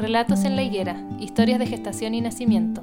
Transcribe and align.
Relatos 0.00 0.44
en 0.46 0.56
la 0.56 0.62
Higuera, 0.62 0.96
historias 1.18 1.58
de 1.58 1.66
gestación 1.66 2.14
y 2.14 2.22
nacimiento. 2.22 2.82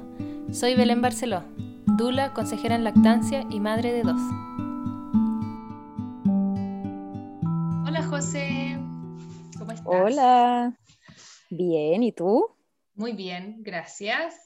Soy 0.52 0.76
Belén 0.76 1.02
Barceló, 1.02 1.42
Dula, 1.84 2.32
consejera 2.32 2.76
en 2.76 2.84
lactancia 2.84 3.44
y 3.50 3.58
madre 3.58 3.92
de 3.92 4.04
dos. 4.04 4.20
Hola 7.84 8.06
José, 8.08 8.78
¿cómo 9.58 9.72
estás? 9.72 9.84
Hola, 9.84 10.78
bien, 11.50 12.04
¿y 12.04 12.12
tú? 12.12 12.54
Muy 12.94 13.14
bien, 13.14 13.64
gracias. 13.64 14.36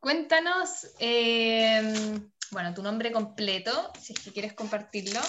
Cuéntanos, 0.00 0.90
em, 1.00 2.30
bueno, 2.50 2.72
tu 2.72 2.82
nombre 2.82 3.12
completo, 3.12 3.92
si 4.00 4.14
es 4.14 4.20
que 4.20 4.32
quieres 4.32 4.54
compartirlo. 4.54 5.20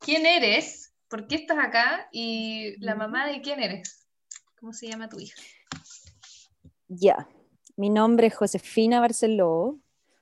¿Quién 0.00 0.26
eres? 0.26 0.92
¿Por 1.08 1.28
qué 1.28 1.36
estás 1.36 1.56
acá? 1.58 2.08
¿Y 2.12 2.78
la 2.84 2.94
mamá 2.94 3.26
de 3.26 3.40
quién 3.40 3.62
eres? 3.62 4.06
¿Cómo 4.60 4.74
se 4.74 4.86
llama 4.86 5.08
tu 5.08 5.18
hija? 5.18 5.40
Ya, 6.88 7.28
mi 7.76 7.90
nombre 7.90 8.28
es 8.28 8.36
Josefina 8.36 9.00
Barceló, 9.00 9.78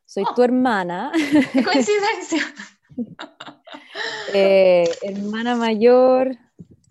soy 0.06 0.24
Oh. 0.28 0.34
tu 0.34 0.42
hermana, 0.42 1.12
¡Qué 1.52 1.62
coincidencia! 1.64 2.42
eh, 4.32 4.88
hermana 5.02 5.56
mayor 5.56 6.36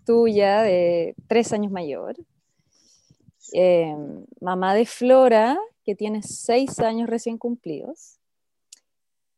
tuya, 0.04 0.62
de 0.62 1.14
tres 1.26 1.52
años 1.52 1.72
mayor, 1.72 2.16
eh, 3.52 3.94
mamá 4.40 4.74
de 4.74 4.86
Flora, 4.86 5.58
que 5.84 5.94
tiene 5.94 6.22
seis 6.22 6.78
años 6.80 7.08
recién 7.08 7.38
cumplidos. 7.38 8.18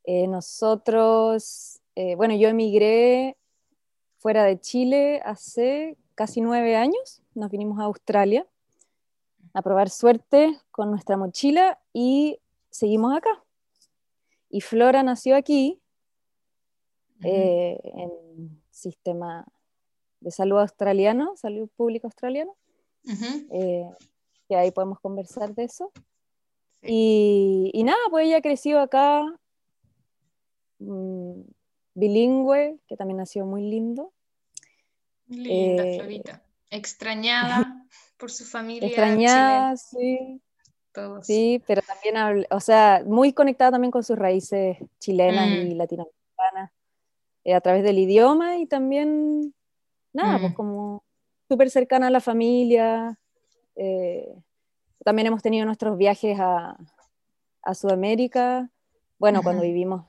Eh, 0.04 0.26
nosotros, 0.28 1.80
eh, 1.96 2.14
bueno, 2.14 2.34
yo 2.36 2.48
emigré 2.48 3.36
fuera 4.18 4.44
de 4.44 4.60
Chile 4.60 5.20
hace 5.24 5.96
casi 6.14 6.40
nueve 6.40 6.76
años, 6.76 7.22
nos 7.34 7.50
vinimos 7.50 7.78
a 7.80 7.84
Australia 7.84 8.46
a 9.56 9.62
probar 9.62 9.88
suerte 9.88 10.60
con 10.70 10.90
nuestra 10.90 11.16
mochila 11.16 11.80
y 11.94 12.38
seguimos 12.68 13.16
acá. 13.16 13.42
Y 14.50 14.60
Flora 14.60 15.02
nació 15.02 15.34
aquí, 15.34 15.80
eh, 17.24 17.80
en 17.82 18.60
sistema 18.70 19.46
de 20.20 20.30
salud 20.30 20.58
australiano, 20.58 21.38
salud 21.38 21.70
pública 21.74 22.10
eh, 23.50 23.88
que 24.46 24.56
ahí 24.56 24.70
podemos 24.72 25.00
conversar 25.00 25.54
de 25.54 25.64
eso. 25.64 25.90
Sí. 26.82 26.88
Y, 26.88 27.70
y 27.72 27.82
nada, 27.84 27.98
pues 28.10 28.26
ella 28.26 28.42
creció 28.42 28.78
acá, 28.78 29.24
mm, 30.80 31.40
bilingüe, 31.94 32.78
que 32.86 32.96
también 32.98 33.16
nació 33.16 33.46
muy 33.46 33.62
lindo. 33.62 34.12
Linda 35.28 35.82
Eh, 35.82 35.96
Florita. 35.98 36.42
Extrañada 36.68 37.86
por 38.18 38.30
su 38.30 38.44
familia 38.44 38.86
Extrañada, 38.88 39.76
sí, 39.76 40.40
todos. 40.92 41.26
sí, 41.26 41.62
pero 41.66 41.82
también, 41.82 42.46
o 42.50 42.60
sea, 42.60 43.02
muy 43.06 43.32
conectada 43.32 43.72
también 43.72 43.90
con 43.90 44.02
sus 44.02 44.18
raíces 44.18 44.78
chilenas 44.98 45.48
Mm. 45.48 45.52
y 45.52 45.74
latinoamericanas, 45.74 46.70
eh, 47.44 47.54
a 47.54 47.60
través 47.60 47.82
del 47.84 47.98
idioma 47.98 48.56
y 48.58 48.66
también, 48.66 49.54
nada, 50.12 50.38
pues 50.38 50.52
Mm. 50.52 50.56
como 50.56 51.04
súper 51.48 51.70
cercana 51.70 52.06
a 52.08 52.10
la 52.10 52.20
familia. 52.20 53.18
eh, 53.78 54.34
también 55.04 55.26
hemos 55.26 55.42
tenido 55.42 55.66
nuestros 55.66 55.98
viajes 55.98 56.38
a, 56.40 56.76
a 57.62 57.74
Sudamérica. 57.74 58.70
Bueno, 59.18 59.42
cuando 59.42 59.62
vivimos, 59.62 60.06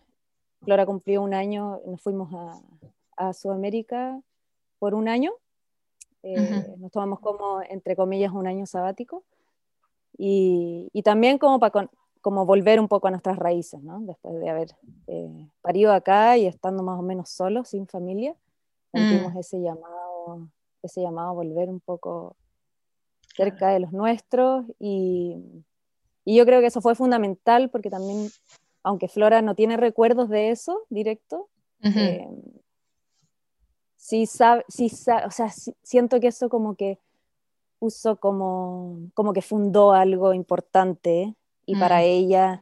Flora 0.64 0.86
cumplió 0.86 1.22
un 1.22 1.34
año, 1.34 1.82
nos 1.86 2.02
fuimos 2.02 2.34
a, 2.34 2.62
a 3.18 3.34
Sudamérica 3.34 4.20
por 4.80 4.94
un 4.96 5.10
año. 5.10 5.34
Eh, 6.24 6.40
Ujú. 6.40 6.78
Nos 6.78 6.92
tomamos 6.92 7.20
como, 7.20 7.62
entre 7.70 7.96
comillas, 7.96 8.32
un 8.32 8.48
año 8.48 8.66
sabático. 8.66 9.24
Y, 10.18 10.90
y 10.94 11.04
también 11.04 11.38
como 11.38 11.60
para 11.60 11.90
como 12.22 12.46
volver 12.46 12.80
un 12.80 12.88
poco 12.88 13.08
a 13.08 13.12
nuestras 13.12 13.38
raíces, 13.38 13.82
¿no? 13.84 14.00
Después 14.02 14.36
de 14.40 14.50
haber 14.50 14.76
eh, 15.08 15.48
parido 15.62 15.94
acá 15.94 16.38
y 16.38 16.46
estando 16.48 16.84
más 16.84 17.00
o 17.00 17.04
menos 17.04 17.30
solos, 17.30 17.70
sin 17.70 17.88
familia, 17.88 18.36
sentimos 18.92 19.34
Mm. 19.34 19.38
ese 19.38 19.62
llamado, 19.62 20.50
ese 20.82 21.02
llamado 21.02 21.30
a 21.30 21.34
volver 21.34 21.70
un 21.70 21.80
poco 21.80 22.36
cerca 23.36 23.70
de 23.70 23.80
los 23.80 23.94
nuestros 23.94 24.66
y, 24.80 25.38
y 26.26 26.36
yo 26.36 26.46
creo 26.46 26.60
que 26.60 26.68
eso 26.68 26.82
fue 26.82 26.96
fundamental 26.96 27.70
porque 27.70 27.90
también, 27.92 28.30
aunque 28.84 29.08
Flora 29.08 29.42
no 29.42 29.54
tiene 29.54 29.78
recuerdos 29.78 30.28
de 30.28 30.50
eso 30.50 30.86
directo, 30.90 31.48
Ujú. 31.84 32.00
eh, 32.00 32.28
sí 34.08 34.26
sabe, 34.26 34.64
sí 34.70 34.86
o 35.26 35.32
sea, 35.32 35.50
siento 35.84 36.22
que 36.22 36.28
eso 36.28 36.48
como 36.48 36.76
que 36.76 36.98
puso 37.78 38.16
como, 38.16 39.00
como 39.14 39.34
que 39.34 39.42
fundó 39.42 39.92
algo 39.92 40.34
importante 40.34 41.36
y 41.66 41.76
para 41.76 41.98
Mm. 42.00 42.04
ella 42.06 42.62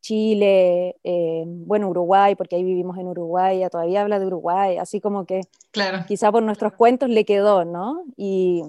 Chile, 0.00 0.96
eh, 1.02 1.44
bueno, 1.46 1.88
Uruguay, 1.88 2.36
porque 2.36 2.54
ahí 2.54 2.62
vivimos 2.62 2.96
en 2.98 3.08
Uruguay, 3.08 3.56
ella 3.56 3.70
todavía 3.70 4.02
habla 4.02 4.20
de 4.20 4.26
Uruguay, 4.26 4.76
así 4.76 5.00
como 5.00 5.24
que 5.26 5.40
Claro. 5.72 6.04
quizá 6.06 6.30
por 6.30 6.44
nuestros 6.44 6.74
cuentos 6.74 7.08
le 7.08 7.24
quedó, 7.24 7.64
¿no? 7.64 8.04
Y, 8.16 8.62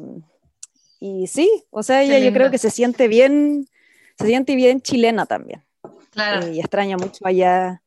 y 1.00 1.28
sí, 1.28 1.47
o 1.69 1.84
sea, 1.84 2.02
ella 2.02 2.18
yo 2.18 2.34
creo 2.34 2.50
que 2.50 2.58
se 2.58 2.72
siente 2.72 3.08
bien, 3.08 3.68
se 4.18 4.25
siente 4.25 4.56
bien 4.56 4.81
chilena 4.81 5.28
también, 5.28 5.64
Claro. 6.09 6.47
eh, 6.47 6.53
y 6.53 6.59
extraña 6.59 6.97
mucho 6.97 7.19
allá. 7.28 7.84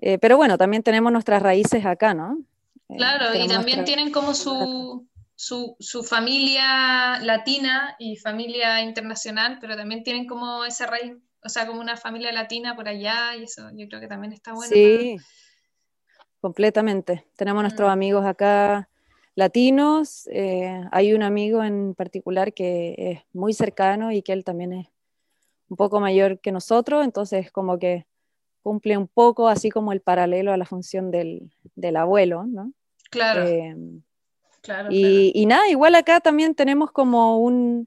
Eh, 0.00 0.16
pero 0.18 0.38
bueno, 0.38 0.56
también 0.56 0.82
tenemos 0.82 1.12
nuestras 1.12 1.42
raíces 1.42 1.84
acá, 1.84 2.14
¿no? 2.14 2.38
Claro, 2.96 3.34
y 3.34 3.48
también 3.48 3.78
nuestra- 3.78 3.84
tienen 3.84 4.12
como 4.12 4.34
su, 4.34 5.06
su, 5.34 5.76
su 5.78 6.02
familia 6.02 7.18
latina 7.20 7.96
y 7.98 8.16
familia 8.16 8.80
internacional, 8.82 9.58
pero 9.60 9.76
también 9.76 10.02
tienen 10.02 10.26
como 10.26 10.64
esa 10.64 10.86
raíz, 10.86 11.14
o 11.42 11.48
sea, 11.48 11.66
como 11.66 11.80
una 11.80 11.96
familia 11.96 12.32
latina 12.32 12.74
por 12.76 12.88
allá, 12.88 13.36
y 13.36 13.44
eso 13.44 13.70
yo 13.74 13.88
creo 13.88 14.00
que 14.00 14.08
también 14.08 14.32
está 14.32 14.52
bueno. 14.52 14.68
Sí, 14.70 15.16
completamente. 16.40 17.24
Tenemos 17.36 17.62
nuestros 17.62 17.88
Mm. 17.88 17.92
amigos 17.92 18.24
acá 18.26 18.88
latinos. 19.34 20.28
eh, 20.30 20.80
hay 20.90 21.12
un 21.14 21.22
amigo 21.22 21.62
en 21.64 21.94
particular 21.94 22.52
que 22.52 22.94
es 22.98 23.20
muy 23.32 23.54
cercano 23.54 24.12
y 24.12 24.22
que 24.22 24.32
él 24.32 24.44
también 24.44 24.72
es 24.72 24.88
un 25.68 25.76
poco 25.76 26.00
mayor 26.00 26.38
que 26.40 26.52
nosotros, 26.52 27.04
entonces 27.04 27.50
como 27.50 27.78
que 27.78 28.06
cumple 28.62 28.96
un 28.98 29.08
poco 29.08 29.48
así 29.48 29.70
como 29.70 29.92
el 29.92 30.00
paralelo 30.02 30.52
a 30.52 30.56
la 30.56 30.66
función 30.66 31.10
del, 31.10 31.50
del 31.74 31.96
abuelo, 31.96 32.44
¿no? 32.46 32.72
Claro, 33.12 33.46
Eh, 33.46 33.76
claro, 34.62 34.88
y, 34.90 35.32
y 35.34 35.46
nada, 35.46 35.68
igual 35.68 35.94
acá 35.94 36.18
también 36.20 36.54
tenemos 36.54 36.90
como 36.90 37.38
un, 37.38 37.86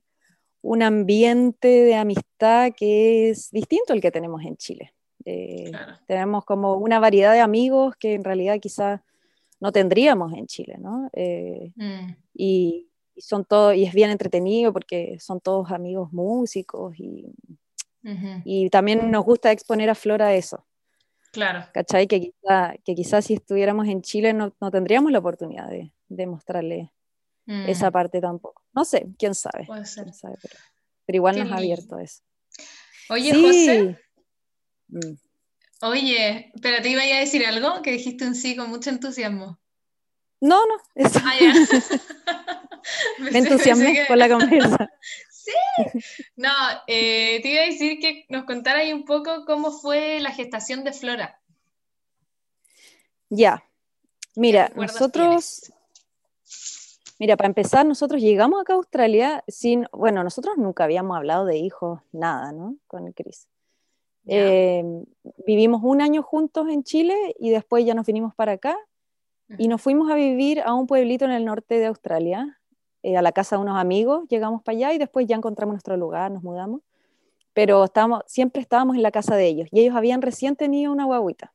un 0.61 0.83
ambiente 0.83 1.67
de 1.67 1.95
amistad 1.95 2.71
que 2.77 3.29
es 3.31 3.49
distinto 3.51 3.91
al 3.91 4.01
que 4.01 4.11
tenemos 4.11 4.43
en 4.43 4.55
Chile. 4.55 4.93
Eh, 5.25 5.71
claro, 5.71 5.97
tenemos 6.05 6.45
como 6.45 6.75
una 6.75 6.99
variedad 6.99 7.33
de 7.33 7.39
amigos 7.39 7.95
que 7.97 8.13
en 8.13 8.23
realidad 8.23 8.59
quizás 8.61 9.01
no 9.59 9.71
tendríamos 9.71 10.31
en 10.33 10.45
Chile, 10.45 10.77
¿no? 10.79 11.09
Eh, 11.13 11.71
Mm, 11.75 12.15
y, 12.35 12.87
y 13.15 13.21
son 13.21 13.45
todos, 13.45 13.75
y 13.75 13.85
es 13.85 13.93
bien 13.93 14.11
entretenido 14.11 14.71
porque 14.71 15.17
son 15.19 15.39
todos 15.39 15.71
amigos 15.71 16.13
músicos 16.13 16.93
y, 16.99 17.25
y 18.45 18.69
también 18.69 19.09
nos 19.09 19.25
gusta 19.25 19.51
exponer 19.51 19.89
a 19.89 19.95
Flora 19.95 20.35
eso, 20.35 20.63
Claro, 21.35 21.65
¿cachai? 21.73 22.07
Que 22.07 22.19
quizás 22.21 22.75
que 22.83 22.95
quizá 22.95 23.21
si 23.21 23.33
estuviéramos 23.35 23.87
en 23.87 24.01
Chile 24.01 24.33
no, 24.33 24.55
no 24.61 24.71
tendríamos 24.71 25.11
la 25.11 25.19
oportunidad 25.19 25.69
de, 25.69 25.91
de 26.07 26.25
mostrarle 26.27 26.91
mm, 27.45 27.67
esa 27.67 27.91
parte 27.91 28.21
tampoco. 28.21 28.63
No 28.73 28.85
sé, 28.85 29.05
quién 29.19 29.35
sabe, 29.35 29.65
puede 29.67 29.85
ser. 29.85 30.05
quién 30.05 30.13
sabe, 30.15 30.35
pero, 30.41 30.55
pero 31.05 31.15
igual 31.17 31.35
Qué 31.35 31.43
nos 31.43 31.51
ha 31.51 31.57
abierto 31.57 31.99
eso. 31.99 32.23
Oye, 33.09 33.31
Sí. 33.33 33.41
José, 33.43 33.99
Mm. 34.87 35.15
oye, 35.81 36.51
pero 36.61 36.81
te 36.81 36.89
iba 36.89 37.01
a 37.01 37.19
decir 37.19 37.45
algo 37.45 37.81
que 37.81 37.91
dijiste 37.91 38.25
un 38.25 38.35
sí 38.35 38.55
con 38.55 38.69
mucho 38.69 38.89
entusiasmo. 38.91 39.59
No, 40.41 40.61
no, 40.65 40.75
eso. 40.95 41.19
Ah, 41.23 41.33
ya. 41.39 41.53
me 43.19 43.37
entusiasmé 43.39 43.93
que- 43.93 44.07
con 44.07 44.19
la 44.19 44.29
conversa. 44.29 44.89
Sí. 45.45 45.99
No, 46.35 46.49
eh, 46.87 47.39
te 47.41 47.49
iba 47.49 47.61
a 47.61 47.65
decir 47.65 47.99
que 47.99 48.25
nos 48.29 48.45
contara 48.45 48.79
ahí 48.79 48.93
un 48.93 49.05
poco 49.05 49.45
cómo 49.45 49.71
fue 49.71 50.19
la 50.19 50.31
gestación 50.31 50.83
de 50.83 50.93
Flora. 50.93 51.39
Ya, 53.29 53.63
mira, 54.35 54.71
nosotros, 54.75 55.71
mira, 57.19 57.35
para 57.37 57.47
empezar, 57.47 57.85
nosotros 57.85 58.21
llegamos 58.21 58.61
acá 58.61 58.73
a 58.73 58.77
Australia 58.77 59.43
sin, 59.47 59.87
bueno, 59.91 60.23
nosotros 60.23 60.57
nunca 60.57 60.83
habíamos 60.83 61.17
hablado 61.17 61.45
de 61.45 61.57
hijos, 61.57 62.01
nada, 62.11 62.51
¿no? 62.51 62.77
Con 62.87 63.11
Chris. 63.13 63.47
Ya. 64.23 64.37
Eh, 64.37 64.83
vivimos 65.45 65.81
un 65.83 66.01
año 66.01 66.23
juntos 66.23 66.67
en 66.69 66.83
Chile 66.83 67.35
y 67.39 67.49
después 67.49 67.85
ya 67.85 67.93
nos 67.93 68.05
vinimos 68.05 68.33
para 68.35 68.53
acá 68.53 68.77
y 69.57 69.67
nos 69.67 69.81
fuimos 69.81 70.09
a 70.09 70.15
vivir 70.15 70.61
a 70.61 70.73
un 70.73 70.87
pueblito 70.87 71.25
en 71.25 71.31
el 71.31 71.45
norte 71.45 71.77
de 71.77 71.85
Australia, 71.85 72.59
eh, 73.05 73.17
a 73.17 73.21
la 73.21 73.31
casa 73.31 73.55
de 73.55 73.61
unos 73.61 73.77
amigos, 73.77 74.27
llegamos 74.29 74.63
para 74.63 74.75
allá 74.75 74.93
y 74.93 74.97
después 74.97 75.27
ya 75.27 75.35
encontramos 75.35 75.73
nuestro 75.73 75.95
lugar, 75.95 76.31
nos 76.31 76.41
mudamos, 76.41 76.81
pero 77.53 77.83
estábamos, 77.83 78.23
siempre 78.25 78.63
estábamos 78.63 78.95
en 78.95 79.03
la 79.03 79.11
casa 79.11 79.35
de 79.35 79.45
ellos 79.45 79.67
y 79.71 79.81
ellos 79.81 79.95
habían 79.95 80.23
recién 80.23 80.55
tenido 80.55 80.91
una 80.91 81.05
guaguita. 81.05 81.53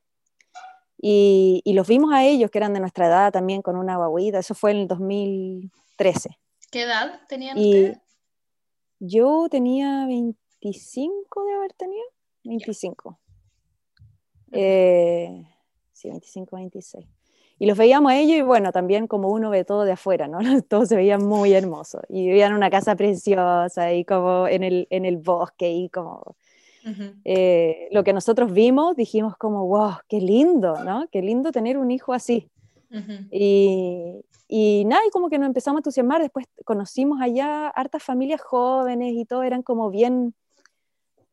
Y, 0.97 1.61
y 1.65 1.73
los 1.73 1.89
vimos 1.89 2.13
a 2.13 2.23
ellos, 2.23 2.49
que 2.51 2.57
eran 2.57 2.73
de 2.73 2.79
nuestra 2.79 3.07
edad 3.07 3.33
también, 3.33 3.61
con 3.61 3.75
una 3.75 3.97
guaguita, 3.97 4.39
eso 4.39 4.55
fue 4.55 4.71
en 4.71 4.77
el 4.77 4.87
2013. 4.87 6.39
¿Qué 6.71 6.83
edad 6.83 7.19
tenían 7.27 7.57
Y 7.57 7.69
ustedes? 7.69 7.99
Yo 8.99 9.47
tenía 9.49 10.05
25 10.05 11.43
de 11.43 11.53
haber 11.53 11.73
tenido, 11.73 12.05
25. 12.45 13.19
Eh, 14.53 15.43
sí, 15.91 16.07
25, 16.07 16.55
26. 16.55 17.05
Y 17.61 17.67
los 17.67 17.77
veíamos 17.77 18.11
a 18.11 18.17
ellos 18.17 18.37
y 18.39 18.41
bueno, 18.41 18.71
también 18.71 19.05
como 19.05 19.29
uno 19.29 19.51
ve 19.51 19.63
todo 19.63 19.83
de 19.83 19.91
afuera, 19.91 20.27
¿no? 20.27 20.39
Todo 20.67 20.87
se 20.87 20.95
veía 20.95 21.19
muy 21.19 21.53
hermoso. 21.53 22.01
Y 22.09 22.25
vivían 22.25 22.53
en 22.53 22.57
una 22.57 22.71
casa 22.71 22.95
preciosa 22.95 23.93
y 23.93 24.03
como 24.03 24.47
en 24.47 24.63
el, 24.63 24.87
en 24.89 25.05
el 25.05 25.17
bosque 25.17 25.71
y 25.71 25.87
como... 25.89 26.35
Eh, 27.23 27.87
lo 27.91 28.03
que 28.03 28.13
nosotros 28.13 28.51
vimos, 28.51 28.95
dijimos 28.95 29.37
como, 29.37 29.67
wow, 29.67 29.97
qué 30.09 30.19
lindo, 30.19 30.83
¿no? 30.83 31.07
Qué 31.11 31.21
lindo 31.21 31.51
tener 31.51 31.77
un 31.77 31.91
hijo 31.91 32.13
así. 32.13 32.49
y, 33.29 34.25
y 34.47 34.83
nada, 34.85 35.03
y 35.07 35.11
como 35.11 35.29
que 35.29 35.37
nos 35.37 35.45
empezamos 35.45 35.77
a 35.77 35.81
entusiasmar, 35.81 36.19
después 36.19 36.47
conocimos 36.65 37.21
allá 37.21 37.67
hartas 37.67 38.01
familias 38.01 38.41
jóvenes 38.41 39.13
y 39.13 39.25
todo, 39.25 39.43
eran 39.43 39.61
como 39.61 39.91
bien 39.91 40.33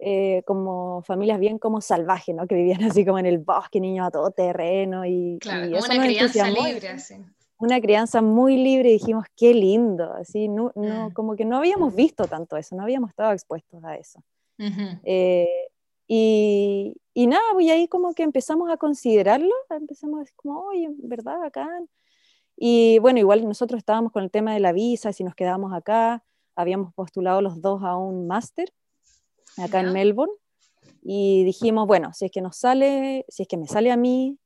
eh, 0.01 0.45
como 0.47 1.03
familias 1.03 1.41
bien 1.41 1.59
como 1.59 1.81
salvajes, 1.81 2.35
¿no? 2.35 2.47
Que 2.47 2.55
vivían 2.55 2.81
así 2.97 3.05
como 3.05 3.19
en 3.19 3.27
el 3.27 3.39
bosque, 3.39 3.81
niños 3.81 4.07
a 4.07 4.11
todo 4.11 4.31
terreno 4.31 5.05
y, 5.05 5.39
claro, 5.41 5.67
una 5.67 6.05
crianza 6.05 6.51
libre, 6.51 6.89
así. 6.89 7.17
Una 7.61 7.81
crianza 7.81 8.23
muy 8.23 8.57
libre 8.57 8.91
y 8.91 8.93
dijimos, 8.93 9.25
qué 9.37 9.53
lindo, 9.53 10.13
así, 10.13 10.47
no, 10.47 10.71
no, 10.77 11.09
mm. 11.09 11.13
como 11.13 11.35
que 11.35 11.45
no 11.45 11.57
habíamos 11.57 11.93
visto 11.93 12.27
tanto 12.27 12.57
eso, 12.57 12.77
no 12.77 12.85
habíamos 12.85 13.11
estado 13.11 13.33
expuestos 13.33 13.83
a 13.83 13.97
eso. 13.97 14.23
Eh, 15.05 15.49
y, 16.07 16.95
y, 17.15 17.27
nada, 17.27 17.43
pues, 17.53 17.67
y 17.67 17.71
ahí 17.71 17.89
como 17.89 18.15
que 18.15 18.23
empezamos 18.23 18.71
a 18.71 18.77
considerarlo, 18.77 19.53
empezamos 19.71 20.19
a 20.19 20.21
decir 20.21 20.37
como, 20.37 20.61
oye, 20.61 20.89
¿verdad? 20.99 21.43
Acá. 21.43 21.69
Y 22.57 23.01
bueno, 23.01 23.19
igual 23.19 23.45
nosotros 23.45 23.79
estábamos 23.79 24.13
con 24.13 24.23
el 24.23 24.31
tema 24.31 24.55
de 24.55 24.61
la 24.61 24.71
visa, 24.73 25.13
si 25.13 25.25
nos 25.25 25.35
quedábamos 25.35 25.73
acá, 25.73 26.23
habíamos 26.55 26.95
postulado 26.95 27.43
los 27.43 27.61
dos 27.61 27.83
a 27.83 27.97
un 27.97 28.29
máster 28.29 28.73
acá 29.59 29.81
en 29.81 29.93
Melbourne, 29.93 30.33
y 31.03 31.45
dijimos, 31.45 31.87
bueno, 31.87 32.13
si 32.13 32.27
es 32.27 32.31
que 32.31 32.41
nos 32.41 32.57
sale, 32.57 33.25
si 33.29 33.43
es 33.43 33.49
que 33.49 33.57
me 33.57 33.67
sale 33.67 33.91
a 33.91 33.97
mí, 33.97 34.39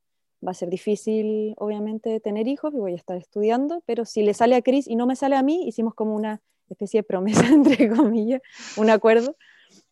va 0.45 0.51
a 0.51 0.55
ser 0.55 0.69
difícil, 0.69 1.53
obviamente, 1.57 2.19
tener 2.19 2.47
hijos, 2.47 2.73
y 2.73 2.77
voy 2.77 2.93
a 2.93 2.95
estar 2.95 3.17
estudiando, 3.17 3.81
pero 3.85 4.05
si 4.05 4.23
le 4.23 4.33
sale 4.33 4.55
a 4.55 4.61
Chris 4.61 4.87
y 4.87 4.95
no 4.95 5.05
me 5.05 5.15
sale 5.15 5.35
a 5.35 5.43
mí, 5.43 5.67
hicimos 5.67 5.93
como 5.93 6.15
una 6.15 6.41
especie 6.69 6.99
de 6.99 7.03
promesa, 7.03 7.41
entre 7.53 7.89
comillas, 7.89 8.41
un 8.77 8.89
acuerdo. 8.89 9.35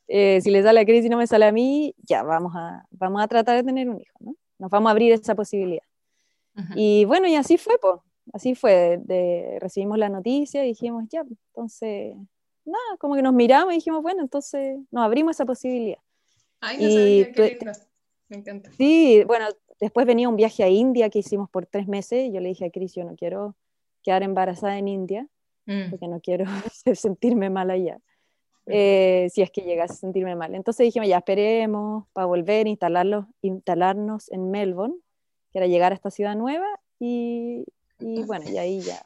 Eh, 0.07 0.41
si 0.41 0.51
le 0.51 0.61
sale 0.61 0.81
a 0.81 0.85
Chris 0.85 1.05
y 1.05 1.09
no 1.09 1.17
me 1.17 1.27
sale 1.27 1.45
a 1.45 1.51
mí, 1.51 1.95
ya 2.03 2.23
vamos 2.23 2.53
a, 2.55 2.85
vamos 2.91 3.21
a 3.21 3.27
tratar 3.27 3.55
de 3.55 3.63
tener 3.63 3.89
un 3.89 4.01
hijo, 4.01 4.17
¿no? 4.19 4.35
Nos 4.59 4.69
vamos 4.69 4.89
a 4.89 4.91
abrir 4.91 5.13
esa 5.13 5.35
posibilidad. 5.35 5.83
Y 6.75 7.05
bueno, 7.05 7.27
y 7.27 7.35
así 7.35 7.57
fue, 7.57 7.77
pues, 7.81 7.95
así 8.33 8.55
fue, 8.55 8.99
de, 9.01 9.57
recibimos 9.61 9.97
la 9.97 10.09
noticia 10.09 10.63
y 10.63 10.69
dijimos, 10.69 11.05
ya, 11.09 11.21
entonces 11.21 12.15
nada, 12.65 12.97
como 12.99 13.15
que 13.15 13.21
nos 13.21 13.33
miramos 13.33 13.73
y 13.73 13.77
dijimos, 13.77 14.01
bueno, 14.01 14.21
entonces 14.21 14.79
nos 14.91 15.03
abrimos 15.03 15.35
esa 15.35 15.45
posibilidad. 15.45 15.99
Ay, 16.59 16.77
no 16.77 16.87
y 16.87 16.93
sabía, 16.93 17.31
qué 17.31 17.59
Me 18.29 18.37
encanta. 18.37 18.71
Sí, 18.77 19.23
bueno, 19.25 19.47
después 19.79 20.05
venía 20.05 20.29
un 20.29 20.35
viaje 20.35 20.63
a 20.63 20.69
India 20.69 21.09
que 21.09 21.19
hicimos 21.19 21.49
por 21.49 21.65
tres 21.65 21.87
meses 21.87 22.27
y 22.27 22.31
yo 22.31 22.39
le 22.39 22.49
dije 22.49 22.65
a 22.65 22.69
Cris, 22.69 22.93
yo 22.93 23.03
no 23.03 23.15
quiero 23.15 23.55
quedar 24.03 24.23
embarazada 24.23 24.77
en 24.77 24.87
India 24.87 25.27
mm. 25.65 25.89
porque 25.89 26.07
no 26.07 26.19
quiero 26.21 26.45
sentirme 26.95 27.49
mal 27.49 27.69
allá. 27.71 27.99
Eh, 28.67 29.27
si 29.33 29.41
es 29.41 29.49
que 29.49 29.61
llegase 29.61 29.93
a 29.93 29.97
sentirme 29.97 30.35
mal. 30.35 30.53
Entonces 30.53 30.85
dijimos, 30.85 31.09
ya 31.09 31.17
esperemos 31.17 32.05
para 32.13 32.27
volver 32.27 32.67
a 32.67 32.69
instalarlos, 32.69 33.25
instalarnos 33.41 34.31
en 34.31 34.51
Melbourne, 34.51 34.95
que 35.51 35.57
era 35.57 35.67
llegar 35.67 35.91
a 35.91 35.95
esta 35.95 36.11
ciudad 36.11 36.35
nueva 36.35 36.67
y, 36.99 37.65
y 37.99 38.23
bueno, 38.23 38.49
y 38.49 38.57
ahí 38.57 38.79
ya 38.81 39.03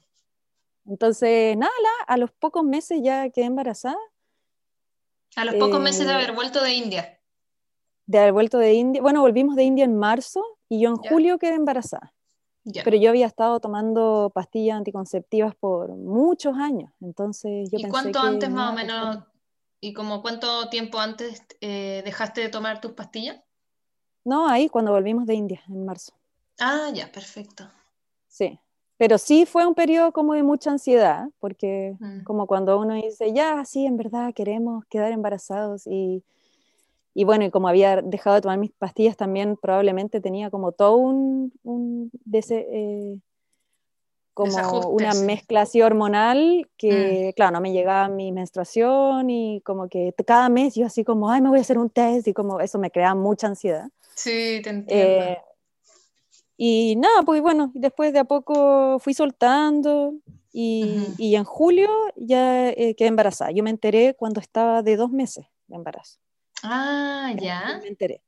entonces, 0.87 1.57
nada, 1.57 1.71
a 2.07 2.17
los 2.17 2.31
pocos 2.31 2.63
meses 2.63 2.99
ya 3.03 3.29
quedé 3.29 3.45
embarazada. 3.45 3.97
A 5.35 5.45
los 5.45 5.55
pocos 5.55 5.81
meses 5.81 6.05
de 6.05 6.13
eh, 6.13 6.15
haber 6.15 6.33
vuelto 6.33 6.61
de 6.61 6.73
India. 6.73 7.19
De 8.05 8.19
haber 8.19 8.33
vuelto 8.33 8.57
de 8.57 8.73
India. 8.73 9.01
Bueno, 9.01 9.21
volvimos 9.21 9.55
de 9.55 9.63
India 9.63 9.83
en 9.83 9.97
marzo 9.97 10.43
y 10.69 10.79
yo 10.81 10.89
en 10.89 10.97
julio 10.97 11.39
quedé 11.39 11.55
embarazada. 11.55 12.13
Pero 12.83 12.97
yo 12.97 13.09
había 13.09 13.27
estado 13.27 13.59
tomando 13.59 14.31
pastillas 14.33 14.77
anticonceptivas 14.77 15.53
por 15.55 15.95
muchos 15.95 16.57
años. 16.57 16.91
Entonces 16.99 17.69
yo 17.71 17.77
¿Y 17.77 17.89
cuánto 17.89 18.19
antes 18.19 18.49
más 18.49 18.71
o 18.71 18.75
menos, 18.75 19.19
y 19.79 19.93
como 19.93 20.23
cuánto 20.23 20.69
tiempo 20.69 20.99
antes 20.99 21.43
eh, 21.61 22.01
dejaste 22.03 22.41
de 22.41 22.49
tomar 22.49 22.81
tus 22.81 22.93
pastillas? 22.93 23.39
No, 24.23 24.47
ahí 24.47 24.67
cuando 24.67 24.91
volvimos 24.91 25.27
de 25.27 25.35
India, 25.35 25.61
en 25.67 25.85
marzo. 25.85 26.13
Ah, 26.59 26.89
ya, 26.91 27.11
perfecto. 27.11 27.69
Sí, 28.27 28.59
pero 28.97 29.17
sí 29.17 29.45
fue 29.45 29.65
un 29.67 29.75
periodo 29.75 30.11
como 30.11 30.33
de 30.33 30.43
mucha 30.43 30.71
ansiedad, 30.71 31.27
porque 31.39 31.95
mm. 31.99 32.23
como 32.23 32.47
cuando 32.47 32.79
uno 32.79 32.93
dice, 32.95 33.33
ya, 33.33 33.63
sí, 33.65 33.85
en 33.85 33.97
verdad 33.97 34.33
queremos 34.33 34.85
quedar 34.85 35.11
embarazados 35.11 35.85
y, 35.85 36.23
y 37.13 37.23
bueno, 37.25 37.45
y 37.45 37.51
como 37.51 37.67
había 37.67 38.01
dejado 38.01 38.35
de 38.35 38.41
tomar 38.41 38.57
mis 38.57 38.71
pastillas, 38.71 39.17
también 39.17 39.57
probablemente 39.57 40.21
tenía 40.21 40.49
como 40.49 40.71
todo 40.71 40.95
un, 40.95 41.51
un 41.63 42.11
eh, 42.51 43.19
como 44.33 44.89
una 44.89 45.13
mezcla 45.13 45.61
así 45.61 45.81
hormonal 45.81 46.69
que, 46.77 47.29
mm. 47.29 47.35
claro, 47.35 47.53
no 47.53 47.61
me 47.61 47.71
llegaba 47.73 48.09
mi 48.09 48.31
menstruación 48.31 49.29
y 49.29 49.61
como 49.61 49.89
que 49.89 50.13
cada 50.25 50.49
mes 50.49 50.75
yo 50.75 50.85
así 50.85 51.03
como, 51.03 51.29
ay, 51.29 51.41
me 51.41 51.49
voy 51.49 51.59
a 51.59 51.61
hacer 51.61 51.77
un 51.77 51.89
test 51.89 52.27
y 52.27 52.33
como 52.33 52.59
eso 52.59 52.79
me 52.79 52.91
creaba 52.91 53.15
mucha 53.15 53.47
ansiedad. 53.47 53.87
Sí, 54.13 54.61
te 54.63 54.69
entiendo. 54.69 54.85
Eh, 54.89 55.37
y 56.57 56.95
nada, 56.95 57.23
pues 57.23 57.41
bueno, 57.41 57.71
después 57.73 58.13
de 58.13 58.19
a 58.19 58.25
poco 58.25 58.99
fui 58.99 59.13
soltando 59.13 60.13
y, 60.53 61.03
y 61.17 61.35
en 61.35 61.43
julio 61.43 61.89
ya 62.15 62.69
eh, 62.69 62.95
quedé 62.95 63.09
embarazada. 63.09 63.51
Yo 63.51 63.63
me 63.63 63.69
enteré 63.69 64.15
cuando 64.15 64.39
estaba 64.39 64.81
de 64.81 64.95
dos 64.95 65.11
meses 65.11 65.45
de 65.67 65.75
embarazo. 65.75 66.19
Ah, 66.63 67.33
ya. 67.37 67.79
Me 67.81 67.89
enteré. 67.89 68.21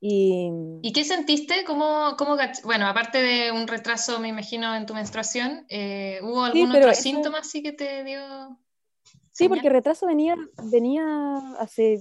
Y, 0.00 0.50
¿Y 0.82 0.92
qué 0.92 1.04
sentiste? 1.04 1.64
¿Cómo, 1.66 2.16
cómo, 2.18 2.36
bueno, 2.64 2.86
aparte 2.86 3.22
de 3.22 3.50
un 3.52 3.66
retraso, 3.66 4.20
me 4.20 4.28
imagino, 4.28 4.74
en 4.74 4.84
tu 4.84 4.94
menstruación, 4.94 5.64
eh, 5.68 6.20
¿hubo 6.22 6.42
algún 6.42 6.70
otro 6.70 6.92
síntoma 6.92 7.38
así 7.38 7.62
que 7.62 7.72
te 7.72 8.04
dio? 8.04 8.58
Sí, 9.32 9.48
porque 9.48 9.68
el 9.68 9.72
retraso 9.72 10.06
venía, 10.06 10.36
venía 10.64 11.36
hace 11.58 12.00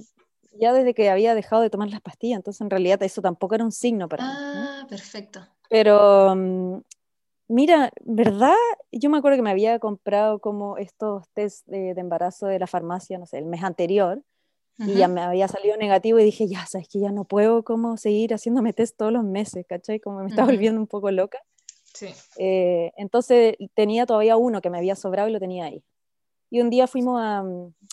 ya 0.59 0.73
desde 0.73 0.93
que 0.93 1.09
había 1.09 1.35
dejado 1.35 1.61
de 1.61 1.69
tomar 1.69 1.89
las 1.89 2.01
pastillas, 2.01 2.37
entonces 2.37 2.61
en 2.61 2.69
realidad 2.69 3.01
eso 3.03 3.21
tampoco 3.21 3.55
era 3.55 3.63
un 3.63 3.71
signo 3.71 4.07
para 4.07 4.23
ah, 4.25 4.27
mí. 4.27 4.35
Ah, 4.35 4.85
perfecto. 4.87 5.47
Pero 5.69 6.35
mm, 6.35 6.77
mira, 7.47 7.91
¿verdad? 8.03 8.55
Yo 8.91 9.09
me 9.09 9.17
acuerdo 9.17 9.37
que 9.37 9.43
me 9.43 9.51
había 9.51 9.79
comprado 9.79 10.39
como 10.39 10.77
estos 10.77 11.27
test 11.29 11.65
de, 11.67 11.91
embarazo 11.91 12.47
de 12.47 12.59
la 12.59 12.67
farmacia, 12.67 13.17
no 13.17 13.25
sé, 13.25 13.37
el 13.37 13.45
mes 13.45 13.63
anterior, 13.63 14.21
y 14.77 14.95
ya 14.95 15.07
me 15.07 15.21
había 15.21 15.47
salido 15.47 15.77
negativo 15.77 16.19
y 16.19 16.25
dije, 16.25 16.49
ya, 16.49 16.65
sabes 16.65 16.89
que 16.89 16.99
ya 16.99 17.09
no 17.09 17.23
puedo 17.23 17.63
como 17.63 17.95
seguir 17.95 18.33
haciéndome 18.33 18.73
test 18.73 18.97
todos 18.97 19.13
los 19.13 19.23
meses, 19.23 19.65
¿cachai? 19.65 20.01
Como 20.01 20.19
me 20.19 20.27
estaba 20.27 20.47
volviendo 20.51 20.81
un 20.81 20.87
poco 20.87 21.11
loca. 21.11 21.39
Sí. 21.93 22.07
Eh, 22.37 22.91
entonces 22.97 23.55
tenía 23.73 24.05
todavía 24.05 24.35
uno 24.35 24.59
que 24.59 24.69
me 24.69 24.77
había 24.77 24.97
sobrado 24.97 25.29
y 25.29 25.31
lo 25.31 25.39
tenía 25.39 25.63
ahí. 25.63 25.81
Y 26.49 26.59
un 26.59 26.69
día 26.69 26.87
fuimos 26.87 27.21
a, 27.21 27.45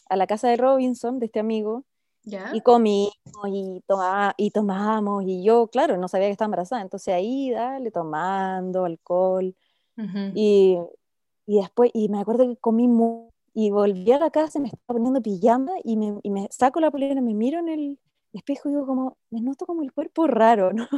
a 0.08 0.16
la 0.16 0.26
casa 0.26 0.48
de 0.48 0.56
Robinson, 0.56 1.20
de 1.20 1.26
este 1.26 1.38
amigo, 1.38 1.84
y 2.24 2.60
comimos 2.60 3.12
y, 3.48 3.82
toma, 3.86 4.34
y 4.36 4.50
tomamos, 4.50 5.24
y 5.26 5.42
yo, 5.42 5.66
claro, 5.66 5.96
no 5.96 6.08
sabía 6.08 6.28
que 6.28 6.32
estaba 6.32 6.46
embarazada, 6.46 6.82
entonces 6.82 7.14
ahí, 7.14 7.50
dale, 7.50 7.90
tomando 7.90 8.84
alcohol, 8.84 9.54
y, 10.34 10.78
y, 11.46 11.56
después, 11.60 11.90
y 11.94 12.08
me 12.08 12.20
acuerdo 12.20 12.48
que 12.48 12.56
comí 12.56 12.88
y 13.54 13.70
volví 13.70 14.10
a 14.12 14.18
la 14.18 14.30
casa, 14.30 14.60
me 14.60 14.68
estaba 14.68 14.82
poniendo 14.86 15.20
pijama, 15.20 15.72
y 15.84 15.96
me, 15.96 16.18
y 16.22 16.30
me 16.30 16.48
saco 16.50 16.80
la 16.80 16.90
polera, 16.90 17.20
me 17.20 17.34
miro 17.34 17.58
en 17.58 17.68
el 17.68 17.98
espejo 18.32 18.68
y 18.68 18.72
digo 18.72 18.86
como, 18.86 19.18
me 19.30 19.40
noto 19.40 19.66
como 19.66 19.82
el 19.82 19.92
cuerpo 19.92 20.26
raro, 20.26 20.72
¿no? 20.72 20.88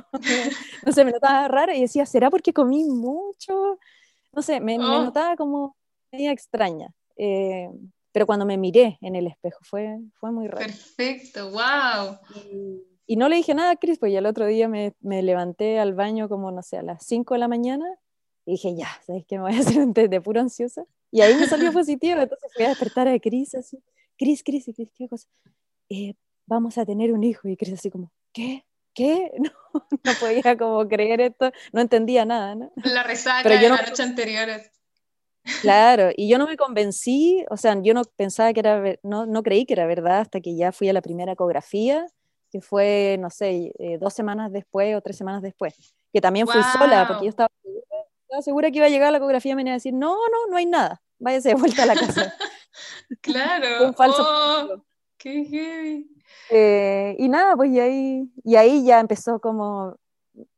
no 0.84 0.92
sé, 0.92 1.04
me 1.04 1.12
notaba 1.12 1.48
raro, 1.48 1.72
y 1.72 1.80
decía, 1.80 2.06
¿será 2.06 2.30
porque 2.30 2.52
comí 2.52 2.84
mucho? 2.84 3.78
No 4.32 4.42
sé, 4.42 4.60
me, 4.60 4.78
me 4.78 4.84
oh. 4.84 5.04
notaba 5.04 5.36
como 5.36 5.76
media 6.12 6.32
extraña. 6.32 6.92
Eh, 7.16 7.70
pero 8.14 8.26
cuando 8.26 8.46
me 8.46 8.56
miré 8.56 8.96
en 9.00 9.16
el 9.16 9.26
espejo 9.26 9.58
fue, 9.62 9.98
fue 10.20 10.30
muy 10.30 10.46
raro. 10.46 10.64
Perfecto, 10.64 11.50
wow. 11.50 12.16
Y, 13.08 13.16
no 13.16 13.28
le 13.28 13.34
dije 13.34 13.54
nada 13.54 13.72
a 13.72 13.76
Cris, 13.76 13.98
pues 13.98 14.12
ya 14.12 14.20
el 14.20 14.26
otro 14.26 14.46
día 14.46 14.68
me, 14.68 14.94
me, 15.00 15.20
levanté 15.20 15.80
al 15.80 15.94
baño 15.94 16.28
como, 16.28 16.52
no 16.52 16.62
sé, 16.62 16.76
a 16.76 16.82
las 16.84 17.04
5 17.04 17.34
de 17.34 17.40
la 17.40 17.48
mañana 17.48 17.84
y 18.46 18.52
dije, 18.52 18.76
ya, 18.76 18.86
¿sabes 19.04 19.24
qué? 19.26 19.34
Me 19.36 19.42
voy 19.42 19.56
a 19.56 19.58
hacer 19.58 19.88
de 19.88 20.20
puro 20.20 20.40
ansiosa. 20.40 20.84
Y 21.10 21.22
ahí 21.22 21.34
me 21.34 21.48
salió 21.48 21.72
positivo, 21.72 22.20
entonces 22.20 22.52
fui 22.54 22.64
a 22.64 22.68
despertar 22.68 23.08
a 23.08 23.18
Cris 23.18 23.56
así, 23.56 23.82
Cris, 24.16 24.44
Cris, 24.44 24.70
Cris, 24.72 24.92
¿qué 24.96 25.08
cosa? 25.08 25.26
Eh, 25.88 26.14
vamos 26.46 26.78
a 26.78 26.86
tener 26.86 27.12
un 27.12 27.24
hijo. 27.24 27.48
Y 27.48 27.56
Cris 27.56 27.72
así 27.72 27.90
como, 27.90 28.12
¿qué? 28.32 28.64
¿Qué? 28.94 29.32
No, 29.74 29.88
no 30.04 30.12
podía 30.20 30.56
como 30.56 30.86
creer 30.86 31.20
esto, 31.20 31.50
no 31.72 31.80
entendía 31.80 32.24
nada, 32.24 32.54
¿no? 32.54 32.70
La 32.84 33.02
resaca 33.02 33.42
Pero 33.42 33.60
de 33.60 33.68
la 33.68 33.82
noche 33.82 34.04
anterior. 34.04 34.48
Claro, 35.60 36.10
y 36.16 36.28
yo 36.28 36.38
no 36.38 36.46
me 36.46 36.56
convencí, 36.56 37.44
o 37.50 37.56
sea, 37.56 37.78
yo 37.82 37.92
no 37.92 38.02
pensaba 38.16 38.52
que 38.52 38.60
era, 38.60 38.82
no, 39.02 39.26
no 39.26 39.42
creí 39.42 39.66
que 39.66 39.74
era 39.74 39.86
verdad 39.86 40.20
hasta 40.20 40.40
que 40.40 40.56
ya 40.56 40.72
fui 40.72 40.88
a 40.88 40.92
la 40.92 41.02
primera 41.02 41.32
ecografía, 41.32 42.06
que 42.50 42.60
fue, 42.60 43.16
no 43.20 43.28
sé, 43.30 43.72
eh, 43.78 43.98
dos 43.98 44.14
semanas 44.14 44.52
después 44.52 44.96
o 44.96 45.02
tres 45.02 45.16
semanas 45.16 45.42
después, 45.42 45.94
que 46.12 46.20
también 46.20 46.46
fui 46.46 46.62
sola, 46.72 47.06
porque 47.06 47.24
yo 47.24 47.30
estaba 47.30 47.50
segura, 48.40 48.70
que 48.70 48.78
iba 48.78 48.86
a 48.86 48.90
llegar 48.90 49.12
la 49.12 49.18
ecografía 49.18 49.52
y 49.52 49.54
me 49.56 49.62
iba 49.62 49.72
a 49.72 49.74
decir, 49.74 49.92
no, 49.92 50.14
no, 50.14 50.50
no 50.50 50.56
hay 50.56 50.66
nada, 50.66 51.02
váyase 51.18 51.50
de 51.50 51.54
vuelta 51.56 51.82
a 51.82 51.86
la 51.86 51.94
casa. 51.94 52.34
Claro. 53.20 53.86
un 53.86 53.94
falso 53.94 54.24
oh, 54.26 54.84
qué 55.16 55.44
heavy. 55.44 56.10
Eh, 56.50 57.14
y 57.20 57.28
nada, 57.28 57.54
pues 57.54 57.70
y 57.70 57.78
ahí, 57.78 58.32
y 58.42 58.56
ahí 58.56 58.84
ya 58.84 58.98
empezó 58.98 59.38
como 59.38 59.96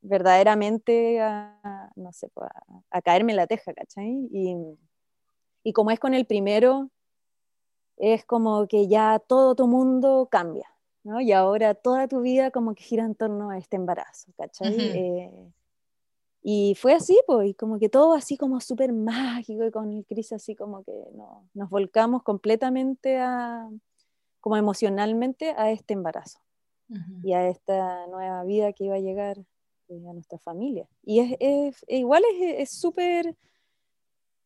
verdaderamente 0.07 1.21
a, 1.21 1.91
no 1.97 2.13
sé, 2.13 2.29
pues, 2.35 2.49
a, 2.51 2.99
a 2.99 3.03
caerme 3.03 3.35
la 3.35 3.47
teja, 3.47 3.75
¿cachai? 3.75 4.29
Y, 4.31 4.57
y 5.63 5.73
como 5.73 5.91
es 5.91 5.99
con 5.99 6.15
el 6.15 6.27
primero, 6.27 6.91
es 7.97 8.25
como 8.25 8.67
que 8.67 8.89
ya 8.89 9.19
todo 9.19 9.55
tu 9.55 9.67
mundo 9.67 10.29
cambia, 10.31 10.69
¿no? 11.03 11.21
Y 11.21 11.33
ahora 11.33 11.75
toda 11.75 12.09
tu 12.09 12.21
vida 12.21 12.51
como 12.51 12.75
que 12.75 12.85
gira 12.85 13.05
en 13.05 13.15
torno 13.15 13.51
a 13.51 13.59
este 13.59 13.77
embarazo, 13.77 14.33
¿cachai? 14.37 14.77
Eh, 14.79 15.53
y 16.43 16.77
fue 16.77 16.95
así, 16.95 17.19
pues, 17.27 17.51
y 17.51 17.55
como 17.55 17.79
que 17.79 17.89
todo 17.89 18.15
así 18.15 18.37
como 18.37 18.61
súper 18.61 18.93
mágico 18.93 19.65
y 19.65 19.71
con 19.73 19.93
el 19.93 20.07
Cris 20.07 20.33
así 20.33 20.55
como 20.55 20.85
que 20.85 20.93
no, 21.15 21.49
nos 21.55 21.69
volcamos 21.69 22.23
completamente 22.23 23.19
a, 23.19 23.69
como 24.41 24.57
emocionalmente 24.57 25.51
a 25.57 25.73
este 25.73 25.95
embarazo 25.95 26.39
y 27.25 27.33
a 27.33 27.49
esta 27.49 28.07
nueva 28.07 28.45
vida 28.45 28.73
que 28.73 28.85
iba 28.85 28.95
a 28.95 29.01
llegar 29.01 29.39
a 29.89 30.13
nuestra 30.13 30.39
familia. 30.39 30.87
Y 31.05 31.21
es, 31.21 31.37
es- 31.41 31.85
e 31.89 31.99
igual 31.99 32.23
es 32.35 32.61
es 32.61 32.71
súper, 32.71 33.37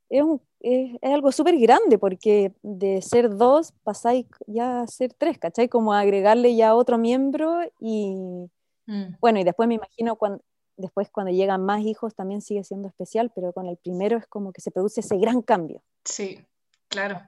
es, 0.09 0.25
es- 0.61 0.99
es 1.01 1.11
algo 1.13 1.33
súper 1.33 1.57
grande 1.59 1.99
porque 1.99 2.53
de 2.63 3.01
ser 3.03 3.35
dos 3.37 3.73
pasáis 3.83 4.27
ya 4.47 4.83
a 4.83 4.87
ser 4.87 5.15
tres, 5.15 5.39
¿cachai? 5.39 5.69
Como 5.69 5.93
agregarle 5.93 6.55
ya 6.57 6.75
otro 6.75 6.99
miembro 6.99 7.61
y 7.81 8.49
Mm. 8.87 9.15
bueno, 9.21 9.39
y 9.39 9.45
después 9.45 9.69
me 9.69 9.75
imagino 9.75 10.17
cuando, 10.17 10.43
después 10.77 11.11
cuando 11.11 11.31
llegan 11.31 11.65
más 11.65 11.83
hijos 11.83 12.15
también 12.17 12.41
sigue 12.41 12.65
siendo 12.65 12.89
especial, 12.89 13.31
pero 13.33 13.53
con 13.53 13.67
el 13.67 13.77
primero 13.77 14.17
es 14.19 14.27
como 14.27 14.53
que 14.53 14.61
se 14.61 14.73
produce 14.73 15.01
ese 15.01 15.17
gran 15.19 15.43
cambio. 15.43 15.81
Sí, 16.05 16.45
claro. 16.89 17.21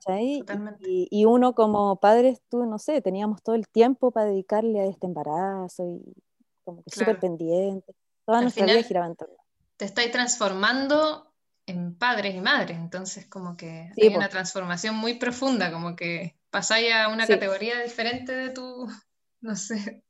Y, 0.80 1.06
y 1.10 1.24
uno 1.26 1.54
como 1.54 1.96
padres, 2.00 2.40
tú, 2.48 2.64
no 2.66 2.78
sé, 2.80 3.00
teníamos 3.00 3.42
todo 3.42 3.54
el 3.54 3.68
tiempo 3.68 4.10
para 4.10 4.26
dedicarle 4.26 4.80
a 4.80 4.86
este 4.86 5.06
embarazo 5.06 5.86
y 5.86 6.02
como 6.64 6.82
que 6.82 6.90
Claro. 6.90 7.12
súper 7.12 7.20
pendiente. 7.20 7.94
Toda 8.24 8.38
Al 8.38 8.44
nuestra 8.44 8.64
final- 8.64 8.76
vida 8.76 8.86
giraba 8.88 9.06
en 9.06 9.16
torno. 9.16 9.36
Te 9.76 9.84
estáis 9.84 10.10
transformando 10.12 11.32
en 11.66 11.96
padres 11.96 12.34
y 12.34 12.40
madres, 12.40 12.76
entonces 12.76 13.26
como 13.26 13.56
que 13.56 13.90
Sí, 13.94 14.02
hay 14.08 14.14
una 14.16 14.28
transformación 14.28 14.94
muy 14.96 15.14
profunda, 15.14 15.72
como 15.72 15.94
que 15.96 16.36
pasáis 16.50 16.92
a 16.92 17.08
una 17.08 17.26
Sí. 17.26 17.32
categoría 17.32 17.80
diferente 17.82 18.32
de 18.32 18.50
tu, 18.50 18.86
no 19.40 19.56
sé, 19.56 20.02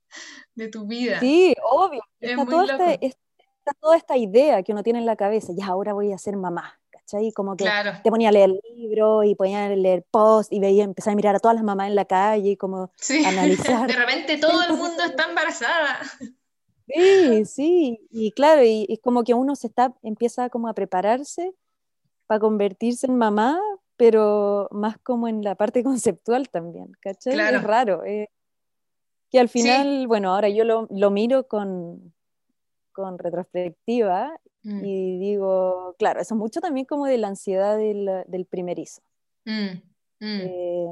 de 0.55 0.69
tu 0.69 0.87
vida. 0.87 1.21
Sí, 1.21 1.55
obvio. 1.71 2.03
Es 2.21 2.31
Está, 2.31 2.45
toda 2.47 2.65
esta, 2.65 2.93
está 2.93 3.73
toda 3.81 3.97
esta 3.97 4.17
idea 4.17 4.63
que 4.63 4.73
uno 4.73 4.83
tiene 4.83 4.99
en 4.99 5.07
la 5.07 5.17
cabeza, 5.17 5.53
ya 5.57 5.67
ahora 5.67 5.93
voy 5.93 6.13
a 6.13 6.19
ser 6.19 6.37
mamá, 6.37 6.79
¿cachai? 6.91 7.33
Como 7.33 7.57
que 7.57 7.65
Claro, 7.65 7.93
te 8.03 8.11
ponía 8.11 8.29
a 8.31 8.33
leer 8.33 8.51
libros 8.75 9.25
y 9.27 9.35
ponía 9.35 9.67
a 9.67 9.69
leer 9.71 10.05
post 10.11 10.53
y 10.53 10.59
veía, 10.61 10.85
empezaba 10.85 11.13
a 11.13 11.17
mirar 11.17 11.37
a 11.37 11.39
todas 11.39 11.55
las 11.55 11.65
mamás 11.65 11.89
en 11.89 11.95
la 11.95 12.05
calle 12.07 12.51
y 12.51 12.57
como 12.57 12.91
sí. 12.97 13.25
analizar. 13.25 13.87
De 13.95 13.97
repente 13.97 14.37
todo 14.39 14.63
el 14.65 14.73
mundo 14.77 15.03
está 15.05 15.25
embarazada. 15.29 15.99
Sí, 16.95 17.45
sí, 17.47 18.07
y 18.11 18.33
claro, 18.33 18.63
y 18.65 18.87
es 18.89 19.01
como 19.01 19.25
que 19.25 19.35
uno 19.35 19.57
se 19.57 19.69
está, 19.69 19.95
empieza 20.03 20.51
como 20.51 20.69
a 20.69 20.75
prepararse 20.75 21.55
para 22.27 22.41
convertirse 22.41 23.07
en 23.07 23.17
mamá, 23.17 23.59
pero 23.97 24.69
más 24.71 24.99
como 24.99 25.29
en 25.29 25.43
la 25.43 25.55
parte 25.55 25.83
conceptual 25.85 26.49
también, 26.49 26.93
¿cachai? 27.01 27.35
Claro. 27.35 27.59
Es 27.59 27.63
raro, 27.65 28.05
eh, 28.05 28.29
que 29.31 29.41
al 29.41 29.49
Sí. 29.49 29.63
final, 29.63 30.07
bueno, 30.07 30.35
ahora 30.35 30.49
yo 30.49 30.65
lo, 30.65 30.87
lo 30.91 31.11
miro 31.11 31.47
con, 31.49 32.13
con 32.93 33.19
retrospectiva 33.19 34.39
Mm, 34.65 34.85
y 34.85 35.19
digo, 35.19 35.95
claro, 35.99 36.21
eso 36.21 36.35
es 36.35 36.39
mucho 36.39 36.61
también 36.61 36.87
como 36.87 37.07
de 37.07 37.19
la 37.19 37.29
ansiedad 37.29 37.77
del, 37.77 38.09
del 38.27 38.47
primerizo, 38.47 39.03
mm, 39.45 39.51
mm. 40.21 40.41
eh, 40.41 40.87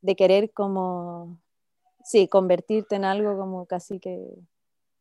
de 0.00 0.16
querer 0.16 0.52
como, 0.52 1.38
sí, 2.02 2.28
convertirte 2.28 2.96
en 2.96 3.04
algo 3.04 3.36
como 3.36 3.66
casi 3.66 4.00
que, 4.00 4.18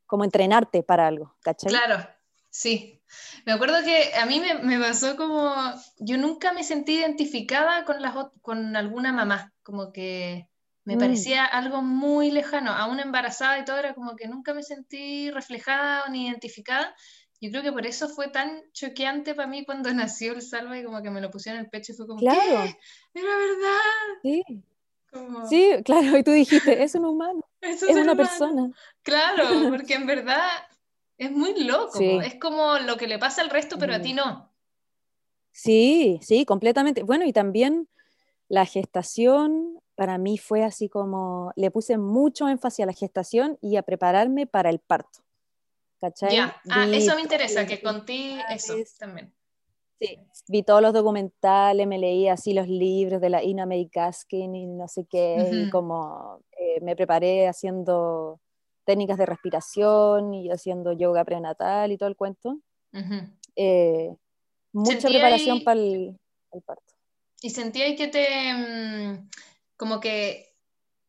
como 0.05 0.24
entrenarte 0.24 0.83
para 0.83 1.07
algo, 1.07 1.36
¿cachai? 1.41 1.72
Claro, 1.72 2.07
sí. 2.50 3.01
Me 3.45 3.53
acuerdo 3.53 3.83
que 3.83 4.13
a 4.15 4.25
mí 4.25 4.39
me, 4.39 4.55
me 4.55 4.79
pasó 4.79 5.15
como, 5.15 5.53
yo 6.00 6.17
nunca 6.17 6.53
me 6.53 6.63
sentí 6.63 6.93
identificada 7.00 7.86
con, 7.86 8.01
las, 8.01 8.15
con 8.41 8.75
alguna 8.75 9.12
mamá, 9.13 9.53
como 9.63 9.91
que 9.91 10.48
me 10.86 10.95
Mm. 10.95 11.00
parecía 11.00 11.45
algo 11.45 11.81
muy 11.81 12.31
lejano, 12.31 12.72
aún 12.72 13.00
embarazada 13.00 13.57
y 13.60 13.65
todo, 13.65 13.77
era 13.77 13.93
como 13.93 14.15
que 14.15 14.27
nunca 14.27 14.53
me 14.53 14.63
sentí 14.63 15.31
reflejada 15.31 16.10
ni 16.10 16.27
identificada. 16.27 16.95
Yo 17.39 17.50
creo 17.51 17.63
que 17.63 17.72
por 17.72 17.86
eso 17.86 18.10
fue 18.10 18.29
tan 18.29 18.62
choqueante 18.72 19.36
para 19.36 19.48
mí 19.48 19.65
cuando 19.65 19.89
nació 19.93 20.33
el 20.33 20.41
Salva 20.41 20.77
y 20.77 20.83
como 20.83 21.01
que 21.01 21.10
me 21.10 21.22
lo 21.22 21.29
pusieron 21.29 21.60
en 21.60 21.65
el 21.65 21.69
pecho 21.72 21.93
y 21.93 21.95
fue 21.95 22.07
como, 22.07 22.19
Claro. 22.19 22.39
¿qué? 23.13 23.19
Era 23.19 23.38
verdad. 23.38 23.79
Sí, 24.22 24.43
Como, 25.12 25.45
sí, 25.48 25.69
claro, 25.86 26.17
y 26.17 26.24
tú 26.24 26.31
dijiste, 26.31 26.83
es 26.83 26.95
un 26.95 27.05
humano, 27.05 27.45
es 27.63 27.84
una 27.84 28.01
humano. 28.01 28.15
persona. 28.17 28.72
Claro, 29.01 29.43
porque 29.70 29.93
en 29.96 30.05
verdad 30.05 30.48
es 31.17 31.32
muy 31.32 31.63
loco, 31.63 31.98
Sí. 31.98 32.20
es 32.24 32.36
como 32.36 32.77
lo 32.79 32.98
que 32.98 33.08
le 33.08 33.20
pasa 33.20 33.41
al 33.41 33.50
resto, 33.50 33.77
pero 33.77 33.93
a 33.96 34.01
ti 34.01 34.13
no. 34.13 34.51
Sí, 35.51 36.20
sí, 36.22 36.46
completamente. 36.46 37.03
Bueno, 37.03 37.25
y 37.25 37.34
también 37.34 37.88
la 38.50 38.65
gestación 38.65 39.79
para 39.96 40.17
mí 40.17 40.38
fue 40.38 40.63
así 40.63 40.89
como, 40.89 41.51
le 41.55 41.70
puse 41.70 41.98
mucho 41.98 42.48
énfasis 42.50 42.84
a 42.84 42.88
la 42.88 42.93
gestación 42.93 43.58
y 43.62 43.77
a 43.77 43.84
prepararme 43.84 44.48
para 44.48 44.70
el 44.70 44.79
parto. 44.79 45.20
¿Cachai? 46.01 46.36
Ya, 46.36 46.60
ah, 46.70 46.86
Vi 46.88 46.98
eso 46.98 47.15
me 47.15 47.22
interesa, 47.22 47.65
que 47.65 47.82
conté 47.82 48.41
eso 48.50 48.75
también. 49.00 49.34
Sí, 50.01 50.20
vi 50.50 50.63
todos 50.63 50.82
los 50.82 50.93
documentales, 50.93 51.88
me 51.88 51.98
leí 51.98 52.27
así 52.27 52.53
los 52.53 52.67
libros 52.67 53.22
de 53.22 53.29
la 53.29 53.41
Ina 53.43 53.65
May 53.65 53.89
Gaskin 53.93 54.53
y 54.55 54.65
no 54.65 54.88
sé 54.88 55.05
qué, 55.05 55.50
y 55.50 55.70
como 55.70 56.41
eh, 56.63 56.79
me 56.82 56.96
preparé 56.96 57.48
haciendo 57.48 58.39
técnicas 58.86 59.17
de 59.17 59.25
respiración 59.25 60.34
y 60.34 60.50
haciendo 60.50 60.93
yoga 60.93 61.24
prenatal 61.25 61.91
y 61.91 61.98
todo 61.98 62.10
el 62.10 62.15
cuento. 62.15 62.60
Eh, 63.55 64.10
mucha 64.74 64.91
Sentí 64.91 65.08
preparación 65.13 65.58
ahí- 65.58 65.63
para 65.63 65.79
el, 65.79 66.20
el 66.51 66.62
parto. 66.62 66.93
Y 67.41 67.50
sentí 67.50 67.82
ahí 67.82 67.96
que 67.96 68.08
te, 68.08 68.53
mm, 68.53 69.29
como 69.77 70.00
que, 70.00 70.55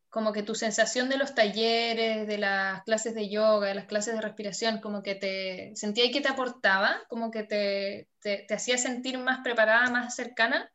como 0.09 0.31
que 0.33 0.43
tu 0.43 0.55
sensación 0.55 1.09
de 1.09 1.17
los 1.17 1.33
talleres, 1.35 2.27
de 2.27 2.37
las 2.37 2.83
clases 2.83 3.15
de 3.15 3.29
yoga, 3.29 3.67
de 3.67 3.75
las 3.75 3.85
clases 3.85 4.15
de 4.15 4.21
respiración, 4.21 4.79
como 4.81 5.01
que 5.03 5.15
te, 5.15 5.75
sentí 5.75 6.01
ahí 6.01 6.11
que 6.11 6.21
te 6.21 6.29
aportaba, 6.29 6.97
como 7.09 7.31
que 7.31 7.43
te, 7.43 8.07
te, 8.19 8.45
te 8.47 8.53
hacía 8.53 8.77
sentir 8.77 9.17
más 9.17 9.39
preparada, 9.43 9.89
más 9.89 10.15
cercana. 10.15 10.71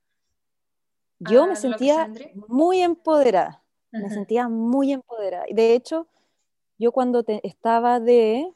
Yo 1.19 1.47
me 1.47 1.57
sentía 1.57 2.07
muy 2.49 2.81
empoderada, 2.83 3.63
me 3.93 4.09
sentía 4.11 4.49
muy 4.49 4.93
empoderada. 4.93 5.45
De 5.51 5.75
hecho, 5.75 6.07
yo 6.79 6.93
cuando 6.93 7.23
te- 7.23 7.47
estaba 7.47 8.01
de 8.01 8.51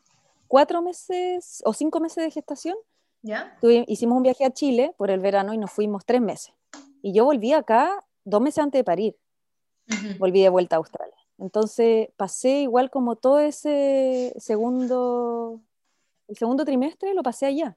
cuatro 0.49 0.81
meses 0.83 1.62
o 1.64 1.73
cinco 1.73 2.00
meses 2.00 2.25
de 2.25 2.31
gestación, 2.31 2.76
¿Ya? 3.23 3.57
tuve- 3.61 3.85
hicimos 3.88 4.17
un 4.17 4.23
viaje 4.23 4.45
a 4.45 4.50
Chile 4.53 4.95
por 4.97 5.11
el 5.11 5.21
verano 5.21 5.53
y 5.53 5.59
nos 5.59 5.71
fuimos 5.73 6.05
tres 6.05 6.21
meses. 6.21 6.55
Y 7.03 7.12
yo 7.12 7.25
volví 7.25 7.53
acá 7.53 8.05
dos 8.25 8.41
meses 8.41 8.59
antes 8.62 8.79
de 8.79 8.85
parir, 8.85 9.17
volví 10.19 10.41
de 10.43 10.49
vuelta 10.49 10.76
a 10.76 10.79
Australia. 10.79 11.14
Entonces 11.38 12.09
pasé 12.17 12.61
igual 12.62 12.91
como 12.91 13.17
todo 13.17 13.41
ese 13.41 14.33
segundo, 14.38 15.61
el 16.29 16.37
segundo 16.37 16.64
trimestre 16.64 17.12
lo 17.14 17.23
pasé 17.23 17.47
allá. 17.47 17.76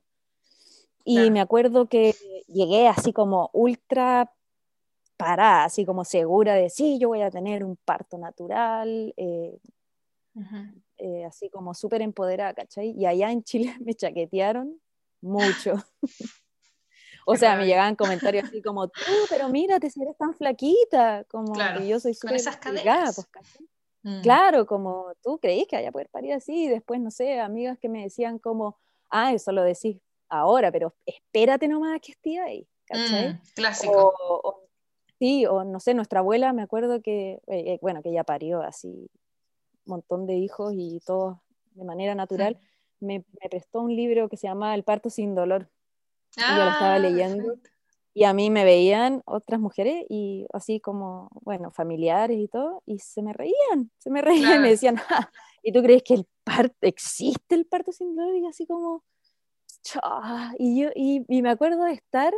Y 1.03 1.15
Claro. 1.15 1.31
me 1.31 1.39
acuerdo 1.41 1.85
que 1.87 2.13
llegué 2.47 2.87
así 2.87 3.13
como 3.13 3.49
ultra 3.53 4.31
parada, 5.17 5.65
así 5.65 5.85
como 5.85 6.05
segura 6.05 6.53
de 6.55 6.69
sí, 6.69 6.99
yo 6.99 7.09
voy 7.09 7.21
a 7.21 7.31
tener 7.31 7.63
un 7.63 7.75
parto 7.75 8.17
natural, 8.17 9.13
eh, 9.17 9.57
eh, 10.97 11.25
así 11.25 11.49
como 11.49 11.73
súper 11.73 12.01
empoderada, 12.01 12.53
¿cachai? 12.53 12.91
Y 12.91 13.05
allá 13.05 13.31
en 13.31 13.43
Chile 13.43 13.75
me 13.81 13.93
chaquetearon 13.95 14.79
mucho. 15.21 15.73
o 17.25 17.35
sea, 17.35 17.55
me 17.55 17.65
llegaban 17.65 17.95
comentarios 17.95 18.45
así 18.45 18.61
como, 18.61 18.87
tú, 18.87 19.03
pero 19.29 19.49
mírate 19.49 19.89
si 19.89 20.01
eres 20.01 20.17
tan 20.17 20.33
flaquita, 20.33 21.23
como 21.25 21.53
Claro, 21.53 21.79
que 21.81 21.87
yo 21.87 21.99
soy 21.99 22.13
súper 22.13 22.41
delgada, 22.63 23.11
pues, 23.13 23.27
¿cachai? 23.27 23.67
Mm. 24.03 24.21
Claro, 24.21 24.65
como 24.65 25.11
tú 25.21 25.39
creís 25.39 25.67
que 25.67 25.75
vaya 25.75 25.89
a 25.89 25.91
poder 25.91 26.09
parir 26.09 26.33
así, 26.33 26.65
y 26.65 26.67
después, 26.67 26.99
no 27.01 27.11
sé, 27.11 27.39
amigas 27.39 27.77
que 27.79 27.89
me 27.89 28.03
decían 28.03 28.39
como, 28.39 28.77
ah, 29.09 29.33
eso 29.33 29.51
lo 29.51 29.63
decís 29.63 29.97
ahora, 30.29 30.71
pero 30.71 30.93
espérate 31.05 31.67
nomás 31.67 31.99
que 32.01 32.11
esté 32.13 32.39
ahí, 32.39 32.67
¿cachai? 32.85 33.29
Mm, 33.29 33.39
clásico. 33.55 34.13
O, 34.19 34.41
o- 34.49 34.66
sí, 35.19 35.45
o 35.45 35.63
no 35.63 35.79
sé, 35.79 35.93
nuestra 35.93 36.19
abuela, 36.21 36.53
me 36.53 36.61
acuerdo 36.63 37.01
que, 37.01 37.33
eh, 37.33 37.41
eh, 37.47 37.79
bueno, 37.81 38.01
que 38.03 38.09
ella 38.09 38.23
parió 38.23 38.61
así 38.61 38.89
un 38.89 39.91
montón 39.93 40.27
de 40.27 40.35
hijos 40.35 40.73
y 40.75 41.01
todos 41.05 41.39
de 41.73 41.85
manera 41.85 42.15
natural, 42.15 42.59
me, 42.99 43.25
me 43.41 43.49
prestó 43.49 43.81
un 43.81 43.95
libro 43.95 44.29
que 44.29 44.37
se 44.37 44.47
llama 44.47 44.75
El 44.75 44.83
parto 44.83 45.09
sin 45.09 45.35
dolor. 45.35 45.69
yo 46.47 46.63
lo 46.65 46.71
estaba 46.71 46.97
Ah, 46.97 46.99
leyendo. 46.99 47.55
Y 48.13 48.25
a 48.25 48.33
mí 48.33 48.49
me 48.51 48.65
veían 48.65 49.21
otras 49.25 49.59
mujeres 49.61 50.05
y 50.09 50.47
así 50.53 50.79
como, 50.81 51.29
bueno, 51.43 51.71
familiares 51.71 52.37
y 52.39 52.47
todo, 52.47 52.83
y 52.85 52.99
se 52.99 53.21
me 53.23 53.33
reían, 53.33 53.91
se 53.99 54.09
me 54.11 54.21
reían 54.23 54.57
y 54.57 54.59
me 54.61 54.69
decían, 54.71 54.97
"Ja, 54.97 55.31
¿y 55.63 55.71
tú 55.73 55.83
crees 55.83 56.03
que 56.03 56.15
el 56.15 56.27
parto, 56.43 56.75
existe 56.81 57.55
el 57.55 57.65
parto 57.67 57.91
sin 57.93 58.15
dolor? 58.15 58.35
Y 58.37 58.45
así 58.47 58.65
como, 58.67 59.03
y 60.57 60.81
yo, 60.81 60.89
y, 60.95 61.23
y 61.27 61.41
me 61.41 61.49
acuerdo 61.49 61.83
de 61.85 61.93
estar 61.93 62.33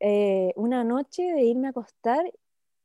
eh, 0.00 0.52
una 0.56 0.84
noche, 0.84 1.22
de 1.22 1.42
irme 1.44 1.68
a 1.68 1.70
acostar 1.70 2.24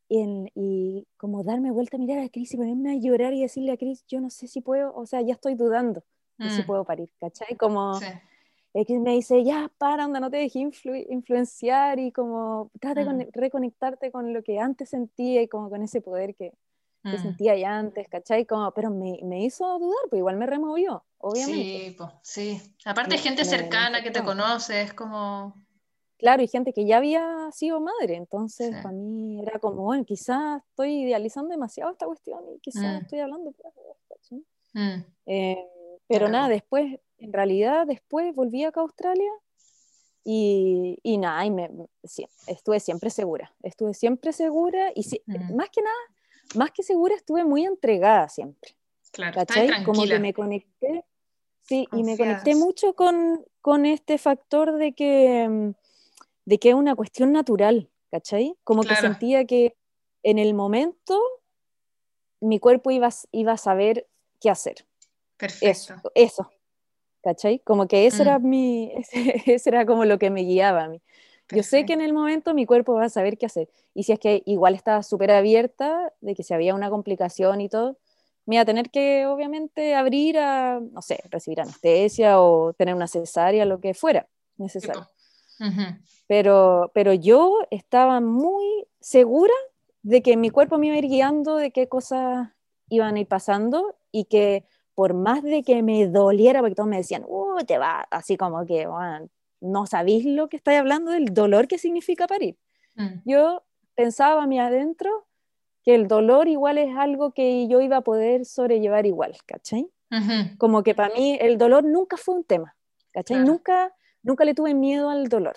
y 0.09 1.07
como 1.17 1.43
darme 1.43 1.71
vuelta 1.71 1.97
a 1.97 1.99
mirar 1.99 2.19
a 2.19 2.29
Cris 2.29 2.53
y 2.53 2.57
ponerme 2.57 2.91
a 2.91 2.95
llorar 2.95 3.33
y 3.33 3.41
decirle 3.41 3.71
a 3.71 3.77
Cris, 3.77 4.05
yo 4.07 4.21
no 4.21 4.29
sé 4.29 4.47
si 4.47 4.61
puedo, 4.61 4.93
o 4.95 5.05
sea, 5.05 5.21
ya 5.21 5.33
estoy 5.33 5.55
dudando 5.55 6.03
de 6.37 6.49
si 6.49 6.61
Mm, 6.61 6.65
puedo 6.67 6.85
parir, 6.85 7.09
¿cachai? 7.19 7.55
Como 7.57 7.99
sí. 7.99 8.05
X 8.73 8.99
me 8.99 9.11
dice, 9.13 9.43
ya, 9.43 9.71
para, 9.77 10.05
onda, 10.05 10.19
no 10.19 10.29
te 10.29 10.37
dejes 10.37 10.61
influ- 10.61 11.05
influenciar 11.09 11.97
y 11.99 12.11
como 12.11 12.71
trata 12.79 12.99
de 13.01 13.05
Mm. 13.05 13.09
conne- 13.09 13.29
reconectarte 13.33 14.11
con 14.11 14.33
lo 14.33 14.43
que 14.43 14.59
antes 14.59 14.89
sentía 14.89 15.41
y 15.41 15.47
como 15.47 15.69
con 15.69 15.81
ese 15.81 16.01
poder 16.01 16.35
que, 16.35 16.51
que 17.03 17.17
Mm. 17.17 17.21
sentía 17.21 17.55
ya 17.57 17.77
antes, 17.77 18.07
¿cachai? 18.09 18.45
Como, 18.45 18.71
pero 18.73 18.91
me, 18.91 19.19
me 19.23 19.43
hizo 19.43 19.79
dudar, 19.79 20.09
pues 20.09 20.19
igual 20.19 20.37
me 20.37 20.45
removió, 20.45 21.03
obviamente. 21.17 21.89
Sí, 21.89 21.95
po, 21.97 22.19
sí. 22.21 22.61
Aparte 22.85 23.15
Me- 23.15 23.21
gente 23.21 23.43
me- 23.43 23.49
cercana 23.49 24.03
que 24.03 24.11
te 24.11 24.23
conoce, 24.23 24.81
es 24.81 24.93
como... 24.93 25.64
Claro, 26.17 26.41
y 26.43 26.47
gente 26.47 26.71
que 26.71 26.85
ya 26.85 26.97
había 26.97 27.49
sido 27.51 27.81
madre, 27.81 28.15
entonces 28.15 28.69
Sí. 28.69 28.75
para 28.81 28.93
mí 28.95 29.41
era 29.41 29.59
como, 29.59 29.83
bueno, 29.83 30.05
quizás 30.05 30.61
estoy 30.69 31.01
idealizando 31.03 31.49
demasiado 31.51 31.91
esta 31.91 32.05
cuestión 32.05 32.41
y 32.55 32.59
quizás 32.59 32.93
Mm. 32.93 33.03
estoy 33.03 33.19
hablando. 33.19 33.53
¿cachai? 34.09 34.43
mm, 34.73 35.03
Eh, 35.27 35.57
pero 36.07 36.25
Claro. 36.27 36.31
nada, 36.33 36.49
después, 36.49 36.99
en 37.17 37.33
realidad, 37.33 37.85
después 37.87 38.33
volví 38.35 38.63
acá 38.63 38.79
a 38.79 38.83
Australia 38.83 39.31
y, 40.23 40.97
y 41.03 41.17
nada, 41.17 41.45
y 41.45 41.51
me, 41.51 41.69
sí, 42.03 42.25
estuve 42.47 42.79
siempre 42.79 43.09
segura, 43.09 43.53
estuve 43.61 43.93
siempre 43.93 44.31
segura 44.33 44.91
y 44.95 45.03
si- 45.03 45.21
Mm. 45.25 45.55
más 45.55 45.69
que 45.69 45.81
nada, 45.81 45.95
más 46.55 46.71
que 46.71 46.83
segura, 46.83 47.15
estuve 47.15 47.43
muy 47.43 47.65
entregada 47.65 48.27
siempre, 48.29 48.71
claro, 49.11 49.35
¿cachai? 49.35 49.83
Como 49.83 50.03
que 50.03 50.19
me 50.19 50.33
conecté, 50.33 51.03
sí, 51.61 51.87
y 51.91 52.03
me 52.03 52.17
conecté 52.17 52.55
mucho 52.55 52.93
con, 52.95 53.45
con 53.61 53.85
este 53.85 54.17
factor 54.17 54.77
de 54.77 54.93
que, 54.93 55.47
mm, 55.49 55.73
de 56.45 56.57
que 56.59 56.69
es 56.69 56.75
una 56.75 56.95
cuestión 56.95 57.31
natural, 57.31 57.89
¿cachai? 58.11 58.55
Como 58.63 58.81
que 58.81 58.89
Claro. 58.89 59.01
sentía 59.01 59.45
que 59.45 59.75
en 60.23 60.39
el 60.39 60.53
momento 60.53 61.19
mi 62.39 62.59
cuerpo 62.59 62.91
iba, 62.91 63.09
iba 63.31 63.53
a 63.53 63.57
saber 63.57 64.07
qué 64.39 64.49
hacer. 64.49 64.85
Perfecto. 65.37 65.65
Eso, 65.67 65.95
eso. 66.13 66.49
¿Cachai? 67.23 67.59
Como 67.59 67.87
que 67.87 68.05
ese 68.05 68.17
Mm. 68.23 68.27
era 68.27 68.39
mi, 68.39 68.91
ese, 68.95 69.41
ese 69.53 69.69
era 69.69 69.85
como 69.85 70.05
lo 70.05 70.19
que 70.19 70.29
me 70.29 70.41
guiaba 70.41 70.83
a 70.83 70.87
mí. 70.89 71.01
Yo 71.51 71.61
sé 71.61 71.85
que 71.85 71.93
en 71.93 72.01
el 72.01 72.11
momento 72.11 72.53
mi 72.55 72.65
cuerpo 72.65 72.93
va 72.95 73.05
a 73.05 73.09
saber 73.09 73.37
qué 73.37 73.45
hacer. 73.45 73.69
Y 73.93 74.03
si 74.03 74.11
es 74.11 74.19
que 74.19 74.41
igual 74.45 74.73
estaba 74.73 75.03
súper 75.03 75.29
abierta 75.31 76.11
de 76.19 76.33
que 76.33 76.41
si 76.43 76.55
había 76.55 76.73
una 76.73 76.89
complicación 76.89 77.61
y 77.61 77.69
todo, 77.69 77.97
me 78.47 78.55
iba 78.55 78.63
a 78.63 78.65
tener 78.65 78.89
que 78.89 79.27
obviamente 79.27 79.93
abrir 79.93 80.39
a, 80.39 80.79
no 80.79 81.01
sé, 81.03 81.19
recibir 81.29 81.61
anestesia 81.61 82.41
o 82.41 82.73
tener 82.73 82.95
una 82.95 83.07
cesárea, 83.07 83.65
lo 83.65 83.79
que 83.79 83.93
fuera 83.93 84.27
necesario. 84.57 85.07
Pero, 86.27 86.91
pero 86.93 87.13
yo 87.13 87.59
estaba 87.71 88.19
muy 88.21 88.87
segura 88.99 89.53
de 90.03 90.21
que 90.21 90.37
mi 90.37 90.49
cuerpo 90.49 90.77
me 90.77 90.87
iba 90.87 90.95
a 90.95 90.99
ir 90.99 91.07
guiando 91.07 91.57
de 91.57 91.71
qué 91.71 91.87
cosas 91.87 92.49
iban 92.89 93.15
a 93.15 93.19
ir 93.19 93.27
pasando 93.27 93.95
y 94.11 94.25
que 94.25 94.65
por 94.93 95.13
más 95.13 95.43
de 95.43 95.63
que 95.63 95.83
me 95.83 96.07
doliera, 96.07 96.61
porque 96.61 96.75
todos 96.75 96.89
me 96.89 96.97
decían, 96.97 97.23
uh, 97.27 97.57
te 97.65 97.77
va, 97.77 98.07
así 98.11 98.37
como 98.37 98.65
que, 98.65 98.87
"Bueno, 98.87 99.27
no 99.61 99.85
sabéis 99.87 100.25
lo 100.25 100.47
que 100.47 100.57
estáis 100.57 100.79
hablando 100.79 101.11
del 101.11 101.25
dolor 101.33 101.67
que 101.67 101.77
significa 101.77 102.27
parir. 102.27 102.57
Mm, 102.95 103.21
Yo 103.25 103.63
pensaba 103.95 104.43
a 104.43 104.47
mí 104.47 104.59
adentro 104.59 105.27
que 105.83 105.95
el 105.95 106.07
dolor 106.07 106.47
igual 106.47 106.77
es 106.77 106.95
algo 106.97 107.31
que 107.33 107.67
yo 107.67 107.81
iba 107.81 107.97
a 107.97 108.01
poder 108.01 108.45
sobrellevar 108.45 109.05
igual, 109.05 109.35
¿cachai? 109.45 109.89
Como 110.57 110.83
que 110.83 110.95
para 110.95 111.13
mí 111.13 111.37
el 111.41 111.57
dolor 111.57 111.83
nunca 111.83 112.17
fue 112.17 112.35
un 112.35 112.43
tema, 112.43 112.75
¿cachai? 113.11 113.39
Nunca, 113.39 113.93
nunca 114.25 114.43
le 114.43 114.53
tuve 114.53 114.73
miedo 114.73 115.09
al 115.09 115.29
dolor. 115.29 115.55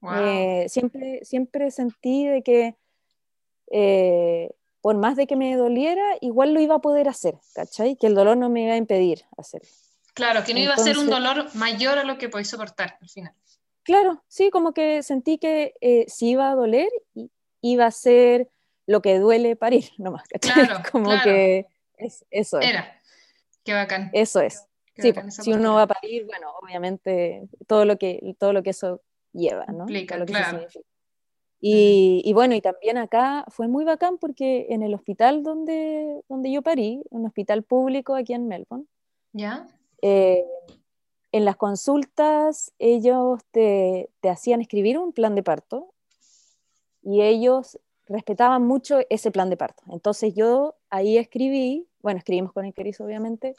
Wow. 0.00 0.12
Eh, 0.16 0.66
siempre, 0.68 1.20
siempre 1.24 1.70
sentí 1.70 2.26
de 2.26 2.42
que 2.42 2.76
eh, 3.70 4.50
por 4.80 4.96
más 4.96 5.16
de 5.16 5.26
que 5.26 5.36
me 5.36 5.56
doliera, 5.56 6.04
igual 6.20 6.52
lo 6.52 6.60
iba 6.60 6.74
a 6.76 6.80
poder 6.80 7.08
hacer, 7.08 7.34
¿cachai? 7.54 7.96
Que 7.96 8.06
el 8.06 8.14
dolor 8.14 8.36
no 8.36 8.48
me 8.50 8.64
iba 8.64 8.74
a 8.74 8.76
impedir 8.76 9.24
hacerlo. 9.36 9.68
Claro, 10.12 10.44
que 10.44 10.52
no 10.54 10.60
iba 10.60 10.74
a 10.74 10.78
ser 10.78 10.98
un 10.98 11.08
dolor 11.10 11.46
mayor 11.54 11.98
a 11.98 12.04
lo 12.04 12.18
que 12.18 12.28
podéis 12.28 12.48
soportar 12.48 12.98
al 13.00 13.08
final. 13.08 13.32
Claro, 13.82 14.22
sí, 14.28 14.50
como 14.50 14.72
que 14.72 15.02
sentí 15.02 15.38
que 15.38 15.74
eh, 15.80 16.04
si 16.08 16.30
iba 16.30 16.50
a 16.50 16.54
doler, 16.54 16.88
iba 17.62 17.86
a 17.86 17.90
ser 17.90 18.48
lo 18.86 19.00
que 19.02 19.18
duele 19.18 19.56
parir, 19.56 19.90
nomás, 19.98 20.28
¿cachai? 20.28 20.66
Claro, 20.66 20.82
como 20.92 21.06
claro. 21.06 21.24
que 21.24 21.66
es- 21.96 22.24
eso 22.30 22.60
es, 22.60 22.68
Era. 22.68 23.00
Qué 23.64 23.72
bacán. 23.72 24.10
eso 24.12 24.40
es. 24.40 24.66
Sí, 24.96 25.12
pues, 25.12 25.36
si 25.36 25.52
uno 25.52 25.74
va 25.74 25.82
a 25.82 25.86
parir, 25.86 26.24
bueno, 26.26 26.52
obviamente 26.62 27.48
todo 27.66 27.84
lo 27.84 27.98
que, 27.98 28.36
todo 28.38 28.52
lo 28.52 28.62
que 28.62 28.70
eso 28.70 29.00
lleva, 29.32 29.66
¿no? 29.66 29.84
Implica, 29.84 30.16
lo 30.16 30.26
que 30.26 30.32
eso 30.32 30.50
significa. 30.50 30.88
Y, 31.60 32.20
y 32.24 32.32
bueno, 32.34 32.54
y 32.54 32.60
también 32.60 32.98
acá 32.98 33.44
fue 33.48 33.68
muy 33.68 33.84
bacán 33.84 34.18
porque 34.18 34.66
en 34.68 34.82
el 34.82 34.94
hospital 34.94 35.42
donde, 35.42 36.22
donde 36.28 36.52
yo 36.52 36.62
parí, 36.62 37.02
un 37.08 37.24
hospital 37.24 37.62
público 37.62 38.14
aquí 38.14 38.34
en 38.34 38.46
Melbourne, 38.48 38.84
¿Ya? 39.32 39.66
eh, 40.02 40.44
en 41.32 41.44
las 41.44 41.56
consultas 41.56 42.72
ellos 42.78 43.40
te, 43.50 44.10
te 44.20 44.28
hacían 44.28 44.60
escribir 44.60 44.98
un 44.98 45.12
plan 45.12 45.34
de 45.34 45.42
parto 45.42 45.94
y 47.02 47.22
ellos 47.22 47.78
respetaban 48.06 48.66
mucho 48.66 49.00
ese 49.08 49.30
plan 49.30 49.50
de 49.50 49.56
parto. 49.56 49.82
Entonces 49.90 50.34
yo 50.34 50.76
ahí 50.90 51.18
escribí, 51.18 51.88
bueno, 52.02 52.18
escribimos 52.18 52.52
con 52.52 52.64
el 52.64 52.74
Cris 52.74 53.00
obviamente, 53.00 53.54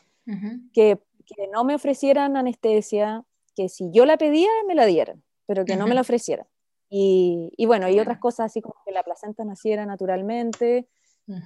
que, 0.74 1.00
que 1.26 1.48
no 1.48 1.64
me 1.64 1.76
ofrecieran 1.76 2.38
anestesia, 2.38 3.24
que 3.56 3.70
si 3.70 3.90
yo 3.92 4.06
la 4.06 4.18
pedía 4.18 4.50
me 4.68 4.76
la 4.76 4.86
dieran, 4.86 5.24
pero 5.46 5.66
que 5.66 5.76
no 5.76 5.88
me 5.88 5.96
la 5.96 6.02
ofrecieran. 6.02 6.48
Y, 6.90 7.52
y 7.58 7.66
bueno, 7.66 7.90
y 7.90 8.00
otras 8.00 8.20
cosas 8.20 8.48
así 8.48 8.62
como 8.62 8.76
que 8.86 8.92
la 8.92 9.04
placenta 9.04 9.44
naciera 9.44 9.86
naturalmente, 9.86 10.88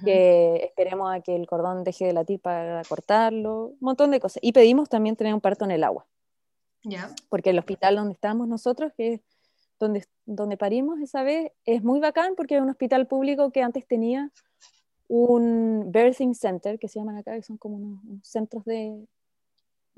que 0.04 0.56
esperemos 0.64 1.10
a 1.10 1.20
que 1.20 1.34
el 1.34 1.46
cordón 1.46 1.84
deje 1.84 2.06
de 2.06 2.12
latir 2.12 2.40
para 2.40 2.82
cortarlo, 2.86 3.68
un 3.68 3.78
montón 3.80 4.10
de 4.10 4.20
cosas. 4.20 4.42
Y 4.42 4.52
pedimos 4.52 4.88
también 4.88 5.16
tener 5.16 5.32
un 5.32 5.40
parto 5.40 5.64
en 5.64 5.70
el 5.70 5.84
agua, 5.84 6.06
porque 7.28 7.50
el 7.50 7.58
hospital 7.58 7.96
donde 7.96 8.12
estábamos 8.12 8.48
nosotros, 8.48 8.92
que 8.96 9.14
es 9.14 9.20
donde, 9.78 10.04
donde 10.26 10.58
parimos 10.58 11.00
esa 11.00 11.22
vez, 11.22 11.52
es 11.64 11.82
muy 11.82 12.00
bacán 12.00 12.34
porque 12.36 12.56
es 12.56 12.62
un 12.62 12.68
hospital 12.68 13.06
público 13.06 13.50
que 13.50 13.62
antes 13.62 13.86
tenía 13.86 14.30
un 15.08 15.90
birthing 15.90 16.34
center, 16.34 16.78
que 16.78 16.86
se 16.86 16.98
llaman 16.98 17.16
acá, 17.16 17.34
que 17.34 17.42
son 17.42 17.56
como 17.56 17.76
unos, 17.76 18.04
unos 18.04 18.28
centros 18.28 18.64
de, 18.64 19.08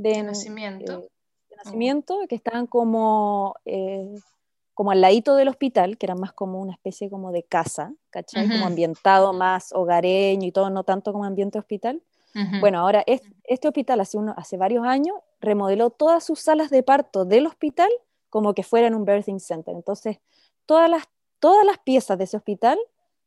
De 0.03 0.23
nacimiento. 0.23 0.93
eh, 1.01 1.09
de 1.51 1.57
nacimiento, 1.57 2.19
que 2.29 2.35
estaban 2.35 2.67
como, 2.67 3.55
eh, 3.65 4.15
como 4.75 4.91
al 4.91 5.01
ladito 5.01 5.37
del 5.37 5.49
hospital, 5.49 5.99
que 5.99 6.07
eran 6.07 6.19
más 6.19 6.33
como 6.33 6.61
una 6.61 6.73
especie 6.73 7.11
como 7.11 7.31
de 7.31 7.43
casa, 7.43 7.93
¿cachai? 8.11 8.49
Como 8.51 8.67
ambientado 8.67 9.33
más 9.33 9.73
hogareño 9.73 10.47
y 10.47 10.53
todo, 10.53 10.71
no 10.71 10.83
tanto 10.85 11.13
como 11.13 11.25
ambiente 11.25 11.59
hospital. 11.59 12.03
Bueno, 12.61 12.79
ahora 12.81 13.03
es- 13.07 13.21
este 13.45 13.69
hospital 13.69 14.01
hace, 14.01 14.17
uno, 14.17 14.33
hace 14.37 14.57
varios 14.57 14.87
años 14.87 15.17
remodeló 15.41 15.91
todas 15.91 16.25
sus 16.25 16.41
salas 16.41 16.71
de 16.71 16.83
parto 16.83 17.25
del 17.27 17.47
hospital 17.47 17.91
como 18.31 18.55
que 18.55 18.63
fueran 18.63 18.95
un 18.95 19.05
birthing 19.05 19.41
center. 19.41 19.75
Entonces, 19.75 20.19
todas 20.65 20.89
las, 20.89 21.05
todas 21.39 21.67
las 21.67 21.79
piezas 21.79 22.17
de 22.17 22.25
ese 22.25 22.39
hospital 22.39 22.79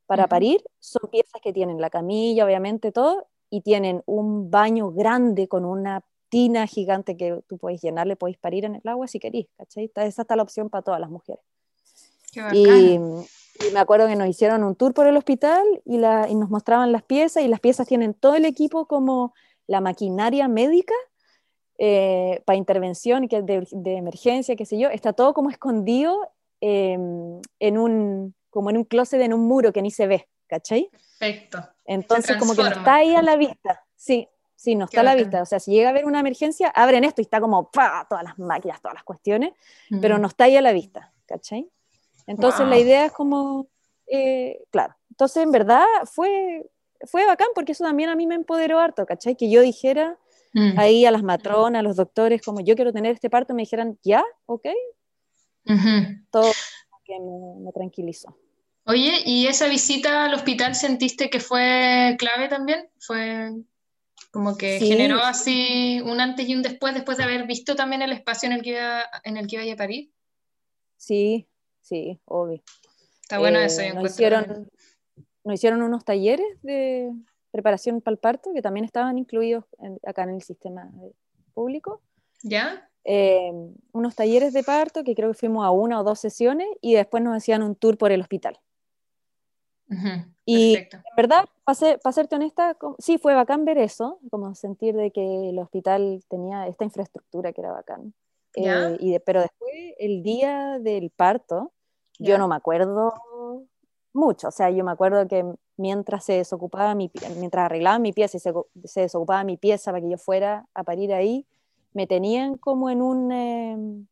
para 0.08 0.24
parir 0.30 0.64
son 0.80 1.10
piezas 1.12 1.40
que 1.42 1.54
tienen 1.54 1.80
la 1.80 1.92
camilla, 1.92 2.44
obviamente 2.46 2.92
todo, 2.92 3.28
y 3.52 3.62
tienen 3.62 4.02
un 4.08 4.50
baño 4.50 4.92
grande 4.92 5.48
con 5.48 5.64
una 5.66 6.04
tina 6.36 6.67
gigante 6.67 7.15
que 7.15 7.39
tú 7.48 7.58
puedes 7.58 7.82
llenarle, 7.82 8.17
podéis 8.17 8.38
parir 8.38 8.65
en 8.65 8.76
el 8.76 8.82
agua 8.84 9.08
si 9.08 9.21
querís, 9.21 9.48
¿cachai? 9.58 9.89
Esa 9.95 10.24
está 10.24 10.36
la 10.36 10.43
opción 10.43 10.69
para 10.69 10.82
todas 10.82 11.00
las 11.00 11.10
mujeres. 11.10 11.41
Qué. 12.34 12.41
Y, 12.52 12.95
y 13.65 13.71
me 13.71 13.80
acuerdo 13.80 14.06
que 14.08 14.17
nos 14.17 14.28
hicieron 14.28 14.65
un 14.65 14.76
tour 14.76 14.93
por 14.93 15.08
el 15.08 15.15
hospital 15.15 15.63
y, 15.86 15.98
la, 15.98 16.28
y 16.30 16.36
nos 16.36 16.50
mostraban 16.50 16.91
las 16.91 17.04
piezas 17.04 17.41
y 17.41 17.48
las 17.48 17.62
piezas 17.62 17.88
tienen 17.88 18.13
todo 18.13 18.36
el 18.36 18.43
equipo 18.43 18.86
como 18.86 19.34
la 19.65 19.80
maquinaria 19.80 20.50
médica 20.50 20.93
eh, 21.78 22.41
para 22.43 22.58
intervención 22.58 23.30
que 23.30 23.41
de, 23.41 23.65
de 23.71 23.95
emergencia, 23.95 24.58
qué 24.58 24.65
sé 24.65 24.78
yo, 24.78 24.89
está 24.89 25.13
todo 25.13 25.34
como 25.34 25.50
escondido 25.50 26.34
eh, 26.60 26.98
en 27.60 27.78
un, 27.78 28.36
como 28.50 28.69
en 28.71 28.76
un 28.76 28.84
closet, 28.84 29.21
en 29.21 29.34
un 29.34 29.48
muro 29.48 29.71
que 29.71 29.82
ni 29.82 29.89
se 29.89 30.06
ve, 30.06 30.28
¿cachai? 30.48 30.89
Perfecto. 30.91 31.60
Entonces 31.86 32.36
como 32.36 32.56
que 32.56 32.62
no 32.62 32.67
está 32.67 32.95
ahí 32.95 33.15
a 33.15 33.21
la 33.21 33.38
vista, 33.38 33.86
sí, 33.95 34.28
sí, 34.56 34.76
no 34.76 34.86
está 34.86 35.02
a 35.02 35.04
la 35.04 35.15
vista, 35.15 35.41
o 35.41 35.46
sea, 35.46 35.60
si 35.60 35.72
llega 35.72 35.89
a 35.89 35.91
haber 35.91 36.06
una 36.06 36.20
emergencia, 36.20 36.70
abren 36.70 37.04
esto 37.04 37.22
y 37.22 37.24
está 37.24 37.39
como 37.39 37.70
¡pa! 37.72 38.06
todas 38.10 38.24
las 38.24 38.38
máquinas, 38.39 38.82
todas 38.82 38.96
las 38.96 39.04
cuestiones, 39.04 39.54
pero 40.02 40.18
no 40.18 40.28
está 40.28 40.46
ahí 40.46 40.58
a 40.58 40.62
la 40.62 40.72
vista, 40.72 41.13
¿cachai? 41.26 41.70
Entonces 42.28 42.68
la 42.68 42.78
idea 42.78 43.06
es 43.06 43.12
como, 43.12 43.68
eh, 44.08 44.63
claro, 44.72 44.96
entonces 45.10 45.44
en 45.44 45.52
verdad 45.52 45.86
fue, 46.06 46.70
fue 47.02 47.26
bacán 47.26 47.50
porque 47.54 47.74
eso 47.74 47.84
también 47.84 48.10
a 48.10 48.15
mí 48.15 48.26
me 48.26 48.36
empoderó 48.36 48.80
harto, 48.80 49.06
¿cachai? 49.06 49.36
Que 49.36 49.50
yo 49.50 49.62
dijera 49.62 50.18
Mm. 50.56 50.80
ahí 50.80 51.06
a 51.06 51.12
las 51.12 51.22
matronas, 51.22 51.82
a 51.82 51.84
los 51.84 51.98
doctores, 51.98 52.41
como 52.41 52.62
yo 52.62 52.76
quiero 52.76 52.94
tener 52.94 53.13
este 53.13 53.30
parto, 53.30 53.54
me 53.54 53.63
dijeran, 53.63 54.00
ya, 54.02 54.24
ok, 54.46 54.68
todo 56.32 56.52
que 57.04 57.20
me, 57.20 57.65
me 57.65 57.72
tranquilizó. 57.74 58.36
Oye, 58.86 59.22
¿y 59.26 59.48
esa 59.48 59.68
visita 59.68 60.24
al 60.24 60.34
hospital 60.34 60.74
sentiste 60.74 61.30
que 61.30 61.41
fue 61.41 62.15
clave 62.18 62.48
también? 62.48 62.88
¿Fue 63.00 63.52
como 64.36 64.58
que 64.58 64.80
Sí. 64.80 64.89
generó 64.89 65.19
así 65.21 66.02
un 66.02 66.19
antes 66.19 66.50
y 66.50 66.54
un 66.56 66.62
después, 66.62 66.93
después 66.93 67.17
de 67.17 67.24
haber 67.24 67.48
visto 67.48 67.74
también 67.74 68.02
el 68.02 68.12
espacio 68.12 68.48
en 68.48 68.54
el 68.54 68.62
que 68.62 68.71
iba, 68.71 69.06
en 69.24 69.38
el 69.38 69.48
que 69.48 69.63
iba 69.63 69.74
a 69.74 69.78
parir? 69.78 70.12
Sí, 70.98 71.48
sí, 71.80 72.19
obvio. 72.26 72.62
Está 73.21 73.39
bueno 73.39 73.60
Eh, 73.60 73.65
eso, 73.67 73.82
yo 73.82 73.93
nos 73.93 74.12
hicieron, 74.12 74.69
nos 75.45 75.54
hicieron 75.54 75.82
unos 75.84 76.04
talleres 76.04 76.45
de 76.63 77.13
preparación 77.52 78.02
para 78.02 78.12
el 78.12 78.17
parto 78.17 78.52
que 78.54 78.62
también 78.62 78.84
estaban 78.84 79.17
incluidos 79.17 79.63
acá 80.06 80.24
en 80.24 80.32
el 80.32 80.41
sistema 80.41 80.91
público. 81.54 82.02
¿Ya? 82.43 82.89
Eh, 83.06 83.54
unos 83.93 84.15
talleres 84.15 84.52
de 84.52 84.63
parto 84.63 85.06
que 85.06 85.15
creo 85.15 85.32
que 85.32 85.39
fuimos 85.39 85.63
a 85.65 85.71
una 85.71 86.02
o 86.02 86.04
dos 86.04 86.19
sesiones 86.19 86.67
y 86.82 86.93
después 86.95 87.24
nos 87.24 87.38
hacían 87.38 87.63
un 87.63 87.76
tour 87.78 87.98
por 87.98 88.12
el 88.12 88.19
hospital. 88.19 88.60
Y 90.45 90.76
en 90.76 90.88
verdad, 91.15 91.45
para, 91.63 91.98
para 91.98 92.13
serte 92.13 92.36
honesta, 92.36 92.78
sí 93.00 93.17
fue 93.17 93.36
bacán 93.36 93.65
ver 93.65 93.78
eso, 93.78 94.19
como 94.30 94.54
sentir 94.56 94.95
de 94.95 95.12
que 95.12 95.50
el 95.50 95.60
hospital 95.60 96.24
tenía 96.28 96.67
esta 96.67 96.84
infraestructura 96.84 97.54
que 97.54 97.62
era 97.62 97.71
bacán. 97.71 98.13
Eh, 98.56 98.98
y 99.00 99.19
pero 99.19 99.41
después, 99.41 99.74
el 100.00 100.24
día 100.24 100.80
del 100.80 101.10
parto, 101.10 101.71
yo 102.19 102.38
no 102.38 102.48
me 102.48 102.56
acuerdo 102.56 103.13
mucho, 104.13 104.48
o 104.48 104.52
sea, 104.52 104.69
yo 104.69 104.84
me 104.86 104.91
acuerdo 104.91 105.28
que 105.28 105.45
mientras 105.78 106.24
se 106.24 106.34
desocupaba 106.34 106.95
mi, 106.95 107.12
mientras 107.38 107.65
arreglaba 107.65 108.00
mi 108.00 108.13
pieza 108.13 108.38
y 108.38 108.39
se, 108.39 108.54
se 108.86 109.02
desocupaba 109.02 109.43
mi 109.43 109.58
pieza 109.58 109.91
para 109.91 110.02
que 110.02 110.10
yo 110.10 110.17
fuera 110.17 110.65
a 110.74 110.84
parir 110.84 111.13
ahí, 111.13 111.45
me 111.93 112.08
tenían 112.08 112.58
como 112.58 112.89
en 112.89 113.02
un, 113.02 113.32
em, 113.32 114.08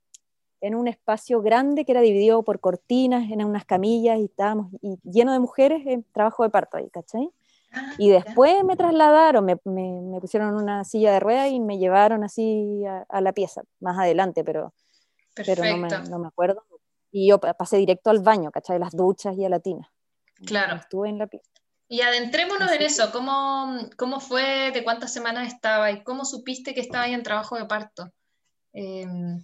en 0.64 0.76
un 0.76 0.88
espacio 0.88 1.42
grande 1.42 1.84
que 1.84 1.92
era 1.92 2.00
dividido 2.00 2.42
por 2.42 2.62
cortinas, 2.62 3.30
en 3.30 3.44
unas 3.44 3.66
camillas 3.66 4.18
y 4.18 4.26
estábamos 4.26 4.72
y 4.82 4.98
lleno 5.04 5.34
de 5.34 5.40
mujeres 5.40 5.86
en 5.86 6.06
trabajo 6.14 6.44
de 6.44 6.50
parto 6.50 6.78
ahí, 6.78 6.90
¿cachai? 6.90 7.30
Ah, 7.74 7.94
y 7.98 8.10
después 8.10 8.64
me 8.64 8.78
trasladaron, 8.78 9.44
me, 9.44 9.60
me, 9.66 10.22
pusieron 10.22 10.56
una 10.56 10.86
silla 10.86 11.12
de 11.12 11.20
ruedas 11.20 11.52
y 11.52 11.60
me 11.60 11.80
llevaron 11.80 12.24
así 12.24 12.82
a, 13.10 13.20
la 13.20 13.34
pieza, 13.34 13.64
más 13.82 14.00
adelante, 14.00 14.46
pero, 14.46 14.74
pero 15.36 15.66
no, 15.66 15.78
me, 15.78 15.90
no, 16.10 16.20
me, 16.20 16.28
acuerdo. 16.28 16.64
Y 17.12 17.28
yo 17.28 17.40
pasé 17.40 17.76
directo 17.76 18.10
al 18.10 18.20
baño, 18.20 18.50
¿cachai? 18.50 18.80
Las 18.80 18.96
duchas 18.96 19.38
y 19.38 19.44
a 19.44 19.50
la 19.50 19.60
tina. 19.60 19.92
Claro. 20.46 20.78
Estuve 20.78 21.10
en 21.10 21.18
la 21.18 21.28
pieza. 21.28 21.50
Y 21.90 22.02
adentrémonos 22.02 22.72
en 22.72 22.82
eso, 22.84 23.12
¿Cómo, 23.12 23.80
¿cómo, 23.98 24.22
fue, 24.22 24.72
de 24.72 24.84
cuántas 24.86 25.12
semanas 25.12 25.48
estaba 25.52 25.92
y 25.92 26.04
cómo 26.04 26.24
supiste 26.24 26.74
que 26.74 26.80
estaba 26.80 27.04
ahí 27.04 27.14
en 27.14 27.24
trabajo 27.24 27.58
de 27.58 27.66
parto? 27.66 28.14
Em, 28.72 29.44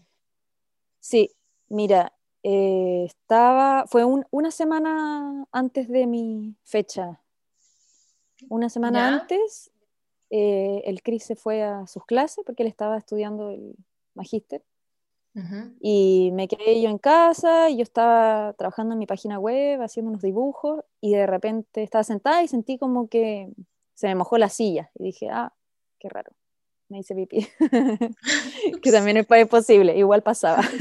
sí, 0.99 1.31
mira, 1.67 2.13
eh, 2.43 3.03
estaba, 3.05 3.85
fue 3.88 4.05
una 4.05 4.51
semana 4.51 5.45
antes 5.51 5.88
de 5.88 6.07
mi 6.07 6.55
fecha. 6.63 7.21
Una 8.47 8.69
semana 8.69 9.19
antes, 9.19 9.71
eh, 10.29 10.81
el 10.85 11.01
Cris 11.01 11.23
se 11.23 11.35
fue 11.35 11.63
a 11.63 11.85
sus 11.88 12.05
clases 12.05 12.43
porque 12.45 12.63
él 12.63 12.69
estaba 12.69 12.97
estudiando 12.97 13.49
el 13.49 13.75
magíster. 14.13 14.63
Y 15.79 16.31
me 16.33 16.49
quedé 16.49 16.81
yo 16.81 16.89
en 16.89 16.97
casa 16.97 17.69
y 17.69 17.77
yo 17.77 17.83
estaba 17.83 18.51
trabajando 18.57 18.93
en 18.93 18.99
mi 18.99 19.05
página 19.05 19.39
web, 19.39 19.81
haciendo 19.81 20.09
unos 20.09 20.21
dibujos 20.21 20.83
y 20.99 21.13
de 21.13 21.25
repente 21.27 21.81
estaba 21.81 22.03
sentada 22.03 22.43
y 22.43 22.49
sentí 22.49 22.77
como 22.77 23.07
que 23.07 23.49
se 23.93 24.07
me 24.07 24.15
mojó 24.15 24.38
la 24.38 24.49
silla 24.49 24.91
y 24.95 25.03
dije, 25.05 25.29
ah, 25.29 25.53
qué 25.97 26.09
raro, 26.09 26.33
me 26.89 26.99
hice 26.99 27.15
pipí. 27.15 27.47
que 28.82 28.91
también 28.91 29.17
es, 29.17 29.47
posible, 29.47 29.95
igual 29.97 30.21
pasaba. 30.23 30.63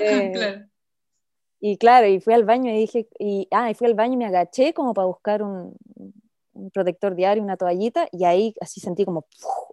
Eh, 0.00 0.66
y 1.60 1.76
claro, 1.76 2.08
y 2.08 2.18
fui 2.18 2.34
al 2.34 2.42
baño 2.42 2.72
y 2.72 2.78
dije, 2.78 3.06
y, 3.16 3.46
ah, 3.52 3.70
y 3.70 3.74
fui 3.74 3.86
al 3.86 3.94
baño 3.94 4.14
y 4.14 4.16
me 4.16 4.26
agaché 4.26 4.74
como 4.74 4.92
para 4.92 5.06
buscar 5.06 5.40
un, 5.44 5.76
un 6.54 6.70
protector 6.70 7.14
diario, 7.14 7.42
una 7.42 7.56
toallita, 7.56 8.08
y 8.10 8.24
ahí 8.24 8.54
así 8.60 8.80
sentí 8.80 9.04
como 9.04 9.24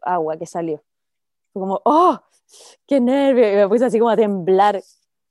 agua 0.04 0.38
que 0.38 0.46
salió. 0.46 0.84
Fue 1.52 1.62
como, 1.62 1.82
¡oh! 1.86 2.20
qué 2.88 3.00
nervio, 3.00 3.52
y 3.52 3.56
me 3.56 3.68
puse 3.68 3.86
así 3.86 4.00
como 4.00 4.12
a 4.12 4.16
temblar, 4.16 4.82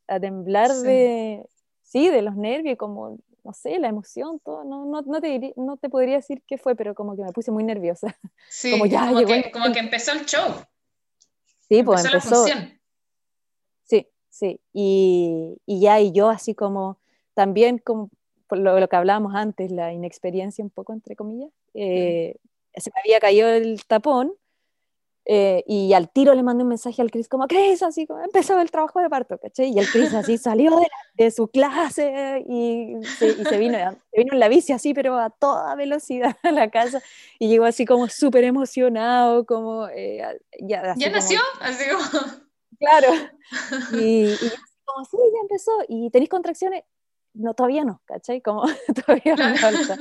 a 0.06 0.20
temblar 0.20 0.72
de, 0.72 1.44
sí, 1.82 2.08
de 2.08 2.22
los 2.22 2.36
nervios, 2.36 2.76
como, 2.76 3.18
no 3.44 3.52
sé, 3.52 3.78
la 3.78 3.88
emoción, 3.88 4.40
todo, 4.40 4.64
no, 4.64 4.84
no, 4.84 5.02
no, 5.02 5.20
te, 5.20 5.52
no 5.56 5.76
te 5.76 5.88
podría 5.88 6.16
decir 6.16 6.42
qué 6.46 6.58
fue, 6.58 6.74
pero 6.74 6.94
como 6.94 7.16
que 7.16 7.22
me 7.22 7.32
puse 7.32 7.50
muy 7.50 7.64
nerviosa. 7.64 8.16
Sí, 8.48 8.70
como, 8.70 8.86
ya, 8.86 9.08
como, 9.08 9.26
que, 9.26 9.50
como 9.50 9.72
que 9.72 9.78
empezó 9.78 10.12
el 10.12 10.24
show. 10.24 10.54
Sí, 11.68 11.82
pues 11.82 12.04
empezó. 12.04 12.46
Sí, 13.84 14.06
sí, 14.28 14.60
y, 14.72 15.56
y, 15.66 15.80
ya, 15.80 16.00
y 16.00 16.12
yo 16.12 16.30
así 16.30 16.54
como, 16.54 16.98
también 17.34 17.78
como 17.78 18.10
lo, 18.50 18.80
lo, 18.80 18.88
que 18.88 18.96
hablábamos 18.96 19.34
antes, 19.34 19.70
la 19.70 19.92
inexperiencia 19.92 20.64
un 20.64 20.70
poco, 20.70 20.92
entre 20.92 21.16
comillas, 21.16 21.50
eh, 21.74 22.36
se 22.74 22.90
me 22.94 23.00
había 23.00 23.20
caído 23.20 23.48
el 23.48 23.84
tapón, 23.86 24.32
eh, 25.30 25.62
y 25.66 25.92
al 25.92 26.10
tiro 26.10 26.34
le 26.34 26.42
mandé 26.42 26.62
un 26.62 26.70
mensaje 26.70 27.02
al 27.02 27.10
Cris 27.10 27.28
como, 27.28 27.46
Cris, 27.46 27.82
así 27.82 28.06
como 28.06 28.24
empezó 28.24 28.58
el 28.58 28.70
trabajo 28.70 28.98
de 29.00 29.10
parto, 29.10 29.36
¿caché? 29.36 29.66
Y 29.66 29.78
el 29.78 29.86
Cris 29.86 30.14
así 30.14 30.38
salió 30.38 30.74
de, 30.74 30.86
de, 31.22 31.30
su 31.30 31.48
clase 31.48 32.42
y, 32.48 32.94
se, 33.18 33.28
y 33.28 33.44
se, 33.44 33.58
vino, 33.58 33.76
se 34.10 34.18
vino 34.18 34.32
en 34.32 34.40
la 34.40 34.48
bici 34.48 34.72
así, 34.72 34.94
pero 34.94 35.18
a 35.18 35.28
toda 35.28 35.74
velocidad 35.74 36.34
a 36.42 36.50
la 36.50 36.70
casa 36.70 37.02
y 37.38 37.48
llegó 37.48 37.66
así 37.66 37.84
como 37.84 38.08
súper 38.08 38.44
emocionado, 38.44 39.44
como... 39.44 39.86
Eh, 39.88 40.22
ya, 40.60 40.94
¿Ya 40.96 41.10
nació? 41.10 41.40
Así 41.60 41.84
como... 41.90 42.04
Claro. 42.78 43.08
Y, 43.92 44.26
y 44.28 44.52
como, 44.84 45.04
sí, 45.04 45.16
ya 45.16 45.40
empezó. 45.40 45.72
¿Y 45.88 46.10
tenéis 46.10 46.30
contracciones? 46.30 46.84
No, 47.34 47.54
todavía 47.54 47.84
no, 47.84 48.02
¿cachai? 48.04 48.40
Como 48.40 48.62
todavía 49.06 49.36
no 49.36 49.56
falta. 49.56 49.98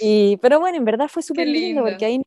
Y, 0.00 0.36
pero 0.38 0.60
bueno, 0.60 0.78
en 0.78 0.84
verdad 0.84 1.08
fue 1.08 1.22
súper 1.22 1.46
lindo 1.46 1.82
porque 1.82 2.04
ahí 2.04 2.22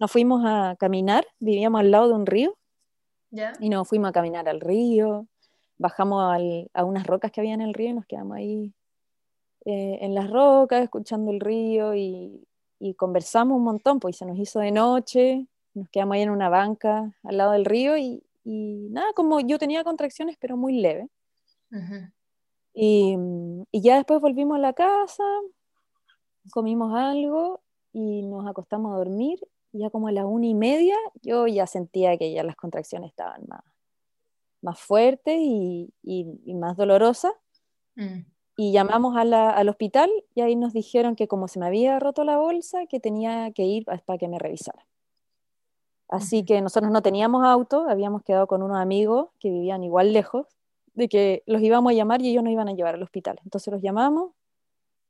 nos 0.00 0.10
fuimos 0.10 0.42
a 0.46 0.76
caminar, 0.78 1.26
vivíamos 1.38 1.80
al 1.80 1.90
lado 1.90 2.08
de 2.08 2.14
un 2.14 2.26
río, 2.26 2.56
y 3.60 3.68
nos 3.68 3.86
fuimos 3.86 4.08
a 4.08 4.12
caminar 4.12 4.48
al 4.48 4.60
río, 4.60 5.28
bajamos 5.76 6.24
a 6.72 6.84
unas 6.84 7.06
rocas 7.06 7.30
que 7.30 7.40
había 7.40 7.54
en 7.54 7.60
el 7.60 7.74
río 7.74 7.90
y 7.90 7.92
nos 7.92 8.06
quedamos 8.06 8.36
ahí 8.36 8.72
eh, 9.66 9.98
en 10.00 10.14
las 10.14 10.28
rocas, 10.30 10.82
escuchando 10.82 11.30
el 11.30 11.38
río 11.38 11.94
y, 11.94 12.46
conversamos 12.96 13.58
un 13.58 13.64
montón, 13.64 14.00
pues 14.00 14.16
se 14.16 14.24
nos 14.24 14.38
hizo 14.38 14.58
de 14.58 14.72
noche, 14.72 15.46
nos 15.74 15.86
quedamos 15.90 16.14
ahí 16.14 16.22
en 16.22 16.30
una 16.30 16.48
banca 16.48 17.14
al 17.22 17.36
lado 17.36 17.52
del 17.52 17.66
río 17.66 17.96
y, 17.98 18.22
nada, 18.44 19.12
como 19.14 19.38
yo 19.40 19.58
tenía 19.58 19.84
contracciones, 19.84 20.36
pero 20.40 20.56
muy 20.56 20.80
leve. 20.80 21.08
y, 22.72 23.16
y, 23.70 23.80
ya 23.82 23.96
después 23.96 24.20
volvimos 24.22 24.56
a 24.56 24.60
la 24.60 24.72
casa, 24.72 25.24
comimos 26.52 26.94
algo 26.94 27.60
y 27.92 28.22
nos 28.22 28.48
acostamos 28.48 28.94
a 28.94 28.96
dormir 28.96 29.38
ya 29.72 29.90
como 29.90 30.08
a 30.08 30.12
la 30.12 30.26
una 30.26 30.46
y 30.46 30.54
media, 30.54 30.96
yo 31.22 31.46
ya 31.46 31.66
sentía 31.66 32.16
que 32.16 32.32
ya 32.32 32.42
las 32.42 32.56
contracciones 32.56 33.10
estaban 33.10 33.42
más, 33.46 33.62
más 34.62 34.80
fuertes 34.80 35.36
y, 35.38 35.92
y, 36.02 36.54
más 36.54 36.76
dolorosas. 36.76 37.32
Mm. 37.96 38.20
Y 38.56 38.72
llamamos 38.72 39.16
a 39.16 39.24
la, 39.24 39.50
al 39.50 39.68
hospital 39.68 40.10
y 40.34 40.42
ahí 40.42 40.54
nos 40.54 40.72
dijeron 40.72 41.16
que 41.16 41.28
como 41.28 41.48
se 41.48 41.58
me 41.58 41.66
había 41.66 41.98
roto 41.98 42.24
la 42.24 42.36
bolsa, 42.36 42.86
que 42.86 43.00
tenía 43.00 43.52
que 43.52 43.64
ir 43.64 43.84
para 43.84 44.18
que 44.18 44.28
me 44.28 44.38
revisara. 44.38 44.86
Así 46.08 46.44
que 46.44 46.60
nosotros 46.60 46.90
no 46.90 47.02
teníamos 47.02 47.44
auto, 47.44 47.88
habíamos 47.88 48.22
quedado 48.22 48.48
con 48.48 48.62
unos 48.62 48.78
amigos 48.78 49.28
que 49.38 49.48
vivían 49.48 49.84
igual 49.84 50.12
lejos, 50.12 50.46
de 50.94 51.08
que 51.08 51.42
los 51.46 51.62
íbamos 51.62 51.92
a 51.92 51.94
llamar 51.94 52.20
y 52.20 52.30
ellos 52.30 52.42
nos 52.42 52.52
iban 52.52 52.68
a 52.68 52.72
llevar 52.72 52.96
al 52.96 53.02
hospital. 53.02 53.38
Entonces 53.44 53.72
los 53.72 53.80
llamamos, 53.80 54.32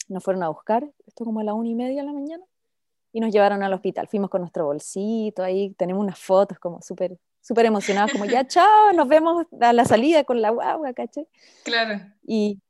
nos 0.08 0.22
fueron 0.22 0.42
a 0.42 0.48
buscar, 0.48 0.88
esto 1.06 1.24
como 1.24 1.40
a 1.40 1.44
la 1.44 1.54
una 1.54 1.68
y 1.68 1.74
media 1.74 2.02
de 2.02 2.06
la 2.06 2.12
mañana, 2.12 2.44
y 3.12 3.20
nos 3.20 3.32
llevaron 3.32 3.62
al 3.62 3.72
hospital. 3.72 4.08
Fuimos 4.08 4.30
con 4.30 4.40
nuestro 4.42 4.66
bolsito, 4.66 5.42
ahí 5.42 5.74
tenemos 5.74 6.02
unas 6.02 6.18
fotos 6.18 6.58
como 6.58 6.80
súper 6.82 7.18
súper 7.40 7.66
emocionados, 7.66 8.12
como 8.12 8.26
ya, 8.26 8.46
chao, 8.46 8.92
nos 8.94 9.08
vemos 9.08 9.46
a 9.60 9.72
la 9.72 9.84
salida 9.84 10.24
con 10.24 10.40
la 10.40 10.50
guagua, 10.50 10.92
¿caché? 10.92 11.26
Claro. 11.64 12.00
Y, 12.22 12.60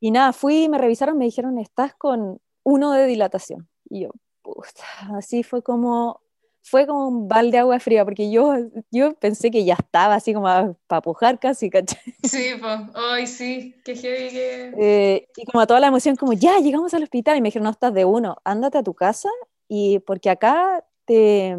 y 0.00 0.10
nada, 0.10 0.32
fui, 0.32 0.68
me 0.68 0.78
revisaron, 0.78 1.16
me 1.16 1.24
dijeron, 1.24 1.58
estás 1.58 1.94
con 1.94 2.40
uno 2.64 2.92
de 2.92 3.06
dilatación. 3.06 3.68
Y 3.88 4.02
yo, 4.02 4.10
puta, 4.42 4.84
así 5.16 5.42
fue 5.42 5.62
como, 5.62 6.20
fue 6.62 6.86
como 6.86 7.08
un 7.08 7.28
balde 7.28 7.52
de 7.52 7.58
agua 7.58 7.78
fría, 7.78 8.04
porque 8.04 8.30
yo, 8.30 8.54
yo 8.90 9.14
pensé 9.14 9.50
que 9.50 9.64
ya 9.64 9.74
estaba 9.74 10.16
así 10.16 10.34
como 10.34 10.76
para 10.86 11.00
pujar 11.00 11.38
casi, 11.38 11.70
¿caché? 11.70 11.98
Sí, 12.24 12.50
pues, 12.60 12.80
hoy 12.96 13.26
sí, 13.26 13.76
qué 13.84 13.94
heavy 13.94 14.30
que... 14.30 14.72
Eh, 14.78 15.28
y 15.36 15.44
como 15.46 15.66
toda 15.66 15.80
la 15.80 15.86
emoción, 15.86 16.16
como 16.16 16.32
ya, 16.32 16.58
llegamos 16.58 16.92
al 16.92 17.04
hospital, 17.04 17.38
y 17.38 17.40
me 17.40 17.48
dijeron, 17.48 17.64
no, 17.64 17.70
estás 17.70 17.94
de 17.94 18.04
uno, 18.04 18.36
ándate 18.44 18.78
a 18.78 18.82
tu 18.82 18.94
casa 18.94 19.30
y 19.68 20.00
porque 20.00 20.30
acá 20.30 20.84
te, 21.04 21.56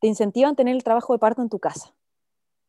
te 0.00 0.06
incentivan 0.06 0.52
a 0.52 0.56
tener 0.56 0.74
el 0.74 0.84
trabajo 0.84 1.12
de 1.12 1.18
parto 1.18 1.42
en 1.42 1.48
tu 1.48 1.58
casa. 1.58 1.94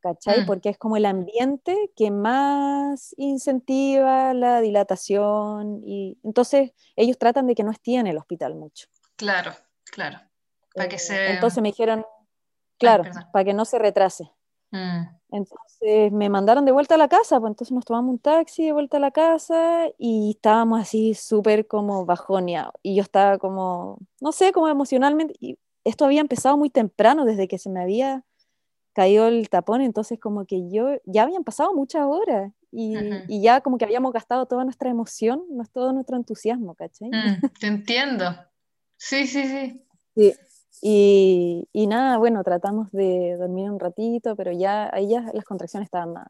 ¿Cachai? 0.01 0.41
Mm. 0.41 0.45
Porque 0.47 0.69
es 0.69 0.79
como 0.79 0.97
el 0.97 1.05
ambiente 1.05 1.91
que 1.95 2.09
más 2.09 3.13
incentiva 3.17 4.33
la 4.33 4.59
dilatación 4.59 5.83
y 5.85 6.17
entonces 6.23 6.71
ellos 6.95 7.19
tratan 7.19 7.45
de 7.45 7.53
que 7.53 7.63
no 7.63 7.69
esté 7.69 7.95
en 7.95 8.07
el 8.07 8.17
hospital 8.17 8.55
mucho. 8.55 8.87
Claro, 9.15 9.53
claro. 9.91 10.19
Para 10.73 10.89
que 10.89 10.95
eh, 10.95 10.99
se... 10.99 11.31
Entonces 11.33 11.61
me 11.61 11.69
dijeron, 11.69 12.03
claro, 12.79 13.03
para 13.31 13.45
que 13.45 13.53
no 13.53 13.63
se 13.63 13.77
retrase. 13.77 14.31
Mm. 14.71 15.03
Entonces 15.31 16.11
me 16.11 16.29
mandaron 16.29 16.65
de 16.65 16.73
vuelta 16.73 16.95
a 16.95 16.97
la 16.97 17.07
casa, 17.07 17.39
pues 17.39 17.51
entonces 17.51 17.73
nos 17.73 17.85
tomamos 17.85 18.11
un 18.11 18.19
taxi 18.19 18.65
de 18.65 18.73
vuelta 18.73 18.97
a 18.97 18.99
la 18.99 19.11
casa 19.11 19.85
y 19.97 20.31
estábamos 20.35 20.81
así 20.81 21.13
súper 21.13 21.67
como 21.67 22.05
bajoneados. 22.05 22.73
Y 22.83 22.95
yo 22.95 23.01
estaba 23.01 23.37
como, 23.37 23.97
no 24.19 24.31
sé, 24.33 24.51
como 24.51 24.67
emocionalmente. 24.67 25.33
Y 25.39 25.57
esto 25.85 26.05
había 26.05 26.21
empezado 26.21 26.57
muy 26.57 26.69
temprano, 26.69 27.25
desde 27.25 27.47
que 27.47 27.57
se 27.57 27.69
me 27.69 27.81
había 27.81 28.25
caído 28.93 29.27
el 29.27 29.49
tapón, 29.49 29.81
entonces 29.81 30.19
como 30.19 30.45
que 30.45 30.69
yo, 30.69 30.97
ya 31.05 31.23
habían 31.23 31.45
pasado 31.45 31.73
muchas 31.73 32.05
horas 32.05 32.51
y, 32.73 32.97
y, 33.27 33.41
ya 33.41 33.61
como 33.61 33.77
que 33.77 33.85
habíamos 33.85 34.13
gastado 34.13 34.45
toda 34.45 34.63
nuestra 34.63 34.89
emoción, 34.89 35.43
todo 35.73 35.91
nuestro 35.93 36.15
entusiasmo, 36.17 36.75
¿cachai? 36.75 37.09
Mm, 37.09 37.41
te 37.59 37.67
entiendo. 37.67 38.35
Sí, 38.97 39.27
sí, 39.27 39.45
sí. 39.45 39.85
sí. 40.15 40.33
Y, 40.81 41.67
y, 41.73 41.87
nada, 41.87 42.17
bueno, 42.17 42.43
tratamos 42.43 42.91
de 42.91 43.37
dormir 43.37 43.69
un 43.69 43.79
ratito, 43.79 44.35
pero 44.35 44.51
ya 44.51 44.89
ahí 44.93 45.09
ya 45.09 45.29
las 45.33 45.45
contracciones 45.45 45.87
estaban 45.87 46.13
más, 46.13 46.27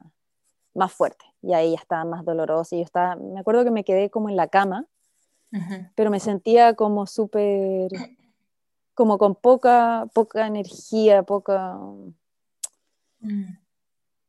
más 0.73 0.91
fuertes, 0.91 1.27
y 1.41 1.53
ahí 1.53 1.71
ya 1.71 1.77
estaban 1.77 2.09
más 2.09 2.25
dolorosas. 2.25 2.73
Y 2.73 2.77
yo 2.77 2.83
estaba, 2.83 3.15
me 3.15 3.39
acuerdo 3.39 3.63
que 3.63 3.71
me 3.71 3.83
quedé 3.83 4.09
como 4.09 4.29
en 4.29 4.35
la 4.35 4.47
cama, 4.47 4.87
pero 5.95 6.09
me 6.11 6.19
sentía 6.19 6.75
como 6.75 7.07
súper, 7.07 7.91
como 8.93 9.17
con 9.17 9.35
poca, 9.35 10.07
poca 10.13 10.47
energía, 10.47 11.23
poca... 11.23 11.77
Mm. 13.19 13.57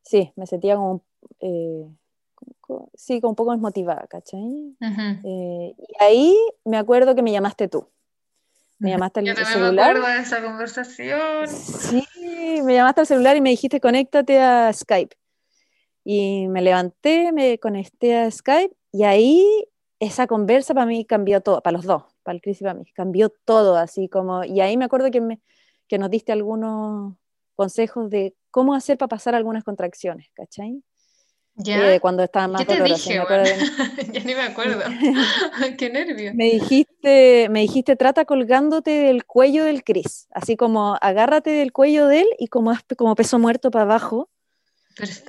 Sí, 0.02 0.32
me 0.36 0.46
sentía 0.46 0.76
como, 0.76 1.02
eh, 1.40 1.88
sí, 2.94 3.20
como 3.20 3.30
un 3.30 3.36
poco 3.36 3.52
desmotivada, 3.52 4.06
¿cachai? 4.08 4.76
Eh, 5.24 5.74
y 5.76 6.02
ahí 6.02 6.36
me 6.64 6.76
acuerdo 6.76 7.14
que 7.14 7.22
me 7.22 7.32
llamaste 7.32 7.68
tú. 7.68 7.86
Me 8.82 8.90
llamaste 8.90 9.20
al 9.20 9.36
celular. 9.36 9.72
me 9.72 9.80
acuerdo 9.82 10.08
de 10.08 10.18
esa 10.18 10.42
conversación. 10.42 11.46
Sí, 11.46 12.04
me 12.64 12.74
llamaste 12.74 13.02
al 13.02 13.06
celular 13.06 13.36
y 13.36 13.40
me 13.40 13.50
dijiste 13.50 13.80
conéctate 13.80 14.40
a 14.40 14.72
Skype. 14.72 15.16
Y 16.04 16.48
me 16.48 16.62
levanté, 16.62 17.30
me 17.30 17.58
conecté 17.60 18.18
a 18.18 18.28
Skype 18.28 18.74
y 18.90 19.04
ahí 19.04 19.68
esa 20.00 20.26
conversa 20.26 20.74
para 20.74 20.84
mí 20.84 21.04
cambió 21.04 21.40
todo, 21.40 21.62
para 21.62 21.76
los 21.76 21.84
dos, 21.84 22.02
para 22.24 22.34
el 22.34 22.42
Chris 22.42 22.60
y 22.60 22.64
para 22.64 22.74
mí, 22.74 22.84
cambió 22.92 23.32
todo, 23.44 23.76
así 23.76 24.08
como, 24.08 24.42
y 24.42 24.60
ahí 24.60 24.76
me 24.76 24.84
acuerdo 24.84 25.12
que, 25.12 25.20
me, 25.20 25.40
que 25.86 25.96
nos 25.98 26.10
diste 26.10 26.32
algunos 26.32 27.14
consejos 27.54 28.10
de 28.10 28.34
cómo 28.50 28.74
hacer 28.74 28.98
para 28.98 29.10
pasar 29.10 29.36
algunas 29.36 29.62
contracciones, 29.62 30.26
¿cachai? 30.34 30.82
¿Ya? 31.54 31.94
Eh, 31.94 32.00
cuando 32.00 32.24
estaba 32.24 32.48
más 32.48 32.64
¿Qué 32.64 32.74
te 32.74 32.82
dije, 32.82 33.14
ya 34.12 34.24
ni 34.24 34.34
me 34.34 34.42
acuerdo. 34.42 34.82
Qué 35.78 35.88
nervio. 35.88 36.32
Me 36.34 36.46
dijiste, 36.46 36.91
me 37.02 37.60
dijiste, 37.60 37.96
trata 37.96 38.24
colgándote 38.24 38.90
del 38.90 39.24
cuello 39.24 39.64
del 39.64 39.84
Chris, 39.84 40.28
así 40.30 40.56
como 40.56 40.96
agárrate 41.00 41.50
del 41.50 41.72
cuello 41.72 42.06
de 42.06 42.20
él 42.20 42.28
y 42.38 42.48
como, 42.48 42.72
como 42.96 43.14
peso 43.14 43.38
muerto 43.38 43.70
para 43.70 43.84
abajo. 43.84 44.30
Perfecto, 44.96 45.24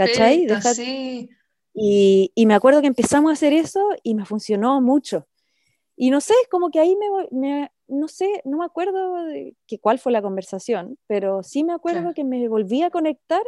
¿Cachai? 0.55 0.75
sí. 0.75 1.29
Y, 1.73 2.31
me 2.45 2.53
acuerdo 2.53 2.81
que 2.81 2.87
empezamos 2.87 3.29
a 3.29 3.33
hacer 3.33 3.53
eso 3.53 3.89
y 4.03 4.13
me 4.13 4.25
funcionó 4.25 4.79
mucho. 4.81 5.27
Y 5.95 6.09
no 6.09 6.21
sé, 6.21 6.33
como 6.49 6.69
que 6.69 6.79
ahí 6.79 6.95
me, 7.31 7.71
no 7.87 8.07
sé, 8.07 8.41
no 8.45 8.57
me 8.57 8.65
acuerdo 8.65 9.25
de 9.25 9.55
que 9.67 9.79
cuál 9.79 9.99
fue 9.99 10.11
la 10.11 10.21
conversación, 10.21 10.97
pero 11.07 11.43
sí 11.43 11.63
me 11.63 11.73
acuerdo 11.73 12.13
que 12.13 12.23
me 12.23 12.47
volví 12.47 12.83
a 12.83 12.89
conectar 12.89 13.43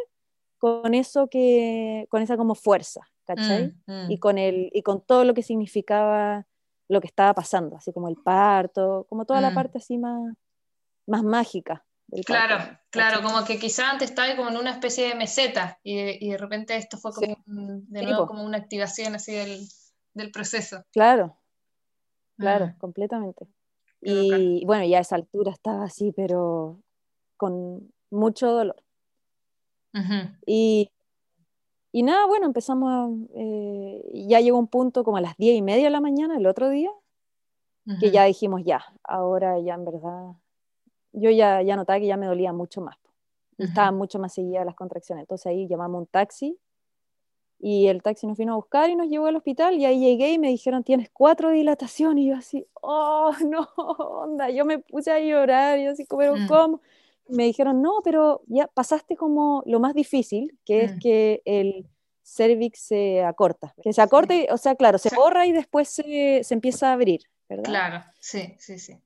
con 0.58 0.94
eso 0.94 1.28
que, 1.28 2.08
con 2.10 2.22
esa 2.22 2.38
como 2.38 2.56
fuerza, 2.56 3.02
¿cachai? 3.26 3.74
Mm, 3.86 3.92
mm. 3.92 4.12
Y, 4.12 4.20
con 4.20 4.38
el, 4.38 4.70
y 4.74 4.82
con 4.82 5.02
todo 5.02 5.24
lo 5.24 5.34
que 5.34 5.44
significaba 5.44 6.48
lo 6.88 7.02
que 7.02 7.08
estaba 7.08 7.34
pasando, 7.34 7.78
así 7.78 7.92
como 7.92 8.08
el 8.08 8.16
parto, 8.16 9.06
como 9.10 9.26
toda 9.26 9.42
la 9.42 9.52
mm. 9.52 9.56
parte 9.56 9.78
así 9.80 9.98
más, 9.98 10.36
más 11.08 11.24
mágica. 11.24 11.86
Claro, 12.26 12.58
claro, 12.92 13.24
como 13.24 13.44
que 13.46 13.58
quizá 13.58 13.90
antes 13.90 14.12
estaba 14.12 14.36
como 14.36 14.50
en 14.50 14.58
una 14.58 14.72
especie 14.72 15.08
de 15.08 15.16
meseta 15.16 15.80
y 15.84 15.96
de, 15.96 16.18
y 16.22 16.30
de 16.30 16.38
repente 16.38 16.76
esto 16.76 16.98
fue 16.98 17.12
como, 17.12 17.36
de 17.46 18.04
nuevo 18.04 18.28
como 18.28 18.44
una 18.44 18.60
activación 18.60 19.16
así 19.16 19.34
del, 19.34 19.68
del 20.14 20.32
proceso. 20.32 20.84
Claro, 20.92 21.40
claro, 22.38 22.66
ah. 22.66 22.76
completamente. 22.78 23.48
Y 24.02 24.64
bueno, 24.66 24.86
ya 24.86 25.00
a 25.00 25.02
esa 25.02 25.16
altura 25.16 25.52
estaba 25.52 25.86
así, 25.86 26.12
pero 26.16 26.80
con 27.38 27.92
mucho 28.12 28.52
dolor. 28.52 28.84
y, 30.46 30.92
y, 31.98 32.04
nada, 32.04 32.26
bueno, 32.26 32.46
empezamos, 32.46 32.90
a, 32.90 33.10
eh, 33.36 34.04
ya 34.28 34.40
llegó 34.42 34.58
un 34.58 34.68
punto 34.68 35.04
como 35.04 35.18
a 35.18 35.22
las 35.22 35.38
diez 35.38 35.56
y 35.56 35.62
media 35.62 35.86
de 35.86 35.90
la 35.90 36.02
mañana, 36.02 36.38
el 36.38 36.46
otro 36.46 36.70
día, 36.70 36.92
que 38.00 38.10
ya 38.10 38.24
dijimos, 38.26 38.64
ya, 38.64 38.84
ahora 39.04 39.60
ya 39.60 39.76
en 39.76 39.86
verdad 39.86 40.34
yo 41.16 41.30
ya, 41.30 41.62
ya 41.62 41.76
notaba 41.76 42.00
que 42.00 42.08
ya 42.08 42.18
me 42.18 42.28
dolía 42.28 42.54
mucho 42.54 42.82
más. 42.82 42.98
estaba 43.58 43.92
mucho 43.92 44.20
más 44.20 44.34
seguida 44.34 44.66
las 44.66 44.76
contracciones. 44.76 45.24
Entonces 45.24 45.48
ahí 45.48 45.68
llamamos 45.68 46.00
un 46.00 46.08
taxi 46.08 46.60
y 47.58 47.88
el 47.88 48.04
taxi 48.04 48.28
nos 48.28 48.38
vino 48.38 48.54
a 48.54 48.56
buscar 48.58 48.90
y 48.90 48.96
nos 48.96 49.08
llevó 49.08 49.28
al 49.28 49.36
hospital 49.38 49.76
y 49.76 49.86
ahí 49.86 50.00
llegué 50.00 50.34
y 50.34 50.40
me 50.40 50.50
dijeron, 50.50 50.84
tienes 50.84 51.10
cuatro 51.10 51.52
dilataciones. 51.52 52.24
Y 52.24 52.28
yo 52.28 52.36
así, 52.36 52.68
oh, 52.82 53.32
no, 53.48 53.70
onda, 53.78 54.50
yo 54.50 54.66
me 54.66 54.80
puse 54.80 55.12
a 55.12 55.20
llorar 55.20 55.80
y 55.80 55.88
así, 55.88 56.06
pero 56.06 56.36
mm. 56.36 56.48
¿cómo? 56.48 56.82
Me 57.28 57.46
dijeron, 57.46 57.82
no, 57.82 58.02
pero 58.04 58.42
ya 58.48 58.68
pasaste 58.68 59.16
como 59.16 59.64
lo 59.66 59.80
más 59.80 59.94
difícil, 59.94 60.58
que 60.66 60.84
es 60.84 60.96
mm. 60.96 61.00
que 61.00 61.42
el 61.46 61.88
cervix 62.24 62.80
se 62.80 63.24
acorta. 63.24 63.74
Que 63.82 63.94
se 63.94 64.02
acorta, 64.02 64.34
o 64.52 64.58
sea, 64.58 64.76
claro, 64.76 64.98
se 64.98 65.16
borra 65.16 65.46
y 65.46 65.52
después 65.52 65.90
se, 65.90 66.42
se 66.44 66.54
empieza 66.54 66.90
a 66.90 66.94
abrir, 66.94 67.22
¿verdad? 67.50 67.66
Claro, 67.66 68.04
sí, 68.20 68.56
sí, 68.60 68.80
sí. 68.80 68.98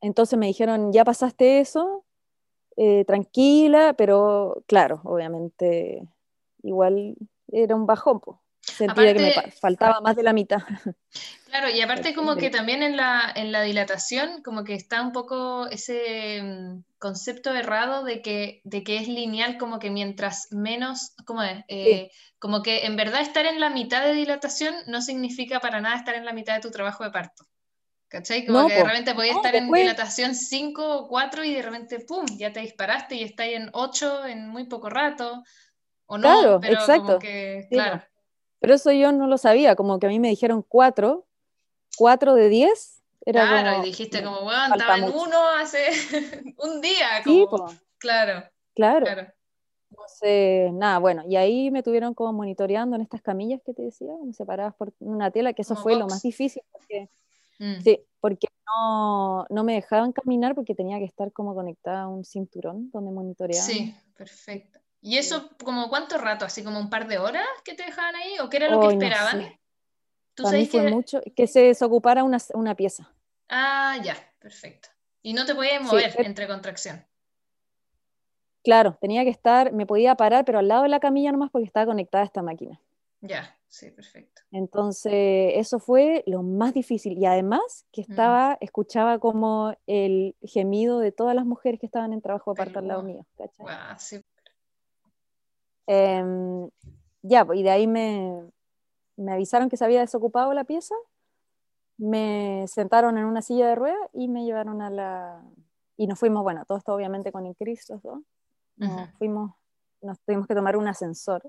Entonces 0.00 0.38
me 0.38 0.46
dijeron, 0.46 0.92
ya 0.92 1.04
pasaste 1.04 1.60
eso, 1.60 2.04
eh, 2.76 3.04
tranquila, 3.04 3.94
pero 3.96 4.62
claro, 4.66 5.00
obviamente 5.04 6.02
igual 6.62 7.16
era 7.48 7.74
un 7.74 7.86
bajón, 7.86 8.20
sentía 8.60 9.14
que 9.14 9.20
me 9.20 9.50
faltaba 9.52 10.00
más 10.00 10.16
de 10.16 10.22
la 10.22 10.32
mitad. 10.32 10.60
Claro, 11.50 11.68
y 11.68 11.80
aparte 11.80 12.14
como 12.14 12.36
que 12.36 12.48
también 12.48 12.84
en 12.84 12.96
la, 12.96 13.32
en 13.34 13.50
la 13.50 13.62
dilatación 13.62 14.40
como 14.44 14.62
que 14.62 14.74
está 14.74 15.02
un 15.02 15.10
poco 15.10 15.66
ese 15.66 16.40
mm, 16.40 16.84
concepto 16.96 17.52
errado 17.52 18.04
de 18.04 18.22
que, 18.22 18.60
de 18.62 18.84
que 18.84 18.98
es 18.98 19.08
lineal, 19.08 19.58
como 19.58 19.80
que 19.80 19.90
mientras 19.90 20.46
menos, 20.52 21.12
¿cómo 21.26 21.42
es? 21.42 21.64
Eh, 21.66 22.12
como 22.38 22.62
que 22.62 22.86
en 22.86 22.94
verdad 22.94 23.20
estar 23.20 23.46
en 23.46 23.58
la 23.58 23.68
mitad 23.68 24.04
de 24.04 24.12
dilatación 24.12 24.76
no 24.86 25.02
significa 25.02 25.58
para 25.58 25.80
nada 25.80 25.96
estar 25.96 26.14
en 26.14 26.24
la 26.24 26.32
mitad 26.32 26.54
de 26.54 26.60
tu 26.60 26.70
trabajo 26.70 27.02
de 27.02 27.10
parto. 27.10 27.44
¿Cachai? 28.06 28.46
Como 28.46 28.68
que 28.68 28.74
de 28.74 28.84
repente 28.84 29.14
podías 29.14 29.34
estar 29.34 29.54
en 29.56 29.72
dilatación 29.72 30.36
5 30.36 30.98
o 30.98 31.08
4 31.08 31.42
y 31.42 31.54
de 31.54 31.62
repente, 31.62 31.98
¡pum!, 31.98 32.26
ya 32.36 32.52
te 32.52 32.60
disparaste 32.60 33.16
y 33.16 33.24
estás 33.24 33.48
en 33.48 33.70
8 33.72 34.26
en 34.26 34.48
muy 34.48 34.66
poco 34.68 34.88
rato. 34.88 35.42
O 36.06 36.16
no, 36.16 36.22
claro, 36.22 36.60
pero 36.60 36.74
exacto. 36.74 37.18
que, 37.18 37.66
claro. 37.70 38.04
Pero 38.60 38.74
eso 38.74 38.92
yo 38.92 39.12
no 39.12 39.26
lo 39.26 39.38
sabía, 39.38 39.74
como 39.74 39.98
que 39.98 40.06
a 40.06 40.08
mí 40.08 40.20
me 40.20 40.28
dijeron 40.28 40.64
4, 40.66 41.26
4 41.96 42.34
de 42.34 42.48
10. 42.48 43.02
Era 43.26 43.48
claro, 43.48 43.82
y 43.82 43.86
dijiste 43.86 44.22
como, 44.22 44.42
bueno, 44.42 44.74
estaba 44.76 44.96
en 44.96 45.04
1 45.04 45.48
hace 45.58 45.86
un 46.58 46.80
día. 46.80 47.22
Como, 47.24 47.68
sí, 47.68 47.76
claro, 47.98 48.44
claro. 48.74 49.06
Claro. 49.06 49.32
Entonces, 49.90 50.72
nada, 50.72 50.98
bueno, 50.98 51.24
y 51.28 51.36
ahí 51.36 51.70
me 51.70 51.82
tuvieron 51.82 52.14
como 52.14 52.32
monitoreando 52.32 52.94
en 52.94 53.02
estas 53.02 53.22
camillas 53.22 53.60
que 53.64 53.74
te 53.74 53.82
decía, 53.82 54.12
separadas 54.32 54.74
por 54.76 54.92
una 55.00 55.32
tela, 55.32 55.52
que 55.52 55.62
eso 55.62 55.74
fue 55.74 55.96
lo 55.96 56.06
más 56.06 56.22
difícil, 56.22 56.62
porque 56.70 57.10
Mm. 57.60 57.82
Sí, 57.82 58.00
porque 58.20 58.48
no, 58.66 59.44
no, 59.50 59.64
me 59.64 59.74
dejaban 59.74 60.12
caminar 60.12 60.54
porque 60.54 60.74
tenía 60.74 60.98
que 60.98 61.04
estar 61.04 61.30
como 61.30 61.54
conectada 61.54 62.02
a 62.02 62.08
un 62.08 62.24
cinturón 62.24 62.90
donde 62.90 63.12
monitoreaban. 63.12 63.70
Sí, 63.70 63.94
perfecto. 64.16 64.79
¿Y 65.02 65.18
eso 65.18 65.50
como 65.64 65.88
cuánto 65.88 66.18
rato? 66.18 66.44
¿Así 66.44 66.62
como 66.62 66.78
un 66.78 66.90
par 66.90 67.08
de 67.08 67.18
horas 67.18 67.46
que 67.64 67.74
te 67.74 67.84
dejaban 67.84 68.14
ahí? 68.16 68.38
¿O 68.40 68.48
qué 68.48 68.58
era 68.58 68.68
lo 68.68 68.80
que 68.80 68.94
esperaban? 68.94 69.58
¿Tú 70.34 70.42
Para 70.44 70.58
mí 70.58 70.66
fue 70.66 70.84
que... 70.84 70.90
mucho 70.90 71.20
que 71.34 71.46
se 71.46 71.60
desocupara 71.60 72.22
una, 72.22 72.38
una, 72.54 72.74
pieza. 72.74 73.10
Ah, 73.48 73.96
ya, 74.02 74.16
perfecto. 74.38 74.88
Y 75.22 75.32
no 75.32 75.44
te 75.46 75.54
podías 75.54 75.82
mover 75.82 76.14
entre 76.18 76.46
contracción. 76.46 77.04
Claro, 78.62 78.98
tenía 79.00 79.24
que 79.24 79.30
estar, 79.30 79.72
me 79.72 79.86
podía 79.86 80.14
parar, 80.16 80.44
pero 80.44 80.58
al 80.58 80.68
lado 80.68 80.82
de 80.82 80.90
la 80.90 81.00
camilla 81.00 81.32
nomás 81.32 81.50
porque 81.50 81.66
estaba 81.66 81.86
conectada 81.86 82.22
a 82.22 82.26
esta 82.26 82.42
máquina. 82.42 82.78
Ya, 83.22 83.56
sí, 83.68 83.90
perfecto. 83.90 84.42
Entonces, 84.50 85.52
eso 85.56 85.78
fue 85.78 86.22
lo 86.26 86.42
más 86.42 86.74
difícil. 86.74 87.18
Y 87.18 87.26
además 87.26 87.86
que 87.90 88.02
mm. 88.02 88.10
estaba, 88.10 88.58
escuchaba 88.60 89.18
como 89.18 89.74
el 89.86 90.36
gemido 90.42 91.00
de 91.00 91.12
todas 91.12 91.34
las 91.34 91.46
mujeres 91.46 91.80
que 91.80 91.86
estaban 91.86 92.12
en 92.12 92.20
trabajo 92.20 92.52
de 92.52 92.58
parto 92.58 92.78
al 92.78 92.88
lado 92.88 93.02
mío. 93.02 93.26
Em, 95.92 96.70
ya, 97.22 97.44
pues, 97.44 97.58
y 97.58 97.64
de 97.64 97.70
ahí 97.70 97.88
me, 97.88 98.48
me 99.16 99.32
avisaron 99.32 99.68
que 99.68 99.76
se 99.76 99.84
había 99.84 99.98
desocupado 99.98 100.54
la 100.54 100.62
pieza, 100.62 100.94
me 101.98 102.64
sentaron 102.68 103.18
en 103.18 103.24
una 103.24 103.42
silla 103.42 103.66
de 103.66 103.74
ruedas 103.74 103.98
y 104.12 104.28
me 104.28 104.44
llevaron 104.44 104.82
a 104.82 104.90
la... 104.90 105.42
Y 105.96 106.06
nos 106.06 106.16
fuimos, 106.16 106.44
bueno, 106.44 106.64
todo 106.64 106.78
esto 106.78 106.94
obviamente 106.94 107.32
con 107.32 107.44
el 107.44 107.56
Cristo, 107.56 108.00
Nos 108.76 109.10
fuimos, 109.18 109.50
nos 110.00 110.20
tuvimos 110.20 110.46
que 110.46 110.54
tomar 110.54 110.76
un 110.76 110.86
ascensor 110.86 111.42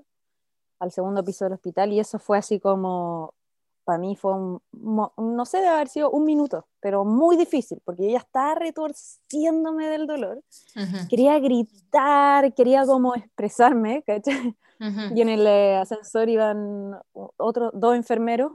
al 0.80 0.90
segundo 0.90 1.22
piso 1.22 1.44
del 1.44 1.54
hospital 1.54 1.92
y 1.92 2.00
eso 2.00 2.18
fue 2.18 2.36
así 2.36 2.58
como, 2.58 3.34
para 3.84 3.98
mí 3.98 4.16
fue 4.16 4.32
un, 4.34 4.62
no 4.72 5.44
sé, 5.44 5.58
debe 5.58 5.70
haber 5.70 5.88
sido 5.88 6.10
un 6.10 6.24
minuto, 6.24 6.66
pero 6.80 7.04
muy 7.04 7.36
difícil, 7.36 7.80
porque 7.84 8.04
yo 8.04 8.10
ya 8.10 8.18
estaba 8.18 8.54
retorciéndome 8.54 9.88
del 9.88 10.06
dolor. 10.06 10.42
Quería 11.08 11.38
gritar, 11.38 12.54
quería 12.54 12.84
como 12.84 13.14
expresarme, 13.14 14.04
Y 15.14 15.20
en 15.20 15.28
el 15.28 15.46
eh, 15.46 15.76
ascensor 15.76 16.28
iban 16.28 16.98
otros 17.12 17.70
dos 17.74 17.94
enfermeros. 17.94 18.52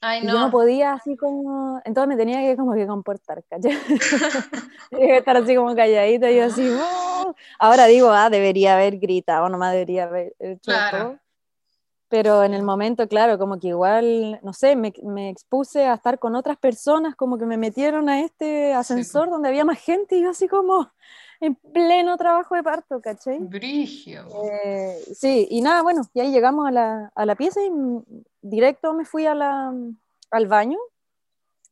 Ay, 0.00 0.22
no. 0.22 0.30
Y 0.30 0.32
yo 0.32 0.40
no 0.40 0.50
podía 0.50 0.94
así 0.94 1.16
como, 1.16 1.80
entonces 1.84 2.08
me 2.08 2.16
tenía 2.16 2.40
que 2.40 2.56
como 2.56 2.72
que 2.74 2.86
comportar, 2.86 3.44
¿cachai? 3.44 3.76
tenía 4.90 5.06
que 5.06 5.16
estar 5.18 5.36
así 5.36 5.54
como 5.54 5.74
calladita 5.74 6.30
y 6.30 6.36
yo 6.36 6.44
así, 6.44 6.68
oh". 6.68 7.34
ahora 7.58 7.86
digo, 7.86 8.10
ah, 8.10 8.30
debería 8.30 8.74
haber 8.74 8.98
gritado, 8.98 9.48
nomás 9.48 9.72
debería 9.72 10.04
haber 10.04 10.34
hecho 10.38 10.62
claro. 10.62 11.18
Pero 12.10 12.42
en 12.42 12.54
el 12.54 12.64
momento, 12.64 13.06
claro, 13.06 13.38
como 13.38 13.60
que 13.60 13.68
igual, 13.68 14.40
no 14.42 14.52
sé, 14.52 14.74
me, 14.74 14.92
me, 15.04 15.30
expuse 15.30 15.86
a 15.86 15.94
estar 15.94 16.18
con 16.18 16.34
otras 16.34 16.58
personas, 16.58 17.14
como 17.14 17.38
que 17.38 17.46
me 17.46 17.56
metieron 17.56 18.08
a 18.08 18.20
este 18.20 18.74
ascensor 18.74 19.30
donde 19.30 19.48
había 19.48 19.64
más 19.64 19.78
gente 19.78 20.16
y 20.16 20.22
yo 20.22 20.30
así 20.30 20.48
como 20.48 20.90
en 21.40 21.54
pleno 21.54 22.16
trabajo 22.16 22.56
de 22.56 22.64
parto, 22.64 23.00
¿cachai? 23.00 23.38
Brigio. 23.38 24.26
Eh, 24.64 25.00
sí, 25.14 25.46
y 25.50 25.62
nada, 25.62 25.82
bueno, 25.82 26.02
y 26.12 26.18
ahí 26.18 26.32
llegamos 26.32 26.66
a 26.66 26.72
la, 26.72 27.12
a 27.14 27.24
la 27.24 27.36
pieza 27.36 27.60
y 27.62 27.70
directo 28.42 28.92
me 28.92 29.04
fui 29.04 29.26
a 29.26 29.36
la, 29.36 29.72
al 30.32 30.46
baño, 30.48 30.78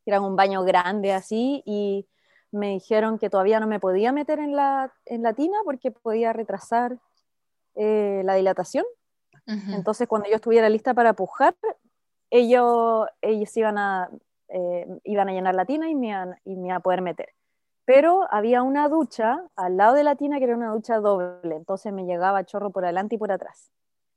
era 0.06 0.20
un 0.20 0.36
baño 0.36 0.62
grande 0.62 1.12
así, 1.12 1.64
y 1.66 2.06
me 2.52 2.74
dijeron 2.74 3.18
que 3.18 3.28
todavía 3.28 3.58
no 3.58 3.66
me 3.66 3.80
podía 3.80 4.12
meter 4.12 4.38
en 4.38 4.54
la, 4.54 4.94
en 5.04 5.24
la 5.24 5.32
tina 5.32 5.58
porque 5.64 5.90
podía 5.90 6.32
retrasar 6.32 6.96
eh, 7.74 8.22
la 8.24 8.34
dilatación. 8.34 8.84
Entonces, 9.48 10.06
cuando 10.06 10.28
yo 10.28 10.36
estuviera 10.36 10.68
lista 10.68 10.92
para 10.92 11.14
pujar, 11.14 11.56
ellos, 12.30 13.06
ellos 13.22 13.56
iban, 13.56 13.78
a, 13.78 14.10
eh, 14.48 14.86
iban 15.04 15.28
a 15.28 15.32
llenar 15.32 15.54
la 15.54 15.64
tina 15.64 15.88
y 15.88 15.94
me, 15.94 16.08
iban, 16.08 16.36
y 16.44 16.56
me 16.56 16.66
iban 16.66 16.76
a 16.76 16.80
poder 16.80 17.00
meter. 17.00 17.30
Pero 17.86 18.26
había 18.30 18.62
una 18.62 18.88
ducha 18.88 19.42
al 19.56 19.78
lado 19.78 19.94
de 19.94 20.04
la 20.04 20.16
tina 20.16 20.36
que 20.36 20.44
era 20.44 20.54
una 20.54 20.72
ducha 20.72 20.98
doble, 20.98 21.56
entonces 21.56 21.90
me 21.94 22.04
llegaba 22.04 22.44
chorro 22.44 22.70
por 22.70 22.84
adelante 22.84 23.14
y 23.14 23.18
por 23.18 23.32
atrás. 23.32 23.70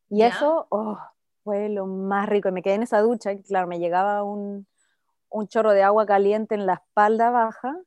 Y 0.10 0.24
eso 0.24 0.68
oh, 0.70 1.00
fue 1.46 1.70
lo 1.70 1.86
más 1.86 2.28
rico. 2.28 2.50
Y 2.50 2.52
me 2.52 2.62
quedé 2.62 2.74
en 2.74 2.84
esa 2.84 3.00
ducha, 3.00 3.32
y 3.32 3.42
claro, 3.42 3.68
me 3.68 3.80
llegaba 3.80 4.24
un, 4.24 4.68
un 5.30 5.48
chorro 5.48 5.72
de 5.72 5.84
agua 5.84 6.06
caliente 6.06 6.56
en 6.56 6.66
la 6.66 6.74
espalda 6.74 7.30
baja 7.32 7.78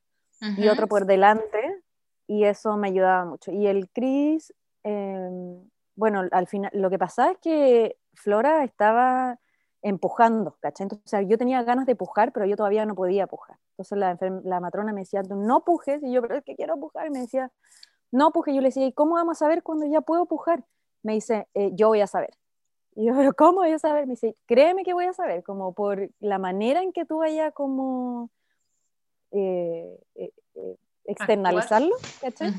y 0.57 0.69
otro 0.69 0.89
por 0.89 1.07
delante, 1.07 1.83
y 2.27 2.45
eso 2.45 2.77
me 2.77 2.89
ayudaba 2.89 3.25
mucho. 3.25 3.53
Y 3.53 3.67
el 3.67 3.89
Cris, 3.91 4.53
em, 4.83 5.69
bueno, 5.97 6.25
al 6.31 6.47
final, 6.47 6.71
lo 6.75 6.91
que 6.91 6.99
pasaba 6.99 7.33
es 7.33 7.39
que 7.39 7.97
Flora 8.15 8.65
estaba 8.65 9.39
empujando, 9.83 10.57
¿cachai? 10.61 10.87
Entonces 10.87 11.27
yo 11.29 11.37
tenía 11.37 11.63
ganas 11.63 11.87
de 11.87 11.95
pujar, 11.95 12.33
pero 12.33 12.47
yo 12.47 12.57
todavía 12.57 12.87
no 12.87 12.95
podía 12.95 13.27
pujar. 13.27 13.59
Entonces 13.73 13.99
la, 13.99 14.17
la 14.45 14.61
matrona 14.61 14.93
me 14.93 15.03
decía, 15.03 15.23
no 15.29 15.63
pujes, 15.63 16.03
y 16.03 16.11
yo, 16.11 16.23
pero 16.23 16.37
es 16.37 16.45
que 16.45 16.57
quiero 16.57 16.77
pujar, 16.79 17.07
y 17.07 17.11
me 17.11 17.21
decía, 17.21 17.53
no 18.11 18.33
pujes, 18.33 18.55
yo 18.55 18.61
le 18.61 18.69
decía, 18.69 18.87
¿y 18.87 18.93
cómo 18.93 19.15
vamos 19.17 19.37
a 19.37 19.41
saber 19.41 19.63
cuando 19.63 19.87
ya 19.87 20.01
puedo 20.01 20.27
pujar? 20.27 20.65
Me 21.03 21.13
dice, 21.13 21.49
eh, 21.53 21.71
yo 21.75 21.89
voy 21.89 22.01
a 22.01 22.07
saber. 22.07 22.35
Y 22.95 23.07
yo, 23.07 23.15
pero 23.15 23.35
¿cómo 23.35 23.59
voy 23.59 23.73
a 23.73 23.79
saber? 23.79 24.07
Me 24.07 24.13
dice, 24.13 24.37
créeme 24.47 24.85
que 24.85 24.95
voy 24.95 25.05
a 25.05 25.13
saber, 25.13 25.43
como 25.43 25.75
por 25.75 26.11
la 26.21 26.39
manera 26.39 26.83
en 26.83 26.93
que 26.93 27.05
tú 27.05 27.19
vayas 27.19 27.53
como 27.53 28.31
eh, 29.33 30.01
eh, 30.15 30.33
externalizarlo, 31.05 31.95
¿cachai? 32.21 32.55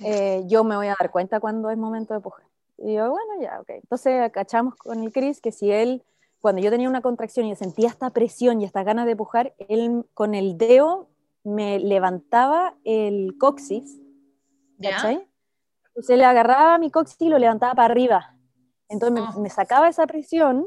Eh, 0.00 0.44
yo 0.46 0.64
me 0.64 0.76
voy 0.76 0.88
a 0.88 0.96
dar 0.98 1.10
cuenta 1.10 1.40
cuando 1.40 1.70
es 1.70 1.78
momento 1.78 2.14
de 2.14 2.20
pujar. 2.20 2.46
Y 2.78 2.94
yo, 2.94 3.10
bueno, 3.10 3.40
ya, 3.40 3.60
ok. 3.60 3.70
Entonces, 3.70 4.30
cachamos 4.32 4.74
con 4.76 5.02
el 5.02 5.12
Chris 5.12 5.40
que 5.40 5.52
si 5.52 5.70
él, 5.70 6.02
cuando 6.40 6.60
yo 6.60 6.70
tenía 6.70 6.88
una 6.88 7.00
contracción 7.00 7.46
y 7.46 7.54
sentía 7.54 7.88
esta 7.88 8.10
presión 8.10 8.60
y 8.60 8.64
esta 8.64 8.82
ganas 8.82 9.06
de 9.06 9.16
pujar, 9.16 9.54
él 9.68 10.04
con 10.14 10.34
el 10.34 10.58
dedo 10.58 11.08
me 11.44 11.78
levantaba 11.78 12.74
el 12.84 13.36
coxis, 13.38 14.00
¿cachai? 14.80 15.28
Entonces 15.88 16.16
le 16.16 16.24
agarraba 16.24 16.78
mi 16.78 16.90
coxis 16.90 17.20
y 17.20 17.28
lo 17.28 17.38
levantaba 17.38 17.74
para 17.74 17.92
arriba. 17.92 18.36
Entonces 18.88 19.14
me, 19.14 19.20
oh. 19.20 19.40
me, 19.40 19.50
sacaba 19.50 19.88
esa 19.88 20.06
presión 20.06 20.66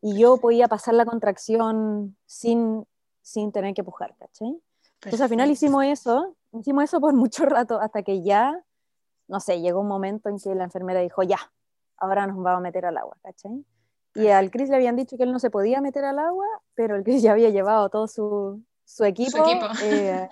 y 0.00 0.18
yo 0.18 0.36
podía 0.38 0.68
pasar 0.68 0.94
la 0.94 1.04
contracción 1.04 2.16
sin, 2.26 2.86
sin 3.22 3.52
tener 3.52 3.74
que 3.74 3.84
pujar, 3.84 4.14
¿cachai? 4.16 4.60
Entonces 4.94 5.20
al 5.20 5.28
final 5.28 5.50
hicimos 5.50 5.84
eso, 5.84 6.36
hicimos 6.52 6.84
eso 6.84 7.00
por 7.00 7.12
mucho 7.14 7.44
rato, 7.44 7.80
hasta 7.80 8.02
que 8.02 8.22
ya, 8.22 8.62
no 9.28 9.40
sé, 9.40 9.60
llegó 9.60 9.80
un 9.80 9.88
momento 9.88 10.28
en 10.28 10.38
que 10.38 10.54
la 10.54 10.64
enfermera 10.64 11.00
dijo, 11.00 11.22
ya, 11.22 11.38
ahora 11.96 12.26
nos 12.26 12.36
vamos 12.36 12.58
a 12.58 12.62
meter 12.62 12.86
al 12.86 12.96
agua, 12.96 13.16
¿cachai? 13.22 13.64
Y 14.14 14.28
al 14.28 14.50
Chris 14.50 14.68
le 14.68 14.76
habían 14.76 14.96
dicho 14.96 15.16
que 15.16 15.22
él 15.22 15.32
no 15.32 15.38
se 15.38 15.50
podía 15.50 15.80
meter 15.80 16.04
al 16.04 16.18
agua, 16.18 16.46
pero 16.74 16.96
el 16.96 17.04
Chris 17.04 17.22
ya 17.22 17.32
había 17.32 17.50
llevado 17.50 17.88
todo 17.88 18.08
su, 18.08 18.62
su 18.84 19.04
equipo. 19.04 19.30
Su 19.30 19.44
equipo. 19.44 19.66
Eh, 19.82 20.28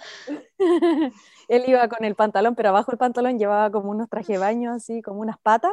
él 1.49 1.65
iba 1.67 1.87
con 1.89 2.05
el 2.05 2.15
pantalón, 2.15 2.55
pero 2.55 2.71
abajo 2.71 2.91
el 2.91 2.99
pantalón 2.99 3.39
llevaba 3.39 3.71
como 3.71 3.91
unos 3.91 4.09
traje 4.09 4.33
de 4.33 4.39
baño, 4.39 4.73
así, 4.73 5.03
como 5.03 5.21
unas 5.21 5.39
patas, 5.39 5.73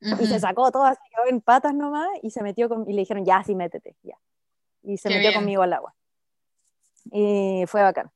y 0.00 0.26
se 0.26 0.40
sacó 0.40 0.70
todo 0.70 0.84
así, 0.84 1.00
en 1.28 1.40
patas 1.40 1.74
nomás, 1.74 2.08
y 2.22 2.30
se 2.30 2.42
metió 2.42 2.68
con, 2.68 2.88
y 2.88 2.92
le 2.92 3.02
dijeron, 3.02 3.24
ya, 3.24 3.42
sí, 3.44 3.54
métete, 3.54 3.96
ya. 4.02 4.18
Y 4.82 4.98
se 4.98 5.08
metió 5.08 5.32
conmigo 5.32 5.62
al 5.62 5.72
agua. 5.72 5.94
Y 7.12 7.64
fue 7.66 7.82
bacán. 7.82 8.10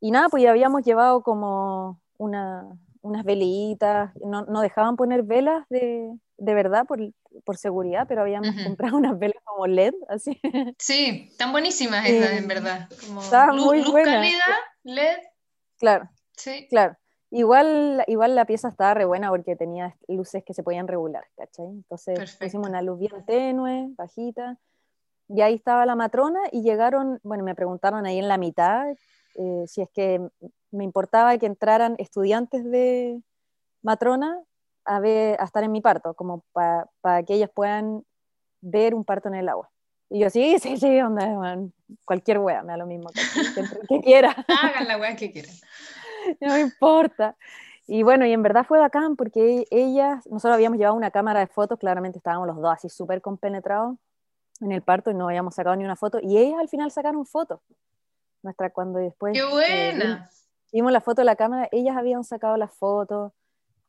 Y 0.00 0.10
nada, 0.10 0.28
pues 0.28 0.42
ya 0.42 0.50
habíamos 0.50 0.82
llevado 0.82 1.22
como 1.22 2.00
una, 2.18 2.66
unas 3.02 3.24
velitas, 3.24 4.14
no, 4.24 4.44
no, 4.44 4.60
dejaban 4.60 4.96
poner 4.96 5.22
velas 5.22 5.66
de, 5.68 6.10
de 6.36 6.54
verdad 6.54 6.86
por, 6.86 7.00
por, 7.44 7.56
seguridad, 7.56 8.06
pero 8.08 8.22
habíamos 8.22 8.54
comprado 8.62 8.96
unas 8.98 9.18
velas 9.18 9.42
como 9.44 9.66
LED, 9.66 9.94
así. 10.08 10.40
Sí, 10.78 11.30
tan 11.36 11.52
buenísimas 11.52 12.06
esas, 12.06 12.32
en 12.32 12.48
verdad. 12.48 12.88
Como 13.06 13.20
luz, 13.52 13.64
muy 13.66 13.82
luz 13.82 13.94
cálida, 14.04 14.44
LED. 14.84 15.18
Claro, 15.78 16.08
Sí. 16.36 16.66
claro. 16.68 16.96
Igual, 17.30 18.04
igual 18.06 18.34
la 18.34 18.46
pieza 18.46 18.68
estaba 18.68 18.94
re 18.94 19.04
buena 19.04 19.28
porque 19.28 19.54
tenía 19.54 19.94
luces 20.08 20.42
que 20.44 20.54
se 20.54 20.62
podían 20.62 20.88
regular, 20.88 21.24
¿cachai? 21.36 21.66
Entonces 21.66 22.18
Perfecto. 22.18 22.46
pusimos 22.46 22.68
una 22.68 22.80
luz 22.80 22.98
bien 22.98 23.26
tenue, 23.26 23.88
bajita, 23.98 24.58
y 25.28 25.42
ahí 25.42 25.54
estaba 25.54 25.84
la 25.84 25.94
matrona 25.94 26.40
y 26.52 26.62
llegaron, 26.62 27.20
bueno, 27.22 27.44
me 27.44 27.54
preguntaron 27.54 28.06
ahí 28.06 28.18
en 28.18 28.28
la 28.28 28.38
mitad 28.38 28.86
eh, 29.38 29.64
si 29.66 29.80
es 29.82 29.88
que 29.90 30.20
me 30.70 30.84
importaba 30.84 31.38
que 31.38 31.46
entraran 31.46 31.94
estudiantes 31.98 32.64
de 32.64 33.22
matrona 33.82 34.42
a, 34.84 35.00
ver, 35.00 35.40
a 35.40 35.44
estar 35.44 35.62
en 35.62 35.72
mi 35.72 35.80
parto, 35.80 36.14
como 36.14 36.44
para 36.52 37.22
que 37.22 37.34
ellas 37.34 37.50
puedan 37.54 38.04
ver 38.60 38.94
un 38.94 39.04
parto 39.04 39.28
en 39.28 39.34
el 39.34 39.48
agua. 39.48 39.70
Y 40.10 40.20
yo, 40.20 40.30
sí, 40.30 40.58
sí, 40.58 40.76
sí, 40.78 41.00
onda, 41.00 41.28
man, 41.38 41.72
cualquier 42.04 42.38
wea, 42.38 42.62
me 42.62 42.72
da 42.72 42.78
lo 42.78 42.86
mismo, 42.86 43.10
que, 43.88 44.00
quiera, 44.00 44.34
Hagan 44.48 44.88
la 44.88 44.98
weá 44.98 45.14
que 45.14 45.30
quieran. 45.30 45.54
no 46.40 46.54
me 46.54 46.60
importa. 46.60 47.36
Y 47.86 48.02
bueno, 48.02 48.26
y 48.26 48.32
en 48.32 48.42
verdad 48.42 48.64
fue 48.66 48.78
bacán 48.78 49.16
porque 49.16 49.66
ellas, 49.70 50.26
nosotros 50.26 50.54
habíamos 50.54 50.78
llevado 50.78 50.96
una 50.96 51.10
cámara 51.10 51.40
de 51.40 51.46
fotos, 51.46 51.78
claramente 51.78 52.18
estábamos 52.18 52.46
los 52.46 52.56
dos 52.56 52.72
así 52.72 52.88
súper 52.88 53.20
compenetrados 53.20 53.96
en 54.60 54.72
el 54.72 54.82
parto 54.82 55.10
y 55.10 55.14
no 55.14 55.28
habíamos 55.28 55.54
sacado 55.54 55.76
ni 55.76 55.84
una 55.84 55.96
foto, 55.96 56.18
y 56.20 56.36
ellas 56.38 56.58
al 56.58 56.68
final 56.68 56.90
sacaron 56.90 57.24
fotos. 57.24 57.60
Nuestra, 58.42 58.70
cuando 58.70 58.98
después 58.98 59.32
¡Qué 59.32 59.40
eh, 59.40 59.92
buena! 59.92 60.30
vimos 60.72 60.92
la 60.92 61.00
foto 61.00 61.22
de 61.22 61.26
la 61.26 61.36
cámara, 61.36 61.68
ellas 61.72 61.96
habían 61.96 62.24
sacado 62.24 62.56
las 62.56 62.72
fotos 62.72 63.32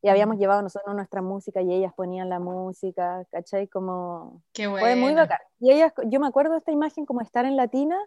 y 0.01 0.09
habíamos 0.09 0.37
llevado 0.37 0.61
nosotros 0.61 0.95
nuestra 0.95 1.21
música 1.21 1.61
y 1.61 1.73
ellas 1.73 1.93
ponían 1.93 2.29
la 2.29 2.39
música, 2.39 3.25
¿cachai? 3.31 3.67
Como 3.67 4.41
¡Qué 4.53 4.67
buena! 4.67 4.85
fue 4.85 4.95
muy 4.95 5.13
bacán. 5.13 5.39
Y 5.59 5.71
ellas, 5.71 5.93
yo 6.05 6.19
me 6.19 6.27
acuerdo 6.27 6.53
de 6.53 6.59
esta 6.59 6.71
imagen 6.71 7.05
como 7.05 7.21
estar 7.21 7.45
en 7.45 7.55
Latina 7.57 7.97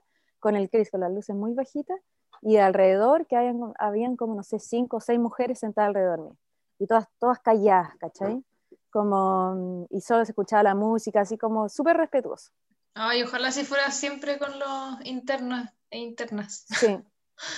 con 0.41 0.57
el 0.57 0.71
Cris, 0.71 0.91
con 0.91 1.01
las 1.01 1.13
luces 1.13 1.37
muy 1.37 1.53
bajitas 1.55 2.01
y 2.41 2.57
alrededor 2.57 3.27
que 3.27 3.37
habían, 3.37 3.61
habían 3.79 4.17
como, 4.17 4.35
no 4.35 4.43
sé, 4.43 4.59
cinco 4.59 4.97
o 4.97 5.01
seis 5.01 5.19
mujeres 5.19 5.61
sentadas 5.61 5.89
alrededor 5.89 6.21
mío 6.21 6.37
y 6.83 6.87
todas, 6.87 7.07
todas 7.19 7.39
calladas, 7.39 7.97
¿cachai? 7.99 8.45
Como, 8.91 9.87
y 9.91 10.01
solo 10.01 10.25
se 10.25 10.33
escuchaba 10.33 10.65
la 10.65 10.75
música, 10.75 11.21
así 11.21 11.39
como 11.39 11.69
súper 11.69 11.97
respetuoso. 11.97 12.51
Ay, 12.95 13.23
ojalá 13.23 13.53
si 13.53 13.65
fuera 13.65 13.91
siempre 13.91 14.39
con 14.39 14.59
los 14.59 15.05
internos 15.05 15.69
e 15.93 15.99
internas. 15.99 16.65
Sí. 16.69 16.99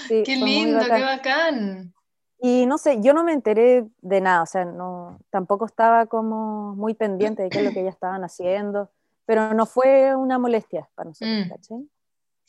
sí, 0.08 0.22
¡Qué 0.26 0.36
lindo, 0.36 0.78
bacán. 0.78 0.96
qué 0.98 1.04
bacán! 1.04 1.94
Y 2.40 2.66
no 2.66 2.76
sé, 2.76 2.98
yo 3.00 3.14
no 3.14 3.24
me 3.24 3.32
enteré 3.32 3.86
de 4.02 4.20
nada, 4.20 4.42
o 4.42 4.46
sea, 4.46 4.66
no, 4.66 5.18
tampoco 5.30 5.64
estaba 5.64 6.04
como 6.06 6.74
muy 6.74 6.92
pendiente 6.92 7.42
de 7.42 7.48
qué 7.48 7.58
es 7.60 7.64
lo 7.64 7.72
que 7.72 7.80
ellas 7.80 7.94
estaban 7.94 8.22
haciendo, 8.22 8.90
pero 9.24 9.54
no 9.54 9.64
fue 9.64 10.14
una 10.14 10.38
molestia 10.38 10.86
para 10.94 11.08
nosotros, 11.08 11.46
Mm. 11.46 11.48
¿cachai? 11.48 11.88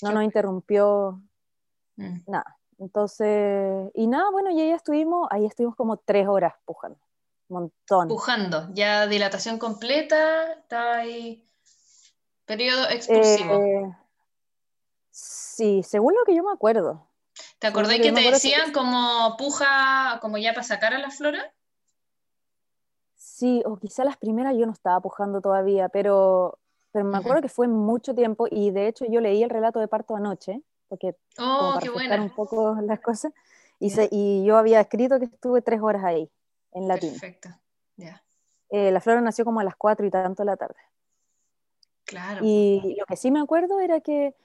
No 0.04 0.12
nos 0.12 0.24
interrumpió 0.26 1.21
Mm. 1.95 2.17
nada. 2.28 2.58
Entonces, 2.78 3.89
y 3.93 4.08
nada, 4.08 4.30
bueno, 4.32 4.50
y 4.52 4.60
ahí 4.60 4.71
estuvimos, 4.71 5.30
ahí 5.32 5.45
estuvimos 5.45 5.78
como 5.78 5.95
tres 5.95 6.28
horas 6.28 6.53
pujando, 6.66 6.99
un 7.47 7.53
montón. 7.62 8.10
Pujando, 8.10 8.68
ya 8.74 9.07
dilatación 9.07 9.57
completa, 9.60 10.51
está 10.53 10.95
ahí. 10.95 11.45
Periodo 12.45 12.89
expulsivo. 12.89 13.64
Eh, 13.64 13.95
sí, 15.16 15.82
según 15.84 16.13
lo 16.13 16.26
que 16.26 16.36
yo 16.36 16.43
me 16.43 16.51
acuerdo. 16.51 17.07
¿Te 17.59 17.68
acordás 17.68 17.95
que 17.95 18.01
que 18.01 18.11
te 18.11 18.22
decían 18.22 18.74
como 18.74 19.36
puja, 19.38 20.20
como 20.22 20.38
ya 20.38 20.51
para 20.53 20.63
sacar 20.63 20.93
a 20.93 20.99
la 20.99 21.09
flora? 21.09 21.53
Sí, 23.16 23.63
o 23.66 23.78
quizá 23.78 24.03
las 24.03 24.18
primeras 24.18 24.55
yo 24.57 24.66
no 24.66 24.74
estaba 24.74 24.99
pujando 24.99 25.39
todavía, 25.41 25.89
pero, 25.89 26.59
pero 26.91 27.05
me 27.05 27.18
acuerdo 27.18 27.41
que 27.41 27.49
fue 27.49 27.68
mucho 27.68 28.13
tiempo 28.13 28.47
y 28.49 28.72
de 28.72 28.88
hecho 28.88 29.05
yo 29.05 29.22
leí 29.22 29.41
el 29.41 29.49
relato 29.49 29.80
de 29.80 29.88
parto 29.88 30.16
anoche, 30.16 30.61
porque 30.89 31.16
como 31.38 31.70
Oh, 31.70 31.74
para 31.74 31.82
qué 31.82 31.89
refrescar 31.89 32.20
buena. 32.20 32.24
un 32.24 32.30
poco 32.36 32.76
las 32.82 32.99
cosas, 32.99 33.32
y, 33.80 33.89
se- 33.91 34.09
y 34.11 34.43
yo 34.45 34.57
había 34.57 34.82
escrito 34.82 35.18
que 35.20 35.26
estuve 35.26 35.61
tres 35.61 35.82
horas 35.82 36.03
ahí, 36.03 36.30
en 36.74 36.88
latín. 36.88 37.11
Perfecto. 37.11 37.49
Ya, 37.97 38.22
Eh, 38.70 38.91
la 38.91 38.99
flora 38.99 39.22
nació 39.22 39.45
como 39.45 39.59
a 39.61 39.63
las 39.63 39.76
cuatro 39.78 40.05
y 40.05 40.11
tanto 40.11 40.43
de 40.43 40.47
la 40.47 40.57
tarde. 40.57 40.76
claro. 42.05 42.41
Y 42.43 42.95
lo 42.99 43.05
que 43.05 43.16
sí 43.16 43.32
me 43.32 43.39
acuerdo 43.39 43.80
era 43.80 44.01
que 44.01 44.36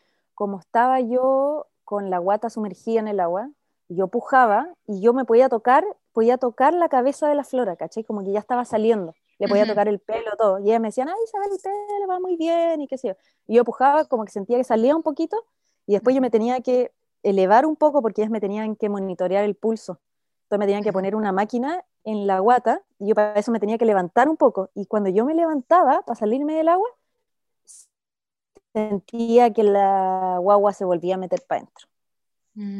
como 0.41 0.59
estaba 0.59 1.01
yo 1.01 1.66
con 1.84 2.09
la 2.09 2.16
guata 2.16 2.49
sumergida 2.49 2.99
en 3.01 3.09
el 3.09 3.20
agua, 3.20 3.51
yo 3.91 4.09
pujaba 4.09 4.72
y 4.86 5.03
yo 5.03 5.12
me 5.12 5.26
podía 5.26 5.51
tocar, 5.51 5.84
podía 6.14 6.38
tocar 6.38 6.72
la 6.72 6.88
cabeza 6.88 7.28
de 7.28 7.34
la 7.34 7.45
flora, 7.45 7.76
¿cachai? 7.76 8.05
Como 8.05 8.24
que 8.24 8.32
ya 8.32 8.38
estaba 8.38 8.64
saliendo. 8.64 9.14
le 9.38 9.49
podía 9.49 9.64
Ujú. 9.64 9.72
tocar 9.72 9.86
el 9.88 9.99
pelo, 9.99 10.30
todo. 10.38 10.59
Y 10.61 10.70
ellas 10.70 10.80
me 10.80 10.88
decían, 10.88 11.09
ay, 11.11 11.14
Isabel, 11.26 11.51
el 11.53 11.59
pelo 11.61 12.09
va 12.09 12.20
muy 12.20 12.36
bien, 12.36 12.80
y 12.80 12.88
qué 12.88 12.97
sé 12.97 13.09
yo. 13.09 13.14
Y 13.49 13.57
yo 13.57 13.64
pujaba 13.64 14.07
como 14.07 14.24
que 14.24 14.32
sentía 14.32 14.57
que 14.57 14.64
salía 14.64 14.97
un 14.97 15.03
poquito, 15.03 15.45
y 15.86 15.93
después 15.93 16.16
yo 16.16 16.22
me 16.22 16.30
tenía 16.30 16.62
que 16.62 16.91
elevar 17.22 17.66
un 17.66 17.76
poco 17.76 18.01
porque 18.01 18.22
ellas 18.22 18.30
me 18.30 18.41
tenían 18.41 18.76
que 18.76 18.88
monitorear 18.88 19.45
el 19.45 19.57
pulso. 19.57 20.01
Entonces 20.45 20.59
me 20.59 20.64
tenían 20.66 20.82
que 20.84 20.93
poner 20.93 21.14
una 21.16 21.32
máquina 21.32 21.84
en 22.05 22.26
la 22.26 22.38
guata, 22.38 22.82
y 22.99 23.09
yo 23.09 23.14
para 23.14 23.34
eso 23.34 23.53
me 23.53 23.61
tenía 23.61 23.76
que 23.76 23.84
levantar 23.84 24.26
un 24.30 24.38
poco. 24.38 24.70
Y 24.74 24.86
cuando 24.86 25.11
yo 25.11 25.26
me 25.26 25.34
levantaba 25.34 26.01
para 26.01 26.18
salirme 26.18 26.55
del 26.55 26.68
agua, 26.68 26.88
sentía 28.72 29.52
que 29.52 29.62
la 29.62 30.36
guagua 30.40 30.72
se 30.72 30.84
volvía 30.84 31.14
a 31.16 31.18
meter 31.18 31.42
para 31.46 31.60
adentro. 31.62 31.86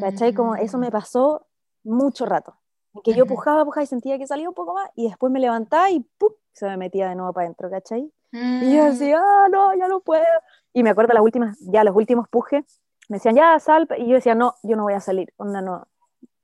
¿Cachai? 0.01 0.33
Como 0.35 0.55
eso 0.57 0.79
me 0.79 0.91
pasó 0.91 1.47
mucho 1.85 2.27
rato. 2.27 2.57
Que 3.05 3.15
yo 3.15 3.27
pujaba, 3.27 3.65
pujaba 3.65 3.85
y 3.85 3.87
sentía 3.87 4.19
que 4.19 4.27
salía 4.27 4.49
un 4.49 4.55
poco 4.55 4.75
más 4.75 4.91
y 4.97 5.07
después 5.09 5.33
me 5.33 5.39
levantaba 5.41 5.91
y 5.91 6.01
¡pum! 6.19 6.33
se 6.53 6.67
me 6.67 6.77
metía 6.77 7.09
de 7.09 7.15
nuevo 7.15 7.33
para 7.33 7.47
adentro, 7.47 7.71
¿cachai? 7.71 8.13
Y 8.33 8.75
yo 8.77 8.83
Mm. 8.85 8.91
decía, 8.91 9.21
ah, 9.21 9.49
no, 9.51 9.75
ya 9.75 9.89
no 9.89 10.01
puedo. 10.01 10.25
Y 10.73 10.83
me 10.83 10.91
acuerdo 10.91 11.15
las 11.15 11.23
últimas, 11.23 11.57
ya 11.61 11.85
los 11.85 11.95
últimos 11.95 12.29
pujes, 12.29 12.81
me 13.09 13.17
decían, 13.17 13.37
ya 13.37 13.59
sal, 13.61 13.89
y 13.99 14.07
yo 14.09 14.15
decía, 14.15 14.35
no, 14.35 14.55
yo 14.63 14.77
no 14.77 14.83
voy 14.85 14.93
a 14.95 15.01
salir, 15.01 15.33
onda, 15.37 15.61
no, 15.63 15.87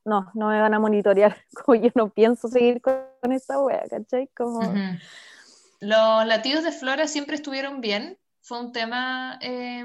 no, 0.05 0.30
no 0.34 0.49
me 0.49 0.61
van 0.61 0.74
a 0.74 0.78
monitorear, 0.78 1.36
como 1.64 1.74
yo 1.76 1.90
no 1.94 2.09
pienso 2.11 2.49
seguir 2.49 2.80
con, 2.80 2.94
con 3.22 3.32
esta 3.32 3.61
wea, 3.61 3.84
¿cachai? 3.88 4.28
Como, 4.36 4.61
Ujú. 4.61 4.78
Los 5.80 6.26
latidos 6.26 6.64
de 6.64 6.72
Flora 6.72 7.07
siempre 7.07 7.34
estuvieron 7.36 7.80
bien. 7.80 8.18
Fue 8.47 8.61
un 8.61 8.70
tema, 8.70 9.40
eh, 9.42 9.84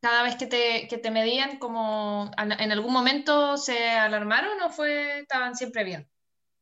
cada 0.00 0.24
vez 0.24 0.34
que 0.34 0.48
te, 0.48 0.88
que 0.88 0.98
te 0.98 1.12
medían, 1.12 1.58
como 1.60 2.28
en 2.36 2.72
algún 2.72 2.92
momento 2.92 3.56
se 3.56 3.90
alarmaron 3.90 4.60
o 4.60 4.70
fue, 4.70 5.20
estaban 5.20 5.54
siempre 5.54 5.84
bien, 5.84 6.10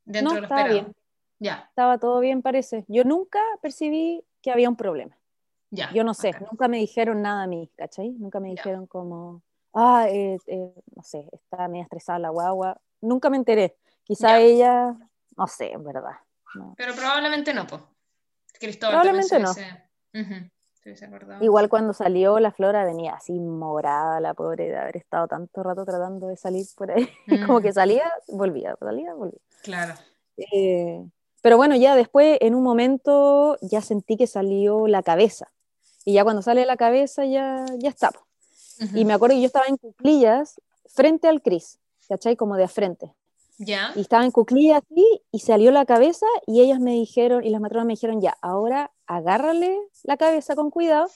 dentro 0.05 0.23
no, 0.23 0.35
de 0.35 0.41
lo 0.43 0.47
estaba 0.47 0.61
esperado. 0.61 0.83
bien, 0.83 0.97
Ya, 1.39 1.65
estaba 1.71 1.97
todo 1.97 2.21
bien, 2.21 2.43
parece. 2.43 2.85
Yo 2.89 3.05
nunca 3.05 3.41
percibí 3.63 4.23
que 4.43 4.51
había 4.51 4.69
un 4.69 4.77
problema. 4.77 5.17
ya. 5.71 5.91
Yo 5.95 6.05
no 6.05 6.13
sé, 6.13 6.33
nunca 6.51 6.69
me 6.69 6.77
dijeron 6.77 7.23
nada 7.23 7.45
a 7.45 7.47
mí, 7.47 7.71
¿cachai? 7.75 8.11
Nunca 8.11 8.39
me 8.39 8.49
Ya. 8.49 8.57
dijeron 8.57 8.87
como, 8.87 9.43
ah, 9.73 10.09
eh, 10.11 10.37
eh, 10.47 10.75
no 10.95 11.03
sé, 11.03 11.27
está 11.33 11.69
media 11.69 11.85
estresada 11.85 12.19
la 12.19 12.29
guagua. 12.29 12.79
Nunca 13.01 13.31
me 13.31 13.39
enteré. 13.39 13.79
Quizá 14.05 14.39
Ya. 14.39 14.41
ella, 14.41 14.97
no 15.39 15.47
sé, 15.47 15.73
en 15.73 15.85
verdad. 15.85 16.17
no. 16.55 16.75
Pero 16.77 16.95
probablemente 16.95 17.55
no, 17.55 17.67
pues. 17.67 17.81
Probablemente 18.79 19.39
no. 19.39 19.53
hubiese, 19.53 19.91
Ujú, 20.13 20.51
se 20.97 21.05
hubiese 21.07 21.17
acordado. 21.17 21.45
Igual 21.45 21.69
cuando 21.69 21.93
salió 21.93 22.39
la 22.41 22.53
flora 22.53 22.85
venía 22.85 23.15
así 23.15 23.33
morada 23.41 24.21
la 24.21 24.35
pobre 24.35 24.69
de 24.69 24.77
haber 24.77 24.97
estado 24.97 25.27
tanto 25.29 25.63
rato 25.63 25.85
tratando 25.85 26.29
de 26.29 26.37
salir 26.37 26.67
por 26.77 26.91
ahí. 26.91 27.09
como 27.47 27.61
Mm. 27.61 27.63
que 27.63 27.73
salía, 27.73 28.13
volvía, 28.29 28.77
salía, 28.81 29.15
volvía. 29.15 29.41
Claro. 29.63 29.95
Eh, 30.37 31.05
pero 31.43 31.57
bueno, 31.57 31.75
ya 31.77 31.95
después, 31.97 32.39
en 32.41 32.55
un 32.55 32.63
momento, 32.63 33.57
ya 33.63 33.81
sentí 33.81 34.17
que 34.17 34.27
salió 34.27 34.87
la 34.87 35.03
cabeza. 35.03 35.49
Y 36.05 36.15
ya 36.15 36.25
cuando 36.25 36.43
sale 36.43 36.65
la 36.67 36.77
cabeza, 36.77 37.25
ya, 37.25 37.65
ya 37.79 37.89
está. 37.89 38.11
po. 38.11 38.21
Ujú. 38.83 38.97
Y 38.99 39.05
me 39.05 39.13
acuerdo 39.13 39.35
que 39.37 39.41
yo 39.43 39.47
estaba 39.47 39.67
en 39.67 39.77
cuclillas 39.77 40.61
frente 40.89 41.29
al 41.29 41.43
Cris, 41.43 41.79
¿cachai? 42.09 42.37
Como 42.37 42.57
de 42.57 42.69
frente. 42.69 43.13
Ya. 43.59 43.93
Y 43.95 44.01
estaba 44.01 44.25
en 44.25 44.31
cuclillas 44.31 44.83
así 44.91 45.23
y 45.31 45.41
salió 45.41 45.71
la 45.71 45.85
cabeza 45.85 46.27
y 46.47 46.63
ellas 46.63 46.81
me 46.81 46.93
dijeron, 46.93 47.45
y 47.45 47.51
las 47.51 47.61
matronas 47.61 47.87
me 47.87 47.93
dijeron, 47.93 48.21
ya, 48.23 48.37
ahora 48.41 48.91
agárrale 49.11 49.77
la 50.05 50.17
cabeza 50.17 50.55
con 50.55 50.71
cuidado 50.71 51.09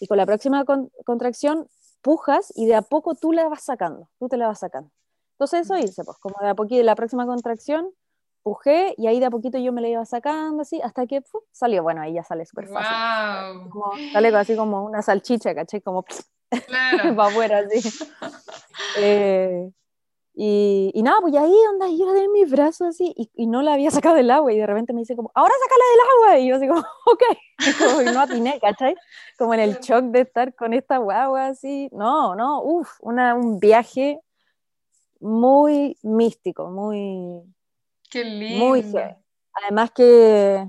y 0.00 0.06
con 0.06 0.16
la 0.16 0.24
próxima 0.26 0.64
con- 0.64 0.90
contracción 1.04 1.68
pujas 2.00 2.52
y 2.56 2.66
de 2.66 2.74
a 2.74 2.82
poco 2.82 3.14
tú 3.14 3.32
la 3.32 3.48
vas 3.48 3.62
sacando, 3.64 4.08
tú 4.18 4.28
te 4.28 4.36
la 4.36 4.46
vas 4.48 4.60
sacando. 4.60 4.90
Entonces 5.34 5.62
eso 5.62 5.76
hice, 5.76 6.04
pues 6.04 6.16
como 6.18 6.36
de 6.40 6.48
a 6.48 6.54
poquito, 6.54 6.82
la 6.82 6.94
próxima 6.94 7.26
contracción 7.26 7.90
pujé 8.42 8.94
y 8.96 9.06
ahí 9.08 9.20
de 9.20 9.26
a 9.26 9.30
poquito 9.30 9.58
yo 9.58 9.72
me 9.72 9.80
la 9.82 9.88
iba 9.88 10.04
sacando 10.04 10.62
así 10.62 10.80
hasta 10.82 11.06
que 11.06 11.20
¡puf! 11.22 11.42
salió, 11.52 11.82
bueno, 11.82 12.00
ahí 12.02 12.14
ya 12.14 12.22
sale 12.24 12.44
súper 12.46 12.68
fácil. 12.68 12.96
Wow. 13.58 13.70
Como- 13.70 13.92
sale 14.12 14.28
así 14.36 14.56
como 14.56 14.84
una 14.84 15.02
salchicha, 15.02 15.54
¿cachai? 15.54 15.80
Como 15.82 16.04
Claro. 16.66 17.14
para 17.16 17.28
afuera, 17.28 17.58
así. 17.58 17.80
Eh, 18.98 19.70
y, 20.36 20.90
y 20.92 21.02
nada, 21.04 21.18
pues 21.20 21.32
ahí 21.36 21.54
onda, 21.70 21.88
yo 21.88 22.06
la 22.06 22.12
tenía 22.12 22.24
en 22.24 22.32
mis 22.32 22.50
brazos 22.50 22.88
así, 22.88 23.14
y, 23.16 23.30
y 23.34 23.46
no 23.46 23.62
la 23.62 23.74
había 23.74 23.92
sacado 23.92 24.16
del 24.16 24.30
agua, 24.32 24.52
y 24.52 24.58
de 24.58 24.66
repente 24.66 24.92
me 24.92 25.00
dice 25.00 25.14
como, 25.14 25.30
ahora 25.34 25.54
sácala 25.62 25.84
del 25.90 26.00
agua, 26.10 26.38
y 26.40 26.48
yo 26.48 26.56
así 26.56 26.66
como, 26.66 26.80
ok, 27.06 27.22
y 27.58 27.72
como 27.74 27.98
que 27.98 28.12
no 28.12 28.20
atiné, 28.20 28.58
¿cachai? 28.60 28.96
Como 29.38 29.54
en 29.54 29.60
el 29.60 29.78
shock 29.78 30.06
de 30.06 30.22
estar 30.22 30.52
con 30.54 30.74
esta 30.74 30.98
guagua 30.98 31.46
así, 31.46 31.88
no, 31.92 32.34
no, 32.34 32.62
uff, 32.62 32.98
un 33.00 33.60
viaje 33.60 34.20
muy 35.20 35.96
místico, 36.02 36.68
muy, 36.68 37.42
Qué 38.10 38.24
lindo. 38.24 38.66
muy. 38.66 38.84
Además 39.52 39.92
que, 39.92 40.68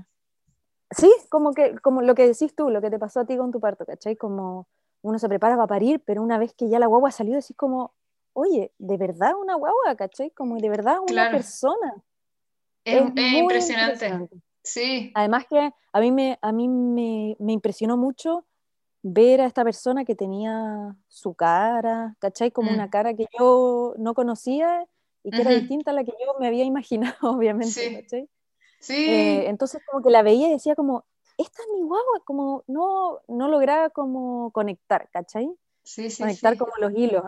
sí, 0.92 1.12
como 1.28 1.52
que, 1.54 1.76
como 1.80 2.02
lo 2.02 2.14
que 2.14 2.28
decís 2.28 2.54
tú, 2.54 2.70
lo 2.70 2.80
que 2.80 2.90
te 2.90 3.00
pasó 3.00 3.20
a 3.20 3.26
ti 3.26 3.36
con 3.36 3.50
tu 3.50 3.58
parto, 3.58 3.84
¿cachai? 3.84 4.14
Como 4.16 4.68
uno 5.02 5.18
se 5.18 5.28
prepara 5.28 5.56
para 5.56 5.66
parir, 5.66 6.02
pero 6.06 6.22
una 6.22 6.38
vez 6.38 6.54
que 6.54 6.68
ya 6.68 6.78
la 6.78 6.86
guagua 6.86 7.10
salió, 7.10 7.34
decís 7.34 7.56
como, 7.56 7.94
oye, 8.36 8.70
¿de 8.78 8.96
verdad 8.98 9.32
una 9.40 9.54
guagua, 9.54 9.96
cachai? 9.96 10.30
Como 10.30 10.58
de 10.58 10.68
verdad 10.68 10.98
una 11.00 11.12
Claro. 11.12 11.38
persona. 11.38 11.94
Es, 12.84 13.02
impresionante. 13.32 14.28
Sí. 14.62 15.10
Además 15.14 15.46
que 15.48 15.72
a 15.92 16.00
mí, 16.00 16.12
me, 16.12 16.38
a 16.42 16.52
mí 16.52 16.68
me, 16.68 17.36
me 17.38 17.52
impresionó 17.52 17.96
mucho 17.96 18.44
ver 19.02 19.40
a 19.40 19.46
esta 19.46 19.64
persona 19.64 20.04
que 20.04 20.14
tenía 20.14 20.94
su 21.08 21.34
cara, 21.34 22.16
¿cachai? 22.18 22.50
Como 22.50 22.70
Mm. 22.70 22.74
una 22.74 22.90
cara 22.90 23.14
que 23.14 23.26
yo 23.38 23.94
no 23.96 24.14
conocía 24.14 24.86
y 25.22 25.30
que 25.32 25.40
era 25.40 25.52
distinta 25.52 25.90
a 25.92 25.94
la 25.94 26.04
que 26.04 26.12
yo 26.12 26.38
me 26.38 26.46
había 26.46 26.64
imaginado, 26.64 27.16
obviamente, 27.40 27.70
Sí. 27.70 27.94
¿cachai? 27.94 28.28
Sí. 28.80 29.06
Eh, 29.08 29.48
entonces 29.48 29.80
como 29.86 30.02
que 30.02 30.10
la 30.10 30.22
veía 30.22 30.48
y 30.48 30.52
decía 30.52 30.74
como, 30.74 31.04
esta 31.38 31.62
es 31.62 31.68
mi 31.72 31.82
guagua, 31.82 32.20
como 32.24 32.64
no, 32.66 33.20
no 33.28 33.48
lograba 33.48 33.90
como 33.90 34.50
conectar, 34.50 35.08
¿cachai? 35.10 35.50
Sí, 35.86 36.10
sí, 36.10 36.22
conectar 36.22 36.52
sí. 36.54 36.58
como 36.58 36.72
los 36.78 36.92
hilos 36.92 37.24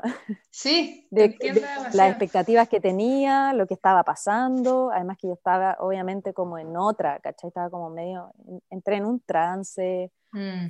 Sí, 0.50 1.06
de, 1.10 1.28
de 1.28 1.64
las 1.92 2.08
expectativas 2.10 2.68
que 2.68 2.80
tenía, 2.80 3.52
lo 3.54 3.66
que 3.66 3.74
estaba 3.74 4.02
pasando, 4.02 4.90
además 4.92 5.16
que 5.18 5.28
yo 5.28 5.34
estaba 5.34 5.76
obviamente 5.80 6.34
como 6.34 6.58
en 6.58 6.76
otra, 6.76 7.20
¿cachai? 7.20 7.48
Estaba 7.48 7.70
como 7.70 7.88
medio, 7.90 8.32
entré 8.70 8.96
en 8.96 9.06
un 9.06 9.20
trance, 9.20 10.10
Mm. 10.32 10.66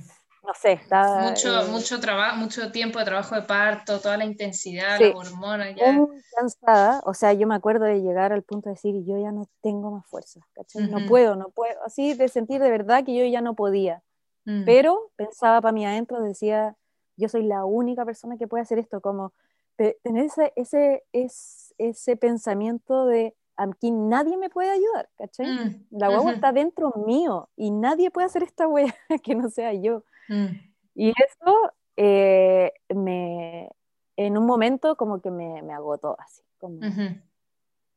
no 0.47 0.55
sé, 0.55 0.73
estaba 0.75 1.23
Mucho, 1.31 1.63
eh, 1.63 1.69
mucho 1.69 1.99
trabajo, 1.99 2.37
mucho 2.37 2.71
tiempo 2.71 2.99
de 3.01 3.05
trabajo 3.07 3.35
de 3.35 3.43
parto, 3.43 3.99
toda 4.01 4.17
la 4.17 4.25
intensidad, 4.25 4.99
Sí. 4.99 5.05
las 5.13 5.15
hormonas, 5.17 5.75
ya. 5.75 5.91
muy 5.93 6.23
cansada, 6.37 7.01
o 7.05 7.13
sea, 7.15 7.33
yo 7.33 7.47
me 7.49 7.57
acuerdo 7.57 7.87
de 7.87 8.01
llegar 8.01 8.33
al 8.33 8.43
punto 8.45 8.69
de 8.69 8.75
decir, 8.77 8.95
yo 9.05 9.19
ya 9.19 9.33
no 9.33 9.49
tengo 9.63 9.91
más 9.91 10.07
fuerza, 10.07 10.41
¿cachai? 10.55 10.87
No 10.89 11.07
puedo, 11.07 11.35
no 11.35 11.49
puedo, 11.49 11.75
así 11.85 12.15
de 12.15 12.29
sentir 12.29 12.61
de 12.63 12.71
verdad 12.71 13.03
que 13.05 13.17
yo 13.17 13.25
ya 13.25 13.41
no 13.41 13.55
podía. 13.55 14.03
Mm. 14.45 14.65
pero 14.65 15.11
pensaba 15.17 15.61
para 15.61 15.73
mí 15.73 15.85
adentro, 15.85 16.23
decía, 16.23 16.77
yo 17.19 17.29
soy 17.29 17.43
la 17.43 17.65
única 17.67 18.05
persona 18.07 18.39
que 18.39 18.47
puede 18.49 18.63
hacer 18.63 18.79
esto, 18.79 19.01
como 19.03 19.33
tener 19.77 20.25
ese, 20.25 20.53
ese, 20.57 21.05
es- 21.13 21.75
ese 21.79 22.17
pensamiento 22.17 23.07
de 23.07 23.37
aquí 23.57 23.91
nadie 23.91 24.37
me 24.39 24.49
puede 24.51 24.71
ayudar, 24.71 25.09
¿cachai? 25.19 25.47
Mm. 25.47 25.87
La 25.91 26.09
guagua 26.09 26.27
Ujú. 26.31 26.35
está 26.37 26.53
dentro 26.53 26.93
mío 27.07 27.49
y 27.57 27.71
nadie 27.71 28.11
puede 28.11 28.27
hacer 28.27 28.43
esta 28.43 28.67
wea 28.67 28.95
que 29.23 29.35
no 29.35 29.51
sea 29.51 29.73
yo. 29.75 30.05
Mm. 30.29 30.47
Y 30.95 31.11
eso 31.11 31.73
eh, 31.97 32.73
me, 32.95 33.71
en 34.17 34.39
un 34.39 34.47
momento 34.47 34.97
como 34.97 35.21
que 35.21 35.31
me, 35.31 35.61
me 35.63 35.73
agotó 35.75 36.17
así. 36.21 36.43
como- 36.59 36.79
Ujú. 36.79 37.21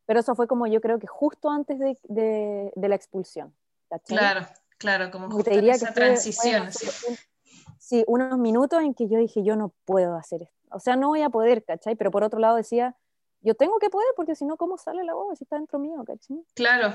Pero 0.07 0.19
eso 0.19 0.35
fue 0.35 0.47
como 0.47 0.67
yo 0.67 0.81
creo 0.81 0.99
que 0.99 1.07
justo 1.07 1.49
antes 1.49 1.79
de, 1.79 1.97
de- 2.09 2.71
de 2.75 2.89
la 2.89 2.95
expulsión. 2.95 3.53
¿cachai? 3.89 4.17
Claro, 4.17 4.47
claro, 4.77 5.11
como 5.11 5.29
justo 5.31 5.51
en 5.51 5.69
esa 5.69 5.87
fue- 5.87 5.95
transición. 5.95 6.63
así. 6.67 6.87
No 7.91 7.97
sí, 7.99 8.03
unos 8.07 8.37
minutos 8.37 8.81
en 8.81 8.93
que 8.93 9.07
yo 9.07 9.17
dije, 9.17 9.43
yo 9.43 9.55
no 9.55 9.73
puedo 9.85 10.15
hacer 10.15 10.43
esto. 10.43 10.55
O 10.71 10.79
sea, 10.79 10.95
no 10.95 11.09
voy 11.09 11.21
a 11.21 11.29
poder, 11.29 11.63
¿cachai? 11.63 11.95
Pero 11.95 12.11
por 12.11 12.23
otro 12.23 12.39
lado 12.39 12.55
decía, 12.55 12.95
yo 13.41 13.55
tengo 13.55 13.77
que 13.79 13.89
poder 13.89 14.07
porque 14.15 14.35
si 14.35 14.45
no, 14.45 14.55
¿cómo 14.57 14.77
sale 14.77 15.03
la 15.03 15.13
voz 15.13 15.37
si 15.37 15.43
está 15.43 15.57
dentro 15.57 15.79
mío, 15.79 16.03
¿cachai? 16.05 16.37
Claro, 16.55 16.93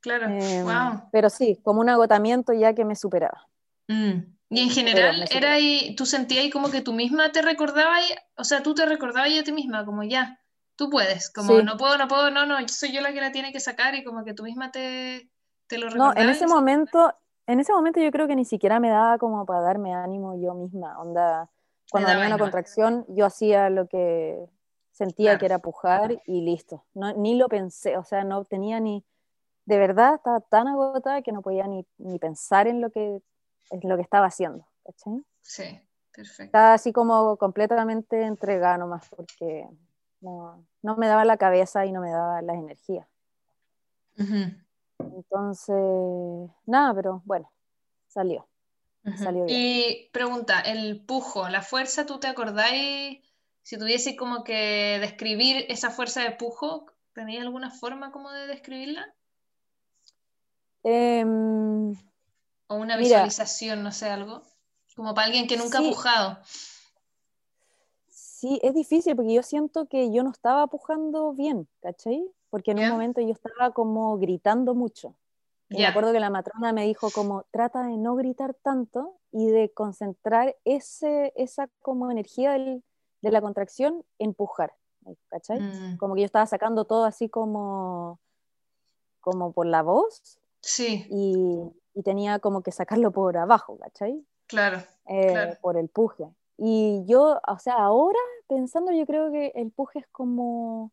claro. 0.00 0.26
Em, 0.28 0.64
wow. 0.64 1.08
Pero 1.12 1.30
sí, 1.30 1.60
como 1.62 1.80
un 1.80 1.88
agotamiento 1.88 2.52
ya 2.52 2.74
que 2.74 2.84
me 2.84 2.96
superaba. 2.96 3.46
Mm. 3.88 4.34
Y 4.50 4.60
en 4.60 4.70
general, 4.70 5.24
era 5.32 5.52
ahí, 5.52 5.94
tú 5.96 6.06
sentías 6.06 6.44
ahí 6.44 6.50
como 6.50 6.70
que 6.70 6.80
tú 6.80 6.92
misma 6.92 7.32
te 7.32 7.42
recordabas, 7.42 8.04
o 8.36 8.44
sea, 8.44 8.62
tú 8.62 8.74
te 8.74 8.86
recordabas 8.86 9.30
a 9.38 9.42
ti 9.42 9.52
misma, 9.52 9.84
como 9.84 10.02
ya, 10.04 10.40
tú 10.76 10.90
puedes, 10.90 11.32
como 11.32 11.58
Sí. 11.58 11.64
no 11.64 11.76
puedo, 11.76 11.96
no 11.98 12.06
puedo, 12.08 12.30
no, 12.30 12.46
no, 12.46 12.56
soy 12.68 12.92
yo 12.92 13.00
la 13.00 13.12
que 13.12 13.20
la 13.20 13.32
tiene 13.32 13.52
que 13.52 13.58
sacar 13.60 13.94
y 13.94 14.04
como 14.04 14.24
que 14.24 14.34
tú 14.34 14.44
misma 14.44 14.70
te, 14.70 15.30
te 15.66 15.78
lo 15.78 15.86
No, 15.86 16.10
recordabas. 16.10 16.16
en 16.18 16.28
y 16.28 16.32
ese 16.32 16.46
momento, 16.46 17.14
en 17.46 17.60
ese 17.60 17.72
momento 17.72 18.00
yo 18.00 18.10
creo 18.10 18.26
que 18.26 18.36
ni 18.36 18.44
siquiera 18.44 18.80
me 18.80 18.88
daba 18.90 19.18
como 19.18 19.44
para 19.46 19.60
darme 19.60 19.94
ánimo 19.94 20.40
yo 20.40 20.54
misma. 20.54 20.98
Onda, 21.00 21.50
cuando 21.90 22.08
tenía 22.10 22.26
una 22.26 22.38
contracción, 22.38 23.04
yo 23.08 23.26
hacía 23.26 23.70
lo 23.70 23.86
que 23.86 24.44
sentía 24.92 25.30
Claro. 25.30 25.38
que 25.40 25.46
era 25.46 25.58
pujar 25.58 26.22
y 26.26 26.40
listo. 26.42 26.84
No, 26.94 27.12
ni 27.12 27.36
lo 27.36 27.48
pensé, 27.48 27.96
o 27.98 28.04
sea, 28.04 28.24
no 28.24 28.44
tenía 28.44 28.80
ni, 28.80 29.04
de 29.66 29.78
verdad 29.78 30.14
estaba 30.14 30.40
tan 30.40 30.68
agotada 30.68 31.22
que 31.22 31.32
no 31.32 31.42
podía 31.42 31.66
ni, 31.66 31.86
ni 31.98 32.18
pensar 32.18 32.66
en 32.68 32.80
lo 32.80 32.90
que, 32.90 33.20
en 33.70 33.88
lo 33.88 33.96
que 33.96 34.02
estaba 34.02 34.26
haciendo. 34.26 34.66
¿cachai? 34.84 35.24
Sí, 35.42 35.80
perfecto. 36.14 36.44
Estaba 36.44 36.74
así 36.74 36.92
como 36.92 37.36
completamente 37.36 38.22
entregada 38.22 38.78
nomás 38.78 39.08
porque 39.08 39.68
no, 40.20 40.64
no 40.82 40.96
me 40.96 41.08
daba 41.08 41.24
la 41.24 41.36
cabeza 41.36 41.84
y 41.86 41.92
no 41.92 42.00
me 42.00 42.10
daba 42.10 42.40
las 42.42 42.56
energías. 42.56 43.06
Ujú. 44.18 44.63
Entonces, 45.14 46.50
nada, 46.66 46.94
pero 46.94 47.22
bueno, 47.24 47.50
salió. 48.08 48.46
salió 49.18 49.44
bien. 49.44 49.58
Y 49.58 50.08
pregunta, 50.12 50.60
el 50.60 51.00
pujo, 51.04 51.48
la 51.48 51.62
fuerza, 51.62 52.06
¿tú 52.06 52.18
te 52.18 52.26
acordáis? 52.26 53.20
Si 53.62 53.78
tuviese 53.78 54.16
como 54.16 54.44
que 54.44 54.98
describir 55.00 55.66
esa 55.68 55.90
fuerza 55.90 56.22
de 56.22 56.32
pujo, 56.32 56.86
¿tenéis 57.14 57.40
alguna 57.40 57.70
forma 57.70 58.12
como 58.12 58.30
de 58.30 58.46
describirla? 58.46 59.14
Em, 60.82 61.92
o 62.66 62.74
una 62.76 62.96
mira. 62.96 62.98
visualización, 62.98 63.82
no 63.82 63.92
sé, 63.92 64.08
algo. 64.10 64.42
Como 64.96 65.14
para 65.14 65.26
alguien 65.26 65.46
que 65.46 65.56
nunca 65.56 65.78
Sí. 65.78 65.86
ha 65.86 65.90
pujado. 65.90 66.38
Sí, 68.08 68.60
es 68.62 68.74
difícil 68.74 69.16
porque 69.16 69.32
yo 69.34 69.42
siento 69.42 69.86
que 69.86 70.12
yo 70.12 70.22
no 70.22 70.30
estaba 70.30 70.66
pujando 70.66 71.32
bien, 71.32 71.66
¿cachai? 71.80 72.24
Porque 72.54 72.70
en 72.70 72.76
Ya. 72.78 72.84
un 72.84 72.92
momento 72.92 73.20
yo 73.20 73.32
estaba 73.32 73.72
como 73.72 74.16
gritando 74.16 74.76
mucho. 74.76 75.16
Y 75.70 75.74
me 75.74 75.80
Ya. 75.80 75.88
acuerdo 75.88 76.12
que 76.12 76.20
la 76.20 76.30
matrona 76.30 76.72
me 76.72 76.84
dijo 76.84 77.10
como, 77.10 77.42
trata 77.50 77.82
de 77.82 77.96
no 77.96 78.14
gritar 78.14 78.54
tanto 78.54 79.16
y 79.32 79.48
de 79.48 79.72
concentrar 79.72 80.54
ese, 80.64 81.32
esa 81.34 81.66
como 81.82 82.12
energía 82.12 82.52
del- 82.52 82.84
de 83.22 83.30
la 83.32 83.40
contracción 83.40 84.04
en 84.20 84.34
pujar, 84.34 84.72
¿cachai? 85.30 85.58
Mm, 85.58 85.96
Como 85.96 86.14
que 86.14 86.20
yo 86.20 86.26
estaba 86.26 86.46
sacando 86.46 86.84
todo 86.84 87.04
así 87.06 87.28
como, 87.28 88.20
como 89.20 89.52
por 89.52 89.66
la 89.66 89.82
voz 89.82 90.38
sí, 90.60 91.06
y, 91.10 91.58
y 91.94 92.02
tenía 92.04 92.38
como 92.38 92.62
que 92.62 92.70
sacarlo 92.70 93.10
por 93.10 93.36
abajo, 93.36 93.78
¿cachai? 93.78 94.24
claro. 94.46 94.78
Eh, 95.06 95.26
Claro. 95.32 95.58
por 95.60 95.76
el 95.76 95.88
puje. 95.88 96.24
Y 96.56 97.02
yo, 97.06 97.40
o 97.48 97.58
sea, 97.58 97.74
ahora 97.74 98.18
pensando, 98.46 98.92
yo 98.92 99.06
creo 99.06 99.32
que 99.32 99.48
el 99.56 99.72
puje 99.72 99.98
es 99.98 100.06
como, 100.12 100.92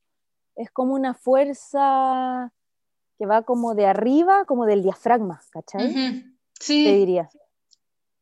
es 0.55 0.71
como 0.71 0.93
una 0.93 1.13
fuerza 1.13 2.51
que 3.17 3.25
va 3.25 3.43
como 3.43 3.75
de 3.75 3.85
arriba, 3.85 4.45
como 4.45 4.65
del 4.65 4.83
diafragma, 4.83 5.41
¿cachai? 5.51 5.87
Ujú, 5.91 5.95
Te 5.95 6.33
Sí, 6.59 6.83
diría. 6.83 7.29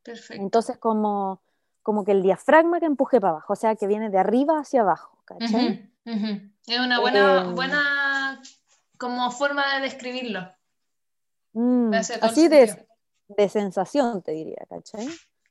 perfecto. 0.03 0.41
Entonces, 0.43 0.77
como, 0.77 1.41
como 1.81 2.03
que 2.03 2.11
el 2.11 2.21
diafragma 2.21 2.79
que 2.79 2.85
empuje 2.85 3.19
para 3.21 3.31
abajo, 3.31 3.53
o 3.53 3.55
sea, 3.55 3.75
que 3.75 3.87
viene 3.87 4.09
de 4.09 4.17
arriba 4.17 4.59
hacia 4.59 4.81
abajo, 4.81 5.17
¿cachai? 5.25 5.91
Es 6.05 6.79
una 6.79 6.99
buena, 6.99 7.45
Em, 7.47 7.55
buena 7.55 8.41
como 8.97 9.31
forma 9.31 9.75
de 9.75 9.81
describirlo. 9.81 10.51
Mm, 11.53 11.93
así 12.21 12.47
de, 12.47 12.87
de 13.29 13.49
sensación, 13.49 14.21
te 14.21 14.31
diría, 14.33 14.65
¿cachai? 14.69 15.07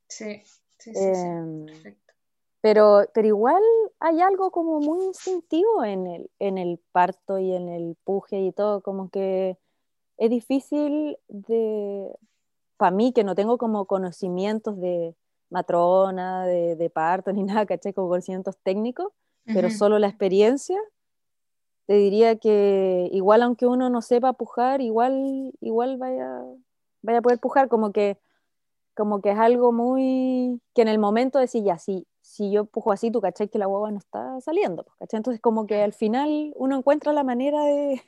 Sí, 0.09 0.43
sí, 0.79 0.95
sí, 0.95 1.15
sí. 1.15 1.97
Pero, 2.61 3.05
pero 3.15 3.29
igual 3.29 3.63
hay 4.01 4.21
algo 4.21 4.51
como 4.51 4.81
muy 4.81 5.05
instintivo 5.05 5.85
en 5.85 6.07
el, 6.07 6.31
en 6.41 6.59
el 6.59 6.81
parto 6.93 7.39
y 7.39 7.53
en 7.55 7.69
el 7.69 7.97
puje 8.05 8.41
y 8.41 8.53
todo, 8.53 8.81
como 8.83 9.11
que 9.11 9.57
es 10.17 10.31
difícil 10.31 11.19
de, 11.29 12.13
para 12.77 12.91
mí 12.91 13.13
que 13.13 13.25
no 13.25 13.35
tengo 13.37 13.59
como 13.59 13.87
conocimientos 13.87 14.81
de 14.81 15.15
matrona, 15.51 16.47
de, 16.47 16.77
de 16.77 16.91
parto 16.91 17.33
ni 17.33 17.45
nada, 17.45 17.67
¿cachai? 17.67 17.93
Como 17.93 18.09
conocimientos 18.09 18.57
técnicos, 18.63 19.13
pero 19.45 19.69
Ujú. 19.69 19.79
solo 19.79 19.99
la 19.99 20.09
experiencia, 20.09 20.79
te 21.87 21.95
diría 21.95 22.37
que 22.37 23.09
igual 23.13 23.43
aunque 23.43 23.67
uno 23.67 23.89
no 23.89 24.03
sepa 24.03 24.35
pujar, 24.35 24.81
igual, 24.81 25.55
igual 25.61 25.97
vaya, 25.97 26.43
vaya 27.03 27.21
a 27.21 27.23
poder 27.23 27.39
pujar, 27.39 27.69
como 27.69 27.93
que 27.93 28.19
como 28.99 29.23
que 29.23 29.31
es 29.31 29.39
algo 29.39 29.73
muy 29.73 30.61
que 30.75 30.83
en 30.83 30.89
el 30.89 30.99
momento 30.99 31.39
de 31.39 31.45
decir 31.45 31.63
ya, 31.65 31.79
si, 31.79 32.07
si 32.21 32.51
yo 32.51 32.67
pujo 32.67 32.93
así, 32.93 33.11
tú 33.11 33.21
cachai 33.21 33.49
que 33.49 33.59
la 33.59 33.67
guagua 33.67 33.91
no 33.93 33.99
está 33.99 34.41
saliendo, 34.41 34.83
pues, 34.85 34.97
¿cachai? 34.99 35.19
Entonces 35.19 35.41
como 35.41 35.67
que 35.67 35.81
al 35.83 35.93
final 35.95 36.53
uno 36.57 36.77
encuentra 36.77 37.13
la 37.13 37.23
manera 37.25 37.63
de, 37.65 38.03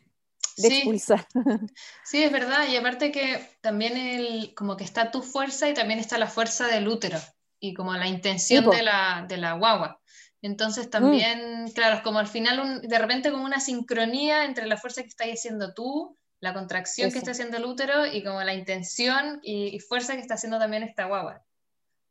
de 0.57 0.69
Sí, 0.69 0.75
expulsar. 0.75 1.27
sí, 2.05 2.23
es 2.25 2.33
verdad. 2.33 2.67
Y 2.69 2.77
aparte 2.77 3.13
que 3.13 3.41
también 3.61 3.97
el, 3.97 4.53
como 4.55 4.77
que 4.77 4.85
está 4.85 5.11
tu 5.13 5.23
fuerza 5.23 5.69
y 5.71 5.75
también 5.75 6.01
está 6.01 6.19
la 6.19 6.27
fuerza 6.27 6.67
del 6.67 6.89
útero 6.89 7.19
y 7.61 7.73
como 7.75 7.95
la 7.95 8.09
intención 8.09 8.65
de 8.71 8.83
la, 8.83 9.25
de 9.29 9.37
la 9.37 9.53
guagua. 9.55 10.01
Entonces 10.43 10.89
también, 10.91 11.71
claro, 11.75 11.97
es 11.97 12.03
como 12.03 12.19
al 12.19 12.27
final 12.27 12.59
un- 12.61 12.81
de 12.81 12.99
repente 12.99 13.31
como 13.31 13.45
una 13.45 13.61
sincronía 13.61 14.45
entre 14.45 14.67
la 14.67 14.77
fuerza 14.77 15.03
que 15.03 15.09
estás 15.09 15.29
haciendo 15.29 15.73
tú, 15.75 16.17
la 16.41 16.55
contracción 16.55 17.13
que 17.13 17.19
está 17.19 17.33
haciendo 17.33 17.59
el 17.59 17.65
útero 17.65 18.07
y 18.07 18.25
como 18.25 18.43
la 18.43 18.55
intención 18.55 19.41
y, 19.43 19.75
y 19.75 19.79
fuerza 19.79 20.15
que 20.15 20.21
está 20.21 20.35
haciendo 20.35 20.59
también 20.59 20.83
esta 20.83 21.07
guagua. 21.07 21.43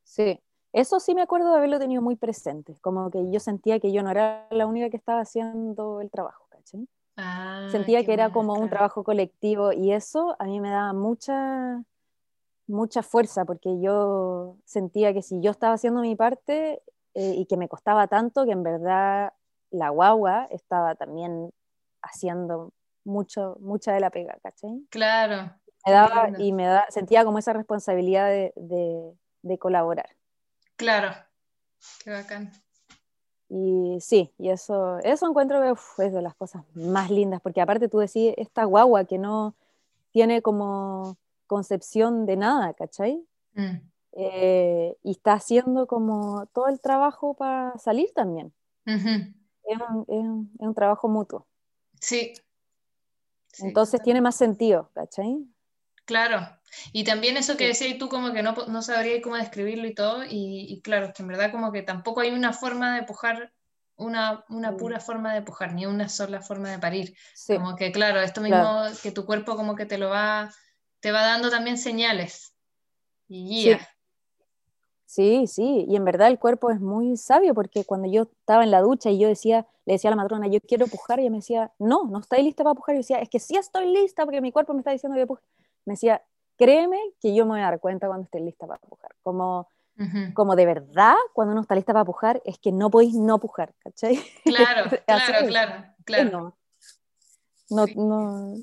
Sí, 0.04 0.40
eso 0.72 1.00
sí 1.00 1.16
me 1.16 1.24
acuerdo 1.24 1.52
de 1.52 1.58
haberlo 1.58 1.80
tenido 1.80 2.02
muy 2.02 2.16
presente, 2.16 2.76
como 2.82 3.10
que 3.10 3.32
yo 3.32 3.40
sentía 3.40 3.80
que 3.80 3.92
yo 3.92 4.04
no 4.04 4.12
era 4.12 4.48
la 4.52 4.68
única 4.68 4.90
que 4.90 4.98
estaba 4.98 5.22
haciendo 5.22 6.00
el 6.02 6.12
trabajo, 6.12 6.46
¿cachai? 6.50 6.88
Ah, 7.18 7.68
Sentía 7.72 8.06
que 8.06 8.14
era 8.14 8.32
como 8.32 8.54
un 8.54 8.70
trabajo 8.70 9.04
colectivo 9.04 9.74
y 9.74 9.92
eso 9.92 10.36
a 10.40 10.46
mí 10.46 10.62
me 10.62 10.70
daba 10.70 10.94
mucha, 10.94 11.84
mucha 12.68 13.04
fuerza 13.04 13.46
porque 13.46 13.82
yo 13.82 14.58
sentía 14.64 15.14
que 15.14 15.22
si 15.22 15.42
yo 15.42 15.52
estaba 15.52 15.74
haciendo 15.74 16.02
mi 16.02 16.16
parte 16.16 16.82
eh, 17.16 17.34
y 17.36 17.46
que 17.46 17.58
me 17.58 17.68
costaba 17.68 18.08
tanto, 18.08 18.46
que 18.46 18.52
en 18.52 18.64
verdad 18.64 19.34
la 19.72 19.90
guagua 19.90 20.48
estaba 20.52 20.96
también 20.96 21.52
haciendo 22.02 22.72
mucho, 23.04 23.58
mucha 23.60 23.94
de 23.94 24.00
la 24.00 24.10
pega, 24.10 24.38
¿cachai? 24.44 24.86
Claro, 24.90 25.54
Me 25.86 25.92
daba, 25.94 26.30
y 26.38 26.52
me 26.54 26.66
da, 26.66 26.86
sentía 26.90 27.24
como 27.26 27.40
esa 27.40 27.54
responsabilidad 27.54 28.30
de, 28.30 28.54
de- 28.56 29.14
de 29.42 29.58
colaborar. 29.58 30.10
Claro, 30.76 31.12
qué 32.04 32.12
bacán. 32.12 32.52
Y 33.50 33.98
sí, 34.02 34.32
y 34.38 34.50
eso, 34.50 35.00
eso 35.00 35.28
encuentro 35.28 35.60
que 35.62 35.72
uf, 35.72 36.00
es 36.00 36.14
de 36.14 36.22
las 36.22 36.36
cosas 36.36 36.64
más 36.76 37.10
lindas, 37.10 37.42
porque 37.42 37.62
aparte 37.62 37.88
tú 37.88 37.98
decís, 38.00 38.34
esta 38.38 38.64
guagua 38.66 39.06
que 39.06 39.18
no 39.18 39.56
tiene 40.12 40.42
como 40.42 41.18
concepción 41.48 42.26
de 42.28 42.38
nada, 42.38 42.74
¿cachai? 42.74 43.26
Mm, 43.56 43.78
Eh, 44.14 44.96
y 45.04 45.12
está 45.12 45.34
haciendo 45.34 45.88
como 45.88 46.46
todo 46.48 46.68
el 46.68 46.80
trabajo 46.82 47.34
para 47.36 47.78
salir 47.80 48.12
también. 48.14 48.54
ujú. 48.86 49.34
Es 49.64 49.78
un, 49.90 50.02
es 50.08 50.20
un- 50.20 50.52
es 50.60 50.68
un 50.68 50.74
trabajo 50.76 51.08
mutuo. 51.08 51.48
Sí, 52.02 52.34
sí, 53.52 53.68
Entonces 53.68 54.02
tiene 54.02 54.22
más 54.22 54.36
sentido, 54.36 54.92
¿cachai? 54.94 55.46
Claro, 56.06 56.40
y 56.92 57.04
también 57.04 57.38
eso 57.38 57.56
que 57.56 57.68
decías 57.68 57.98
tú 58.00 58.10
como 58.10 58.34
que 58.34 58.42
no, 58.42 58.54
no 58.68 58.82
sabrías 58.82 59.22
cómo 59.24 59.36
describirlo 59.36 59.88
y 59.88 59.94
todo, 59.94 60.24
y, 60.26 60.66
y 60.68 60.82
claro, 60.82 61.08
es 61.08 61.14
que 61.14 61.22
en 61.22 61.28
verdad 61.28 61.52
como 61.52 61.72
que 61.72 61.84
tampoco 61.84 62.22
hay 62.22 62.32
una 62.32 62.52
forma 62.52 62.96
de 62.96 63.04
pujar, 63.04 63.54
una, 63.96 64.44
una 64.50 64.76
pura 64.76 65.00
forma 65.00 65.34
de 65.36 65.44
pujar, 65.44 65.74
ni 65.74 65.86
una 65.86 66.10
sola 66.10 66.42
forma 66.42 66.72
de 66.72 66.80
parir. 66.80 67.16
Sí, 67.34 67.56
Como 67.56 67.76
que 67.76 67.92
claro, 67.92 68.22
esto 68.22 68.42
mismo 68.42 68.58
claro. 68.58 68.96
que 69.04 69.12
tu 69.12 69.26
cuerpo 69.26 69.56
como 69.56 69.76
que 69.76 69.86
te 69.86 70.00
lo 70.00 70.10
va, 70.10 70.52
te 71.00 71.12
va 71.12 71.22
dando 71.22 71.50
también 71.52 71.78
señales 71.78 72.56
y 73.28 73.46
guías. 73.46 73.82
Sí, 73.82 73.88
sí, 75.10 75.48
sí. 75.48 75.86
Y 75.90 75.96
en 75.96 76.06
verdad 76.06 76.28
el 76.28 76.38
cuerpo 76.38 76.70
es 76.70 76.80
muy 76.80 77.18
sabio 77.18 77.54
porque 77.56 77.84
cuando 77.84 78.08
yo 78.08 78.24
estaba 78.24 78.64
en 78.64 78.70
la 78.72 78.82
ducha 78.82 79.10
y 79.10 79.18
yo 79.18 79.28
decía, 79.28 79.66
le 79.86 79.94
decía 79.94 80.10
a 80.10 80.16
la 80.16 80.22
matrona, 80.22 80.48
yo 80.48 80.60
quiero 80.62 80.86
pujar, 80.88 81.20
y 81.20 81.24
ella 81.24 81.32
me 81.32 81.38
decía, 81.38 81.72
no, 81.80 82.06
no 82.06 82.20
estoy 82.20 82.44
lista 82.44 82.64
para 82.64 82.76
pujar. 82.76 82.94
Y 82.96 82.98
yo 82.98 83.00
decía, 83.00 83.18
es 83.18 83.28
que 83.30 83.40
sí 83.40 83.56
estoy 83.58 83.92
lista 83.92 84.24
porque 84.24 84.40
mi 84.40 84.52
cuerpo 84.52 84.74
me 84.74 84.80
está 84.82 84.92
diciendo 84.92 85.18
que 85.18 85.26
puje. 85.26 85.42
Me 85.86 85.94
decía, 85.94 86.22
créeme 86.58 87.00
que 87.20 87.34
yo 87.34 87.46
me 87.46 87.52
voy 87.52 87.62
a 87.62 87.64
dar 87.64 87.80
cuenta 87.80 88.08
cuando 88.08 88.26
esté 88.26 88.40
lista 88.40 88.68
para 88.68 88.80
pujar. 88.82 89.12
Como, 89.24 89.68
como 90.34 90.56
de 90.56 90.66
verdad, 90.66 91.16
cuando 91.34 91.54
uno 91.54 91.62
está 91.62 91.74
lista 91.76 91.92
para 91.94 92.06
pujar, 92.06 92.42
es 92.46 92.60
que 92.60 92.72
no 92.72 92.90
podéis 92.92 93.16
no 93.16 93.40
pujar, 93.40 93.74
¿cachai? 93.80 94.20
Claro, 94.44 94.90
claro, 95.06 95.48
claro, 95.48 95.86
claro. 96.06 96.32
no, 96.32 96.56
no, 97.72 97.88
Sí. 97.88 97.96
no. 97.96 98.56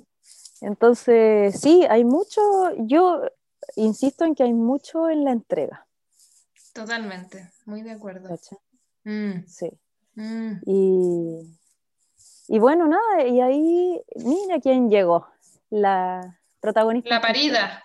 Entonces, 0.61 1.61
sí, 1.61 1.85
hay 1.89 2.05
mucho, 2.05 2.41
yo 2.79 3.21
insisto 3.75 4.25
en 4.25 4.35
que 4.35 4.43
hay 4.45 4.53
mucho 4.53 5.09
en 5.09 5.25
la 5.25 5.33
entrega, 5.33 5.86
Totalmente, 6.77 7.51
muy 7.65 7.83
de 7.83 7.93
acuerdo. 7.93 8.39
Mm, 9.05 9.47
Sí. 9.47 9.71
mm. 10.15 10.61
Y, 10.67 11.59
y 12.49 12.59
bueno, 12.59 12.87
nada, 12.87 13.27
y 13.27 13.41
ahí, 13.41 14.03
mira 14.17 14.61
quién 14.61 14.91
llegó, 14.91 15.27
la 15.71 16.39
protagonista. 16.61 17.09
La 17.11 17.21
parida. 17.21 17.85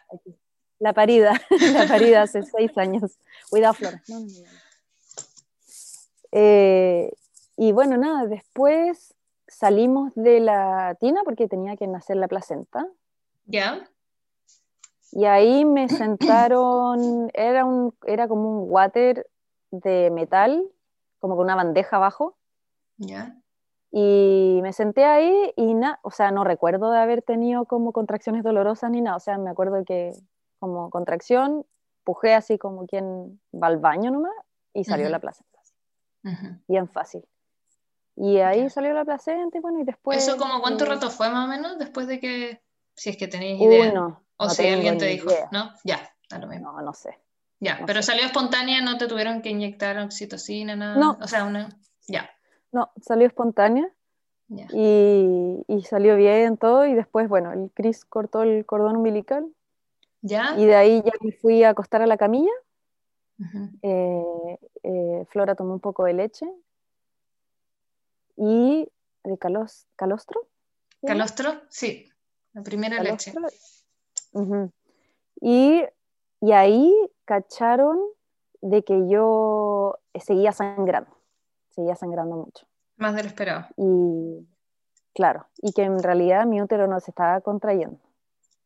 La 0.80 0.94
parida, 0.94 1.40
la 1.74 1.88
parida 1.88 2.24
hace 2.24 2.44
seis 2.44 2.78
años. 2.78 3.18
Cuidado, 3.50 3.76
Flora. 3.76 4.02
No, 4.08 4.20
no, 4.20 4.26
no, 4.26 4.40
no. 4.40 4.48
Eh, 6.34 7.14
y 7.58 7.72
bueno, 7.72 7.98
nada, 7.98 8.26
después 8.26 9.14
salimos 9.48 10.12
de 10.16 10.40
la 10.40 10.98
tina 11.00 11.22
porque 11.24 11.48
tenía 11.48 11.76
que 11.78 11.88
nacer 11.88 12.18
la 12.18 12.28
placenta. 12.28 12.88
¿Ya? 13.46 13.88
Y 15.12 15.26
ahí 15.26 15.66
me 15.66 15.90
sentaron, 15.90 17.30
era, 17.34 17.66
un, 17.66 17.94
era 18.06 18.28
como 18.28 18.64
un 18.64 18.72
water 18.72 19.28
de 19.72 20.10
metal, 20.12 20.64
como 21.20 21.36
con 21.36 21.46
una 21.46 21.56
bandeja 21.56 21.98
abajo. 21.98 22.38
¿Ya? 22.98 23.36
Y 23.92 24.60
me 24.64 24.72
senté 24.72 25.04
ahí 25.04 25.54
y 25.58 25.74
nada, 25.74 26.00
o 26.04 26.12
sea, 26.12 26.32
no 26.32 26.46
recuerdo 26.46 26.92
de 26.92 27.00
haber 27.00 27.22
tenido 27.24 27.66
como 27.66 27.92
contracciones 27.92 28.44
dolorosas 28.44 28.90
ni 28.90 29.02
nada, 29.02 29.18
o 29.18 29.20
sea, 29.20 29.38
me 29.38 29.50
acuerdo 29.50 29.84
que 29.84 30.14
como 30.60 30.90
contracción, 30.90 31.66
pujé 32.06 32.34
así 32.34 32.58
como 32.58 32.86
quien 32.86 33.42
va 33.54 33.68
al 33.68 33.78
baño 33.80 34.12
nomás 34.12 34.32
y 34.74 34.86
salió 34.86 35.08
Ujú. 35.08 35.12
la 35.12 35.20
placenta, 35.20 35.60
Ujú. 36.24 36.62
bien 36.68 36.88
fácil. 36.88 37.26
Y 38.16 38.38
ahí 38.38 38.70
salió 38.70 38.94
la 38.94 39.04
placenta 39.04 39.58
y 39.58 39.62
bueno, 39.62 39.80
y 39.80 39.84
después... 39.84 40.26
¿Eso 40.26 40.38
como 40.38 40.62
cuánto 40.62 40.86
eh, 40.86 40.90
rato 40.90 41.10
fue 41.10 41.30
más 41.30 41.46
o 41.46 41.50
menos 41.50 41.78
después 41.78 42.08
de 42.08 42.20
que 42.20 42.62
si 42.96 43.10
es 43.10 43.18
que 43.18 43.28
tenéis 43.28 43.60
idea. 43.60 43.92
Uno. 43.92 44.22
O 44.42 44.50
si 44.50 44.68
alguien 44.68 44.98
te 44.98 45.06
dijo, 45.06 45.30
¿no? 45.52 45.72
Ya, 45.84 46.10
a 46.30 46.40
lo 46.40 46.48
mismo. 46.48 46.72
No, 46.72 46.82
no 46.82 46.94
sé. 46.94 47.18
Ya, 47.60 47.80
pero 47.86 48.02
salió 48.02 48.26
espontánea, 48.26 48.82
no 48.82 48.98
te 48.98 49.08
tuvieron 49.08 49.42
que 49.42 49.50
inyectar 49.50 49.98
oxitocina, 50.00 50.76
nada. 50.76 50.96
No. 50.96 51.18
O 51.22 51.28
sea, 51.28 51.46
una. 51.46 51.70
Ya. 52.08 52.30
No, 52.72 52.92
salió 53.02 53.28
espontánea. 53.28 53.88
Y, 54.74 55.64
y, 55.70 55.84
salió 55.84 56.18
bien 56.18 56.58
todo 56.58 56.86
y 56.86 56.94
después, 56.94 57.30
bueno, 57.30 57.54
el 57.54 57.72
Chris 57.74 58.04
cortó 58.04 58.42
el 58.44 58.66
cordón 58.66 58.98
umbilical. 58.98 59.48
¿Ya? 60.22 60.56
Y 60.58 60.66
de 60.66 60.76
ahí 60.76 61.02
ya 61.06 61.14
me 61.22 61.32
fui 61.32 61.64
a 61.64 61.70
acostar 61.70 62.02
a 62.02 62.08
la 62.08 62.18
camilla. 62.18 62.52
Eh, 63.82 64.58
eh, 64.84 65.26
Flora 65.30 65.56
tomó 65.56 65.74
un 65.74 65.80
poco 65.80 66.04
de 66.04 66.14
leche 66.14 66.46
y 68.36 68.88
de 69.24 69.38
calos, 69.38 69.88
calostro. 69.96 70.48
¿Calostro? 71.06 71.62
Sí, 71.70 72.12
la 72.54 72.62
primera 72.62 73.02
leche. 73.02 73.34
Y, 75.42 75.84
y 76.40 76.52
ahí 76.52 76.94
cacharon 77.26 78.00
de 78.62 78.84
que 78.84 79.08
yo 79.08 79.98
seguía 80.16 80.52
sangrando, 80.52 81.12
seguía 81.70 81.96
sangrando 81.96 82.36
mucho. 82.36 82.66
Más 82.98 83.16
de 83.16 83.24
lo 83.24 83.28
esperado. 83.28 83.66
Y 83.78 84.48
claro, 85.14 85.48
y 85.58 85.74
que 85.74 85.84
en 85.84 86.02
realidad 86.02 86.46
mi 86.46 86.62
útero 86.62 86.88
no 86.88 87.00
se 87.00 87.12
estaba 87.12 87.42
contrayendo. 87.42 88.00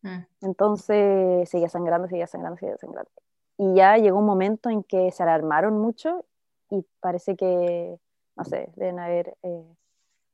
Mm. 0.01 0.26
Entonces 0.41 1.49
seguía 1.49 1.70
sangrando, 1.70 2.07
seguía 2.07 2.28
sangrando, 2.28 2.57
seguía 2.57 2.78
sangrando. 2.78 3.11
Y 3.57 3.74
ya 3.76 3.97
llegó 3.97 4.20
un 4.20 4.26
momento 4.26 4.70
en 4.70 4.84
que 4.84 5.11
se 5.11 5.24
alarmaron 5.24 5.80
mucho 5.80 6.26
y 6.70 6.86
parece 6.99 7.36
que, 7.36 7.97
no 8.36 8.43
sé, 8.43 8.70
deben 8.76 8.99
haber 8.99 9.38
eh, 9.43 9.76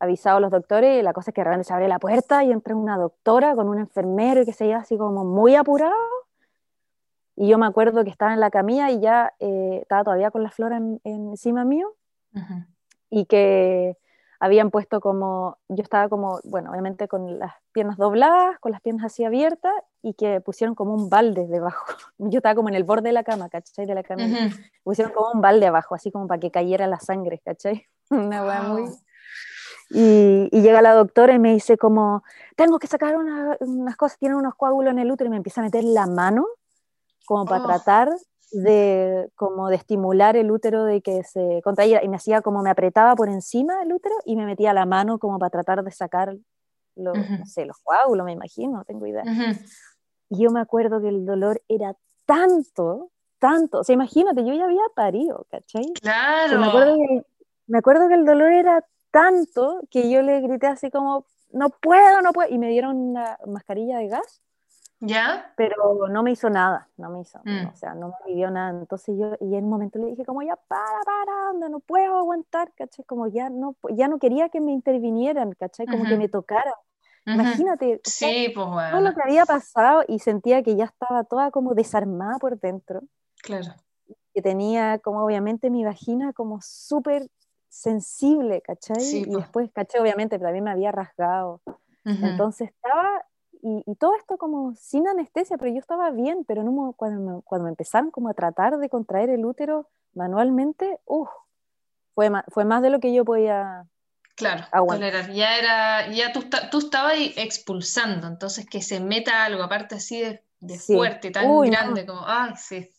avisado 0.02 0.38
a 0.38 0.40
los 0.40 0.52
doctores 0.52 1.00
y 1.00 1.04
la 1.04 1.14
cosa 1.14 1.30
es 1.30 1.36
que 1.36 1.44
realmente 1.44 1.68
se 1.68 1.74
abre 1.74 1.88
la 1.88 2.00
puerta 2.00 2.44
y 2.44 2.52
entra 2.52 2.76
una 2.76 2.98
doctora 2.98 3.56
con 3.56 3.70
un 3.70 3.80
enfermero 3.80 4.42
y 4.42 4.46
que 4.46 4.54
se 4.54 4.66
iba 4.66 4.78
así 4.78 4.98
como 4.98 5.24
muy 5.24 5.56
apurado. 5.56 5.94
Y 7.36 7.48
yo 7.48 7.58
me 7.58 7.68
acuerdo 7.68 8.04
que 8.04 8.10
estaba 8.10 8.34
en 8.34 8.40
la 8.40 8.50
camilla 8.50 8.90
y 8.90 9.00
ya 9.00 9.34
eh, 9.40 9.80
estaba 9.82 10.04
todavía 10.04 10.32
con 10.32 10.44
la 10.44 10.50
flora 10.50 10.82
encima 11.04 11.64
mío 11.66 11.96
y 13.10 13.26
que 13.26 13.96
habían 14.40 14.72
puesto 14.72 15.02
como, 15.02 15.60
yo 15.70 15.84
estaba 15.84 16.10
como, 16.10 16.40
bueno, 16.46 16.72
obviamente 16.72 17.08
con 17.08 17.38
las 17.38 17.54
piernas 17.72 17.98
dobladas, 17.98 18.60
con 18.60 18.72
las 18.72 18.82
piernas 18.82 19.06
así 19.06 19.24
abiertas, 19.24 19.72
y 20.02 20.16
que 20.16 20.42
pusieron 20.42 20.74
como 20.74 20.96
un 20.96 21.10
balde 21.10 21.46
debajo. 21.46 21.86
Yo 22.18 22.40
estaba 22.40 22.56
como 22.56 22.70
en 22.70 22.74
el 22.74 22.84
borde 22.84 23.10
de 23.10 23.14
la 23.14 23.24
cama, 23.24 23.50
¿cachai? 23.50 23.86
De 23.86 23.94
la 23.94 24.02
cama. 24.02 24.24
Pusieron 24.84 25.14
como 25.14 25.30
un 25.32 25.42
balde 25.42 25.68
abajo, 25.68 25.94
así 25.94 26.12
como 26.12 26.28
para 26.28 26.40
que 26.40 26.50
cayera 26.50 26.88
la 26.88 27.00
sangre, 27.00 27.40
¿cachai? 27.46 27.86
Una 28.10 28.44
weá 28.44 28.64
muy... 28.64 28.90
Y, 29.94 30.48
y, 30.52 30.62
llega 30.62 30.82
la 30.82 30.94
doctora 30.94 31.34
y 31.34 31.40
me 31.40 31.54
dice 31.54 31.78
como, 31.78 32.24
tengo 32.56 32.80
que 32.80 32.88
sacar 32.88 33.16
unas 33.18 33.98
cosas, 33.98 34.18
tienen 34.18 34.38
unos 34.38 34.56
coágulos 34.56 34.92
en 34.92 35.00
el 35.00 35.12
útero, 35.12 35.28
y 35.28 35.32
me 35.32 35.38
empieza 35.38 35.62
a 35.62 35.66
meter 35.66 35.84
la 35.84 36.08
mano 36.08 36.46
como 37.26 37.46
para 37.46 37.64
oh. 37.64 37.68
tratar 37.68 38.10
de 38.52 39.30
como 39.36 39.70
de 39.70 39.78
estimular 39.78 40.36
el 40.36 40.52
útero 40.52 40.84
de 40.84 41.02
que 41.02 41.24
se 41.24 41.62
contraía 41.64 42.04
y 42.04 42.10
me 42.10 42.18
hacía 42.18 42.42
como 42.42 42.62
me 42.62 42.70
apretaba 42.70 43.16
por 43.16 43.30
encima 43.30 43.80
del 43.80 43.94
útero 43.94 44.16
y 44.26 44.36
me 44.36 44.46
metía 44.46 44.74
la 44.74 44.86
mano 44.86 45.20
como 45.20 45.40
para 45.40 45.50
tratar 45.50 45.84
de 45.84 45.92
sacar 45.92 46.36
los, 46.96 47.18
no 47.18 47.46
sé, 47.46 47.66
los 47.66 47.78
coágulos, 47.82 48.26
me 48.26 48.34
imagino, 48.34 48.74
no 48.74 48.84
tengo 48.84 49.08
idea. 49.08 49.24
Y 50.30 50.44
yo 50.44 50.52
me 50.52 50.60
acuerdo 50.60 51.02
que 51.02 51.08
el 51.08 51.26
dolor 51.26 51.62
era 51.70 51.96
tanto, 52.26 53.12
tanto, 53.40 53.80
o 53.80 53.84
sea, 53.84 53.94
imagínate, 53.94 54.46
yo 54.46 54.54
ya 54.54 54.66
había 54.66 54.84
parido, 54.94 55.46
¿cachai? 55.50 55.94
Claro. 56.02 56.60
me, 56.60 56.68
acuerdo 56.68 56.96
que, 56.96 57.26
me 57.68 57.78
acuerdo 57.78 58.08
que 58.10 58.16
el 58.16 58.26
dolor 58.26 58.52
era 58.52 58.86
tanto 59.12 59.82
que 59.90 60.10
yo 60.10 60.22
le 60.22 60.42
grité 60.42 60.68
así 60.68 60.90
como, 60.90 61.26
no 61.52 61.70
puedo, 61.70 62.22
no 62.22 62.32
puedo, 62.32 62.50
y 62.50 62.58
me 62.58 62.70
dieron 62.70 62.98
una 62.98 63.38
mascarilla 63.46 64.00
de 64.00 64.08
gas 64.08 64.42
¿Ya? 65.04 65.52
Pero 65.58 66.08
no 66.10 66.22
me 66.22 66.32
hizo 66.32 66.48
nada, 66.52 66.88
no 66.96 67.10
me 67.10 67.22
hizo, 67.22 67.40
mm. 67.44 67.70
o 67.74 67.76
sea, 67.76 67.96
no 67.96 68.10
me 68.10 68.34
vivió 68.34 68.52
nada. 68.52 68.70
Entonces 68.70 69.18
yo, 69.18 69.34
y 69.40 69.56
en 69.56 69.64
un 69.64 69.70
momento 69.72 69.98
le 69.98 70.06
dije 70.06 70.24
como, 70.24 70.44
ya 70.44 70.56
para, 70.56 71.02
para, 71.04 71.50
anda, 71.50 71.70
no 71.70 71.80
puedo 71.80 72.20
aguantar, 72.20 72.72
¿cachai? 72.76 73.04
Como 73.06 73.28
ya 73.28 73.50
no, 73.50 73.76
ya 73.90 74.08
no 74.08 74.20
quería 74.20 74.50
que 74.50 74.62
me 74.62 74.72
intervinieran, 74.72 75.54
¿cachai? 75.54 75.88
Como 75.88 76.06
que 76.06 76.18
me 76.18 76.30
tocaran. 76.30 76.74
Imagínate 77.26 78.00
sí, 78.04 78.52
pues, 78.54 78.68
bueno. 78.68 78.92
todo 78.92 79.02
lo 79.02 79.16
que 79.16 79.22
había 79.24 79.46
pasado 79.46 80.04
y 80.08 80.20
sentía 80.20 80.62
que 80.62 80.76
ya 80.76 80.86
estaba 80.86 81.24
toda 81.24 81.50
como 81.50 81.74
desarmada 81.74 82.38
por 82.38 82.60
dentro. 82.60 83.02
Claro. 83.42 83.74
Que 84.36 84.42
tenía 84.44 85.00
como 85.00 85.26
obviamente 85.26 85.72
mi 85.72 85.84
vagina 85.84 86.32
como 86.32 86.60
súper 86.62 87.28
sensible, 87.72 88.62
¿cachai? 88.62 89.02
y 89.02 89.26
pues. 89.26 89.38
después, 89.38 89.72
¿cachai? 89.72 90.02
Obviamente 90.02 90.38
también 90.38 90.64
me 90.64 90.72
había 90.72 90.92
rasgado. 90.92 91.62
Entonces 92.04 92.70
estaba 92.70 93.24
y, 93.64 93.96
todo 93.96 94.16
esto 94.16 94.38
como 94.38 94.74
sin 94.76 95.08
anestesia, 95.08 95.58
pero 95.58 95.72
yo 95.72 95.80
estaba 95.80 96.10
bien, 96.10 96.44
pero 96.46 96.64
no, 96.64 96.94
cuando, 96.98 97.22
me, 97.22 97.42
cuando 97.44 97.66
me 97.66 97.70
empezaron 97.70 98.10
como 98.10 98.30
a 98.30 98.34
tratar 98.34 98.78
de 98.78 98.90
contraer 98.90 99.30
el 99.30 99.46
útero 99.46 99.88
manualmente, 100.14 101.00
uff, 101.06 101.30
fue, 102.16 102.30
más, 102.30 102.44
fue 102.50 102.66
más 102.66 102.82
de 102.82 102.90
lo 102.90 103.00
que 103.00 103.14
yo 103.14 103.24
podía 103.24 103.86
Claro, 104.36 104.66
tolerar. 104.88 105.32
Ya 105.32 105.58
era, 105.58 106.12
ya 106.12 106.34
tú, 106.34 106.44
tú 106.72 106.80
estabas 106.80 107.14
expulsando, 107.36 108.28
entonces 108.28 108.66
que 108.66 108.82
se 108.82 109.00
meta 109.00 109.46
algo, 109.46 109.62
aparte 109.62 109.96
así 109.96 110.20
de, 110.20 110.44
de 110.60 110.80
fuerte, 110.80 111.30
tan 111.30 111.62
grande 111.62 112.06
como, 112.06 112.22
ay, 112.26 112.54
sí. 112.58 112.90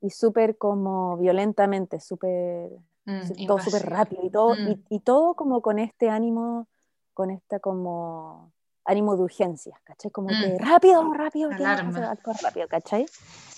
Y 0.00 0.10
súper 0.10 0.58
como 0.58 1.16
violentamente, 1.16 2.00
súper, 2.00 2.70
mm, 3.06 3.46
todo 3.46 3.58
súper 3.58 3.88
rápido 3.88 4.22
y 4.24 4.30
todo, 4.30 4.54
y, 4.54 4.76
mm. 4.76 4.84
y, 4.90 5.00
todo 5.00 5.34
como 5.34 5.62
con 5.62 5.78
este 5.78 6.08
ánimo, 6.08 6.68
con 7.12 7.30
esta 7.30 7.60
como 7.60 8.52
ánimo 8.84 9.16
de 9.16 9.22
urgencia, 9.22 9.80
¿cachai? 9.84 10.10
Como 10.10 10.28
que 10.28 10.34
mm. 10.34 10.58
rápido, 10.58 11.12
rápido, 11.12 11.50
rápido, 11.50 12.68
¿cachai? 12.68 13.06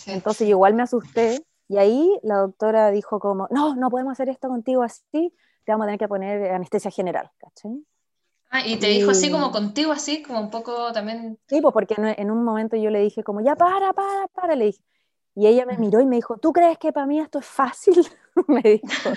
Entonces 0.06 0.46
yo 0.46 0.52
igual 0.52 0.74
me 0.74 0.82
asusté 0.82 1.44
y 1.68 1.78
ahí 1.78 2.18
la 2.22 2.36
doctora 2.36 2.90
dijo 2.90 3.18
como, 3.18 3.48
no, 3.50 3.74
no 3.74 3.90
podemos 3.90 4.12
hacer 4.12 4.28
esto 4.28 4.48
contigo 4.48 4.82
así, 4.82 5.34
te 5.64 5.72
vamos 5.72 5.84
a 5.84 5.88
tener 5.88 5.98
que 5.98 6.08
poner 6.08 6.52
anestesia 6.52 6.90
general, 6.90 7.30
¿cachai? 7.38 7.84
Ah, 8.50 8.64
y 8.64 8.78
te 8.78 8.86
dijo 8.86 9.10
así 9.10 9.30
como 9.30 9.50
contigo, 9.50 9.90
así 9.90 10.22
como 10.22 10.40
un 10.40 10.50
poco 10.50 10.92
también... 10.92 11.38
Sí, 11.48 11.60
pues 11.60 11.72
porque 11.72 11.96
en, 11.98 12.30
un 12.30 12.44
momento 12.44 12.76
yo 12.76 12.90
le 12.90 13.00
dije 13.00 13.24
como, 13.24 13.40
ya 13.40 13.56
para, 13.56 13.92
para, 13.92 14.28
para, 14.28 14.54
le 14.54 14.66
dije. 14.66 14.82
Y 15.34 15.48
ella 15.48 15.66
me 15.66 15.76
miró 15.76 16.00
y 16.00 16.06
me 16.06 16.16
dijo, 16.16 16.38
¿tú 16.38 16.52
crees 16.52 16.78
que 16.78 16.92
para 16.92 17.06
mí 17.06 17.18
esto 17.18 17.40
es 17.40 17.46
fácil? 17.46 17.94
me 18.48 18.62
dijo. 18.62 19.10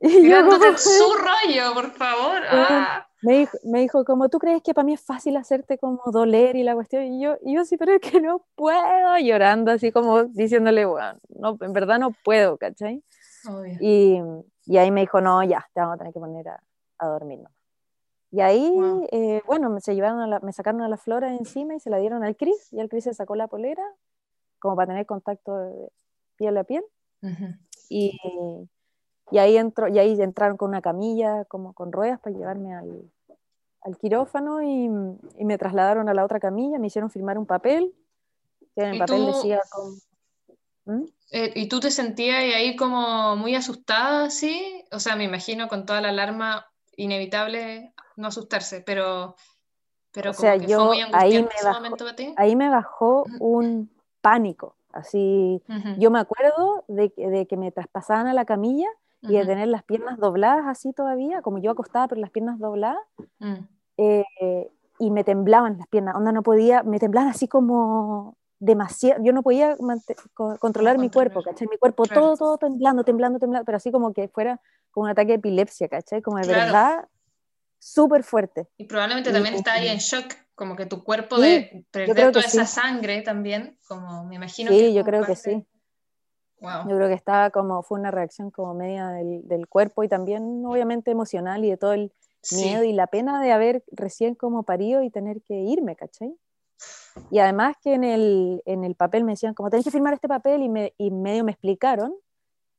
Y 0.00 0.28
yo 0.28 0.44
como, 0.44 0.76
su 0.76 1.14
rollo, 1.14 1.74
por 1.74 1.90
favor. 1.92 2.42
Ah 2.48 3.06
me 3.22 3.38
dijo, 3.38 3.58
me 3.64 3.80
dijo, 3.80 4.04
como 4.04 4.28
tú 4.28 4.38
crees 4.38 4.62
que 4.62 4.74
para 4.74 4.84
mí 4.84 4.94
es 4.94 5.00
fácil 5.00 5.36
hacerte 5.36 5.78
como 5.78 6.00
doler 6.12 6.54
y 6.54 6.62
la 6.62 6.74
cuestión, 6.74 7.02
y 7.02 7.20
yo, 7.20 7.36
y 7.42 7.54
yo 7.54 7.64
sí, 7.64 7.76
pero 7.76 7.92
es 7.94 8.00
que 8.00 8.20
no 8.20 8.44
puedo, 8.54 9.18
llorando 9.18 9.72
así 9.72 9.90
como 9.90 10.24
diciéndole, 10.24 10.84
bueno, 10.84 11.18
no, 11.30 11.56
en 11.60 11.72
verdad 11.72 11.98
no 11.98 12.12
puedo, 12.24 12.56
¿cachai? 12.56 13.02
Y, 13.80 14.20
y, 14.64 14.76
ahí 14.76 14.90
me 14.90 15.00
dijo, 15.00 15.20
no, 15.20 15.42
ya, 15.42 15.68
te 15.72 15.80
vamos 15.80 15.94
a 15.94 15.98
tener 15.98 16.12
que 16.12 16.20
poner 16.20 16.48
a, 16.48 16.62
a 16.98 17.06
dormir. 17.06 17.40
Y 18.32 18.40
ahí, 18.40 18.72
eh, 19.12 19.42
bueno, 19.46 19.80
se 19.80 19.94
llevaron 19.94 20.20
a 20.20 20.26
la, 20.26 20.40
me 20.40 20.52
sacaron 20.52 20.82
a 20.82 20.88
la 20.88 20.96
flora 20.96 21.32
encima 21.32 21.74
y 21.74 21.80
se 21.80 21.90
la 21.90 21.98
dieron 21.98 22.22
al 22.22 22.36
Cris, 22.36 22.72
y 22.72 22.80
el 22.80 22.88
Cris 22.88 23.04
se 23.04 23.14
sacó 23.14 23.34
la 23.34 23.46
polera, 23.46 23.84
como 24.58 24.76
para 24.76 24.88
tener 24.88 25.06
contacto 25.06 25.56
de 25.56 25.88
piel 26.36 26.56
a 26.58 26.64
piel. 26.64 26.84
Y 27.88 28.18
y 29.30 29.38
ahí, 29.38 29.56
entró, 29.56 29.88
y 29.88 29.98
ahí 29.98 30.20
entraron 30.20 30.56
con 30.56 30.68
una 30.68 30.82
camilla, 30.82 31.44
como 31.46 31.72
con 31.72 31.90
ruedas, 31.90 32.20
para 32.20 32.36
llevarme 32.36 32.74
al, 32.74 33.10
al 33.80 33.96
quirófano 33.98 34.62
y, 34.62 34.84
y, 35.38 35.44
me 35.44 35.58
trasladaron 35.58 36.08
a 36.08 36.14
la 36.14 36.24
otra 36.24 36.38
camilla, 36.38 36.78
me 36.78 36.86
hicieron 36.86 37.10
firmar 37.10 37.36
un 37.36 37.46
papel, 37.46 37.92
que 38.74 38.82
en 38.82 38.90
el 38.90 38.98
papel 38.98 39.26
decía 39.26 39.60
¿Mm? 40.84 41.04
eh, 41.32 41.52
¿Y 41.56 41.68
tú 41.68 41.80
te 41.80 41.90
sentías 41.90 42.38
ahí 42.38 42.76
como 42.76 43.34
muy 43.34 43.56
asustada, 43.56 44.30
sí? 44.30 44.84
O 44.92 45.00
sea, 45.00 45.16
me 45.16 45.24
imagino 45.24 45.66
con 45.66 45.84
toda 45.84 46.00
la 46.00 46.10
alarma 46.10 46.66
inevitable 46.96 47.92
no 48.14 48.28
asustarse, 48.28 48.80
pero, 48.80 49.34
pero 50.12 50.30
como 50.30 50.40
sea, 50.40 50.58
que 50.58 50.68
yo 50.68 50.86
fue 50.86 51.04
muy 51.04 51.10
ahí 51.12 51.42
me, 51.42 51.48
ese 51.52 51.64
bajó, 51.64 51.74
momento 51.80 52.04
para 52.04 52.16
ti. 52.16 52.32
ahí 52.36 52.54
me 52.54 52.70
bajó 52.70 53.26
un 53.40 53.90
pánico, 54.20 54.76
así, 54.96 55.62
yo 55.98 56.10
me 56.10 56.18
acuerdo 56.18 56.84
de, 56.88 57.12
de, 57.16 57.46
que 57.46 57.56
me 57.56 57.72
traspasaban 57.72 58.26
a 58.26 58.34
la 58.34 58.44
camilla 58.44 58.88
y 59.22 59.34
de 59.34 59.44
tener 59.44 59.68
las 59.68 59.82
piernas 59.82 60.18
dobladas 60.18 60.66
así 60.66 60.92
todavía, 60.92 61.42
como 61.42 61.58
yo 61.58 61.70
acostada, 61.72 62.08
pero 62.08 62.20
las 62.20 62.30
piernas 62.30 62.58
dobladas, 62.58 62.98
mm. 63.38 63.54
eh, 63.98 64.70
y 64.98 65.10
me 65.10 65.24
temblaban 65.24 65.78
las 65.78 65.86
piernas, 65.88 66.14
onda 66.14 66.32
no 66.32 66.42
podía, 66.42 66.82
me 66.82 66.98
temblaban 66.98 67.30
así 67.30 67.48
como 67.48 68.36
demasiado, 68.58 69.22
yo 69.22 69.32
no 69.32 69.42
podía 69.42 69.76
controlar 70.58 70.98
mi 70.98 71.10
cuerpo, 71.10 71.42
¿cachai? 71.42 71.68
Mi 71.68 71.76
cuerpo 71.76 72.04
todo, 72.06 72.36
todo 72.36 72.56
temblando, 72.56 73.04
temblando, 73.04 73.38
temblando, 73.38 73.64
pero 73.64 73.76
así 73.76 73.90
como 73.90 74.12
que 74.12 74.28
fuera 74.28 74.60
como 74.90 75.04
un 75.04 75.10
ataque 75.10 75.32
de 75.32 75.34
epilepsia, 75.34 75.88
¿cachai? 75.88 76.22
Como 76.22 76.38
de 76.38 76.48
verdad 76.48 77.06
súper 77.78 78.24
fuerte. 78.24 78.68
Y 78.78 78.84
probablemente 78.84 79.32
también 79.32 79.54
está 79.54 79.74
ahí 79.74 79.88
en 79.88 79.98
shock, 79.98 80.34
como 80.56 80.74
que 80.74 80.86
tu 80.86 81.04
cuerpo 81.04 81.38
de 81.38 81.86
perder 81.92 82.32
toda 82.32 82.44
esa 82.44 82.66
sangre 82.66 83.22
también, 83.22 83.78
como 83.86 84.24
me 84.24 84.34
imagino 84.34 84.72
sí, 84.72 84.92
yo 84.92 85.04
creo 85.04 85.24
que 85.24 85.36
sí. 85.36 85.64
Yo 86.58 86.96
creo 86.96 87.08
que 87.08 87.14
estaba 87.14 87.50
como, 87.50 87.82
fue 87.82 88.00
una 88.00 88.10
reacción 88.10 88.50
como 88.50 88.72
media 88.72 89.08
del, 89.10 89.46
del, 89.46 89.68
cuerpo 89.68 90.02
y 90.02 90.08
también 90.08 90.64
obviamente 90.64 91.10
emocional 91.10 91.62
y 91.64 91.70
de 91.70 91.76
todo 91.76 91.92
el 91.92 92.12
miedo 92.50 92.82
y 92.82 92.94
la 92.94 93.06
pena 93.06 93.42
de 93.42 93.52
haber 93.52 93.84
recién 93.92 94.34
como 94.34 94.62
parido 94.62 95.02
y 95.02 95.10
tener 95.10 95.42
que 95.42 95.54
irme, 95.54 95.96
¿cachai? 95.96 96.34
Y 97.30 97.38
además 97.38 97.76
que 97.82 97.94
en 97.94 98.04
el, 98.04 98.62
en 98.64 98.84
el 98.84 98.94
papel 98.94 99.24
me 99.24 99.32
decían, 99.32 99.52
como 99.52 99.68
tenés 99.70 99.84
que 99.84 99.90
firmar 99.90 100.14
este 100.14 100.28
papel, 100.28 100.62
y, 100.62 100.68
me, 100.68 100.94
y 100.96 101.10
medio 101.10 101.44
me 101.44 101.52
explicaron, 101.52 102.14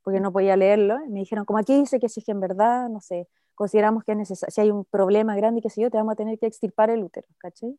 porque 0.03 0.19
no 0.19 0.31
podía 0.31 0.55
leerlo, 0.55 0.97
y 1.05 1.09
me 1.09 1.19
dijeron, 1.19 1.45
como 1.45 1.59
aquí 1.59 1.75
dice 1.75 1.99
que 1.99 2.09
si 2.09 2.21
es 2.21 2.25
que 2.25 2.31
en 2.31 2.39
verdad, 2.39 2.89
no 2.89 2.99
sé, 2.99 3.27
consideramos 3.57 4.03
que 4.03 4.11
es 4.11 4.17
necesario, 4.17 4.51
si 4.53 4.61
hay 4.61 4.71
un 4.71 4.85
problema 4.85 5.35
grande, 5.35 5.61
que 5.61 5.69
sé 5.69 5.81
yo, 5.81 5.89
te 5.89 5.97
vamos 5.97 6.13
a 6.13 6.15
tener 6.15 6.37
que 6.37 6.45
extirpar 6.45 6.89
el 6.91 7.03
útero, 7.03 7.27
¿cachai? 7.39 7.75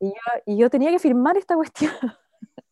y, 0.00 0.08
yo, 0.08 0.12
y, 0.44 0.56
yo, 0.58 0.68
tenía 0.68 0.90
que 0.90 0.98
firmar 0.98 1.36
esta 1.36 1.54
cuestión. 1.54 1.92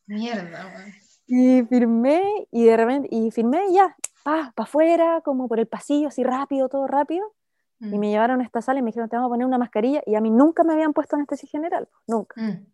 Mierda, 0.07 0.85
Y 1.27 1.63
firmé, 1.65 2.47
y 2.51 2.65
de 2.65 2.77
repente, 2.77 3.09
y 3.11 3.31
firmé 3.31 3.73
ya, 3.73 3.97
pa, 4.25 4.53
pa 4.55 4.65
afuera, 4.65 5.21
como 5.25 5.49
por 5.49 5.59
el 5.61 5.67
pasillo, 5.67 6.09
así 6.09 6.23
rápido, 6.25 6.69
todo 6.69 6.87
rápido. 6.87 7.33
Y 7.79 7.87
Mm. 7.87 7.99
me 7.99 8.09
llevaron 8.11 8.41
a 8.41 8.45
esta 8.45 8.63
sala 8.63 8.79
y 8.79 8.83
me 8.83 8.89
dijeron, 8.89 9.09
te 9.09 9.17
vamos 9.17 9.29
a 9.29 9.33
poner 9.33 9.47
una 9.47 9.59
mascarilla. 9.59 10.03
Y 10.07 10.15
a 10.15 10.21
mí 10.21 10.31
nunca 10.31 10.65
me 10.65 10.73
habían 10.73 10.93
puesto 10.95 11.15
anestesia 11.15 11.49
general, 11.49 11.89
nunca. 12.07 12.41
Mm. 12.41 12.67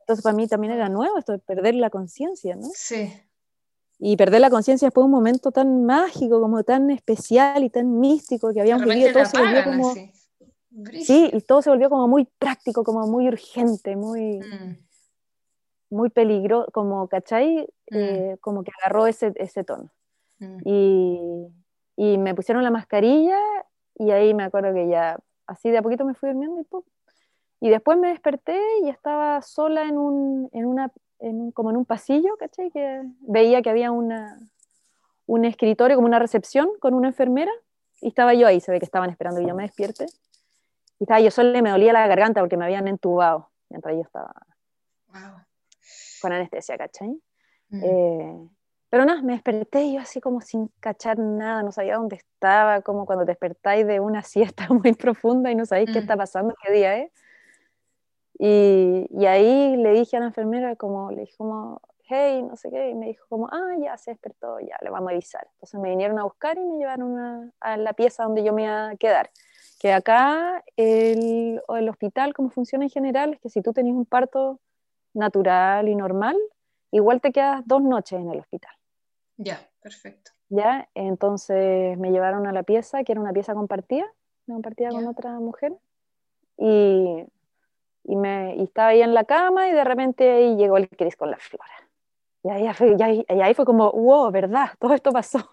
Entonces 0.00 0.22
para 0.22 0.36
mí 0.36 0.46
también 0.48 0.72
era 0.74 0.88
nuevo 0.88 1.18
esto 1.18 1.32
de 1.32 1.38
perder 1.38 1.74
la 1.76 1.88
conciencia, 1.88 2.56
¿no? 2.56 2.68
Sí. 2.74 3.10
Y 4.02 4.16
perder 4.16 4.40
la 4.40 4.48
conciencia 4.50 4.86
después 4.86 5.02
de 5.02 5.06
un 5.06 5.10
momento 5.12 5.52
tan 5.52 5.84
mágico, 5.84 6.40
como 6.40 6.62
tan 6.64 6.90
especial 6.90 7.62
y 7.62 7.70
tan 7.70 8.00
místico 8.00 8.52
que 8.52 8.60
habíamos 8.62 8.86
vivido, 8.86 9.12
todo 9.12 9.24
se 9.26 9.38
volvió 9.38 9.64
como... 9.64 9.90
así. 9.90 10.10
Sí, 11.02 11.28
y 11.32 11.40
todo 11.42 11.60
se 11.62 11.68
volvió 11.70 11.90
como 11.90 12.08
muy 12.08 12.24
práctico, 12.38 12.82
como 12.84 13.06
muy 13.06 13.28
urgente, 13.28 13.96
muy, 13.96 14.38
Mm. 14.38 14.76
muy 15.90 16.08
peligroso, 16.10 16.70
como, 16.72 17.08
¿cachai? 17.08 17.68
Mm. 17.90 17.96
Eh, 17.96 18.36
como 18.40 18.62
que 18.62 18.70
agarró 18.80 19.06
ese, 19.06 19.32
ese 19.36 19.64
tono. 19.64 19.90
Mm. 20.38 20.58
Y, 20.64 21.48
y 21.96 22.18
me 22.18 22.34
pusieron 22.34 22.62
la 22.64 22.70
mascarilla 22.70 23.38
y 23.96 24.10
ahí 24.12 24.32
me 24.32 24.44
acuerdo 24.44 24.72
que 24.72 24.88
ya 24.88 25.18
así 25.46 25.70
de 25.70 25.78
a 25.78 25.82
poquito 25.82 26.04
me 26.04 26.14
fui 26.14 26.30
durmiendo 26.30 26.60
y 26.60 26.64
pum. 26.64 26.82
Y 27.60 27.68
después 27.68 27.98
me 27.98 28.08
desperté 28.08 28.58
y 28.84 28.88
estaba 28.88 29.42
sola 29.42 29.82
en 29.86 29.98
un, 29.98 30.48
en 30.52 30.64
una, 30.64 30.90
en 31.20 31.52
como 31.52 31.70
en 31.70 31.76
un 31.76 31.84
pasillo, 31.84 32.36
¿cachai? 32.38 32.70
Que 32.70 33.02
veía 33.20 33.62
que 33.62 33.70
había 33.70 33.90
una, 33.92 34.38
un 35.26 35.44
escritorio, 35.44 35.96
como 35.96 36.06
una 36.08 36.18
recepción 36.18 36.68
con 36.80 36.94
una 36.94 37.08
enfermera 37.08 37.52
y 38.00 38.08
estaba 38.08 38.34
yo 38.34 38.46
ahí, 38.46 38.60
se 38.60 38.72
ve 38.72 38.78
que 38.78 38.86
estaban 38.86 39.10
esperando 39.10 39.40
que 39.40 39.46
yo 39.46 39.54
me 39.54 39.62
despierte. 39.64 40.06
Y 40.98 41.04
estaba 41.04 41.20
yo 41.20 41.30
sola 41.30 41.56
y 41.58 41.62
me 41.62 41.70
dolía 41.70 41.92
la 41.92 42.06
garganta 42.06 42.40
porque 42.40 42.56
me 42.56 42.64
habían 42.64 42.88
entubado 42.88 43.50
mientras 43.68 43.94
yo 43.94 44.02
estaba 44.02 44.32
Wow. 45.08 45.42
con 46.22 46.32
anestesia, 46.32 46.76
¿cachai? 46.78 47.10
Mm. 47.70 47.80
Eh, 47.84 48.48
pero 48.90 49.04
nada, 49.04 49.22
me 49.22 49.32
desperté 49.34 49.82
y 49.82 49.94
yo 49.94 50.00
así 50.00 50.20
como 50.20 50.40
sin 50.40 50.68
cachar 50.80 51.18
nada, 51.18 51.62
no 51.62 51.70
sabía 51.72 51.96
dónde 51.96 52.16
estaba, 52.16 52.80
como 52.82 53.06
cuando 53.06 53.24
te 53.24 53.32
despertáis 53.32 53.86
de 53.86 54.00
una 54.00 54.22
siesta 54.22 54.66
muy 54.84 54.92
profunda 54.94 55.50
y 55.50 55.54
no 55.54 55.64
sabéis 55.66 55.90
qué 55.92 55.98
Mm. 56.00 56.02
está 56.02 56.16
pasando, 56.16 56.54
qué 56.62 56.72
día 56.72 56.96
es. 56.96 57.12
Y, 58.42 59.06
y 59.10 59.26
ahí 59.26 59.76
le 59.76 59.92
dije 59.92 60.16
a 60.16 60.20
la 60.20 60.26
enfermera, 60.26 60.74
como, 60.74 61.10
le 61.10 61.20
dije 61.22 61.34
como, 61.36 61.82
hey, 62.04 62.42
no 62.42 62.56
sé 62.56 62.70
qué, 62.70 62.88
y 62.88 62.94
me 62.94 63.08
dijo 63.08 63.26
como, 63.28 63.48
ah, 63.52 63.76
ya 63.78 63.98
se 63.98 64.12
despertó, 64.12 64.58
ya 64.60 64.78
le 64.80 64.88
vamos 64.88 65.10
a 65.10 65.12
avisar. 65.12 65.46
Entonces 65.54 65.78
me 65.78 65.90
vinieron 65.90 66.18
a 66.18 66.24
buscar 66.24 66.56
y 66.56 66.64
me 66.64 66.78
llevaron 66.78 67.18
a, 67.18 67.52
a 67.60 67.76
la 67.76 67.92
pieza 67.92 68.24
donde 68.24 68.42
yo 68.42 68.54
me 68.54 68.64
iba 68.64 68.88
a 68.88 68.96
quedar. 68.96 69.30
Que 69.78 69.92
acá 69.92 70.64
el, 70.76 71.60
el 71.68 71.88
hospital, 71.90 72.32
como 72.32 72.48
funciona 72.48 72.84
en 72.84 72.90
general, 72.90 73.34
es 73.34 73.40
que 73.40 73.50
si 73.50 73.60
tú 73.60 73.74
tenés 73.74 73.92
un 73.92 74.06
parto 74.06 74.58
natural 75.12 75.88
y 75.88 75.94
normal, 75.94 76.36
igual 76.92 77.20
te 77.20 77.32
quedas 77.32 77.62
dos 77.66 77.82
noches 77.82 78.18
en 78.18 78.30
el 78.30 78.38
hospital. 78.40 78.72
Ya, 79.36 79.60
perfecto. 79.82 80.32
¿ya? 80.48 80.88
Entonces 80.94 81.98
me 81.98 82.10
llevaron 82.10 82.46
a 82.46 82.52
la 82.52 82.62
pieza, 82.62 83.04
que 83.04 83.12
era 83.12 83.20
una 83.20 83.32
pieza 83.32 83.54
compartida, 83.54 84.06
compartida 84.46 84.90
con 84.90 85.02
Ya. 85.02 85.10
otra 85.10 85.38
mujer, 85.38 85.74
y, 86.56 87.24
y, 88.10 88.16
me, 88.16 88.56
y 88.56 88.64
estaba 88.64 88.88
ahí 88.88 89.02
en 89.02 89.14
la 89.14 89.24
cama 89.24 89.68
y 89.68 89.72
de 89.72 89.84
repente 89.84 90.28
ahí 90.28 90.56
llegó 90.56 90.76
el 90.76 90.88
Cris 90.88 91.14
con 91.14 91.30
la 91.30 91.38
flora. 91.38 91.88
Y 92.42 92.50
ahí 92.50 92.74
fue, 92.74 92.96
y 92.98 93.02
ahí, 93.02 93.24
y 93.28 93.40
ahí 93.40 93.54
fue 93.54 93.64
como, 93.64 93.92
wow, 93.92 94.30
¿verdad? 94.32 94.70
Todo 94.80 94.94
esto 94.94 95.12
pasó. 95.12 95.48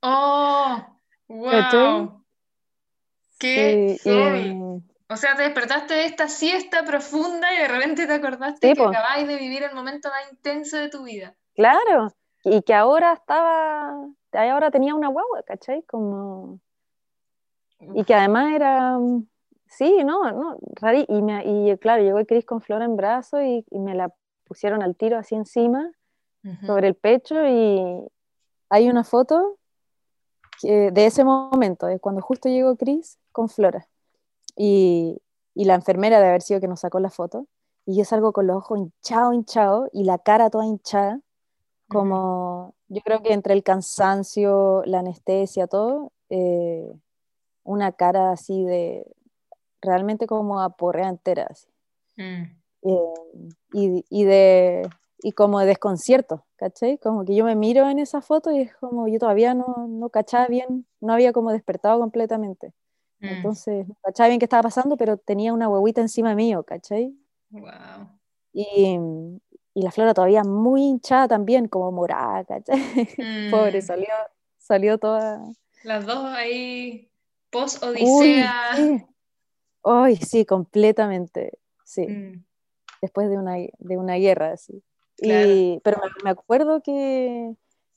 ¡Oh! 0.00 0.78
¡Wow! 1.28 2.24
¡Qué 3.38 3.98
Sí, 4.02 4.10
y-! 4.10 4.82
O 5.08 5.16
sea, 5.16 5.36
te 5.36 5.42
despertaste 5.42 5.92
de 5.92 6.06
esta 6.06 6.28
siesta 6.28 6.84
profunda 6.84 7.52
y 7.52 7.58
de 7.58 7.68
repente 7.68 8.06
te 8.06 8.14
acordaste 8.14 8.72
que 8.72 8.82
acabáis 8.82 9.28
de 9.28 9.36
vivir 9.36 9.62
el 9.62 9.74
momento 9.74 10.08
más 10.08 10.32
intenso 10.32 10.78
de 10.78 10.88
tu 10.88 11.04
vida. 11.04 11.34
claro, 11.54 12.14
y 12.44 12.62
que 12.62 12.72
ahora 12.72 13.12
estaba, 13.12 13.94
ahora 14.32 14.70
tenía 14.70 14.94
una 14.94 15.08
guagua, 15.08 15.42
¿cachai? 15.42 15.82
Como, 15.82 16.58
y 17.78 18.04
que 18.04 18.14
además 18.14 18.54
era, 18.54 18.96
sí, 19.72 20.04
no, 20.04 20.30
no, 20.32 20.56
rari- 20.80 21.06
y, 21.08 21.22
me- 21.22 21.44
y 21.44 21.76
claro, 21.78 22.02
llegó 22.02 22.18
el 22.18 22.26
Cris 22.26 22.44
con 22.44 22.60
Flora 22.60 22.84
en 22.84 22.96
brazo 22.96 23.42
y, 23.42 23.64
y 23.70 23.78
me 23.78 23.94
la 23.94 24.12
pusieron 24.44 24.82
al 24.82 24.94
tiro 24.96 25.18
así 25.18 25.34
encima, 25.34 25.90
Ujú. 26.44 26.66
sobre 26.66 26.88
el 26.88 26.94
pecho, 26.94 27.46
y 27.46 28.06
hay 28.68 28.88
una 28.90 29.04
foto 29.04 29.56
que- 30.60 30.90
de 30.90 31.06
ese 31.06 31.24
momento, 31.24 31.86
de 31.86 31.98
cuando 32.00 32.20
justo 32.20 32.48
llegó 32.48 32.76
Cris 32.76 33.18
con 33.32 33.48
Flora, 33.48 33.88
y, 34.56 35.20
y 35.54 35.64
la 35.64 35.74
enfermera 35.74 36.20
de 36.20 36.28
haber 36.28 36.42
sido 36.42 36.60
que 36.60 36.68
nos 36.68 36.80
sacó 36.80 37.00
la 37.00 37.10
foto, 37.10 37.46
y 37.86 37.96
yo 37.96 38.04
salgo 38.04 38.32
con 38.32 38.46
los 38.46 38.56
ojos 38.58 38.78
hinchados, 38.78 39.34
hinchados, 39.34 39.88
y 39.92 40.04
la 40.04 40.18
cara 40.18 40.50
toda 40.50 40.66
hinchada, 40.66 41.20
como 41.88 42.74
yo 42.88 43.00
creo 43.02 43.22
que 43.22 43.32
entre 43.32 43.54
el 43.54 43.62
cansancio, 43.62 44.82
la 44.86 45.00
anestesia, 45.00 45.66
todo, 45.66 46.12
eh, 46.30 46.90
una 47.64 47.92
cara 47.92 48.32
así 48.32 48.64
de 48.64 49.06
realmente 49.82 50.26
como 50.26 50.60
aporrea 50.60 51.08
entera, 51.08 51.46
así. 51.50 51.68
Mm. 52.16 52.42
Eh, 52.84 53.14
y, 53.74 54.04
y 54.08 54.24
de 54.24 54.88
y 55.24 55.32
como 55.32 55.60
de 55.60 55.66
desconcierto, 55.66 56.44
¿cachai? 56.56 56.98
Como 56.98 57.24
que 57.24 57.36
yo 57.36 57.44
me 57.44 57.54
miro 57.54 57.88
en 57.88 58.00
esa 58.00 58.20
foto 58.22 58.50
y 58.50 58.62
es 58.62 58.74
como 58.76 59.06
yo 59.06 59.20
todavía 59.20 59.54
no, 59.54 59.86
no 59.88 60.08
cachaba 60.08 60.46
bien, 60.48 60.84
no 61.00 61.12
había 61.12 61.32
como 61.32 61.52
despertado 61.52 62.00
completamente. 62.00 62.72
Mm. 63.20 63.26
Entonces, 63.28 63.86
no 63.86 63.94
cachaba 64.02 64.28
bien 64.28 64.40
qué 64.40 64.46
estaba 64.46 64.64
pasando, 64.64 64.96
pero 64.96 65.16
tenía 65.18 65.52
una 65.52 65.68
huevita 65.68 66.00
encima 66.00 66.34
mío, 66.34 66.64
¿cachai? 66.64 67.14
Wow. 67.50 67.70
Y, 68.52 68.98
y 69.74 69.82
la 69.82 69.92
flora 69.92 70.12
todavía 70.12 70.42
muy 70.42 70.82
hinchada 70.82 71.28
también, 71.28 71.68
como 71.68 71.92
morada, 71.92 72.44
¿cachai? 72.44 72.80
Pobre, 73.52 73.78
Mm. 73.78 73.82
salió, 73.82 74.08
salió 74.58 74.98
toda... 74.98 75.40
Las 75.84 76.04
dos 76.04 76.24
ahí, 76.26 77.08
post-odisea. 77.50 78.52
sí. 78.74 79.04
Ay, 79.84 80.16
sí, 80.16 80.44
completamente, 80.44 81.58
sí. 81.84 82.06
Mm. 82.06 82.44
después 83.00 83.28
de 83.28 83.38
una, 83.38 83.56
de 83.56 83.98
una 83.98 84.14
guerra, 84.14 84.52
así. 84.52 84.82
Claro. 85.16 85.48
Y, 85.48 85.80
pero 85.84 86.00
me, 86.24 86.30
acuerdo 86.30 86.82
que 86.82 87.54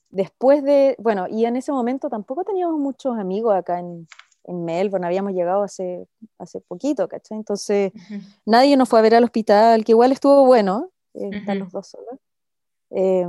después 0.09 0.63
de, 0.63 0.95
bueno, 0.99 1.27
y 1.29 1.45
en 1.45 1.55
ese 1.55 1.71
momento 1.71 2.09
tampoco 2.09 2.43
teníamos 2.43 2.79
muchos 2.79 3.17
amigos 3.17 3.55
acá 3.55 3.79
en, 3.79 4.07
en 4.45 4.65
Melbourne, 4.65 5.05
habíamos 5.05 5.33
llegado 5.33 5.63
hace, 5.63 6.07
hace 6.37 6.61
poquito, 6.61 7.07
¿cachai? 7.07 7.37
Entonces 7.37 7.91
nadie 8.45 8.77
nos 8.77 8.89
fue 8.89 8.99
a 8.99 9.01
ver 9.01 9.15
al 9.15 9.23
hospital, 9.23 9.83
que 9.83 9.91
igual 9.91 10.11
estuvo 10.11 10.45
bueno, 10.45 10.91
eh, 11.13 11.29
estar 11.33 11.55
los 11.57 11.71
dos 11.71 11.87
solos. 11.87 12.19
Eh, 12.91 13.27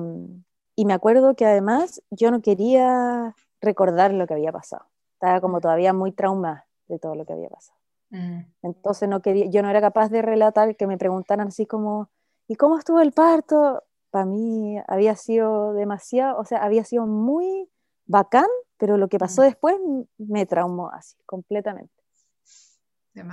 y 0.77 0.85
me 0.85 0.93
acuerdo 0.93 1.35
que 1.35 1.47
además 1.47 2.03
yo 2.11 2.31
no 2.31 2.43
quería 2.43 3.35
recordar 3.61 4.13
lo 4.13 4.27
que 4.27 4.35
había 4.35 4.53
pasado, 4.53 4.85
estaba 5.15 5.41
como 5.41 5.61
todavía 5.61 5.93
muy 5.93 6.13
traumada 6.13 6.67
de 6.89 6.99
todo 6.99 7.15
lo 7.15 7.25
que 7.25 7.33
había 7.33 7.49
pasado. 7.49 7.79
Mm. 8.11 8.41
Entonces 8.63 9.09
no 9.09 9.21
quería, 9.23 9.47
yo 9.47 9.63
no 9.63 9.71
era 9.71 9.81
capaz 9.81 10.09
de 10.11 10.23
relatar 10.23 10.77
que 10.77 10.87
me 10.87 10.99
preguntaran 10.99 11.49
así 11.49 11.67
como, 11.67 12.09
¿y 12.49 12.57
cómo 12.57 12.79
estuvo 12.79 13.01
el 13.01 13.13
parto? 13.13 13.83
Para 14.11 14.25
mí 14.27 14.79
había 14.89 15.15
sido 15.17 15.73
demasiado, 15.75 16.39
o 16.39 16.45
sea, 16.45 16.63
había 16.65 16.85
sido 16.85 17.07
muy 17.07 17.69
bacán, 18.07 18.47
pero 18.79 18.97
lo 18.97 19.09
que 19.09 19.19
pasó 19.19 19.43
Mm. 19.43 19.45
después 19.47 19.77
me 20.19 20.47
traumó 20.47 20.91
así, 20.91 21.17
completamente. 21.27 21.93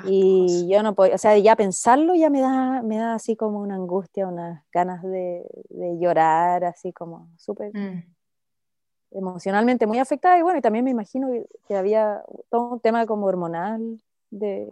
Y 0.06 0.68
yo 0.70 0.82
no 0.82 0.96
podía, 0.96 1.16
o 1.16 1.18
sea, 1.18 1.38
ya 1.38 1.56
pensarlo 1.56 2.16
ya 2.16 2.30
me 2.30 2.42
da, 2.42 2.82
me 2.82 2.98
da 2.98 3.16
así 3.16 3.36
como 3.36 3.60
una 3.60 3.76
angustia, 3.76 4.28
unas 4.28 4.64
ganas 4.74 5.04
de, 5.04 5.46
de 5.70 5.98
llorar, 6.00 6.64
así 6.66 6.94
como 6.94 7.30
súper 7.38 7.72
Mm. 7.76 8.02
emocionalmente 9.12 9.86
muy 9.88 10.00
afectada. 10.00 10.38
Y 10.40 10.42
bueno, 10.42 10.60
y 10.60 10.62
también 10.62 10.86
me 10.86 10.92
imagino 10.92 11.30
que 11.68 11.76
había 11.76 12.24
todo 12.50 12.74
un 12.74 12.80
tema 12.80 13.06
como 13.06 13.26
hormonal 13.28 14.02
de, 14.40 14.70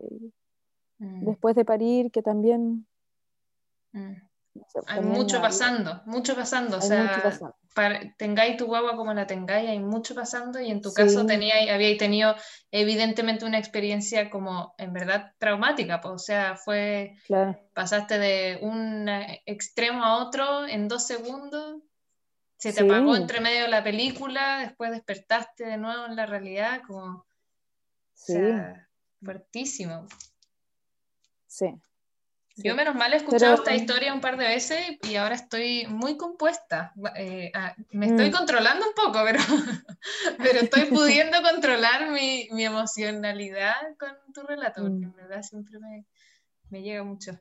Mm. 0.99 1.25
después 1.25 1.55
de 1.55 1.65
parir, 1.65 2.11
que 2.11 2.21
también... 2.21 2.85
Mm. 3.93 4.13
no 4.53 4.65
sé, 4.67 4.79
Hay 4.87 4.95
también 4.99 5.17
mucho 5.17 5.41
pasando, 5.41 6.01
mucho 6.05 6.35
pasando. 6.35 6.77
O 6.77 6.81
sea, 6.81 7.21
pasando. 7.23 7.55
para- 7.73 8.13
tengáis 8.17 8.57
tu 8.57 8.65
guagua 8.65 8.95
como 8.97 9.13
la 9.13 9.25
tengáis, 9.25 9.69
hay 9.69 9.79
mucho 9.79 10.13
pasando 10.13 10.59
y 10.59 10.69
en 10.69 10.81
tu 10.81 10.89
Sí. 10.89 10.95
caso 11.01 11.25
teníais, 11.25 11.71
habíais 11.71 11.97
tenido 11.97 12.35
evidentemente 12.69 13.45
una 13.45 13.57
experiencia 13.57 14.29
como 14.29 14.73
en 14.77 14.91
verdad 14.93 15.33
traumática, 15.39 16.01
pues, 16.01 16.13
o 16.13 16.17
sea, 16.19 16.55
fue, 16.55 17.15
Claro, 17.25 17.57
pasaste 17.73 18.19
de 18.19 18.59
un 18.61 19.07
extremo 19.45 20.03
a 20.03 20.23
otro 20.23 20.67
en 20.67 20.87
dos 20.87 21.07
segundos, 21.07 21.81
se 22.57 22.73
te 22.73 22.81
Sí. 22.81 22.85
apagó 22.85 23.15
entre 23.15 23.39
medio 23.39 23.67
la 23.69 23.83
película, 23.83 24.59
después 24.59 24.91
despertaste 24.91 25.65
de 25.65 25.77
nuevo 25.77 26.05
en 26.05 26.15
la 26.15 26.25
realidad, 26.25 26.81
como, 26.85 27.05
o 27.19 27.25
sí, 28.13 28.33
sea, 28.33 28.87
fuertísimo. 29.23 30.07
sí. 31.47 31.81
Yo 32.57 32.75
menos 32.75 32.95
mal 32.95 33.13
he 33.13 33.17
escuchado 33.17 33.55
esta 33.55 33.73
historia 33.73 34.13
un 34.13 34.21
par 34.21 34.37
de 34.37 34.45
veces 34.45 34.79
y 35.03 35.15
ahora 35.15 35.35
estoy 35.35 35.87
muy 35.87 36.17
compuesta. 36.17 36.93
Eh, 37.15 37.51
ah, 37.55 37.73
me 37.91 38.07
estoy 38.07 38.29
mm. 38.29 38.33
controlando 38.33 38.85
un 38.87 38.93
poco, 38.93 39.19
pero, 39.25 39.39
pero 40.37 40.59
estoy 40.59 40.85
pudiendo 40.85 41.41
controlar 41.41 42.09
mi, 42.11 42.49
mi, 42.51 42.65
emocionalidad 42.65 43.75
con 43.97 44.11
tu 44.33 44.41
relato, 44.41 44.81
porque 44.81 44.97
mm. 44.97 45.03
en 45.03 45.15
verdad 45.15 45.41
siempre 45.43 45.79
me, 45.79 46.05
me 46.69 46.81
llega 46.81 47.03
mucho. 47.03 47.39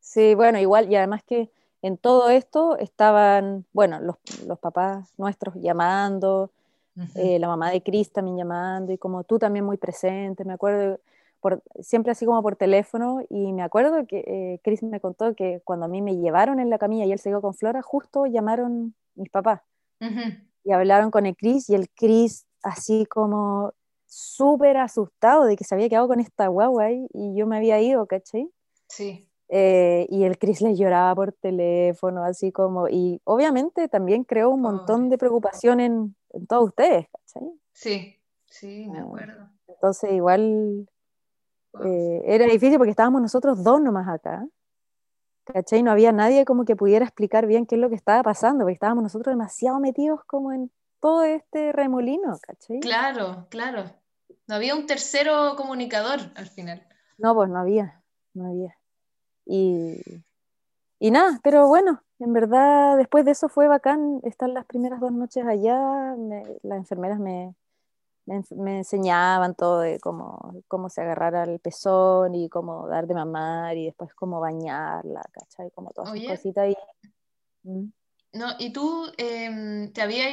Sí, 0.00 0.34
bueno, 0.34 0.58
igual, 0.58 0.90
y 0.90 0.96
además 0.96 1.22
que 1.24 1.50
en 1.82 1.98
todo 1.98 2.30
esto 2.30 2.78
estaban, 2.78 3.66
bueno, 3.72 4.00
los, 4.00 4.16
los 4.46 4.58
papás 4.58 5.12
nuestros 5.18 5.56
llamando, 5.56 6.52
eh, 7.14 7.38
la 7.38 7.48
mamá 7.48 7.70
de 7.70 7.82
Cris 7.82 8.10
también 8.12 8.36
llamando, 8.36 8.92
y 8.92 8.98
como 8.98 9.24
tú 9.24 9.38
también 9.38 9.64
muy 9.64 9.76
presente, 9.76 10.44
me 10.44 10.54
acuerdo, 10.54 11.00
por, 11.40 11.62
siempre 11.80 12.12
así 12.12 12.24
como 12.24 12.42
por 12.42 12.56
teléfono, 12.56 13.20
y 13.28 13.52
me 13.52 13.62
acuerdo 13.62 14.06
que 14.06 14.24
eh, 14.26 14.60
Cris 14.62 14.82
me 14.82 15.00
contó 15.00 15.34
que 15.34 15.60
cuando 15.64 15.86
a 15.86 15.88
mí 15.88 16.02
me 16.02 16.16
llevaron 16.16 16.60
en 16.60 16.70
la 16.70 16.78
camilla 16.78 17.04
y 17.04 17.12
él 17.12 17.18
se 17.18 17.30
quedó 17.30 17.42
con 17.42 17.54
Flora, 17.54 17.82
justo 17.82 18.26
llamaron 18.26 18.94
mis 19.14 19.30
papás, 19.30 19.60
y 20.64 20.72
hablaron 20.72 21.10
con 21.10 21.26
el 21.26 21.36
Cris, 21.36 21.68
y 21.70 21.74
el 21.74 21.88
Cris 21.90 22.46
así 22.62 23.06
como 23.06 23.72
súper 24.06 24.76
asustado 24.78 25.44
de 25.44 25.56
que 25.56 25.64
se 25.64 25.74
había 25.74 25.88
quedado 25.88 26.08
con 26.08 26.20
esta 26.20 26.46
guagua 26.48 26.90
y 26.90 27.34
yo 27.34 27.46
me 27.46 27.56
había 27.56 27.80
ido, 27.80 28.06
¿cachai? 28.06 28.50
Sí. 28.88 29.28
Eh, 29.48 30.06
y 30.10 30.24
el 30.24 30.38
Chris 30.38 30.60
le 30.60 30.74
lloraba 30.74 31.14
por 31.14 31.32
teléfono, 31.32 32.24
así 32.24 32.50
como, 32.50 32.88
y 32.88 33.20
obviamente 33.24 33.88
también 33.88 34.24
creó 34.24 34.50
un 34.50 34.60
montón 34.60 35.08
de 35.08 35.18
preocupación 35.18 35.78
en, 35.78 36.15
en 36.30 36.46
todos 36.46 36.68
ustedes, 36.68 37.06
¿cachai? 37.10 37.48
Sí, 37.72 38.20
sí, 38.46 38.88
me 38.88 38.98
ah, 38.98 39.02
acuerdo. 39.02 39.50
Entonces 39.68 40.12
igual 40.12 40.88
eh, 41.84 42.22
era 42.24 42.46
difícil 42.46 42.78
porque 42.78 42.90
estábamos 42.90 43.20
nosotros 43.20 43.62
dos 43.62 43.80
nomás 43.80 44.08
acá, 44.08 44.46
¿cachai? 45.44 45.82
No 45.82 45.90
había 45.90 46.12
nadie 46.12 46.44
como 46.44 46.64
que 46.64 46.76
pudiera 46.76 47.04
explicar 47.04 47.46
bien 47.46 47.66
qué 47.66 47.74
es 47.74 47.80
lo 47.80 47.88
que 47.88 47.94
estaba 47.94 48.22
pasando, 48.22 48.64
porque 48.64 48.74
estábamos 48.74 49.02
nosotros 49.02 49.32
demasiado 49.32 49.78
metidos 49.80 50.20
como 50.26 50.52
en 50.52 50.70
todo 51.00 51.24
este 51.24 51.72
remolino, 51.72 52.38
¿cachai? 52.40 52.80
Claro, 52.80 53.46
claro. 53.50 53.84
No 54.46 54.54
había 54.54 54.74
un 54.74 54.86
tercero 54.86 55.54
comunicador 55.56 56.20
al 56.34 56.46
final. 56.46 56.86
No, 57.18 57.34
pues 57.34 57.48
no 57.50 57.58
había, 57.58 58.02
no 58.34 58.48
había. 58.48 58.76
Y, 59.44 60.00
y 60.98 61.10
nada, 61.10 61.40
pero 61.42 61.68
bueno, 61.68 62.02
en 62.18 62.32
verdad 62.32 62.96
después 62.96 63.24
de 63.24 63.32
eso 63.32 63.48
fue 63.48 63.68
bacán 63.68 64.20
estar 64.24 64.48
las 64.48 64.64
primeras 64.64 65.00
dos 65.00 65.12
noches 65.12 65.46
allá, 65.46 66.14
las 66.62 66.78
enfermeras 66.78 67.18
me, 67.18 67.54
me, 68.24 68.78
enseñaban 68.78 69.54
todo 69.54 69.80
de 69.80 70.00
cómo, 70.00 70.62
cómo 70.68 70.88
se 70.88 71.02
agarrara 71.02 71.44
el 71.44 71.60
pezón 71.60 72.34
y 72.34 72.48
cómo 72.48 72.88
dar 72.88 73.06
de 73.06 73.14
mamar 73.14 73.76
y 73.76 73.86
después 73.86 74.14
cómo 74.14 74.40
bañarla, 74.40 75.22
¿cachai? 75.32 75.70
Como 75.70 75.90
todas 75.90 76.14
esas 76.14 76.38
cositas 76.38 76.64
ahí. 76.64 76.76
¿Mm? 77.62 77.86
No, 78.32 78.48
¿y 78.58 78.72
tú 78.72 79.10
eh, 79.16 79.90
te 79.94 80.02
habías 80.02 80.32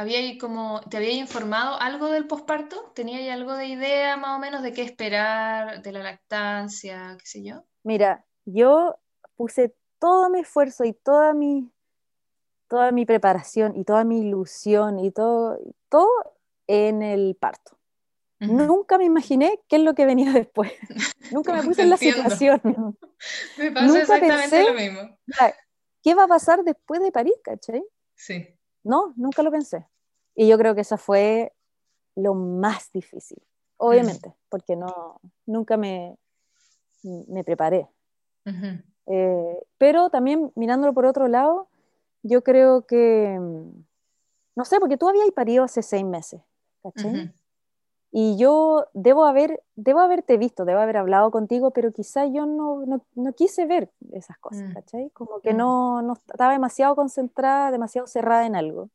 había 0.00 0.38
como, 0.38 0.80
¿te 0.88 0.96
había 0.96 1.12
informado 1.12 1.78
algo 1.78 2.08
del 2.10 2.26
posparto? 2.26 2.92
¿Tenías 2.94 3.30
algo 3.34 3.54
de 3.54 3.66
idea 3.66 4.16
más 4.16 4.36
o 4.36 4.38
menos 4.38 4.62
de 4.62 4.72
qué 4.72 4.82
esperar, 4.82 5.82
de 5.82 5.92
la 5.92 6.02
lactancia, 6.02 7.16
qué 7.18 7.26
sé 7.26 7.44
yo? 7.44 7.64
Mira, 7.82 8.24
yo 8.46 8.96
puse 9.36 9.74
todo 10.00 10.30
mi 10.30 10.40
esfuerzo 10.40 10.84
y 10.84 10.92
toda 10.92 11.32
mi, 11.34 11.70
toda 12.66 12.90
mi 12.90 13.06
preparación 13.06 13.76
y 13.76 13.84
toda 13.84 14.02
mi 14.02 14.20
ilusión 14.20 14.98
y 14.98 15.12
todo, 15.12 15.58
todo 15.88 16.10
en 16.66 17.02
el 17.02 17.36
parto. 17.36 17.76
Nunca 18.40 18.96
me 18.96 19.04
imaginé 19.04 19.60
qué 19.68 19.76
es 19.76 19.82
lo 19.82 19.94
que 19.94 20.06
venía 20.06 20.32
después. 20.32 20.72
Nunca 21.30 21.52
me 21.52 21.62
puse 21.62 21.82
en 21.82 21.90
la 21.90 21.98
situación. 21.98 22.96
me 23.58 23.70
pasa 23.70 24.00
exactamente 24.00 24.64
lo 24.64 24.74
mismo. 24.74 25.18
¿Qué 26.02 26.14
va 26.14 26.24
a 26.24 26.28
pasar 26.28 26.64
después 26.64 27.02
de 27.02 27.12
París, 27.12 27.34
cachai? 27.44 27.84
Sí. 28.14 28.48
No, 28.82 29.12
nunca 29.16 29.42
lo 29.42 29.50
pensé. 29.50 29.86
Y 30.34 30.48
yo 30.48 30.56
creo 30.56 30.74
que 30.74 30.80
eso 30.80 30.96
fue 30.96 31.52
lo 32.16 32.32
más 32.32 32.90
difícil, 32.92 33.42
obviamente, 33.76 34.34
porque 34.48 34.74
no, 34.74 35.20
nunca 35.44 35.76
me, 35.76 36.16
me 37.02 37.44
preparé. 37.44 37.88
Eh, 39.06 39.58
pero 39.78 40.10
también 40.10 40.52
mirándolo 40.54 40.92
por 40.92 41.06
otro 41.06 41.28
lado, 41.28 41.68
yo 42.22 42.42
creo 42.42 42.86
que, 42.86 43.38
mm, 43.40 43.84
no 44.56 44.64
sé, 44.64 44.78
porque 44.80 44.96
tú 44.96 45.08
habías 45.08 45.30
parido 45.32 45.64
hace 45.64 45.82
seis 45.82 46.04
meses, 46.04 46.40
¿cachai? 46.82 47.32
Y 48.12 48.36
yo 48.36 48.86
debo, 48.92 49.24
haber, 49.24 49.62
debo 49.76 50.00
haberte 50.00 50.36
visto, 50.36 50.64
debo 50.64 50.80
haber 50.80 50.96
hablado 50.96 51.30
contigo, 51.30 51.70
pero 51.70 51.92
quizá 51.92 52.26
yo 52.26 52.44
no, 52.44 52.84
no, 52.84 53.02
no 53.14 53.32
quise 53.34 53.66
ver 53.66 53.92
esas 54.12 54.36
cosas, 54.38 54.68
mm. 54.68 54.72
¿cachai? 54.72 55.10
Como 55.10 55.40
que 55.40 55.54
mm. 55.54 55.56
no, 55.56 56.02
no, 56.02 56.14
estaba 56.14 56.52
demasiado 56.52 56.96
concentrada, 56.96 57.70
demasiado 57.70 58.08
cerrada 58.08 58.46
en 58.46 58.56
algo. 58.56 58.90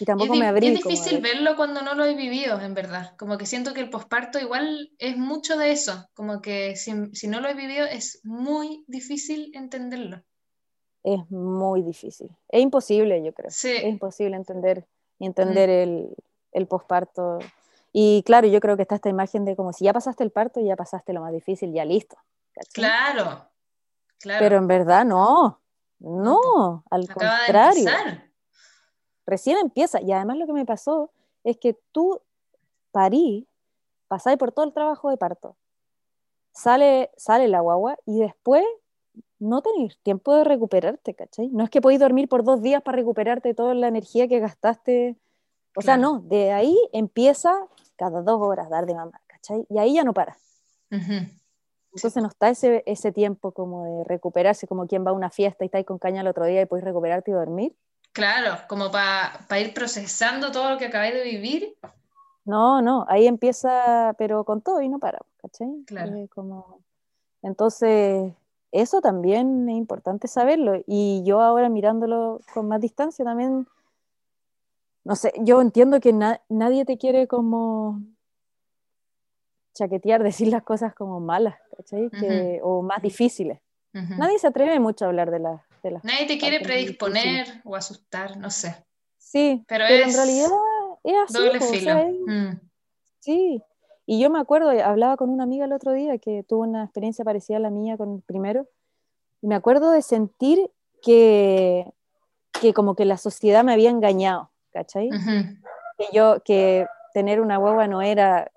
Y 0.00 0.04
tampoco 0.04 0.34
me 0.34 0.46
abrí. 0.46 0.68
Es 0.68 0.74
difícil 0.74 1.20
verlo 1.20 1.56
cuando 1.56 1.82
no 1.82 1.94
lo 1.94 2.04
he 2.04 2.14
vivido, 2.14 2.60
en 2.60 2.74
verdad. 2.74 3.16
Como 3.16 3.38
que 3.38 3.46
siento 3.46 3.74
que 3.74 3.80
el 3.80 3.90
posparto 3.90 4.38
igual 4.38 4.92
es 4.98 5.16
mucho 5.16 5.56
de 5.56 5.72
eso. 5.72 6.08
Como 6.14 6.40
que 6.42 6.76
si, 6.76 6.92
si, 7.14 7.28
no 7.28 7.40
lo 7.40 7.48
he 7.48 7.54
vivido 7.54 7.86
es 7.86 8.20
muy 8.24 8.84
difícil 8.86 9.50
entenderlo. 9.54 10.22
Es 11.02 11.30
muy 11.30 11.82
difícil. 11.82 12.30
Es 12.48 12.60
imposible, 12.60 13.22
yo 13.22 13.32
creo. 13.32 13.50
Sí. 13.50 13.72
Es 13.72 13.84
imposible 13.84 14.36
entender, 14.36 14.84
entender 15.18 15.68
mm. 15.68 15.72
el, 15.72 16.16
el 16.52 16.66
posparto. 16.66 17.38
Y 17.92 18.22
claro, 18.24 18.48
yo 18.48 18.60
creo 18.60 18.76
que 18.76 18.82
está 18.82 18.96
esta 18.96 19.08
imagen 19.08 19.44
de 19.44 19.56
como 19.56 19.72
si 19.72 19.84
ya 19.84 19.92
pasaste 19.92 20.24
el 20.24 20.30
parto, 20.30 20.60
ya 20.60 20.76
pasaste 20.76 21.12
lo 21.12 21.20
más 21.20 21.32
difícil, 21.32 21.72
ya 21.72 21.84
listo. 21.84 22.16
Claro, 22.72 23.48
claro. 24.18 24.40
Pero 24.40 24.56
en 24.56 24.66
verdad 24.66 25.04
no. 25.04 25.60
No, 25.98 26.84
al 26.90 27.08
contrario 27.08 27.86
recién 29.26 29.58
empieza. 29.58 30.00
Y 30.00 30.12
además 30.12 30.38
lo 30.38 30.46
que 30.46 30.52
me 30.52 30.64
pasó 30.64 31.10
es 31.44 31.56
que 31.58 31.76
tú 31.92 32.20
parí, 32.92 33.46
pasáis 34.08 34.38
por 34.38 34.52
todo 34.52 34.64
el 34.64 34.72
trabajo 34.72 35.10
de 35.10 35.16
parto, 35.16 35.56
sale, 36.52 37.10
sale 37.16 37.48
la 37.48 37.60
guagua 37.60 37.98
y 38.06 38.20
después 38.20 38.64
no 39.38 39.62
tenéis 39.62 39.98
tiempo 40.02 40.34
de 40.34 40.44
recuperarte, 40.44 41.14
¿cachai? 41.14 41.48
No 41.48 41.64
es 41.64 41.70
que 41.70 41.80
podéis 41.80 42.00
dormir 42.00 42.28
por 42.28 42.42
dos 42.42 42.62
días 42.62 42.82
para 42.82 42.96
recuperarte 42.96 43.54
toda 43.54 43.74
la 43.74 43.88
energía 43.88 44.28
que 44.28 44.40
gastaste. 44.40 45.16
O 45.76 45.82
sea, 45.82 45.98
no, 45.98 46.20
de 46.20 46.52
ahí 46.52 46.76
empieza 46.92 47.54
cada 47.96 48.22
dos 48.22 48.40
horas 48.40 48.70
dar 48.70 48.86
de 48.86 48.94
mamá, 48.94 49.20
¿cachai? 49.26 49.66
Y 49.68 49.78
ahí 49.78 49.94
ya 49.94 50.04
no 50.04 50.14
para. 50.14 50.36
Entonces 50.90 52.22
no 52.22 52.28
está 52.28 52.48
ese, 52.48 52.82
ese 52.86 53.12
tiempo 53.12 53.52
como 53.52 53.84
de 53.84 54.04
recuperarse, 54.04 54.66
como 54.66 54.86
quien 54.86 55.04
va 55.04 55.10
a 55.10 55.14
una 55.14 55.30
fiesta 55.30 55.64
y 55.64 55.66
está 55.66 55.78
ahí 55.78 55.84
con 55.84 55.98
caña 55.98 56.22
el 56.22 56.26
otro 56.28 56.44
día 56.44 56.62
y 56.62 56.66
podéis 56.66 56.84
recuperarte 56.84 57.30
y 57.30 57.34
dormir. 57.34 57.76
Claro, 58.16 58.56
como 58.66 58.90
para 58.90 59.60
ir 59.60 59.74
procesando 59.74 60.50
todo 60.50 60.70
lo 60.70 60.78
que 60.78 60.86
acabáis 60.86 61.12
de 61.12 61.22
vivir. 61.22 61.76
No, 62.46 62.80
no, 62.80 63.04
ahí 63.10 63.26
empieza, 63.26 64.14
pero 64.16 64.42
con 64.44 64.62
todo 64.62 64.80
y 64.80 64.88
no 64.88 64.98
para, 64.98 65.18
¿cachai? 65.36 65.84
Claro. 65.84 66.16
Eh, 66.16 66.26
como... 66.34 66.78
Entonces, 67.42 68.32
eso 68.72 69.02
también 69.02 69.68
es 69.68 69.76
importante 69.76 70.28
saberlo. 70.28 70.82
Y 70.86 71.24
yo 71.26 71.42
ahora 71.42 71.68
mirándolo 71.68 72.40
con 72.54 72.68
más 72.68 72.80
distancia 72.80 73.22
también, 73.22 73.66
no 75.04 75.14
sé, 75.14 75.34
yo 75.42 75.60
entiendo 75.60 76.00
que 76.00 76.14
nadie 76.48 76.86
te 76.86 76.96
quiere 76.96 77.26
como 77.26 78.00
chaquetear, 79.74 80.22
decir 80.22 80.48
las 80.48 80.62
cosas 80.62 80.94
como 80.94 81.20
malas, 81.20 81.56
¿cachai? 81.76 82.08
o 82.62 82.80
más 82.80 83.02
difíciles. 83.02 83.60
Nadie 83.92 84.38
se 84.38 84.46
atreve 84.46 84.80
mucho 84.80 85.04
a 85.04 85.08
hablar 85.08 85.30
de 85.30 85.38
las 85.38 85.65
Nadie 86.02 86.26
te 86.26 86.38
quiere 86.38 86.60
predisponer 86.60 87.62
o 87.64 87.76
asustar, 87.76 88.36
no 88.36 88.50
sé. 88.50 88.84
Sí, 89.18 89.64
pero, 89.66 89.84
en 89.84 90.12
realidad 90.12 90.48
es 91.04 91.14
así. 91.24 91.32
Doble 91.32 91.60
filo. 91.60 91.94
Mm. 92.26 92.60
Sí, 93.20 93.62
y 94.06 94.20
yo 94.20 94.30
me 94.30 94.38
acuerdo, 94.38 94.70
hablaba 94.70 95.16
con 95.16 95.30
una 95.30 95.42
amiga 95.42 95.64
el 95.64 95.72
otro 95.72 95.92
día 95.92 96.18
que 96.18 96.44
tuvo 96.44 96.62
una 96.62 96.84
experiencia 96.84 97.24
parecida 97.24 97.56
a 97.56 97.60
la 97.60 97.70
mía 97.70 97.96
con 97.96 98.14
el 98.14 98.22
primero, 98.22 98.68
y 99.42 99.48
me 99.48 99.56
acuerdo 99.56 99.90
de 99.90 100.02
sentir 100.02 100.70
que, 101.02 101.92
que 102.60 102.72
como 102.72 102.94
que 102.94 103.04
la 103.04 103.16
sociedad 103.16 103.64
me 103.64 103.72
había 103.72 103.90
engañado, 103.90 104.50
¿cachai? 104.72 105.10
Que 105.98 106.06
yo, 106.12 106.42
que 106.44 106.86
tener 107.14 107.40
una 107.40 107.58
hueva 107.58 107.88
no 107.88 108.02
era 108.02 108.50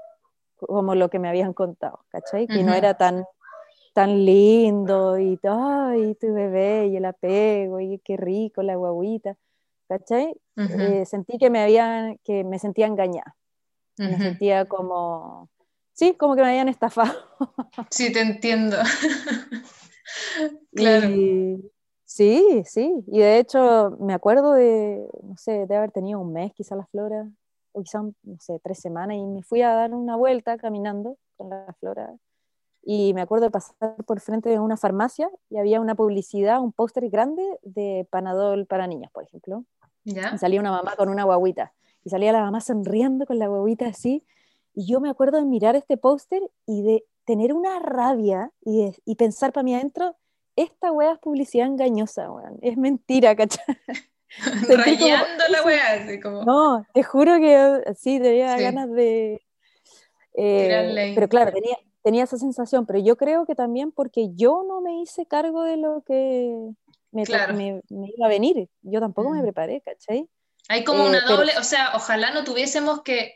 como 0.58 0.94
lo 0.94 1.10
que 1.10 1.20
me 1.20 1.30
habían 1.30 1.54
contado, 1.54 2.06
¿cachai? 2.10 2.48
Que 2.48 2.64
no 2.64 2.74
era 2.74 2.94
tan 2.96 3.26
tan 4.00 4.26
lindo 4.26 5.20
y, 5.20 5.38
ay, 5.44 6.16
tu 6.16 6.34
bebé 6.34 6.88
y 6.88 6.96
el 6.96 7.04
apego 7.04 7.82
y 7.82 8.00
qué 8.00 8.16
rico 8.16 8.64
la 8.64 8.78
guaguita, 8.78 9.36
¿cachai? 9.90 10.34
Eh, 10.56 11.06
sentí 11.06 11.38
que 11.38 11.50
me 11.50 11.62
habían, 11.62 12.18
que 12.24 12.46
me 12.46 12.60
sentía 12.60 12.88
engañada, 12.88 13.36
me 13.98 14.18
sentía 14.18 14.64
como, 14.64 15.50
sí, 15.92 16.14
como 16.14 16.38
que 16.38 16.44
me 16.44 16.48
habían 16.48 16.70
estafado. 16.70 17.12
Sí, 17.90 18.10
te 18.14 18.22
entiendo. 18.22 18.78
claro. 20.74 21.08
sí, 22.06 22.64
sí, 22.64 23.04
y 23.06 23.20
de 23.20 23.40
hecho 23.40 23.98
me 24.00 24.14
acuerdo 24.14 24.54
de, 24.54 25.06
no 25.24 25.36
sé, 25.36 25.66
de 25.66 25.76
haber 25.76 25.92
tenido 25.92 26.22
un 26.22 26.32
mes 26.32 26.54
quizá 26.54 26.78
la 26.78 26.86
flora, 26.86 27.30
o 27.74 27.84
quizá, 27.84 28.02
no 28.02 28.40
sé, 28.40 28.62
tres 28.64 28.80
semanas, 28.80 29.18
y 29.18 29.26
me 29.26 29.44
fui 29.44 29.62
a 29.62 29.74
dar 29.74 29.94
una 29.94 30.16
vuelta 30.16 30.58
caminando 30.58 31.18
con 31.36 31.50
la 31.50 31.76
flora 31.82 32.16
y 32.92 33.14
me 33.14 33.22
acuerdo 33.22 33.46
de 33.46 33.52
pasar 33.52 33.96
por 34.08 34.20
frente 34.20 34.50
de 34.50 34.58
una 34.60 34.76
farmacia 34.76 35.30
y 35.52 35.58
había 35.58 35.80
una 35.80 35.94
publicidad, 35.94 36.60
un 36.60 36.72
póster 36.72 37.08
grande 37.10 37.44
de 37.62 38.08
Panadol 38.10 38.66
para 38.66 38.88
niñas, 38.88 39.12
por 39.12 39.24
ejemplo. 39.24 39.64
¿Ya? 40.06 40.32
Y 40.34 40.40
salía 40.40 40.60
una 40.60 40.72
mamá 40.72 40.96
con 40.96 41.08
una 41.10 41.24
guaguita 41.24 41.72
y 42.04 42.10
salía 42.10 42.32
la 42.32 42.42
mamá 42.42 42.62
sonriendo 42.62 43.28
con 43.28 43.38
la 43.38 43.48
guaguita 43.48 43.86
así. 43.86 44.26
Y 44.74 44.88
yo 44.88 45.02
me 45.02 45.10
acuerdo 45.10 45.38
de 45.38 45.46
mirar 45.46 45.76
este 45.76 45.98
póster 45.98 46.42
y 46.66 46.82
de 46.82 47.06
tener 47.26 47.54
una 47.54 47.78
rabia 47.78 48.52
y, 48.62 48.86
de- 48.86 48.96
y 49.06 49.16
pensar 49.18 49.54
para 49.54 49.64
mí 49.64 49.76
adentro, 49.76 50.16
esta 50.56 50.92
wea 50.92 51.12
es 51.12 51.20
publicidad 51.20 51.68
engañosa, 51.68 52.32
weón. 52.32 52.58
Es 52.64 52.76
mentira, 52.76 53.36
¿cachai? 53.36 53.66
como- 54.68 54.78
Rayando 54.84 55.44
la 55.52 55.64
weá, 55.64 55.94
así 55.94 56.20
como. 56.20 56.44
No, 56.44 56.84
te 56.94 57.04
juro 57.04 57.38
que 57.38 57.84
sí, 57.96 58.20
tenía 58.20 58.58
Sí. 58.58 58.64
ganas 58.64 58.90
de... 58.92 59.42
eh, 60.34 61.12
pero 61.14 61.28
claro, 61.30 61.52
tenía, 61.52 61.78
tenía 62.02 62.24
esa 62.24 62.38
sensación, 62.38 62.86
pero 62.86 63.00
yo 63.00 63.18
creo 63.18 63.46
que 63.46 63.56
también 63.56 63.92
porque 63.92 64.30
yo 64.36 64.64
no 64.68 64.82
me 64.82 65.02
hice 65.02 65.26
cargo 65.26 65.64
de 65.64 65.78
lo 65.78 66.02
que 66.06 66.56
me, 67.12 67.24
Claro. 67.24 67.54
me- 67.54 67.82
me 67.90 68.08
iba 68.16 68.26
a 68.26 68.30
venir. 68.30 68.70
Yo 68.82 69.00
tampoco 69.00 69.30
me 69.32 69.40
Mm. 69.40 69.44
preparé, 69.44 69.82
¿cachai? 69.82 70.28
Hay 70.68 70.84
como 70.84 71.06
Eh, 71.06 71.10
una 71.10 71.22
pero- 71.26 71.38
doble, 71.38 71.54
o 71.58 71.64
sea, 71.64 71.92
ojalá 71.96 72.32
no 72.32 72.44
tuviésemos 72.44 73.02
que, 73.02 73.36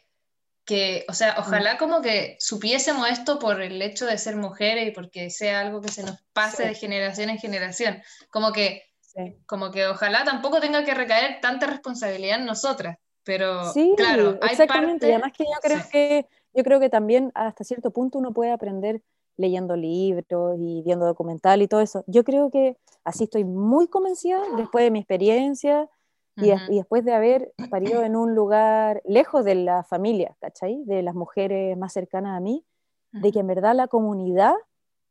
que, 0.65 1.05
o 1.09 1.13
sea, 1.13 1.35
ojalá 1.39 1.77
como 1.77 2.01
que 2.01 2.37
supiésemos 2.39 3.09
esto 3.09 3.37
por 3.39 3.61
el 3.61 3.81
hecho 3.81 4.05
de 4.05 4.17
ser 4.17 4.37
mujeres 4.37 4.87
y 4.87 4.91
porque 4.91 5.29
sea 5.29 5.59
algo 5.59 5.81
que 5.81 5.89
se 5.89 6.03
nos 6.03 6.23
pase 6.31 6.63
Sí. 6.63 6.69
de 6.69 6.75
generación 6.75 7.29
en 7.29 7.37
generación. 7.37 8.01
Como 8.29 8.53
que, 8.53 8.83
Sí. 9.01 9.35
como 9.45 9.71
que 9.71 9.87
ojalá 9.87 10.23
tampoco 10.23 10.61
tenga 10.61 10.85
que 10.85 10.93
recaer 10.93 11.41
tanta 11.41 11.67
responsabilidad 11.67 12.39
en 12.39 12.45
nosotras. 12.45 12.97
Pero 13.25 13.71
Sí, 13.73 13.93
claro, 13.97 14.37
hay 14.41 14.51
exactamente. 14.51 15.07
Y 15.07 15.11
parte- 15.11 15.13
además 15.13 15.31
que 15.37 15.43
yo 15.43 15.59
creo 15.61 15.89
que 15.91 16.27
yo 16.53 16.63
creo 16.63 16.79
que 16.79 16.89
también 16.89 17.31
hasta 17.35 17.63
cierto 17.63 17.91
punto 17.91 18.19
uno 18.19 18.31
puede 18.31 18.51
aprender 18.51 19.01
leyendo 19.37 19.75
libros 19.75 20.57
y 20.59 20.81
viendo 20.83 21.05
documental 21.05 21.61
y 21.61 21.67
todo 21.67 21.81
eso. 21.81 22.03
Yo 22.07 22.23
creo 22.23 22.51
que 22.51 22.77
así 23.03 23.23
estoy 23.25 23.43
muy 23.43 23.87
convencida 23.87 24.39
después 24.57 24.83
de 24.85 24.91
mi 24.91 24.99
experiencia 24.99 25.89
y, 26.35 26.47
des- 26.49 26.61
Ujú. 26.63 26.71
y 26.73 26.75
después 26.77 27.03
de 27.05 27.13
haber 27.13 27.53
parido 27.69 28.03
en 28.03 28.15
un 28.15 28.35
lugar 28.35 29.01
lejos 29.05 29.43
de 29.45 29.55
la 29.55 29.83
familia, 29.83 30.35
¿cachai? 30.39 30.83
De 30.85 31.01
las 31.01 31.15
mujeres 31.15 31.75
más 31.77 31.93
cercanas 31.93 32.37
a 32.37 32.39
mí, 32.39 32.63
de 33.11 33.31
que 33.31 33.39
en 33.39 33.47
verdad 33.47 33.75
la 33.75 33.87
comunidad 33.87 34.53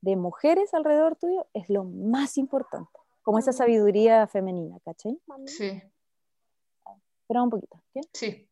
de 0.00 0.16
mujeres 0.16 0.74
alrededor 0.74 1.14
tuyo 1.16 1.46
es 1.54 1.68
lo 1.68 1.84
más 1.84 2.36
importante, 2.38 2.90
como 3.22 3.38
esa 3.38 3.52
sabiduría 3.52 4.26
femenina, 4.26 4.78
¿cachai? 4.84 5.16
Sí, 5.46 5.80
Espera 7.22 7.42
un 7.42 7.50
poquito, 7.50 7.80
¿qué? 7.94 8.00
sí. 8.12 8.48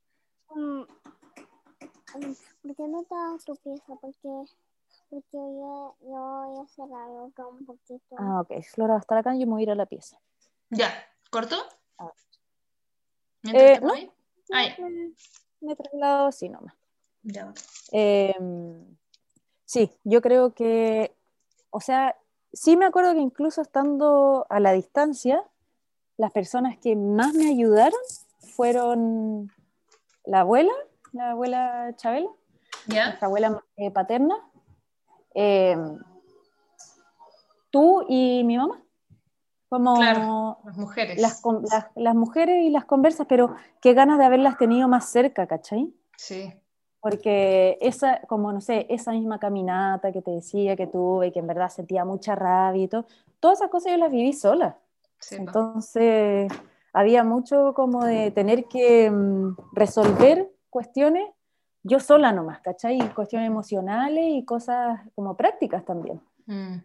mm, 0.55 0.81
mm, 0.81 2.35
¿Por 2.63 2.77
qué 2.77 2.89
no 2.89 3.05
te 3.05 3.15
das 3.15 3.45
tu 3.45 3.57
pieza? 3.57 3.95
Porque, 4.01 4.45
porque 5.09 5.25
yo, 5.33 5.97
yo 6.03 6.09
voy 6.09 6.59
a 6.59 6.63
hacer 6.63 6.85
algo 6.85 7.31
acá 7.33 7.47
un 7.47 7.65
poquito. 7.65 8.17
Ah, 8.19 8.41
ok, 8.41 8.63
Flora 8.65 8.95
va 8.95 8.99
a 8.99 9.01
estar 9.01 9.19
acá 9.19 9.35
y 9.35 9.41
yo 9.41 9.47
me 9.47 9.53
voy 9.53 9.63
a 9.63 9.65
ir 9.65 9.71
a 9.71 9.75
la 9.75 9.87
pieza. 9.87 10.19
Ya, 10.69 10.93
¿cortó? 11.31 11.57
Ah. 11.99 12.13
Eh, 13.53 13.81
no. 13.81 13.95
Ah, 14.53 14.65
ya. 14.65 14.85
Me, 14.85 15.13
me 15.61 15.77
traslado 15.77 16.27
así 16.27 16.49
nomás. 16.49 16.75
Ya. 17.23 17.53
Eh, 17.93 18.35
sí, 19.65 19.91
yo 20.05 20.21
creo 20.21 20.55
que, 20.55 21.15
o 21.71 21.81
sea, 21.81 22.17
sí 22.53 22.77
me 22.77 22.87
acuerdo 22.87 23.15
que 23.15 23.21
incluso 23.21 23.63
estando 23.63 24.47
a 24.49 24.61
la 24.61 24.73
distancia, 24.73 25.43
las 26.17 26.33
personas 26.33 26.77
que 26.79 26.97
más 26.97 27.35
me 27.35 27.49
ayudaron 27.49 28.01
fueron 28.55 29.51
la 30.25 30.41
abuela, 30.41 30.73
la 31.13 31.31
abuela 31.31 31.95
Chabela, 31.97 32.31
¿Ya? 32.87 33.07
nuestra 33.07 33.27
abuela 33.27 33.63
eh, 33.77 33.91
paterna, 33.91 34.37
eh, 35.35 35.77
tú 37.71 38.05
y 38.09 38.43
mi 38.45 38.57
mamá. 38.59 38.83
Como 39.69 39.95
Claro. 39.95 40.59
Las 40.65 40.77
mujeres. 40.77 41.21
las, 41.21 41.43
las, 41.71 41.87
las 41.95 42.15
mujeres 42.17 42.65
y 42.65 42.71
las 42.71 42.85
conversas, 42.85 43.27
pero 43.29 43.55
qué 43.81 43.95
ganas 43.95 44.19
de 44.19 44.25
haberlas 44.25 44.59
tenido 44.59 44.89
más 44.89 45.09
cerca, 45.09 45.47
¿cachai? 45.47 45.95
Sí, 46.17 46.53
Porque 46.99 47.79
esa, 47.81 48.21
como 48.23 48.53
no 48.53 48.61
sé, 48.61 48.87
esa 48.91 49.13
misma 49.13 49.39
caminata 49.39 50.11
que 50.11 50.23
te 50.23 50.33
decía 50.33 50.75
que 50.75 50.89
tuve, 50.89 51.31
que 51.33 51.39
en 51.39 51.47
verdad 51.47 51.69
sentía 51.69 52.05
mucha 52.05 52.35
rabia 52.35 52.83
y 52.83 52.89
todo, 52.89 53.07
todas 53.39 53.59
esas 53.61 53.71
cosas 53.71 53.93
yo 53.93 53.99
las 53.99 54.11
viví 54.11 54.33
sola. 54.33 54.77
sí. 55.21 55.37
po. 55.37 55.43
Entonces, 55.43 56.53
había 56.93 57.23
mucho 57.23 57.73
como 57.75 58.05
de 58.05 58.33
tener 58.33 58.65
que 58.65 59.09
mm, 59.09 59.57
resolver 59.73 60.51
cuestiones 60.69 61.31
yo 61.83 62.01
sola 62.01 62.33
nomás, 62.33 62.61
¿cachai? 62.61 62.99
Y 62.99 63.09
cuestiones 63.09 63.49
emocionales 63.49 64.25
y 64.29 64.45
cosas 64.45 65.01
como 65.15 65.37
prácticas 65.37 65.85
también. 65.85 66.21
Mm. 66.47 66.77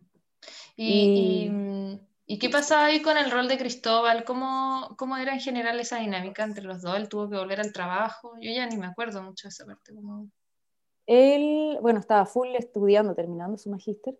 Y, 0.77 0.93
Y- 0.93 1.45
y, 1.45 1.49
mm, 1.49 1.99
¿y 2.27 2.39
qué 2.39 2.49
pasaba 2.49 2.85
ahí 2.85 3.01
con 3.01 3.17
el 3.17 3.31
rol 3.31 3.47
de 3.47 3.57
Cristóbal? 3.57 4.23
¿Cómo, 4.25 4.95
cómo 4.97 5.17
era 5.17 5.33
en 5.33 5.39
general 5.39 5.79
esa 5.79 5.97
dinámica 5.97 6.43
entre 6.43 6.63
los 6.63 6.81
dos? 6.81 6.95
¿Él 6.97 7.09
tuvo 7.09 7.29
que 7.29 7.37
volver 7.37 7.59
al 7.61 7.71
trabajo? 7.73 8.33
Yo 8.39 8.51
ya 8.51 8.65
ni 8.67 8.77
me 8.77 8.85
acuerdo 8.87 9.21
mucho 9.23 9.47
de 9.47 9.49
esa 9.49 9.65
parte. 9.65 9.93
como- 9.93 10.29
Él, 11.07 11.77
bueno, 11.81 11.99
estaba 11.99 12.25
full 12.25 12.49
estudiando, 12.55 13.13
terminando 13.15 13.57
su 13.57 13.69
magíster. 13.69 14.17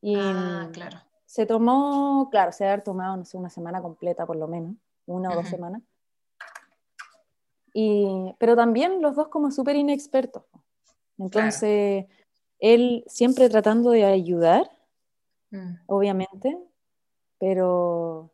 Y 0.00 0.14
Ah, 0.16 0.66
mm, 0.68 0.72
claro. 0.72 0.98
se 1.24 1.46
tomó, 1.46 2.28
claro, 2.30 2.52
se 2.52 2.64
debe 2.64 2.74
haber 2.74 2.84
tomado, 2.84 3.16
no 3.16 3.24
sé, 3.24 3.36
una 3.36 3.50
semana 3.50 3.82
completa 3.82 4.24
por 4.26 4.36
lo 4.36 4.46
menos, 4.46 4.76
una 5.06 5.32
o 5.32 5.34
dos 5.36 5.48
semanas. 5.48 5.82
Y, 7.78 8.34
pero 8.38 8.56
también 8.56 9.02
los 9.02 9.14
dos 9.16 9.28
como 9.28 9.50
súper 9.50 9.76
inexpertos. 9.76 10.44
Entonces, 11.18 12.06
él 12.58 13.04
siempre 13.06 13.50
tratando 13.50 13.90
de 13.90 14.04
ayudar, 14.04 14.70
Mm, 15.50 15.74
obviamente, 15.86 16.58
pero, 17.38 18.30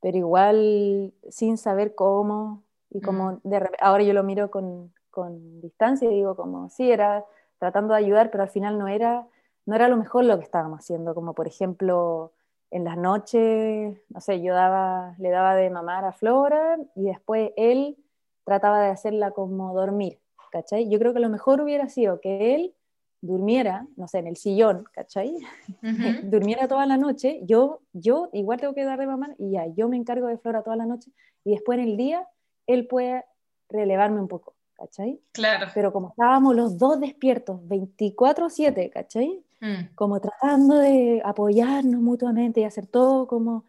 pero 0.00 0.18
igual 0.18 1.14
sin 1.30 1.56
saber 1.56 1.94
cómo. 1.94 2.62
Y 2.90 3.00
como 3.00 3.40
de 3.44 3.60
rep- 3.60 3.76
ahora 3.80 4.04
yo 4.04 4.12
lo 4.12 4.22
miro 4.24 4.50
con, 4.50 4.92
con 5.10 5.60
distancia 5.62 6.10
y 6.10 6.14
digo 6.14 6.36
como, 6.36 6.68
sí, 6.68 6.90
era 6.92 7.24
tratando 7.58 7.94
de 7.94 8.00
ayudar, 8.00 8.30
pero 8.30 8.42
al 8.44 8.50
final 8.50 8.78
no 8.78 8.88
era, 8.88 9.26
no 9.64 9.74
era 9.74 9.88
lo 9.88 9.96
mejor 9.96 10.24
lo 10.24 10.36
que 10.38 10.44
estábamos 10.44 10.80
haciendo, 10.80 11.14
como 11.14 11.32
por 11.34 11.46
ejemplo 11.48 12.32
en 12.70 12.84
las 12.84 12.98
noches, 12.98 13.98
no 14.10 14.20
sé, 14.20 14.42
yo 14.42 14.54
daba, 14.54 15.14
le 15.18 15.30
daba 15.30 15.56
de 15.56 15.70
mamar 15.70 16.04
a 16.04 16.12
Flora 16.12 16.78
y 16.94 17.04
después 17.04 17.52
él 17.56 17.96
trataba 18.44 18.82
de 18.82 18.90
hacerla 18.90 19.30
como 19.32 19.74
dormir, 19.74 20.18
¿cachai? 20.50 20.88
Yo 20.88 20.98
creo 20.98 21.14
que 21.14 21.20
lo 21.20 21.28
mejor 21.28 21.60
hubiera 21.60 21.88
sido 21.88 22.20
que 22.20 22.54
él 22.54 22.74
durmiera, 23.22 23.86
no 23.96 24.08
sé, 24.08 24.18
en 24.18 24.26
el 24.28 24.36
sillón, 24.36 24.84
¿cachai? 24.92 25.36
Durmiera 26.24 26.68
toda 26.68 26.86
la 26.86 26.96
noche, 26.96 27.40
yo, 27.44 27.80
yo 27.92 28.30
igual 28.32 28.60
tengo 28.60 28.74
que 28.74 28.84
dar 28.84 28.98
de 28.98 29.06
mamar 29.06 29.34
y 29.38 29.52
ya, 29.52 29.66
yo 29.66 29.88
me 29.88 29.96
encargo 29.96 30.26
de 30.26 30.38
Flora 30.38 30.62
toda 30.62 30.76
la 30.76 30.86
noche 30.86 31.10
y 31.44 31.52
después 31.52 31.78
en 31.78 31.84
el 31.84 31.96
día 31.96 32.26
él 32.66 32.86
puede 32.86 33.24
relevarme 33.68 34.20
un 34.20 34.28
poco, 34.28 34.54
¿cachai? 34.74 35.20
Claro. 35.32 35.66
Pero 35.74 35.92
como 35.92 36.08
estábamos 36.10 36.56
los 36.56 36.78
dos 36.78 36.98
despiertos 36.98 37.60
24/7, 37.68 38.90
¿cachai? 38.90 39.44
Mm, 39.60 39.94
Como 39.94 40.20
tratando 40.20 40.76
de 40.76 41.20
apoyarnos 41.22 42.00
mutuamente 42.00 42.60
y 42.60 42.64
hacer 42.64 42.86
todo 42.86 43.26
como 43.26 43.64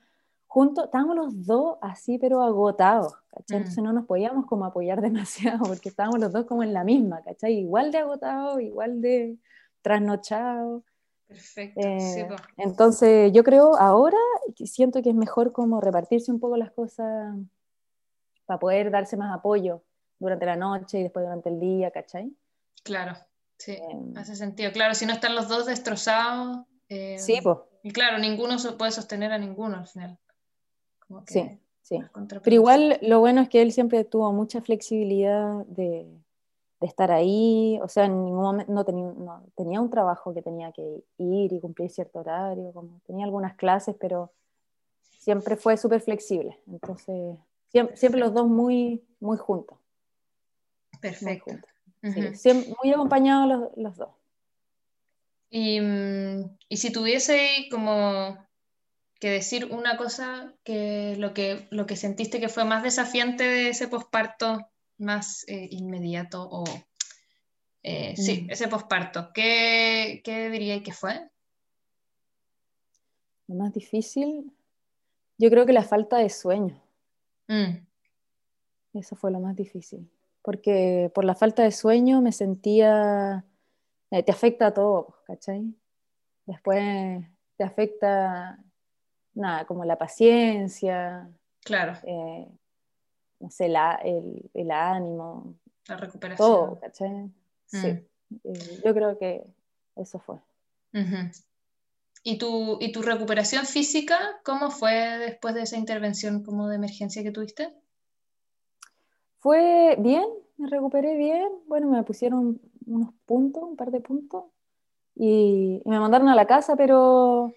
juntos, 0.51 0.83
estábamos 0.83 1.15
los 1.15 1.45
dos 1.45 1.77
así 1.79 2.17
pero 2.17 2.41
agotados, 2.41 3.13
¿cachai? 3.29 3.59
Mm. 3.59 3.61
Entonces 3.61 3.83
no 3.85 3.93
nos 3.93 4.05
podíamos 4.05 4.45
como 4.47 4.65
apoyar 4.65 4.99
demasiado 5.01 5.63
porque 5.65 5.87
estábamos 5.87 6.19
los 6.19 6.33
dos 6.33 6.45
como 6.45 6.61
en 6.61 6.73
la 6.73 6.83
misma, 6.83 7.21
¿cachai? 7.23 7.53
Igual 7.53 7.89
de 7.93 7.99
agotados, 7.99 8.59
igual 8.61 8.99
de 9.01 9.37
trasnochados. 9.81 10.83
Perfecto. 11.25 11.79
Eh, 11.79 11.99
sí, 12.01 12.23
po. 12.25 12.35
entonces, 12.57 13.31
yo 13.31 13.45
creo 13.45 13.77
ahora 13.77 14.17
que 14.53 14.67
siento 14.67 15.01
que 15.01 15.11
es 15.11 15.15
mejor 15.15 15.53
como 15.53 15.79
repartirse 15.79 16.33
un 16.33 16.41
poco 16.41 16.57
las 16.57 16.71
cosas 16.71 17.33
para 18.45 18.59
poder 18.59 18.91
darse 18.91 19.15
más 19.15 19.33
apoyo 19.33 19.81
durante 20.19 20.45
la 20.45 20.57
noche 20.57 20.99
y 20.99 21.03
después 21.03 21.23
durante 21.23 21.47
el 21.47 21.61
día, 21.61 21.91
¿cachai? 21.91 22.35
Claro. 22.83 23.15
Sí, 23.57 23.71
Em, 23.71 24.17
hace 24.17 24.35
sentido. 24.35 24.73
Claro, 24.73 24.95
si 24.95 25.05
no 25.05 25.13
están 25.13 25.33
los 25.33 25.47
dos 25.47 25.65
destrozados. 25.65 26.65
eh, 26.89 27.17
sí, 27.19 27.39
pues, 27.41 27.57
Y 27.83 27.91
claro, 27.91 28.17
ninguno 28.17 28.57
puede 28.77 28.91
sostener 28.91 29.31
a 29.31 29.37
ninguno 29.37 29.77
al 29.77 29.87
final. 29.87 30.19
Como 31.11 31.25
que 31.25 31.33
sí, 31.33 31.59
sí. 31.81 31.99
Pero 32.43 32.55
igual 32.55 32.97
lo 33.01 33.19
bueno 33.19 33.41
es 33.41 33.49
que 33.49 33.61
él 33.61 33.73
siempre 33.73 34.05
tuvo 34.05 34.31
mucha 34.31 34.61
flexibilidad 34.61 35.65
de, 35.65 36.07
de 36.79 36.87
estar 36.87 37.11
ahí, 37.11 37.79
o 37.83 37.87
sea, 37.89 38.05
en 38.05 38.23
ningún 38.23 38.41
momento 38.43 38.71
no 38.71 38.85
tenía, 38.85 39.05
no, 39.05 39.43
tenía 39.55 39.81
un 39.81 39.89
trabajo 39.89 40.33
que 40.33 40.41
tenía 40.41 40.71
que 40.71 41.03
ir 41.17 41.53
y 41.53 41.59
cumplir 41.59 41.89
cierto 41.89 42.19
horario, 42.19 42.71
como 42.71 43.01
tenía 43.05 43.25
algunas 43.25 43.55
clases, 43.55 43.95
pero 43.99 44.31
siempre 45.19 45.57
fue 45.57 45.75
súper 45.75 46.01
flexible. 46.01 46.57
Entonces, 46.67 47.37
siempre, 47.67 47.97
siempre 47.97 48.21
los 48.21 48.33
dos 48.33 48.47
muy, 48.47 49.03
muy 49.19 49.37
juntos. 49.37 49.77
muy 50.93 51.01
Perfecto. 51.01 51.51
juntos. 51.51 52.39
Sí, 52.39 52.73
muy 52.81 52.93
acompañados 52.93 53.47
los, 53.47 53.77
los 53.77 53.97
dos. 53.97 54.09
Y, 55.51 55.81
mm, 55.81 56.57
y 56.69 56.77
si 56.77 56.91
tuviese 56.93 57.67
como 57.69 58.37
que 59.21 59.29
decir 59.29 59.67
una 59.71 59.95
cosa 59.97 60.53
que 60.63 61.15
lo 61.17 61.33
que 61.33 61.67
lo 61.69 61.85
que 61.85 61.95
sentiste 61.95 62.39
que 62.41 62.49
fue 62.49 62.65
más 62.65 62.81
desafiante 62.83 63.43
de 63.43 63.69
ese 63.69 63.87
posparto, 63.87 64.67
más 64.97 65.45
eh, 65.47 65.67
inmediato 65.71 66.47
o 66.51 66.63
Eh, 67.83 68.15
sí, 68.15 68.43
Mm. 68.43 68.51
ese 68.51 68.67
posparto. 68.67 69.31
¿Qué, 69.33 70.21
qué 70.23 70.49
diríais 70.51 70.83
que 70.83 70.91
fue? 70.91 71.29
Lo 73.47 73.55
más 73.55 73.73
difícil, 73.73 74.51
yo 75.39 75.49
creo 75.49 75.65
que 75.65 75.73
la 75.73 75.83
falta 75.83 76.17
de 76.17 76.29
sueño. 76.29 76.79
Mm, 77.47 77.85
Eso 78.93 79.15
fue 79.15 79.31
lo 79.31 79.39
más 79.39 79.55
difícil. 79.55 80.09
Porque 80.43 81.11
por 81.15 81.25
la 81.25 81.33
falta 81.35 81.63
de 81.63 81.71
sueño 81.71 82.21
me 82.21 82.31
sentía, 82.31 83.45
eh, 84.11 84.21
te 84.23 84.31
afecta 84.31 84.67
a 84.67 84.73
todo, 84.73 85.15
¿cachai? 85.25 85.73
Después 86.45 87.25
te 87.57 87.63
afecta, 87.63 88.63
nada, 89.33 89.65
como 89.65 89.85
la 89.85 89.97
paciencia, 89.97 91.29
claro, 91.63 91.93
eh, 92.03 92.47
no 93.39 93.49
sé, 93.49 93.69
la- 93.69 93.99
el, 94.03 94.49
el 94.53 94.71
ánimo, 94.71 95.55
la 95.87 95.97
recuperación. 95.97 96.47
todo, 96.47 96.79
¿cachai? 96.79 97.29
Sí, 97.65 97.87
Mm. 97.87 98.37
Eh, 98.45 98.81
yo 98.85 98.93
creo 98.93 99.17
que 99.17 99.43
eso 99.97 100.17
fue. 100.19 100.37
¿Y 102.23 102.37
tu, 102.37 102.77
y 102.79 102.91
tu 102.93 103.01
recuperación 103.01 103.65
física, 103.65 104.17
cómo 104.45 104.69
fue 104.71 104.93
después 105.17 105.53
de 105.55 105.63
esa 105.63 105.75
intervención 105.75 106.43
como 106.43 106.69
de 106.69 106.75
emergencia 106.77 107.23
que 107.23 107.31
tuviste? 107.31 107.73
Fue 109.39 109.95
bien, 109.99 110.25
me 110.57 110.69
recuperé 110.69 111.17
bien. 111.17 111.49
Bueno, 111.67 111.87
me 111.89 112.03
pusieron 112.03 112.61
unos 112.85 113.09
puntos, 113.25 113.63
un 113.63 113.75
par 113.75 113.91
de 113.91 113.99
puntos, 114.01 114.45
y, 115.15 115.81
y 115.83 115.89
me 115.89 115.99
mandaron 115.99 116.29
a 116.29 116.35
la 116.35 116.45
casa, 116.45 116.75
pero 116.75 117.51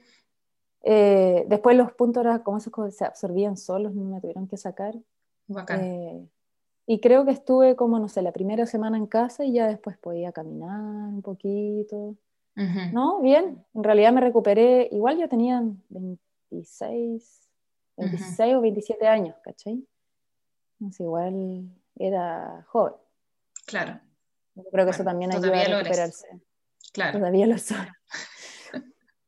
eh, 0.87 1.45
después 1.49 1.77
los 1.77 1.93
puntos 1.93 2.23
eran 2.25 2.41
como 2.43 2.59
esos 2.59 2.73
se 2.95 3.05
absorbían 3.05 3.57
solos, 3.57 3.95
no 3.95 4.05
me 4.05 4.21
tuvieron 4.21 4.47
que 4.47 4.57
sacar. 4.59 4.95
Eh, 5.71 6.29
y 6.87 7.01
creo 7.01 7.25
que 7.25 7.31
estuve 7.31 7.75
como, 7.75 7.99
no 7.99 8.09
sé, 8.09 8.21
la 8.21 8.33
primera 8.33 8.67
semana 8.67 8.99
en 8.99 9.07
casa 9.07 9.45
y 9.45 9.55
ya 9.55 9.67
después 9.67 9.97
podía 9.97 10.33
caminar 10.33 10.79
un 10.81 11.23
poquito. 11.23 12.17
Ujú. 12.57 12.81
No, 12.93 13.21
bien, 13.21 13.65
en 13.75 13.85
realidad 13.85 14.13
me 14.13 14.21
recuperé, 14.21 14.89
igual 14.93 15.19
yo 15.19 15.29
tenía 15.29 15.63
26, 15.89 17.49
26 17.97 18.55
o 18.55 18.61
27 18.61 19.07
años, 19.09 19.37
¿cachai? 19.43 19.83
Entonces 20.79 21.01
igual 21.01 21.71
era 21.97 22.65
joven. 22.69 22.95
Claro, 23.67 24.01
Yo 24.55 24.65
creo 24.71 24.85
que 24.85 24.91
eso 24.91 25.03
Bueno, 25.03 25.11
también 25.13 25.33
ayuda 25.33 25.61
a 25.61 25.65
recuperarse. 25.65 26.29
claro. 26.93 27.19
Todavía 27.19 27.47
lo 27.47 27.57
soy. 27.57 27.87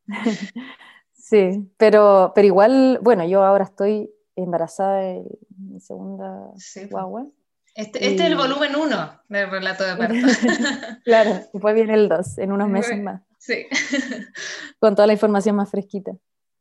sí, 1.28 1.68
pero, 1.76 2.32
pero 2.34 2.46
igual, 2.46 2.98
bueno, 3.02 3.24
yo 3.24 3.42
ahora 3.44 3.64
estoy 3.64 4.10
embarazada 4.36 4.98
de 4.98 5.24
mi 5.58 5.80
segunda 5.80 6.50
Sí, 6.56 6.86
guagua. 6.86 7.26
Este, 7.74 7.98
este 8.06 8.14
es 8.22 8.26
el 8.30 8.32
Y- 8.32 8.36
volumen 8.36 8.74
1 8.76 9.20
del 9.28 9.50
relato 9.50 9.84
de 9.84 9.96
parto. 9.96 10.14
Claro, 11.04 11.30
después 11.52 11.74
viene 11.74 11.94
el 11.94 12.08
2, 12.08 12.38
en 12.38 12.52
unos 12.52 12.68
meses 12.68 12.98
más, 13.02 13.22
Sí. 13.38 13.66
con 14.78 14.94
toda 14.94 15.06
la 15.06 15.12
información 15.12 15.56
más 15.56 15.70
fresquita. 15.70 16.12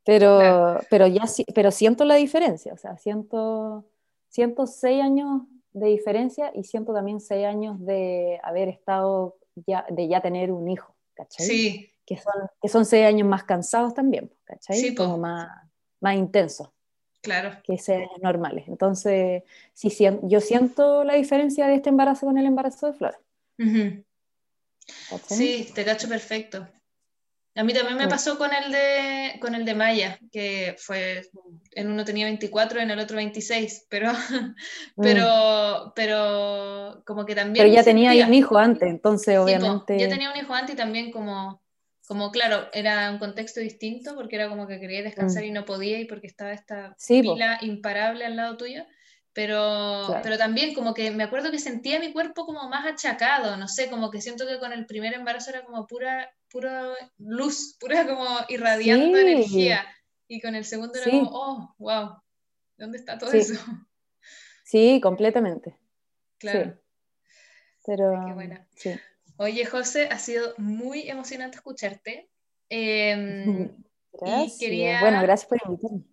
Pero, 0.03 0.37
Claro. 0.39 0.79
pero 0.89 1.07
ya 1.07 1.23
pero 1.55 1.71
siento 1.71 2.03
la 2.05 2.15
diferencia, 2.15 2.73
o 2.73 2.77
sea, 2.77 2.95
siento, 2.97 3.85
siento 4.29 4.67
seis 4.67 5.01
años 5.01 5.41
de 5.73 5.87
diferencia 5.87 6.51
y 6.53 6.63
siento 6.63 6.93
también 6.93 7.19
seis 7.19 7.45
años 7.45 7.83
de 7.83 8.39
haber 8.43 8.69
estado 8.69 9.35
ya, 9.67 9.85
de 9.89 10.07
ya 10.07 10.21
tener 10.21 10.51
un 10.51 10.67
hijo, 10.69 10.95
¿cachai? 11.15 11.45
Sí, 11.45 11.89
Que 12.05 12.17
son, 12.17 12.33
que 12.61 12.67
son 12.69 12.85
seis 12.85 13.05
años 13.07 13.27
más 13.27 13.43
cansados 13.45 13.93
también, 13.93 14.31
¿cachai? 14.43 14.77
Sí, 14.77 14.91
po. 14.91 15.03
Como 15.05 15.17
más, 15.17 15.47
más 16.01 16.15
intensos 16.15 16.69
claro. 17.21 17.57
que 17.63 17.77
seis 17.79 17.99
años 18.07 18.21
normales. 18.21 18.65
Entonces, 18.67 19.43
sí, 19.73 19.89
sien- 19.89 20.19
yo 20.23 20.39
siento 20.41 21.03
la 21.03 21.15
diferencia 21.15 21.67
de 21.67 21.75
este 21.75 21.89
embarazo 21.89 22.27
con 22.27 22.37
el 22.37 22.45
embarazo 22.45 22.87
de 22.87 22.93
Flora. 22.93 23.19
Ujú. 23.57 24.03
¿cachai? 25.09 25.37
Sí, 25.37 25.71
te 25.73 25.83
cacho 25.83 26.07
perfecto. 26.07 26.67
A 27.57 27.63
mí 27.63 27.73
también 27.73 27.95
me 27.97 28.09
pasó 28.09 28.37
con 28.37 28.51
el 28.53 28.69
de, 28.69 29.39
con 29.39 29.55
el 29.55 29.63
de 29.63 29.73
Maya, 29.73 30.19
que 30.29 30.75
fue, 30.77 31.21
en 31.71 31.89
uno 31.89 32.03
tenía 32.03 32.25
24, 32.25 32.81
en 32.81 32.91
el 32.91 32.99
otro 32.99 33.15
26, 33.15 33.87
pero, 33.89 34.11
Mm. 34.11 35.01
pero, 35.01 35.93
pero 35.95 37.01
como 37.05 37.25
que 37.25 37.33
también 37.33 37.63
Pero 37.65 37.73
ya 37.73 37.81
tenía 37.83 38.09
sentía- 38.11 38.27
un 38.27 38.33
hijo 38.33 38.57
antes, 38.57 38.89
entonces 38.89 39.33
Sí, 39.33 39.37
po, 39.37 39.43
obviamente... 39.43 39.97
ya 39.97 40.09
tenía 40.09 40.31
un 40.31 40.37
hijo 40.37 40.53
antes 40.53 40.75
y 40.75 40.77
también 40.77 41.11
como, 41.11 41.61
como, 42.05 42.31
claro, 42.31 42.67
era 42.73 43.09
un 43.11 43.17
contexto 43.19 43.59
distinto 43.59 44.15
porque 44.15 44.35
era 44.35 44.47
como 44.49 44.67
que 44.67 44.79
quería 44.79 45.01
descansar 45.03 45.43
Mm. 45.43 45.47
y 45.47 45.51
no 45.51 45.65
podía 45.65 45.99
y 45.99 46.05
porque 46.05 46.27
estaba 46.27 46.53
esta 46.53 46.93
Sí, 46.97 47.23
po. 47.23 47.33
pila 47.33 47.57
imparable 47.61 48.25
al 48.25 48.35
lado 48.35 48.57
tuyo. 48.57 48.85
Pero, 49.33 50.03
Claro. 50.07 50.21
pero 50.23 50.37
también 50.37 50.73
como 50.73 50.93
que 50.93 51.11
me 51.11 51.23
acuerdo 51.23 51.51
que 51.51 51.59
sentía 51.59 51.99
mi 51.99 52.13
cuerpo 52.13 52.45
como 52.45 52.69
más 52.69 52.85
achacado, 52.85 53.57
no 53.57 53.67
sé, 53.67 53.89
como 53.89 54.09
que 54.09 54.21
siento 54.21 54.47
que 54.47 54.59
con 54.59 54.71
el 54.71 54.85
primer 54.85 55.13
embarazo 55.13 55.49
era 55.49 55.65
como 55.65 55.85
pura, 55.87 56.31
pura 56.49 56.93
luz, 57.17 57.75
pura 57.79 58.07
como 58.07 58.25
irradiando 58.47 59.17
Sí. 59.17 59.23
energía. 59.25 59.85
Y 60.27 60.39
con 60.41 60.55
el 60.55 60.63
segundo 60.63 60.93
era 60.95 61.03
Sí. 61.05 61.11
como, 61.11 61.29
oh, 61.33 61.75
wow, 61.79 62.21
¿dónde 62.77 62.97
está 62.97 63.17
todo 63.17 63.31
eso? 63.33 63.55
Sí, 64.63 64.99
completamente. 65.03 65.75
Claro. 66.39 66.71
Sí. 66.73 66.79
Pero... 67.85 68.23
Qué 68.27 68.33
buena. 68.33 68.67
Sí. 68.75 68.91
Oye, 69.37 69.65
José, 69.65 70.07
ha 70.11 70.17
sido 70.17 70.53
muy 70.57 71.09
emocionante 71.09 71.57
escucharte. 71.57 72.29
Em, 72.69 73.69
Gracias. 74.13 74.59
quería- 74.59 75.01
Bueno, 75.01 75.21
gracias 75.21 75.49
por 75.49 75.59
invitarme. 75.65 76.03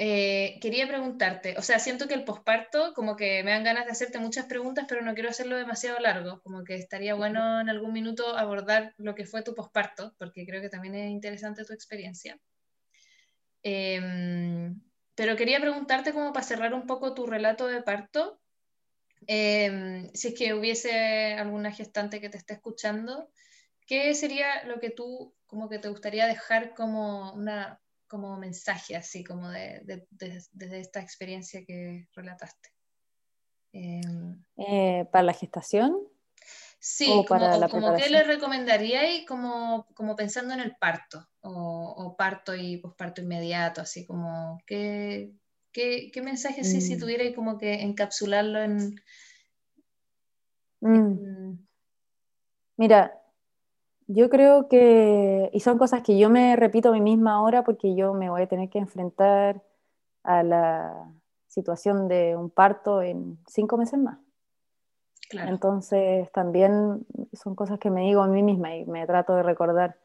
eh, 0.00 0.58
quería 0.60 0.86
preguntarte, 0.86 1.56
o 1.58 1.62
sea, 1.62 1.80
siento 1.80 2.06
que 2.06 2.14
el 2.14 2.24
posparto, 2.24 2.92
como 2.94 3.16
que 3.16 3.42
me 3.42 3.50
dan 3.50 3.64
ganas 3.64 3.84
de 3.84 3.90
hacerte 3.90 4.20
muchas 4.20 4.46
preguntas, 4.46 4.86
pero 4.88 5.02
no 5.02 5.12
quiero 5.14 5.28
hacerlo 5.28 5.56
demasiado 5.56 5.98
largo, 5.98 6.40
como 6.42 6.62
que 6.62 6.76
estaría 6.76 7.14
bueno 7.16 7.60
en 7.60 7.68
algún 7.68 7.92
minuto 7.92 8.36
abordar 8.38 8.94
lo 8.96 9.16
que 9.16 9.26
fue 9.26 9.42
tu 9.42 9.56
posparto, 9.56 10.14
porque 10.16 10.46
creo 10.46 10.60
que 10.62 10.68
también 10.68 10.94
es 10.94 11.10
interesante 11.10 11.64
tu 11.64 11.72
experiencia. 11.72 12.38
Em, 13.62 14.80
pero 15.16 15.36
quería 15.36 15.60
preguntarte 15.60 16.12
como 16.12 16.32
para 16.32 16.46
cerrar 16.46 16.74
un 16.74 16.86
poco 16.86 17.12
tu 17.14 17.26
relato 17.26 17.66
de 17.66 17.82
parto, 17.82 18.40
em, 19.26 20.10
si 20.14 20.28
es 20.28 20.34
que 20.34 20.54
hubiese 20.54 21.34
alguna 21.34 21.72
gestante 21.72 22.20
que 22.20 22.28
te 22.30 22.38
esté 22.38 22.54
escuchando, 22.54 23.30
¿qué 23.86 24.14
sería 24.14 24.64
lo 24.64 24.80
que 24.80 24.90
tú 24.90 25.36
como 25.46 25.68
que 25.68 25.78
te 25.78 25.88
gustaría 25.88 26.26
dejar 26.26 26.74
como 26.74 27.32
una 27.34 27.80
como 28.08 28.38
mensaje 28.38 28.96
así 28.96 29.24
como 29.24 29.50
de, 29.50 29.82
de- 29.84 30.80
esta 30.80 31.00
experiencia 31.00 31.64
que 31.66 32.06
relataste? 32.14 32.70
Em, 33.72 34.44
Eh, 34.56 35.06
para 35.12 35.22
la 35.24 35.32
gestación, 35.32 35.96
sí, 36.78 37.10
O 37.12 37.26
como, 37.26 37.44
para 37.44 37.56
o 37.56 37.60
la 37.62 37.68
como 37.68 37.94
qué 37.94 38.08
le 38.08 38.22
recomendaríais 38.24 39.26
como, 39.26 39.86
como 39.94 40.16
pensando 40.16 40.54
en 40.54 40.60
el 40.60 40.76
parto, 40.76 41.28
o, 41.40 41.94
o 42.04 42.16
parto 42.16 42.54
y 42.54 42.78
posparto 42.78 43.20
inmediato, 43.22 43.80
así 43.82 44.06
como, 44.06 44.58
¿qué, 44.66 45.32
qué, 45.72 46.10
qué 46.12 46.22
mensaje 46.22 46.62
así 46.62 46.80
si 46.80 46.96
Mm. 46.96 47.00
tuvierais 47.00 47.34
como 47.34 47.58
que 47.58 47.82
encapsularlo 47.82 48.60
en... 48.62 49.00
mm, 50.80 51.12
en- 51.12 51.58
mira, 52.76 53.12
yo 54.06 54.30
creo 54.30 54.68
que, 54.68 55.50
y 55.52 55.60
son 55.60 55.78
cosas 55.78 56.02
que 56.02 56.18
yo 56.18 56.30
me 56.30 56.56
repito 56.56 56.88
a 56.90 56.92
mí 56.92 57.00
misma 57.00 57.34
ahora 57.34 57.64
porque 57.64 57.94
yo 57.94 58.14
me 58.14 58.30
voy 58.30 58.42
a 58.42 58.48
tener 58.48 58.70
que 58.70 58.78
enfrentar 58.78 59.62
a 60.24 60.42
la 60.42 61.12
situación 61.48 62.08
de 62.08 62.36
un 62.36 62.50
parto 62.50 63.02
en 63.02 63.38
cinco 63.46 63.76
meses 63.76 63.98
más. 63.98 64.18
claro, 65.28 65.52
Entonces 65.52 66.30
también 66.32 67.06
son 67.32 67.54
cosas 67.54 67.78
que 67.78 67.90
me 67.90 68.02
digo 68.02 68.22
a 68.22 68.28
mí 68.28 68.42
misma 68.42 68.74
y 68.76 68.84
me 68.86 69.06
trato 69.06 69.34
de 69.34 69.42
recordar. 69.42 69.96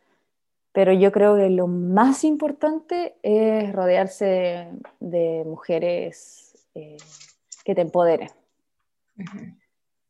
Pero 0.73 0.91
yo 0.91 1.11
creo 1.11 1.35
que 1.37 1.49
lo 1.49 1.67
más 1.67 2.23
importante 2.23 3.15
es 3.21 3.71
rodearse 3.73 4.25
de, 4.25 4.67
de 4.99 5.43
mujeres 5.45 6.67
eh, 6.75 6.97
que 7.63 7.75
te 7.75 7.81
empoderen. 7.81 8.29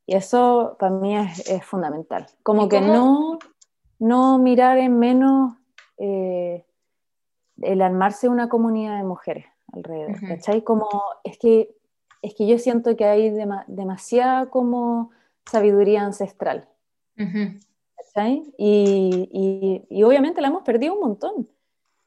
Y 0.06 0.16
eso 0.16 0.76
para 0.80 0.94
mí 0.96 1.16
es, 1.18 1.50
es 1.50 1.66
fundamental. 1.66 2.26
Como 2.44 2.66
¿Y 2.66 2.70
que 2.70 2.82
no, 2.82 3.40
no 4.00 4.38
mirar 4.40 4.78
en 4.78 4.98
menos 5.00 5.56
eh, 5.98 6.66
el 7.62 7.82
armarse 7.82 8.30
una 8.30 8.50
comunidad 8.50 8.98
de 8.98 9.04
mujeres 9.04 9.46
alrededor. 9.72 10.12
Ujú. 10.18 10.28
¿cachai? 10.28 10.64
Como 10.64 10.88
es 11.24 11.38
que, 11.38 11.76
es 12.22 12.36
que 12.36 12.48
yo 12.48 12.58
siento 12.58 12.96
que 12.96 13.06
hay 13.06 13.30
dema- 13.32 13.66
demasiada 13.68 14.50
como 14.50 15.12
sabiduría 15.46 16.04
ancestral. 16.04 16.70
ujú, 17.18 17.60
¿cachai? 18.06 18.44
Y, 18.58 19.30
y- 19.32 19.86
y 20.00 20.04
obviamente 20.04 20.42
la 20.42 20.48
hemos 20.50 20.64
perdido 20.64 20.94
un 20.96 21.00
montón. 21.02 21.50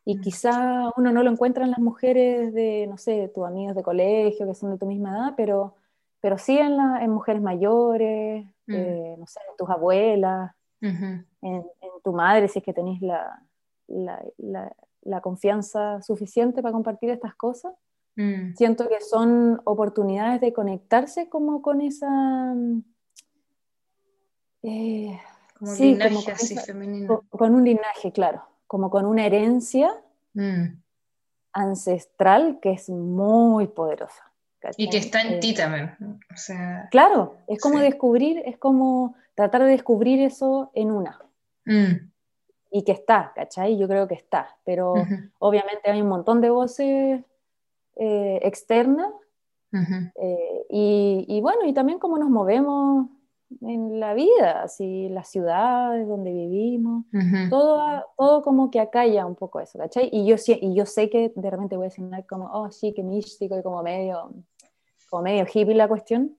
Y 0.04 0.18
Mm. 0.18 0.20
quizá 0.20 0.90
uno 0.96 1.10
no 1.12 1.22
lo 1.22 1.30
encuentra 1.30 1.64
en 1.64 1.70
las 1.70 1.80
mujeres 1.80 2.52
de, 2.54 2.86
no 2.88 2.96
sé, 2.96 3.28
tus 3.34 3.44
amigas 3.44 3.74
de 3.74 3.82
colegio 3.82 4.46
que 4.46 4.54
son 4.54 4.70
de 4.70 4.78
tu 4.78 4.86
misma 4.86 5.10
edad, 5.10 5.34
pero, 5.36 5.74
pero 6.20 6.38
sí 6.38 6.56
en, 6.58 6.76
la- 6.76 7.02
en 7.02 7.10
mujeres 7.10 7.42
mayores, 7.42 8.44
Mm. 8.66 8.74
eh, 8.74 9.16
no 9.18 9.26
sé, 9.26 9.40
en 9.50 9.56
tus 9.56 9.68
abuelas, 9.70 10.52
ujú, 10.82 11.04
en, 11.42 11.54
en 11.80 11.90
tu 12.04 12.12
madre, 12.12 12.48
si 12.48 12.58
es 12.60 12.64
que 12.64 12.72
tenéis 12.72 13.00
la, 13.02 13.42
la, 13.88 14.24
la- 14.38 14.74
la 15.02 15.20
confianza 15.20 16.02
suficiente 16.02 16.62
para 16.62 16.72
compartir 16.72 17.10
estas 17.10 17.34
cosas. 17.36 17.72
mm, 18.16 18.54
Siento 18.56 18.88
que 18.88 19.00
son 19.00 19.60
oportunidades 19.64 20.40
de 20.40 20.52
conectarse 20.52 21.28
como 21.28 21.62
con 21.62 21.80
esa, 21.80 22.54
Eh, 24.62 25.18
Como 25.58 25.72
Sí, 25.74 25.92
linaje 25.92 26.08
como 26.08 26.22
con 26.24 26.32
así 26.34 26.54
esa- 26.54 26.62
femenino. 26.66 27.06
con, 27.30 27.38
con 27.38 27.54
un 27.54 27.64
linaje, 27.64 28.12
claro, 28.12 28.42
como 28.66 28.90
con 28.90 29.06
una 29.06 29.24
herencia 29.26 29.90
Mm. 30.34 30.80
ancestral 31.52 32.58
que 32.60 32.72
es 32.72 32.88
muy 32.90 33.66
poderosa. 33.68 34.22
Y 34.76 34.90
que 34.90 34.98
está 34.98 35.22
en 35.22 35.34
Eh, 35.34 35.38
ti 35.38 35.54
también. 35.54 35.96
O 36.32 36.36
sea, 36.36 36.88
Claro, 36.90 37.36
es 37.46 37.60
como 37.60 37.78
Sí. 37.78 37.84
descubrir, 37.84 38.42
es 38.44 38.58
como 38.58 39.14
tratar 39.34 39.62
de 39.62 39.68
descubrir 39.70 40.20
eso 40.20 40.70
en 40.74 40.90
una. 40.90 41.20
mm, 41.64 42.10
Y 42.70 42.82
que 42.84 42.92
está, 42.92 43.32
¿cachai? 43.34 43.78
Yo 43.78 43.86
creo 43.88 44.06
que 44.08 44.14
está, 44.14 44.56
pero 44.64 45.06
obviamente 45.38 45.90
hay 45.90 46.02
un 46.02 46.08
montón 46.08 46.40
de 46.40 46.50
voces 46.50 47.24
eh, 47.96 48.40
externas 48.42 49.10
eh, 50.16 50.66
y, 50.68 51.24
y 51.28 51.40
bueno, 51.40 51.64
y 51.64 51.72
también 51.72 51.98
cómo 51.98 52.18
nos 52.18 52.28
movemos 52.28 53.08
en 53.60 54.00
la 54.00 54.14
vida, 54.14 54.62
así 54.62 55.08
las 55.08 55.28
ciudades 55.28 56.06
donde 56.08 56.32
vivimos, 56.32 57.04
ujú. 57.12 57.50
todo, 57.50 58.04
todo 58.16 58.42
como 58.42 58.70
que 58.70 58.80
acalla 58.80 59.26
un 59.26 59.34
poco 59.36 59.60
eso, 59.60 59.78
¿cachai? 59.78 60.08
Y 60.12 60.26
yo, 60.26 60.36
y 60.46 60.74
yo 60.74 60.86
sé 60.86 61.08
que 61.10 61.32
de 61.34 61.50
repente 61.50 61.76
voy 61.76 61.86
a 61.86 61.90
sonar 61.90 62.26
como, 62.26 62.46
oh, 62.52 62.70
sí, 62.70 62.92
que 62.92 63.02
místico 63.02 63.58
y 63.58 63.62
como 63.62 63.82
medio, 63.82 64.32
como 65.08 65.22
medio 65.22 65.44
hippie 65.52 65.74
la 65.74 65.88
cuestión, 65.88 66.36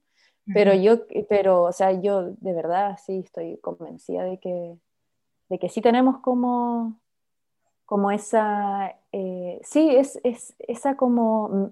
pero 0.54 0.72
Ujú. 0.72 0.82
yo, 0.82 0.98
pero, 1.28 1.64
o 1.64 1.72
sea, 1.72 1.92
yo 1.92 2.32
de 2.32 2.54
verdad 2.54 2.98
sí 3.04 3.20
estoy 3.20 3.58
convencida 3.58 4.24
de 4.24 4.40
que, 4.40 4.78
de 5.50 5.60
que 5.60 5.70
sí 5.70 5.82
tenemos 5.82 6.20
como, 6.20 7.00
como 7.86 8.12
esa, 8.12 8.96
eh, 9.12 9.60
sí, 9.64 9.96
es, 9.96 10.20
es 10.24 10.56
esa 10.60 10.96
como, 10.98 11.72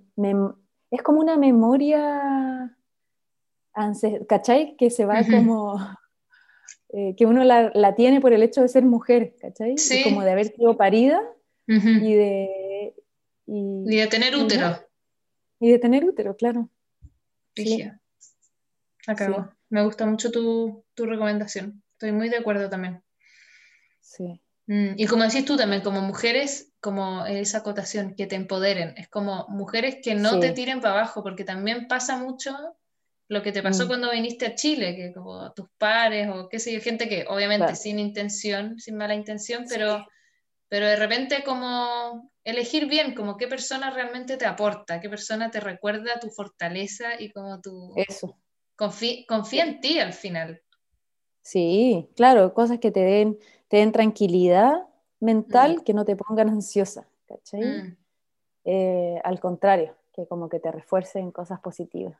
es 0.91 1.03
como 1.03 1.19
una 1.19 1.37
memoria, 1.37 2.77
¿cachai? 4.27 4.75
Que 4.77 4.89
se 4.89 5.05
va 5.05 5.21
como, 5.23 5.77
eh, 6.89 7.15
que 7.17 7.25
uno 7.25 7.43
la, 7.43 7.71
la 7.73 7.95
tiene 7.95 8.21
por 8.21 8.33
el 8.33 8.41
hecho 8.43 8.61
de 8.61 8.67
ser 8.69 8.83
mujer, 8.85 9.35
¿cachai? 9.41 9.77
Sí. 9.77 10.03
Como 10.03 10.23
de 10.23 10.31
haber 10.31 10.47
sido 10.47 10.77
parida 10.77 11.21
y 11.67 12.13
de... 12.13 12.93
Y, 13.47 13.83
Y 13.93 13.97
de 13.97 14.07
tener 14.07 14.35
útero. 14.35 14.77
y 15.59 15.71
de 15.71 15.79
tener 15.79 16.03
útero, 16.05 16.35
claro. 16.35 16.69
Sí. 17.55 17.63
Brígida. 17.63 18.01
Acabó. 19.07 19.43
Sí. 19.43 19.49
Me 19.69 19.83
gusta 19.83 20.05
mucho 20.05 20.31
tu, 20.31 20.83
tu 20.95 21.05
recomendación. 21.05 21.83
Estoy 21.93 22.11
muy 22.11 22.29
de 22.29 22.37
acuerdo 22.37 22.69
también. 22.69 23.03
Sí. 24.01 24.41
Mm, 24.67 24.93
Y 24.97 25.05
como 25.07 25.23
decís 25.23 25.45
tú 25.45 25.57
también, 25.57 25.81
como 25.83 26.01
mujeres, 26.01 26.71
como 26.79 27.25
esa 27.25 27.59
acotación, 27.59 28.15
que 28.15 28.25
te 28.27 28.35
empoderen. 28.35 28.93
Es 28.97 29.07
como 29.09 29.45
mujeres 29.49 29.97
que 30.03 30.15
no 30.15 30.33
Sí. 30.33 30.39
te 30.39 30.51
tiren 30.51 30.81
para 30.81 30.95
abajo, 30.95 31.21
porque 31.23 31.43
también 31.43 31.87
pasa 31.87 32.17
mucho 32.17 32.55
lo 33.27 33.41
que 33.41 33.51
te 33.51 33.63
pasó 33.63 33.85
Mm. 33.85 33.87
cuando 33.87 34.11
viniste 34.11 34.45
a 34.45 34.55
Chile, 34.55 34.95
que 34.95 35.13
como 35.13 35.51
tus 35.53 35.67
pares 35.77 36.29
o 36.29 36.47
qué 36.49 36.59
sé 36.59 36.71
yo, 36.73 36.79
gente 36.81 37.09
que 37.09 37.25
obviamente 37.27 37.65
Claro. 37.67 37.75
sin 37.75 37.97
intención, 37.99 38.79
sin 38.79 38.95
mala 38.97 39.15
intención, 39.15 39.65
pero, 39.67 40.05
pero 40.69 40.85
de 40.87 40.95
repente 40.95 41.43
como 41.43 42.31
elegir 42.43 42.87
bien, 42.87 43.15
como 43.15 43.37
qué 43.37 43.47
persona 43.47 43.89
realmente 43.89 44.37
te 44.37 44.45
aporta, 44.45 44.99
qué 45.01 45.09
persona 45.09 45.49
te 45.49 45.59
recuerda 45.59 46.19
tu 46.19 46.29
fortaleza 46.29 47.19
y 47.19 47.31
como 47.31 47.59
tu... 47.61 47.93
Eso. 47.95 48.37
Confí- 48.77 49.25
confía 49.27 49.63
en 49.63 49.79
ti 49.79 49.99
al 49.99 50.13
final. 50.13 50.61
Sí, 51.41 52.09
claro, 52.15 52.53
cosas 52.53 52.79
que 52.79 52.91
te 52.91 53.01
den, 53.01 53.37
te 53.67 53.77
den 53.77 53.91
tranquilidad 53.91 54.73
mental, 55.19 55.77
Mm. 55.79 55.83
que 55.83 55.93
no 55.93 56.05
te 56.05 56.15
pongan 56.15 56.49
ansiosa, 56.49 57.07
¿cachai? 57.27 57.63
Mm, 57.63 57.97
Eh, 58.67 59.21
al 59.23 59.39
contrario, 59.39 59.95
que 60.11 60.25
como 60.27 60.49
que 60.49 60.59
te 60.59 60.71
refuercen 60.71 61.31
cosas 61.31 61.59
positivas. 61.59 62.17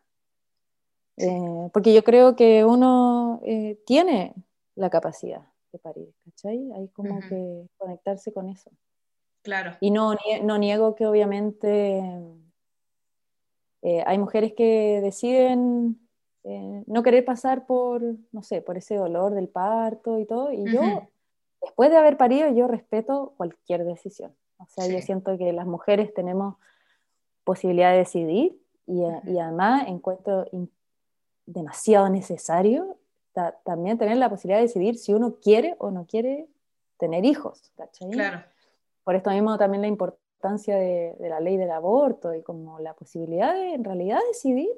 Eh, 1.18 1.70
porque 1.74 1.94
yo 1.94 2.04
creo 2.04 2.36
que 2.36 2.66
uno 2.66 3.40
eh, 3.44 3.80
tiene 3.86 4.34
la 4.76 4.90
capacidad 4.90 5.42
de 5.72 5.80
parir, 5.80 6.14
¿cachai? 6.26 6.72
Hay 6.74 6.90
como 6.90 7.20
Ujú. 7.20 7.30
que 7.30 7.68
conectarse 7.78 8.34
con 8.34 8.50
eso. 8.50 8.70
claro. 9.44 9.72
Y 9.80 9.92
no, 9.92 10.16
no 10.44 10.58
niego 10.58 10.96
que 10.96 11.06
obviamente 11.06 12.02
eh, 13.82 14.04
hay 14.06 14.18
mujeres 14.18 14.54
que 14.54 15.00
deciden 15.02 16.00
eh, 16.44 16.84
no 16.88 17.04
querer 17.04 17.24
pasar 17.26 17.66
por, 17.66 18.02
no 18.32 18.44
sé, 18.44 18.62
por 18.62 18.78
ese 18.78 18.96
dolor 18.96 19.34
del 19.34 19.48
parto 19.50 20.20
y 20.20 20.26
todo. 20.26 20.52
Y 20.52 20.66
yo, 20.72 20.82
Ujú. 20.82 21.08
después 21.62 21.90
de 21.92 21.98
haber 21.98 22.18
parido, 22.18 22.50
yo 22.52 22.68
respeto 22.68 23.34
cualquier 23.38 23.86
decisión. 23.86 24.36
O 24.58 24.66
sea, 24.68 24.86
yo 24.88 24.98
Sí. 25.00 25.04
siento 25.04 25.38
que 25.38 25.52
las 25.54 25.66
mujeres 25.68 26.14
tenemos 26.14 26.56
posibilidad 27.44 27.92
de 27.92 27.98
decidir 28.00 28.60
y, 28.88 29.02
eh, 29.04 29.08
Ujú. 29.08 29.32
y 29.32 29.40
además 29.40 29.86
encuentro 29.88 30.46
demasiado 31.45 32.09
necesario 32.09 32.97
ta- 33.34 33.59
también 33.63 33.97
tener 33.97 34.17
la 34.17 34.30
posibilidad 34.30 34.57
de 34.59 34.67
decidir 34.67 34.97
si 34.97 35.13
uno 35.13 35.35
quiere 35.41 35.76
o 35.80 35.91
no 35.91 36.05
quiere 36.05 36.47
tener 36.97 37.26
hijos, 37.26 37.72
¿cachai? 37.76 38.09
Claro. 38.09 38.43
Por 39.03 39.15
esto 39.15 39.30
mismo 39.31 39.57
también 39.57 39.81
la 39.81 39.88
importancia 39.88 40.76
de, 40.77 41.15
de 41.19 41.30
la 41.30 41.39
ley 41.39 41.57
del 41.57 41.72
aborto 41.72 42.34
y 42.34 42.41
como 42.43 42.80
la 42.80 42.93
posibilidad 42.93 43.53
de 43.53 43.73
en 43.73 43.84
realidad 43.84 44.19
decidir 44.31 44.69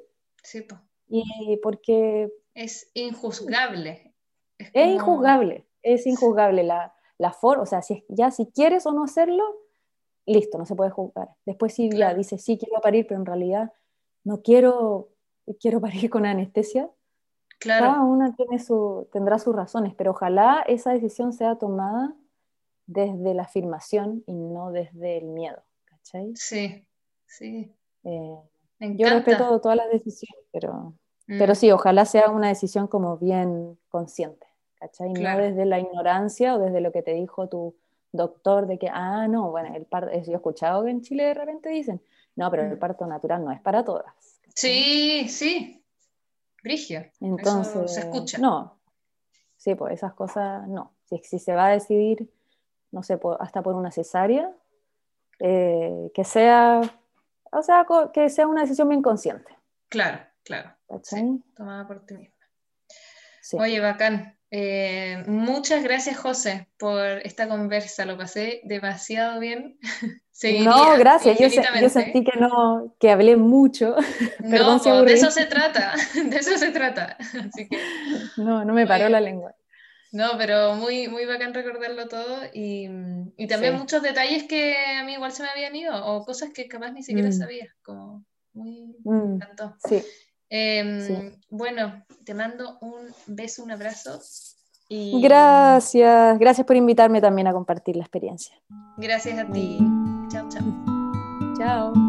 Sí, 0.42 0.62
po. 0.62 0.76
y 1.08 1.58
porque 1.62 2.32
Es 2.54 2.90
injuzgable. 2.94 4.12
Es 4.58 4.66
es 4.68 4.72
como- 4.72 4.92
injuzgable, 4.94 5.66
es 5.82 6.06
injuzgable 6.06 6.64
la, 6.64 6.94
la 7.18 7.32
forma, 7.32 7.62
o 7.62 7.66
sea, 7.66 7.80
si 7.82 7.94
es- 7.94 8.04
ya 8.08 8.30
si 8.30 8.46
quieres 8.46 8.84
o 8.86 8.92
no 8.92 9.04
hacerlo, 9.04 9.44
listo, 10.26 10.58
no 10.58 10.66
se 10.66 10.74
puede 10.74 10.90
juzgar. 10.90 11.28
Después 11.46 11.72
si 11.72 11.88
ya 11.90 11.96
Claro. 11.96 12.18
dices, 12.18 12.42
sí, 12.44 12.58
quiero 12.58 12.80
parir, 12.82 13.06
pero 13.06 13.20
en 13.20 13.26
realidad 13.26 13.72
no 14.24 14.42
quiero, 14.42 15.08
quiero 15.60 15.80
parir 15.80 16.10
con 16.10 16.26
anestesia, 16.26 16.90
cada 17.58 17.78
Claro, 17.80 18.04
una 18.04 18.34
tiene 18.34 18.58
su, 18.58 19.08
tendrá 19.12 19.38
sus 19.38 19.54
razones, 19.54 19.94
pero 19.96 20.12
ojalá 20.12 20.62
esa 20.66 20.92
decisión 20.92 21.32
sea 21.32 21.56
tomada 21.56 22.14
desde 22.86 23.34
la 23.34 23.42
afirmación 23.42 24.22
y 24.26 24.32
no 24.34 24.70
desde 24.70 25.18
el 25.18 25.26
miedo, 25.26 25.62
¿cachai? 25.84 26.32
sí, 26.36 26.86
sí. 27.26 27.74
Eh, 28.04 28.36
yo 28.80 29.08
respeto 29.08 29.60
todas 29.60 29.76
las 29.76 29.90
decisiones, 29.90 30.44
pero, 30.52 30.94
Mm, 31.26 31.38
pero 31.38 31.54
sí, 31.54 31.70
ojalá 31.70 32.06
sea 32.06 32.30
una 32.30 32.48
decisión 32.48 32.86
como 32.86 33.18
bien 33.18 33.78
consciente, 33.90 34.46
¿cachai? 34.80 35.12
Claro. 35.12 35.40
No 35.40 35.44
desde 35.44 35.66
la 35.66 35.78
ignorancia 35.78 36.54
o 36.54 36.58
desde 36.58 36.80
lo 36.80 36.90
que 36.90 37.02
te 37.02 37.12
dijo 37.12 37.48
tu 37.50 37.74
doctor 38.12 38.66
de 38.66 38.78
que, 38.78 38.88
ah, 38.90 39.28
no, 39.28 39.50
bueno, 39.50 39.74
el 39.74 39.84
parto, 39.84 40.10
yo 40.12 40.32
he 40.32 40.36
escuchado 40.36 40.84
que 40.84 40.90
en 40.90 41.02
Chile 41.02 41.24
de 41.24 41.34
repente 41.34 41.68
dicen, 41.68 42.00
no, 42.34 42.50
pero 42.50 42.62
el 42.62 42.76
Mm. 42.76 42.78
parto 42.78 43.06
natural 43.06 43.44
no 43.44 43.50
es 43.52 43.60
para 43.60 43.84
todas. 43.84 44.37
Sí, 44.54 45.28
sí. 45.28 45.84
Brigio. 46.62 47.06
Entonces, 47.20 47.74
Eso 47.74 47.88
se 47.88 48.00
escucha. 48.00 48.38
no. 48.38 48.80
Sí, 49.56 49.74
pues 49.74 49.94
esas 49.94 50.14
cosas 50.14 50.66
no. 50.68 50.94
Si, 51.04 51.18
si 51.24 51.38
se 51.38 51.54
va 51.54 51.66
a 51.66 51.70
decidir, 51.72 52.30
no 52.92 53.02
sé, 53.02 53.18
por- 53.18 53.36
hasta 53.40 53.60
por 53.62 53.74
una 53.74 53.90
cesárea, 53.90 54.52
eh, 55.40 56.10
que 56.14 56.24
sea, 56.24 56.80
o 57.50 57.62
sea, 57.62 57.84
que 58.12 58.28
sea 58.30 58.46
una 58.46 58.62
decisión 58.62 58.88
bien 58.88 59.02
consciente. 59.02 59.56
Claro, 59.88 60.20
claro. 60.44 60.74
Sí, 61.02 61.42
tomada 61.56 61.86
por 61.88 62.04
ti 62.06 62.14
misma. 62.16 62.36
Sí. 63.42 63.56
Oye, 63.58 63.80
bacán. 63.80 64.37
Eh, 64.50 65.24
muchas 65.26 65.82
gracias, 65.82 66.16
José, 66.16 66.68
por 66.78 67.02
esta 67.24 67.48
conversa. 67.48 68.04
Lo 68.06 68.16
pasé 68.16 68.60
demasiado 68.64 69.38
bien. 69.40 69.78
Seguiría 70.30 70.70
no, 70.70 70.96
gracias. 70.98 71.38
Yo, 71.38 71.48
yo 71.80 71.88
sentí 71.88 72.22
que 72.24 72.38
no, 72.38 72.94
que 73.00 73.10
hablé 73.10 73.36
mucho. 73.36 73.96
Perdón 74.38 74.76
No, 74.76 74.78
si 74.78 74.88
po, 74.90 75.02
de 75.04 75.12
eso 75.14 75.30
se 75.30 75.46
trata. 75.46 75.94
De 76.14 76.36
eso 76.36 76.56
se 76.56 76.70
trata. 76.70 77.16
Así 77.18 77.68
que, 77.68 77.78
No, 78.36 78.64
no 78.64 78.72
me 78.72 78.86
paró 78.86 79.04
Oye. 79.06 79.12
la 79.12 79.20
lengua. 79.20 79.54
no, 80.12 80.38
pero 80.38 80.74
muy, 80.76 81.08
muy 81.08 81.26
bacán 81.26 81.52
recordarlo 81.52 82.06
todo. 82.08 82.40
Y, 82.54 82.88
y 83.36 83.46
también 83.48 83.74
Sí. 83.74 83.78
muchos 83.80 84.00
detalles 84.02 84.44
que 84.44 84.76
a 84.98 85.04
mí 85.04 85.14
igual 85.14 85.32
se 85.32 85.42
me 85.42 85.50
habían 85.50 85.74
ido, 85.76 86.06
o 86.06 86.24
cosas 86.24 86.50
que 86.54 86.68
capaz 86.68 86.92
ni 86.92 87.02
siquiera 87.02 87.28
Mm. 87.28 87.32
sabía. 87.32 87.74
Como 87.82 88.24
muy. 88.54 88.96
Mm, 89.04 89.40
sí. 89.88 90.02
Em, 90.50 91.00
Sí. 91.00 91.14
Bueno, 91.50 92.04
te 92.24 92.34
mando 92.34 92.78
un 92.80 93.08
beso, 93.26 93.62
un 93.62 93.70
abrazo. 93.70 94.20
Y 94.88 95.20
Gracias. 95.20 96.38
Gracias 96.38 96.66
por 96.66 96.76
invitarme 96.76 97.20
también 97.20 97.46
a 97.46 97.52
compartir 97.52 97.96
la 97.96 98.02
experiencia. 98.02 98.54
Gracias 98.96 99.38
a 99.38 99.50
ti. 99.50 99.78
Chao, 100.30 100.48
chao. 100.48 101.54
Chao. 101.58 102.07